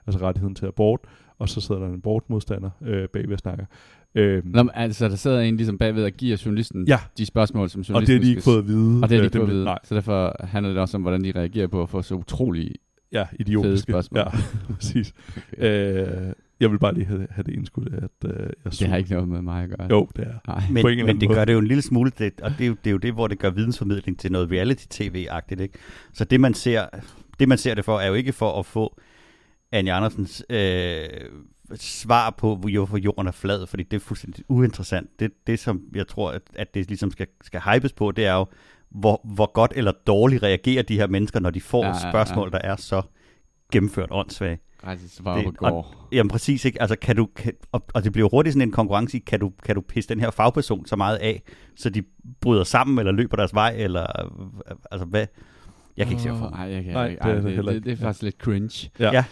altså 0.07 0.27
rettigheden 0.27 0.55
til 0.55 0.67
abort, 0.67 1.01
og 1.39 1.49
så 1.49 1.61
sidder 1.61 1.81
der 1.81 1.89
en 1.89 1.95
abortmodstander 1.95 2.71
øh, 2.83 3.09
bagved 3.09 3.33
og 3.33 3.39
snakker. 3.39 3.65
Øh, 4.15 4.43
Nå, 4.45 4.69
altså, 4.75 5.09
der 5.09 5.17
sidder 5.17 5.41
en 5.41 5.57
ligesom 5.57 5.79
bagved 5.79 6.05
og 6.05 6.13
giver 6.13 6.43
journalisten 6.45 6.85
ja. 6.89 6.99
de 7.19 7.27
spørgsmål, 7.27 7.69
som 7.69 7.83
journalisten 7.83 7.95
Og 7.95 8.07
det 8.07 8.15
har 8.15 8.21
de 8.25 8.31
ikke 8.31 8.43
fået 8.43 8.59
at 8.59 8.67
vide. 8.67 9.03
Og 9.03 9.09
det 9.09 9.17
har 9.17 9.23
de 9.23 9.25
ikke 9.25 9.39
fået 9.39 9.49
at 9.49 9.55
vide. 9.55 9.65
Nej. 9.65 9.79
Så 9.85 9.95
derfor 9.95 10.47
handler 10.47 10.73
det 10.73 10.81
også 10.81 10.97
om, 10.97 11.03
hvordan 11.03 11.25
de 11.25 11.33
reagerer 11.37 11.67
på 11.67 11.83
at 11.83 11.89
få 11.89 12.03
så 12.03 12.15
utrolig 12.15 12.75
ja, 13.13 13.27
idiotiske 13.41 13.93
spørgsmål. 13.93 14.19
Ja, 14.19 14.25
præcis. 14.75 15.15
Okay. 15.37 16.27
Øh, 16.29 16.33
jeg 16.63 16.71
vil 16.71 16.79
bare 16.79 16.95
lige 16.95 17.07
have, 17.07 17.27
have 17.31 17.43
det 17.43 17.55
indskud 17.55 17.87
at 17.87 18.31
uh, 18.31 18.41
jeg 18.65 18.73
så. 18.73 18.79
Det 18.81 18.89
har 18.89 18.97
ikke 18.97 19.13
noget 19.13 19.29
med 19.29 19.43
mig 19.43 19.63
at 19.63 19.71
gøre. 19.71 19.89
Jo, 19.91 20.09
det 20.17 20.27
er. 20.27 20.35
Nej. 20.47 20.63
Men, 20.71 21.07
men 21.07 21.21
det 21.21 21.29
gør 21.29 21.45
det 21.45 21.53
jo 21.53 21.59
en 21.59 21.67
lille 21.67 21.83
smule, 21.83 22.13
det, 22.19 22.41
og 22.41 22.51
det 22.59 22.65
er, 22.65 22.69
jo, 22.69 22.77
det 22.85 22.87
er 22.87 22.93
jo 22.93 22.99
det, 22.99 23.13
hvor 23.13 23.27
det 23.27 23.39
gør 23.39 23.51
vidensformidling 23.51 24.19
til 24.19 24.33
noget 24.33 24.51
reality-tv-agtigt. 24.51 25.61
Ikke? 25.61 25.79
Så 26.13 26.25
det 26.25 26.41
man, 26.41 26.55
ser, 26.55 26.87
det, 27.39 27.49
man 27.49 27.59
ser 27.59 27.75
det 27.75 27.85
for, 27.85 28.01
er 28.01 28.07
jo 28.07 28.15
ikke 28.15 28.33
for 28.33 28.59
at 28.59 28.67
få 28.67 29.01
Anja 29.73 29.97
Andersens 29.97 30.45
øh, 30.51 31.09
svar 31.75 32.31
på, 32.31 32.57
hvorfor 32.57 32.97
jorden 32.97 33.27
er 33.27 33.33
flad, 33.33 33.67
fordi 33.67 33.83
det 33.83 33.97
er 33.97 34.01
fuldstændig 34.01 34.45
uinteressant. 34.49 35.21
Det, 35.21 35.33
det 35.47 35.59
som 35.59 35.83
jeg 35.95 36.09
tror, 36.09 36.31
at, 36.31 36.43
at 36.55 36.75
det 36.75 36.89
ligesom 36.89 37.11
skal, 37.11 37.27
skal 37.43 37.61
hypes 37.61 37.93
på, 37.93 38.11
det 38.11 38.27
er 38.27 38.35
jo, 38.35 38.47
hvor, 38.91 39.21
hvor 39.25 39.53
godt 39.53 39.73
eller 39.77 39.93
dårligt 40.07 40.43
reagerer 40.43 40.83
de 40.83 40.97
her 40.97 41.07
mennesker, 41.07 41.41
når 41.41 41.51
de 41.51 41.61
får 41.61 41.85
ja, 41.85 41.89
ja, 41.89 41.95
ja. 42.05 42.11
spørgsmål, 42.11 42.53
der 42.53 42.59
er 42.59 42.77
så 42.77 43.03
gennemført 43.73 44.09
åndssvagt. 44.11 44.63
Rejsesvar 44.87 45.43
på 45.43 45.51
går. 45.51 46.09
Jamen 46.13 46.31
præcis, 46.31 46.65
ikke? 46.65 46.81
Altså, 46.81 46.97
kan 46.97 47.17
du, 47.17 47.29
kan, 47.37 47.53
og, 47.73 47.85
og 47.95 48.05
det 48.05 48.13
bliver 48.13 48.29
hurtigt 48.29 48.53
sådan 48.53 48.69
en 48.69 48.73
konkurrence 48.73 49.17
i, 49.17 49.21
kan 49.21 49.41
du, 49.41 49.53
kan 49.65 49.75
du 49.75 49.81
pisse 49.81 50.09
den 50.09 50.21
her 50.21 50.31
fagperson 50.31 50.87
så 50.87 50.97
meget 50.97 51.17
af, 51.17 51.43
så 51.77 51.91
de 51.91 52.03
bryder 52.41 52.65
sammen, 52.65 52.99
eller 52.99 53.13
løber 53.13 53.37
deres 53.37 53.55
vej, 53.55 53.75
eller 53.79 54.07
altså 54.91 55.07
hvad? 55.07 55.27
Jeg 55.97 56.07
kan 56.07 56.13
ikke 56.13 56.23
se 56.23 56.29
for. 56.29 56.51
Nej, 56.51 56.61
jeg 56.61 56.85
kan 56.85 56.93
nej, 56.93 57.09
ikke. 57.09 57.23
Ej, 57.23 57.33
det, 57.35 57.45
det, 57.45 57.65
det, 57.65 57.85
det, 57.85 57.93
er 57.93 57.97
faktisk 57.97 58.23
ja. 58.23 58.27
lidt 58.27 58.37
cringe. 58.37 58.91
Ja. 58.99 59.25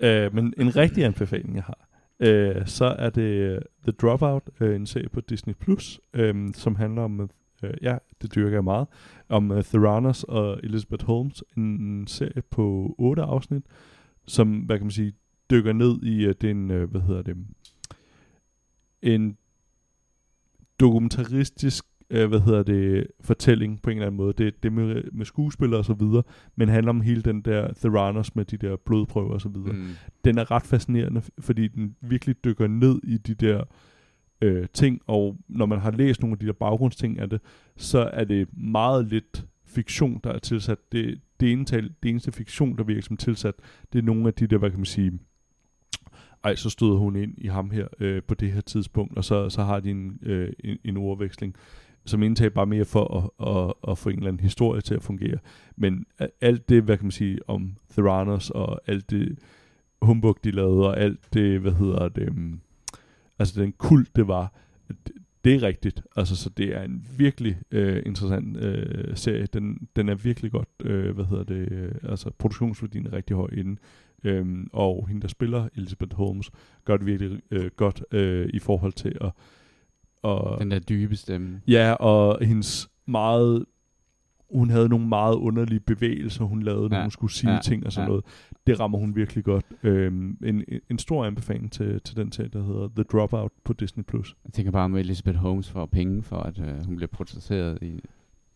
ja. 0.00 0.26
Uh, 0.26 0.34
men 0.34 0.54
en 0.58 0.76
rigtig 0.76 1.04
anbefaling, 1.04 1.54
jeg 1.54 1.62
har, 1.62 1.88
uh, 2.20 2.66
så 2.66 2.84
er 2.98 3.10
det 3.10 3.62
The 3.82 3.92
Dropout, 3.92 4.42
uh, 4.60 4.74
en 4.74 4.86
serie 4.86 5.08
på 5.08 5.20
Disney+, 5.20 5.54
Plus, 5.54 6.00
um, 6.18 6.54
som 6.54 6.76
handler 6.76 7.02
om, 7.02 7.20
uh, 7.20 7.70
ja, 7.82 7.96
det 8.22 8.34
dyrker 8.34 8.56
jeg 8.56 8.64
meget, 8.64 8.86
om 9.28 9.50
uh, 9.50 9.62
Theranos 9.62 10.24
og 10.24 10.60
Elizabeth 10.62 11.06
Holmes, 11.06 11.42
en 11.56 12.06
serie 12.06 12.42
på 12.50 12.94
otte 12.98 13.22
afsnit, 13.22 13.62
som, 14.26 14.58
hvad 14.58 14.78
kan 14.78 14.84
man 14.84 14.90
sige, 14.90 15.12
dykker 15.50 15.72
ned 15.72 16.02
i 16.02 16.26
uh, 16.26 16.32
den, 16.40 16.70
uh, 16.70 16.90
hvad 16.90 17.00
hedder 17.00 17.22
det, 17.22 17.36
en 19.02 19.36
dokumentaristisk 20.80 21.84
uh, 22.14 22.24
hvad 22.24 22.40
hedder 22.40 22.62
det, 22.62 23.06
fortælling 23.20 23.82
på 23.82 23.90
en 23.90 23.96
eller 23.96 24.06
anden 24.06 24.16
måde. 24.16 24.32
Det, 24.32 24.62
det 24.62 24.72
med, 24.72 25.02
med 25.12 25.24
skuespillere 25.26 25.80
og 25.80 25.84
så 25.84 25.94
videre, 25.94 26.22
men 26.56 26.68
handler 26.68 26.90
om 26.90 27.00
hele 27.00 27.22
den 27.22 27.42
der 27.42 27.72
Theranos 27.72 28.34
med 28.34 28.44
de 28.44 28.56
der 28.56 28.76
blodprøver 28.76 29.32
og 29.32 29.40
så 29.40 29.48
videre. 29.48 29.72
Mm. 29.72 29.88
Den 30.24 30.38
er 30.38 30.50
ret 30.50 30.62
fascinerende, 30.62 31.22
fordi 31.38 31.68
den 31.68 31.96
virkelig 32.00 32.44
dykker 32.44 32.66
ned 32.66 33.00
i 33.04 33.16
de 33.16 33.34
der 33.34 33.64
øh, 34.40 34.66
ting, 34.72 35.00
og 35.06 35.36
når 35.48 35.66
man 35.66 35.78
har 35.78 35.90
læst 35.90 36.20
nogle 36.20 36.34
af 36.34 36.38
de 36.38 36.46
der 36.46 36.52
baggrundsting 36.52 37.18
af 37.18 37.30
det, 37.30 37.40
så 37.76 37.98
er 37.98 38.24
det 38.24 38.48
meget 38.52 39.06
lidt 39.06 39.46
fiktion, 39.76 40.20
der 40.24 40.32
er 40.32 40.38
tilsat. 40.38 40.78
Det, 40.92 41.20
det, 41.40 41.52
eneste, 41.52 41.82
det 42.02 42.08
eneste 42.08 42.32
fiktion, 42.32 42.78
der 42.78 42.84
virker 42.84 43.02
som 43.02 43.16
tilsat, 43.16 43.54
det 43.92 43.98
er 43.98 44.02
nogle 44.02 44.26
af 44.28 44.34
de 44.34 44.46
der, 44.46 44.58
hvad 44.58 44.70
kan 44.70 44.78
man 44.78 44.86
sige, 44.86 45.12
ej, 46.44 46.54
så 46.54 46.70
stod 46.70 46.98
hun 46.98 47.16
ind 47.16 47.34
i 47.38 47.46
ham 47.46 47.70
her 47.70 47.86
øh, 48.00 48.22
på 48.22 48.34
det 48.34 48.52
her 48.52 48.60
tidspunkt, 48.60 49.16
og 49.16 49.24
så, 49.24 49.50
så 49.50 49.62
har 49.62 49.80
de 49.80 49.90
en, 49.90 50.18
øh, 50.22 50.52
en, 50.64 50.78
en 50.84 50.96
ordveksling, 50.96 51.54
som 52.04 52.22
indtager 52.22 52.50
bare 52.50 52.66
mere 52.66 52.84
for 52.84 53.04
at, 53.18 53.46
at, 53.48 53.90
at 53.90 53.98
få 53.98 54.08
en 54.08 54.16
eller 54.16 54.28
anden 54.28 54.42
historie 54.42 54.80
til 54.80 54.94
at 54.94 55.02
fungere. 55.02 55.38
Men 55.76 56.06
alt 56.40 56.68
det, 56.68 56.82
hvad 56.82 56.96
kan 56.96 57.04
man 57.04 57.10
sige, 57.10 57.38
om 57.48 57.76
Theranos 57.90 58.50
og 58.50 58.80
alt 58.86 59.10
det 59.10 59.38
humbug, 60.02 60.38
de 60.44 60.50
lavede, 60.50 60.88
og 60.88 61.00
alt 61.00 61.34
det, 61.34 61.60
hvad 61.60 61.72
hedder 61.72 62.08
det, 62.08 62.22
øh, 62.22 62.54
altså 63.38 63.60
den 63.60 63.72
kult, 63.72 64.16
det 64.16 64.28
var, 64.28 64.52
det, 64.88 65.12
det 65.46 65.54
er 65.54 65.62
rigtigt. 65.62 66.02
Altså, 66.16 66.36
så 66.36 66.50
det 66.50 66.76
er 66.76 66.82
en 66.82 67.06
virkelig 67.18 67.56
øh, 67.70 68.02
interessant 68.06 68.56
øh, 68.56 69.16
serie. 69.16 69.46
Den, 69.46 69.88
den 69.96 70.08
er 70.08 70.14
virkelig 70.14 70.52
godt, 70.52 70.68
øh, 70.84 71.14
hvad 71.14 71.24
hedder 71.24 71.44
det, 71.44 71.72
øh, 71.72 71.94
altså 72.02 72.30
produktionsværdien 72.38 73.06
er 73.06 73.12
rigtig 73.12 73.36
høj 73.36 73.48
inden. 73.52 73.78
Øhm, 74.24 74.70
og 74.72 75.08
hende, 75.08 75.22
der 75.22 75.28
spiller 75.28 75.68
Elizabeth 75.74 76.16
Holmes, 76.16 76.50
gør 76.84 76.96
det 76.96 77.06
virkelig 77.06 77.40
øh, 77.50 77.70
godt 77.76 78.04
øh, 78.12 78.48
i 78.54 78.58
forhold 78.58 78.92
til 78.92 79.16
at... 79.20 79.30
Og, 80.22 80.60
Den 80.60 80.70
der 80.70 80.78
dybe 80.78 81.16
stemme. 81.16 81.60
Ja, 81.68 81.92
og 81.92 82.44
hendes 82.44 82.88
meget 83.06 83.64
hun 84.50 84.70
havde 84.70 84.88
nogle 84.88 85.08
meget 85.08 85.34
underlige 85.34 85.80
bevægelser, 85.80 86.44
hun 86.44 86.62
lavede, 86.62 86.88
når 86.88 86.96
ja, 86.96 87.02
hun 87.02 87.10
skulle 87.10 87.32
sige 87.32 87.52
ja, 87.52 87.60
ting 87.60 87.86
og 87.86 87.92
sådan 87.92 88.04
ja. 88.04 88.08
noget. 88.08 88.24
Det 88.66 88.80
rammer 88.80 88.98
hun 88.98 89.16
virkelig 89.16 89.44
godt. 89.44 89.64
Øhm, 89.82 90.38
en, 90.44 90.64
en 90.90 90.98
stor 90.98 91.24
anbefaling 91.24 91.72
til, 91.72 92.00
til 92.00 92.16
den 92.16 92.32
serie, 92.32 92.50
der 92.52 92.62
hedder 92.62 92.88
The 92.88 93.02
Dropout 93.02 93.52
på 93.64 93.72
Disney+. 93.72 94.04
Plus. 94.04 94.36
Jeg 94.44 94.52
tænker 94.52 94.72
bare 94.72 94.84
om 94.84 94.96
Elizabeth 94.96 95.38
Holmes 95.38 95.70
får 95.70 95.86
penge 95.86 96.22
for, 96.22 96.36
at 96.36 96.58
øh, 96.58 96.84
hun 96.86 96.96
bliver 96.96 97.08
protesteret 97.08 97.78
i... 97.82 98.00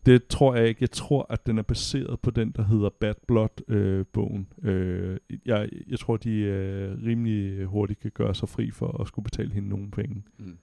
Det 0.05 0.27
tror 0.27 0.55
jeg 0.55 0.67
ikke. 0.67 0.77
Jeg 0.81 0.91
tror, 0.91 1.25
at 1.29 1.45
den 1.45 1.57
er 1.57 1.61
baseret 1.61 2.19
på 2.19 2.31
den, 2.31 2.51
der 2.51 2.63
hedder 2.63 2.89
Bad 2.99 3.13
Blood-bogen. 3.27 4.47
Øh, 4.61 5.11
øh, 5.11 5.17
jeg, 5.45 5.69
jeg 5.87 5.99
tror, 5.99 6.17
de 6.17 6.31
øh, 6.31 7.05
rimelig 7.05 7.65
hurtigt 7.65 7.99
kan 7.99 8.11
gøre 8.13 8.35
sig 8.35 8.49
fri 8.49 8.71
for 8.71 9.01
at 9.01 9.07
skulle 9.07 9.23
betale 9.23 9.51
hende 9.53 9.69
nogle 9.69 9.91
penge. 9.91 10.23
Mm. 10.37 10.57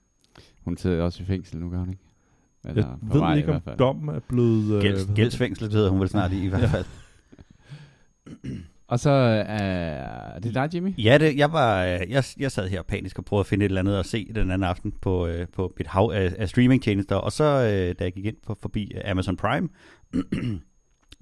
Hun 0.65 0.77
sidder 0.77 1.03
også 1.03 1.23
i 1.23 1.27
fængsel 1.27 1.59
nu, 1.59 1.71
gør 1.71 1.79
hun 1.79 1.91
ikke? 1.91 2.03
Eller 2.65 2.87
jeg 2.87 2.97
ved 3.03 3.21
vej, 3.21 3.37
ikke, 3.37 3.53
om 3.53 3.61
dommen 3.79 4.15
er 4.15 4.21
blevet... 4.29 4.75
Øh, 4.75 4.83
Gælds, 4.83 5.11
gældsfængsel 5.15 5.73
hedder 5.73 5.91
hun 5.91 6.01
vel 6.01 6.09
snart 6.09 6.33
i, 6.33 6.45
i 6.45 6.49
hvert 6.49 6.71
fald. 6.71 6.85
Og 8.89 9.01
så 9.01 9.11
øh, 9.11 9.45
er 9.49 10.39
det 10.39 10.55
dig, 10.55 10.75
Jimmy? 10.75 10.95
Ja, 10.99 11.19
det, 11.19 11.37
jeg, 11.37 11.53
var, 11.53 11.85
øh, 11.85 12.11
jeg, 12.11 12.25
jeg 12.39 12.53
sad 12.53 12.69
her 12.69 12.83
panisk 12.83 13.19
og 13.19 13.25
prøvede 13.25 13.41
at 13.41 13.47
finde 13.47 13.65
et 13.65 13.69
eller 13.69 13.81
andet 13.81 13.99
at 13.99 14.07
se 14.07 14.29
den 14.35 14.51
anden 14.51 14.69
aften 14.69 14.93
på, 15.01 15.27
øh, 15.27 15.47
på 15.53 15.75
mit 15.79 15.87
hav 15.87 16.13
af, 16.15 16.35
af 16.39 16.49
streamingtjenester. 16.49 17.17
Og 17.17 17.33
så, 17.33 17.45
øh, 17.45 17.95
da 17.99 18.05
jeg 18.05 18.13
gik 18.13 18.25
ind 18.25 18.37
på, 18.47 18.57
forbi 18.63 18.93
Amazon 19.05 19.37
Prime, 19.37 19.69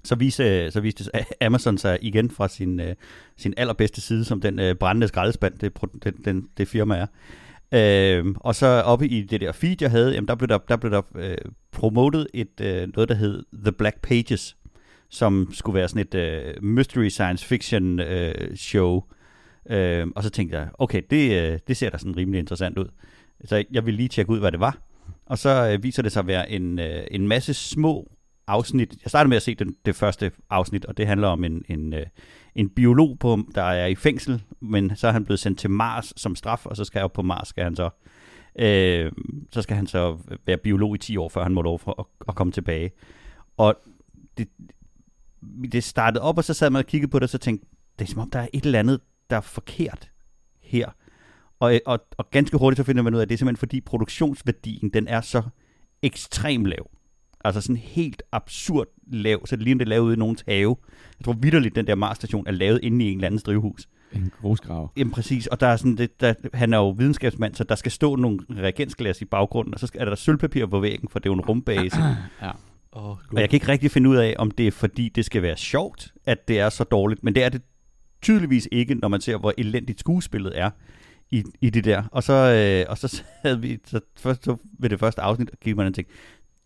så 0.03 0.15
viste, 0.15 0.65
øh, 0.65 0.71
så 0.71 0.81
viste 0.81 1.03
Amazon 1.41 1.77
sig 1.77 1.97
igen 2.01 2.29
fra 2.29 2.47
sin, 2.47 2.79
øh, 2.79 2.95
sin 3.37 3.53
allerbedste 3.57 4.01
side, 4.01 4.25
som 4.25 4.41
den 4.41 4.59
øh, 4.59 4.75
brændende 4.75 5.07
skraldespand, 5.07 5.59
det, 5.59 5.73
den, 6.03 6.13
den, 6.25 6.47
det 6.57 6.67
firma 6.67 6.95
er. 6.95 7.07
Øh, 7.71 8.25
og 8.39 8.55
så 8.55 8.67
oppe 8.67 9.07
i 9.07 9.21
det 9.21 9.41
der 9.41 9.51
feed, 9.51 9.75
jeg 9.81 9.91
havde, 9.91 10.13
jamen 10.13 10.27
der 10.27 10.35
blev 10.35 10.47
der, 10.47 10.57
der, 10.57 10.77
blev 10.77 10.91
der 10.91 11.01
øh, 11.15 11.37
promotet 11.71 12.27
et, 12.33 12.61
øh, 12.61 12.87
noget, 12.95 13.09
der 13.09 13.15
hed 13.15 13.43
The 13.53 13.71
Black 13.71 14.01
Pages, 14.01 14.57
som 15.09 15.49
skulle 15.51 15.75
være 15.75 15.87
sådan 15.87 16.01
et 16.01 16.15
øh, 16.15 16.63
mystery 16.63 17.07
science 17.09 17.45
fiction 17.45 17.99
øh, 17.99 18.55
show. 18.55 19.03
Øh, 19.69 20.07
og 20.15 20.23
så 20.23 20.29
tænkte 20.29 20.57
jeg, 20.57 20.69
okay, 20.73 21.01
det, 21.09 21.51
øh, 21.51 21.59
det 21.67 21.77
ser 21.77 21.89
da 21.89 21.97
sådan 21.97 22.17
rimelig 22.17 22.39
interessant 22.39 22.77
ud. 22.77 22.87
Så 23.45 23.63
jeg 23.71 23.85
ville 23.85 23.97
lige 23.97 24.09
tjekke 24.09 24.31
ud, 24.31 24.39
hvad 24.39 24.51
det 24.51 24.59
var. 24.59 24.77
Og 25.25 25.37
så 25.37 25.71
øh, 25.73 25.83
viser 25.83 26.03
det 26.03 26.11
sig 26.11 26.19
at 26.19 26.27
være 26.27 26.51
en, 26.51 26.79
øh, 26.79 27.03
en 27.11 27.27
masse 27.27 27.53
små 27.53 28.11
afsnit. 28.47 28.97
Jeg 29.03 29.09
startede 29.09 29.29
med 29.29 29.37
at 29.37 29.43
se 29.43 29.55
den, 29.55 29.75
det 29.85 29.95
første 29.95 30.31
afsnit, 30.49 30.85
og 30.85 30.97
det 30.97 31.07
handler 31.07 31.27
om 31.27 31.43
en, 31.43 31.63
en, 31.69 31.93
øh, 31.93 32.05
en 32.55 32.69
biolog, 32.69 33.19
på, 33.19 33.39
der 33.55 33.63
er 33.63 33.85
i 33.85 33.95
fængsel, 33.95 34.43
men 34.59 34.95
så 34.95 35.07
er 35.07 35.11
han 35.11 35.25
blevet 35.25 35.39
sendt 35.39 35.59
til 35.59 35.69
Mars 35.69 36.13
som 36.15 36.35
straf, 36.35 36.65
og 36.65 36.77
så 36.77 36.83
skal 36.83 36.99
jeg 36.99 37.11
på 37.11 37.21
Mars, 37.21 37.47
skal 37.47 37.63
han 37.63 37.75
så, 37.75 37.89
øh, 38.59 39.11
så 39.51 39.61
skal 39.61 39.75
han 39.75 39.87
så 39.87 40.17
være 40.45 40.57
biolog 40.57 40.95
i 40.95 40.97
10 40.97 41.17
år, 41.17 41.29
før 41.29 41.43
han 41.43 41.53
må 41.53 41.61
lov 41.61 41.79
for 41.79 41.99
at, 41.99 42.05
at 42.27 42.35
komme 42.35 42.53
tilbage. 42.53 42.91
Og 43.57 43.75
det, 44.37 44.47
det 45.71 45.83
startede 45.83 46.23
op, 46.23 46.37
og 46.37 46.43
så 46.43 46.53
sad 46.53 46.69
man 46.69 46.79
og 46.79 46.85
kiggede 46.85 47.11
på 47.11 47.19
det, 47.19 47.23
og 47.23 47.29
så 47.29 47.37
tænkte, 47.37 47.67
det 47.99 48.05
er 48.05 48.09
som 48.09 48.21
om, 48.21 48.29
der 48.29 48.39
er 48.39 48.47
et 48.53 48.65
eller 48.65 48.79
andet, 48.79 48.99
der 49.29 49.37
er 49.37 49.41
forkert 49.41 50.09
her. 50.61 50.89
Og, 51.59 51.79
og, 51.85 51.99
og 52.17 52.31
ganske 52.31 52.57
hurtigt 52.57 52.77
så 52.77 52.83
finder 52.83 53.03
man 53.03 53.13
ud 53.13 53.19
af, 53.19 53.21
at 53.21 53.29
det 53.29 53.35
er 53.35 53.37
simpelthen 53.37 53.59
fordi 53.59 53.81
produktionsværdien, 53.81 54.89
den 54.89 55.07
er 55.07 55.21
så 55.21 55.41
ekstremt 56.01 56.67
lav. 56.67 56.89
Altså 57.45 57.61
sådan 57.61 57.77
helt 57.77 58.23
absurd 58.31 58.87
lav, 59.07 59.45
så 59.45 59.55
det 59.55 59.63
ligner 59.63 59.77
det 59.77 59.85
er 59.85 59.89
lavet 59.89 60.05
ude 60.05 60.13
i 60.13 60.17
nogens 60.17 60.43
have. 60.47 60.77
Jeg 61.19 61.25
tror 61.25 61.33
vidderligt, 61.33 61.75
den 61.75 61.87
der 61.87 61.95
Mars-station 61.95 62.47
er 62.47 62.51
lavet 62.51 62.79
inde 62.83 63.05
i 63.05 63.11
en 63.11 63.17
eller 63.17 63.27
anden 63.27 63.41
drivhus. 63.45 63.87
En 64.13 64.31
grusgrav. 64.41 64.91
Jamen 64.97 65.11
præcis, 65.11 65.47
og 65.47 65.59
der 65.59 65.67
er 65.67 65.75
sådan 65.75 65.97
det, 65.97 66.21
der, 66.21 66.33
han 66.53 66.73
er 66.73 66.77
jo 66.77 66.89
videnskabsmand, 66.89 67.55
så 67.55 67.63
der 67.63 67.75
skal 67.75 67.91
stå 67.91 68.15
nogle 68.15 68.39
reagensglas 68.51 69.21
i 69.21 69.25
baggrunden, 69.25 69.73
og 69.73 69.79
så 69.79 69.91
er 69.95 70.05
der 70.05 70.15
sølvpapir 70.15 70.65
på 70.65 70.79
væggen, 70.79 71.09
for 71.09 71.19
det 71.19 71.25
er 71.25 71.29
jo 71.29 71.33
en 71.33 71.41
rumbase. 71.41 71.97
ja. 72.41 72.51
Oh, 72.97 73.09
og 73.09 73.41
jeg 73.41 73.49
kan 73.49 73.57
ikke 73.57 73.67
rigtig 73.67 73.91
finde 73.91 74.09
ud 74.09 74.15
af, 74.15 74.35
om 74.37 74.51
det 74.51 74.67
er 74.67 74.71
fordi, 74.71 75.09
det 75.09 75.25
skal 75.25 75.41
være 75.41 75.57
sjovt, 75.57 76.13
at 76.25 76.47
det 76.47 76.59
er 76.59 76.69
så 76.69 76.83
dårligt, 76.83 77.23
men 77.23 77.35
det 77.35 77.43
er 77.43 77.49
det 77.49 77.61
tydeligvis 78.21 78.67
ikke, 78.71 78.95
når 78.95 79.07
man 79.07 79.21
ser, 79.21 79.37
hvor 79.37 79.53
elendigt 79.57 79.99
skuespillet 79.99 80.59
er 80.59 80.69
i, 81.31 81.43
i 81.61 81.69
det 81.69 81.85
der. 81.85 82.03
Og 82.11 82.23
så, 82.23 82.33
øh, 82.33 82.91
og 82.91 82.97
så 82.97 83.23
havde 83.43 83.61
vi, 83.61 83.79
så 83.85 83.99
først 84.19 84.45
så 84.45 84.57
ved 84.79 84.89
det 84.89 84.99
første 84.99 85.21
afsnit, 85.21 85.49
og 85.49 85.57
kiggede 85.59 85.77
man 85.77 85.87
og 85.87 85.93
tænkte, 85.93 86.13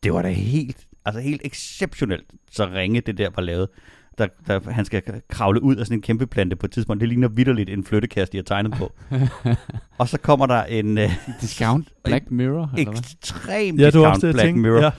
det 0.03 0.13
var 0.13 0.21
da 0.21 0.29
helt, 0.29 0.87
altså 1.05 1.21
helt 1.21 1.41
exceptionelt, 1.45 2.25
så 2.51 2.65
ringe 2.65 3.01
det 3.01 3.17
der 3.17 3.29
var 3.35 3.41
lavet. 3.41 3.69
Der, 4.17 4.27
der, 4.47 4.71
han 4.71 4.85
skal 4.85 5.03
kravle 5.29 5.63
ud 5.63 5.75
af 5.75 5.85
sådan 5.85 5.97
en 5.97 6.01
kæmpe 6.01 6.27
plante 6.27 6.55
på 6.55 6.65
et 6.65 6.71
tidspunkt. 6.71 7.01
Det 7.01 7.09
ligner 7.09 7.27
vidderligt 7.27 7.69
en 7.69 7.83
flyttekast, 7.83 8.31
de 8.31 8.37
har 8.37 8.43
tegnet 8.43 8.71
på. 8.71 8.93
og 9.99 10.09
så 10.09 10.17
kommer 10.17 10.45
der 10.45 10.63
en... 10.63 10.97
Uh, 10.97 11.03
discount 11.41 11.93
Black 12.03 12.31
Mirror? 12.31 12.71
Eller 12.77 12.91
ekstrem 12.93 13.79
ja, 13.79 13.85
discount 13.85 14.21
Black 14.21 14.39
tænkte, 14.39 14.61
Mirror. 14.61 14.83
Ja. 14.83 14.91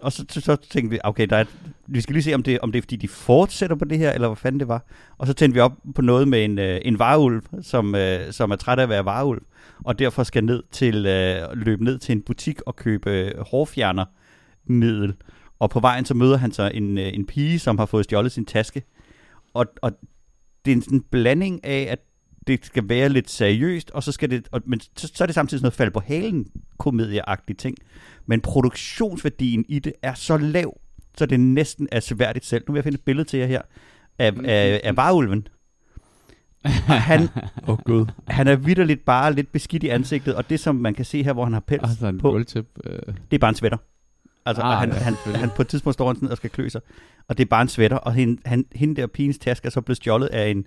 Og 0.00 0.12
så, 0.12 0.24
så, 0.28 0.40
så 0.40 0.56
tænkte 0.56 0.90
vi, 0.90 0.98
okay, 1.04 1.26
der 1.26 1.36
er 1.36 1.40
et, 1.40 1.56
vi 1.86 2.00
skal 2.00 2.12
lige 2.12 2.22
se, 2.22 2.34
om 2.34 2.42
det, 2.42 2.60
om 2.60 2.72
det 2.72 2.78
er, 2.78 2.82
fordi 2.82 2.96
de 2.96 3.08
fortsætter 3.08 3.76
på 3.76 3.84
det 3.84 3.98
her, 3.98 4.12
eller 4.12 4.28
hvad 4.28 4.36
fanden 4.36 4.60
det 4.60 4.68
var. 4.68 4.84
Og 5.18 5.26
så 5.26 5.32
tændte 5.32 5.54
vi 5.54 5.60
op 5.60 5.72
på 5.94 6.02
noget 6.02 6.28
med 6.28 6.44
en, 6.44 6.58
øh, 6.58 6.80
en 6.84 6.98
varulv, 6.98 7.42
som, 7.62 7.94
øh, 7.94 8.32
som 8.32 8.50
er 8.50 8.56
træt 8.56 8.78
af 8.78 8.82
at 8.82 8.88
være 8.88 9.04
varulv, 9.04 9.42
og 9.84 9.98
derfor 9.98 10.22
skal 10.22 10.44
ned 10.44 10.62
til, 10.70 11.06
øh, 11.06 11.52
løbe 11.52 11.84
ned 11.84 11.98
til 11.98 12.12
en 12.12 12.22
butik 12.22 12.60
og 12.66 12.76
købe 12.76 13.10
øh, 13.10 13.40
hårfjerner, 13.40 14.04
middel. 14.64 15.14
Og 15.58 15.70
på 15.70 15.80
vejen 15.80 16.04
så 16.04 16.14
møder 16.14 16.36
han 16.36 16.52
så 16.52 16.70
en, 16.74 16.98
øh, 16.98 17.14
en 17.14 17.26
pige, 17.26 17.58
som 17.58 17.78
har 17.78 17.86
fået 17.86 18.04
stjålet 18.04 18.32
sin 18.32 18.44
taske. 18.44 18.82
Og, 19.54 19.66
og 19.82 19.92
det 20.64 20.72
er 20.72 20.76
en 20.76 20.82
sådan 20.82 21.04
blanding 21.10 21.64
af, 21.64 21.86
at 21.90 21.98
det 22.46 22.66
skal 22.66 22.88
være 22.88 23.08
lidt 23.08 23.30
seriøst, 23.30 23.90
og 23.90 24.02
så 24.02 24.12
skal 24.12 24.30
det, 24.30 24.48
og, 24.52 24.62
men 24.66 24.80
så, 24.80 25.12
så 25.14 25.24
er 25.24 25.26
det 25.26 25.34
samtidig 25.34 25.60
sådan 25.60 25.64
noget 25.64 25.74
fald 25.74 25.90
på 25.90 26.00
halen 26.00 26.46
komedieagtigt 26.78 27.58
ting. 27.58 27.76
Men 28.26 28.40
produktionsværdien 28.40 29.64
i 29.68 29.78
det 29.78 29.92
er 30.02 30.14
så 30.14 30.36
lav, 30.36 30.80
så 31.18 31.26
det 31.26 31.40
næsten 31.40 31.88
er 31.92 32.00
sværdigt 32.00 32.44
selv. 32.44 32.64
Nu 32.68 32.72
vil 32.72 32.78
jeg 32.78 32.84
finde 32.84 32.96
et 32.96 33.04
billede 33.04 33.28
til 33.28 33.38
jer 33.38 33.46
her 33.46 33.62
af, 34.18 34.32
af, 34.44 34.80
af 34.84 34.96
varulven. 34.96 35.48
han, 37.10 37.28
oh, 37.66 37.78
God. 37.84 38.06
han 38.28 38.48
er 38.48 38.56
vidderligt 38.56 39.04
bare 39.04 39.32
lidt 39.32 39.52
beskidt 39.52 39.82
i 39.82 39.88
ansigtet, 39.88 40.34
og 40.34 40.50
det 40.50 40.60
som 40.60 40.76
man 40.76 40.94
kan 40.94 41.04
se 41.04 41.22
her, 41.22 41.32
hvor 41.32 41.44
han 41.44 41.52
har 41.52 41.60
pels 41.60 41.82
altså 41.82 42.06
en 42.06 42.18
på, 42.18 42.30
gulvtip, 42.30 42.66
øh. 42.84 42.98
det 43.30 43.36
er 43.36 43.38
bare 43.38 43.48
en 43.48 43.54
sweater. 43.54 43.76
Altså, 44.46 44.62
ah, 44.62 44.78
han, 44.78 44.88
ja, 44.88 44.94
han, 44.94 45.14
han, 45.34 45.50
på 45.56 45.62
et 45.62 45.68
tidspunkt 45.68 45.94
står 45.94 46.06
han 46.06 46.16
sådan 46.16 46.30
og 46.30 46.36
skal 46.36 46.50
klø 46.50 46.68
sig, 46.68 46.80
og 47.28 47.38
det 47.38 47.44
er 47.44 47.48
bare 47.48 47.62
en 47.62 47.68
sweater, 47.68 47.96
og 47.96 48.14
hende, 48.14 48.42
han, 48.44 48.64
hende 48.74 49.00
der 49.00 49.06
pigens 49.06 49.38
taske 49.38 49.66
er 49.66 49.70
så 49.70 49.80
blevet 49.80 49.96
stjålet 49.96 50.26
af 50.26 50.48
en, 50.48 50.66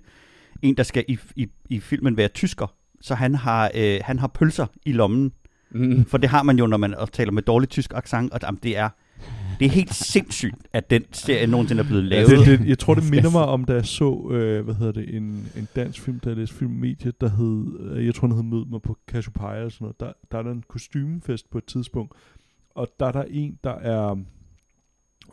en 0.62 0.76
der 0.76 0.82
skal 0.82 1.04
i, 1.08 1.18
i, 1.36 1.48
i 1.68 1.80
filmen 1.80 2.16
være 2.16 2.28
tysker, 2.28 2.74
så 3.00 3.14
han 3.14 3.34
har, 3.34 3.70
øh, 3.74 4.00
han 4.04 4.18
har 4.18 4.26
pølser 4.26 4.66
i 4.86 4.92
lommen, 4.92 5.32
mm. 5.70 6.04
for 6.04 6.18
det 6.18 6.30
har 6.30 6.42
man 6.42 6.58
jo, 6.58 6.66
når 6.66 6.76
man 6.76 6.94
taler 7.12 7.32
med 7.32 7.42
dårlig 7.42 7.68
tysk 7.68 7.92
accent, 7.94 8.32
og 8.32 8.62
det 8.62 8.76
er, 8.76 8.88
det 9.58 9.66
er 9.66 9.70
helt 9.70 9.94
sindssygt, 9.94 10.56
at 10.72 10.90
den 10.90 11.04
serie 11.12 11.46
nogensinde 11.46 11.82
er 11.82 11.86
blevet 11.86 12.04
lavet. 12.04 12.32
Ja, 12.32 12.36
det, 12.36 12.58
det, 12.58 12.68
jeg 12.68 12.78
tror, 12.78 12.94
det 12.94 13.10
minder 13.10 13.30
mig 13.30 13.44
om, 13.44 13.64
da 13.64 13.72
jeg 13.72 13.86
så, 13.86 14.28
øh, 14.30 14.64
hvad 14.64 14.74
hedder 14.74 14.92
det, 14.92 15.16
en, 15.16 15.48
en 15.56 15.68
dansk 15.76 16.00
film, 16.00 16.20
der 16.20 16.30
jeg 16.30 16.36
læste 16.36 16.54
filmmediet, 16.54 17.20
der 17.20 17.28
hed, 17.28 17.90
øh, 17.90 18.06
jeg 18.06 18.14
tror, 18.14 18.26
den 18.26 18.36
hed 18.36 18.44
Mød 18.44 18.64
mig 18.66 18.82
på 18.82 18.98
Cassiopeia 19.06 19.56
eller 19.56 19.68
sådan 19.68 19.84
noget. 19.84 20.00
Der, 20.00 20.12
der 20.32 20.38
er 20.38 20.42
der 20.42 20.50
en 20.50 20.64
kostymefest 20.68 21.50
på 21.50 21.58
et 21.58 21.64
tidspunkt, 21.64 22.12
og 22.74 22.88
der 23.00 23.06
er 23.06 23.12
der 23.12 23.24
en, 23.28 23.58
der 23.64 23.74
er... 23.74 24.16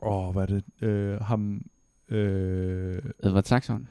Åh, 0.01 0.33
hvad 0.33 0.41
er 0.41 0.45
det? 0.45 0.87
Øh, 0.87 1.21
ham... 1.21 1.61
Øh, 2.09 3.01
Edward 3.23 3.43
Saxon? 3.43 3.87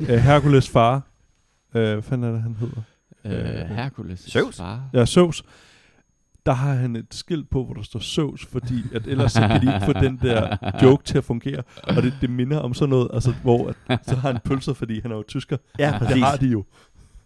Øh, 0.00 0.08
Hercules 0.08 0.68
far. 0.68 0.94
Øh, 1.74 1.92
hvad 1.92 2.02
fanden 2.02 2.28
er 2.28 2.32
det, 2.32 2.42
han 2.42 2.54
hedder? 2.54 2.82
Øh, 3.24 3.32
Hercules 3.76 4.20
Søvs? 4.20 4.56
far? 4.56 4.88
Ja, 4.92 5.04
Søvs. 5.04 5.42
Der 6.46 6.52
har 6.52 6.74
han 6.74 6.96
et 6.96 7.14
skilt 7.14 7.50
på, 7.50 7.64
hvor 7.64 7.74
der 7.74 7.82
står 7.82 8.00
Søvs, 8.00 8.46
fordi 8.46 8.82
at 8.94 9.06
ellers 9.06 9.32
så 9.32 9.40
kan 9.40 9.62
de 9.62 9.74
ikke 9.74 9.86
få 9.86 9.92
den 9.92 10.18
der 10.22 10.56
joke 10.82 11.04
til 11.04 11.18
at 11.18 11.24
fungere. 11.24 11.62
Og 11.82 12.02
det, 12.02 12.14
det 12.20 12.30
minder 12.30 12.58
om 12.58 12.74
sådan 12.74 12.90
noget, 12.90 13.08
altså, 13.14 13.34
hvor 13.42 13.74
at, 13.88 14.00
så 14.06 14.14
har 14.14 14.32
han 14.32 14.40
pølser, 14.44 14.72
fordi 14.72 15.00
han 15.00 15.10
er 15.10 15.16
jo 15.16 15.22
tysker. 15.28 15.56
Ja, 15.78 15.98
præcis. 15.98 16.14
Det 16.14 16.22
har 16.22 16.36
de 16.36 16.46
jo. 16.46 16.64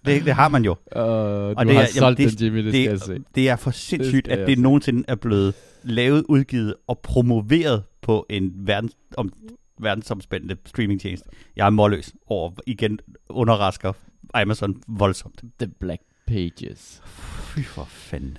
Det, 0.04 0.24
det 0.24 0.34
har 0.34 0.48
man 0.48 0.64
jo. 0.64 0.70
Uh, 0.70 1.02
og 1.02 1.56
du 1.56 1.68
det 1.68 1.76
har 1.76 1.82
er, 1.82 1.86
solgt 1.86 2.20
jamen, 2.20 2.30
det, 2.30 2.38
den, 2.38 2.46
Jimmy, 2.46 2.64
det, 2.64 2.64
det 2.64 2.74
skal 2.74 2.90
jeg 2.90 3.00
se. 3.00 3.24
Det 3.34 3.48
er 3.48 3.56
for 3.56 3.70
sindssygt, 3.70 4.26
det 4.26 4.32
at 4.32 4.48
det 4.48 4.58
nogensinde 4.58 5.04
er 5.08 5.14
blevet 5.14 5.54
lavet, 5.82 6.24
udgivet 6.28 6.74
og 6.86 6.98
promoveret 6.98 7.82
på 8.02 8.26
en 8.30 8.52
verdens, 8.56 8.96
om, 9.16 9.32
verdensomspændende 9.80 10.56
streamingtjeneste. 10.66 11.28
Jeg 11.56 11.66
er 11.66 11.70
målløs 11.70 12.12
over, 12.26 12.50
igen 12.66 12.98
underrasker 13.28 13.92
Amazon 14.34 14.82
voldsomt. 14.88 15.42
The 15.58 15.68
Black 15.80 16.02
Pages. 16.26 17.02
Fy 17.04 17.60
for 17.60 17.84
fanden. 17.84 18.38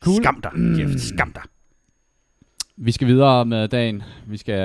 Cool. 0.00 0.16
Skam 0.16 0.40
dig, 0.42 0.78
Jeff. 0.78 1.00
Skam 1.00 1.32
dig. 1.32 1.42
Vi 2.76 2.92
skal 2.92 3.08
videre 3.08 3.44
med 3.46 3.68
dagen. 3.68 4.02
Vi 4.26 4.36
skal, 4.36 4.58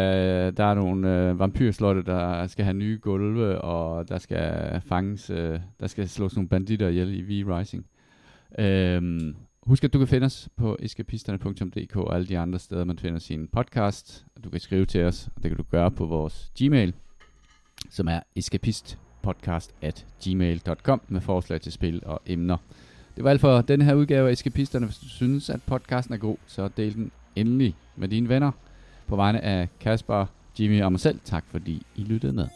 der 0.57 0.63
er 0.63 0.74
nogle 0.74 1.30
øh, 1.30 1.39
vampyrslotte, 1.39 2.03
der 2.03 2.47
skal 2.47 2.65
have 2.65 2.74
nye 2.74 2.99
gulve, 3.01 3.61
og 3.61 4.09
der 4.09 4.18
skal 4.18 4.82
fanges, 4.89 5.30
øh, 5.30 5.59
der 5.80 5.88
skal 5.88 6.09
slås 6.09 6.36
nogle 6.36 6.49
banditter 6.49 6.88
ihjel 6.88 7.30
i 7.30 7.41
V-Rising. 7.41 7.86
Øhm, 8.59 9.36
Husk, 9.68 9.84
at 9.84 9.93
du 9.93 9.97
kan 9.97 10.07
finde 10.07 10.26
os 10.26 10.49
på 10.57 10.78
eskapisterne.dk 10.80 11.95
og 11.95 12.15
alle 12.15 12.28
de 12.28 12.38
andre 12.38 12.59
steder, 12.59 12.84
man 12.84 12.99
finder 12.99 13.20
sin 13.20 13.47
podcast. 13.47 14.26
Du 14.43 14.49
kan 14.49 14.59
skrive 14.59 14.86
til 14.86 15.03
os, 15.03 15.30
og 15.36 15.43
det 15.43 15.49
kan 15.49 15.57
du 15.57 15.63
gøre 15.63 15.91
på 15.91 16.05
vores 16.05 16.51
Gmail, 16.59 16.93
som 17.89 18.07
er 18.07 18.20
podcast 19.28 19.71
at 19.82 20.05
gmail.com 20.23 21.01
med 21.07 21.21
forslag 21.21 21.61
til 21.61 21.71
spil 21.71 22.01
og 22.05 22.21
emner. 22.25 22.57
Det 23.15 23.23
var 23.23 23.30
alt 23.30 23.41
for 23.41 23.61
denne 23.61 23.86
her 23.86 23.93
udgave 23.93 24.28
af 24.28 24.32
Eskapisterne. 24.32 24.86
Hvis 24.86 24.97
du 24.97 25.09
synes, 25.09 25.49
at 25.49 25.59
podcasten 25.65 26.13
er 26.13 26.17
god, 26.17 26.38
så 26.45 26.69
del 26.78 26.93
den 26.93 27.11
endelig 27.36 27.75
med 27.95 28.07
dine 28.07 28.30
venner. 28.30 28.51
På 29.07 29.15
vegne 29.15 29.41
af 29.41 29.67
Kasper, 29.80 30.25
Jimmy 30.59 30.82
og 30.82 30.91
mig 30.91 30.99
selv, 30.99 31.19
tak 31.23 31.43
fordi 31.47 31.86
I 31.95 32.01
lyttede 32.01 32.34
med. 32.34 32.47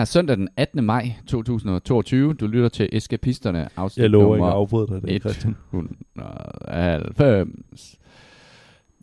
Er 0.00 0.04
søndag 0.04 0.36
den 0.36 0.48
18. 0.56 0.84
maj 0.84 1.12
2022. 1.26 2.34
Du 2.34 2.46
lytter 2.46 2.68
til 2.68 2.88
Eskapisterne, 2.92 3.68
afsnit 3.76 4.02
Jeg 4.02 4.10
lover 4.10 4.36
ikke 4.36 4.46
at 4.46 4.52
afbryde 4.52 4.86
dig, 4.86 5.02
det, 5.02 5.22
Christian. 5.22 5.56
190. 5.72 7.98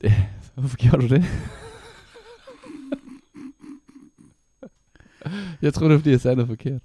Hvorfor 0.55 0.77
gjorde 0.77 1.07
du 1.07 1.15
det? 1.15 1.25
jeg 5.61 5.73
tror 5.73 5.87
det 5.87 5.93
er, 5.93 5.97
fordi 5.99 6.11
jeg 6.11 6.21
sagde 6.21 6.35
noget 6.35 6.49
forkert. 6.49 6.81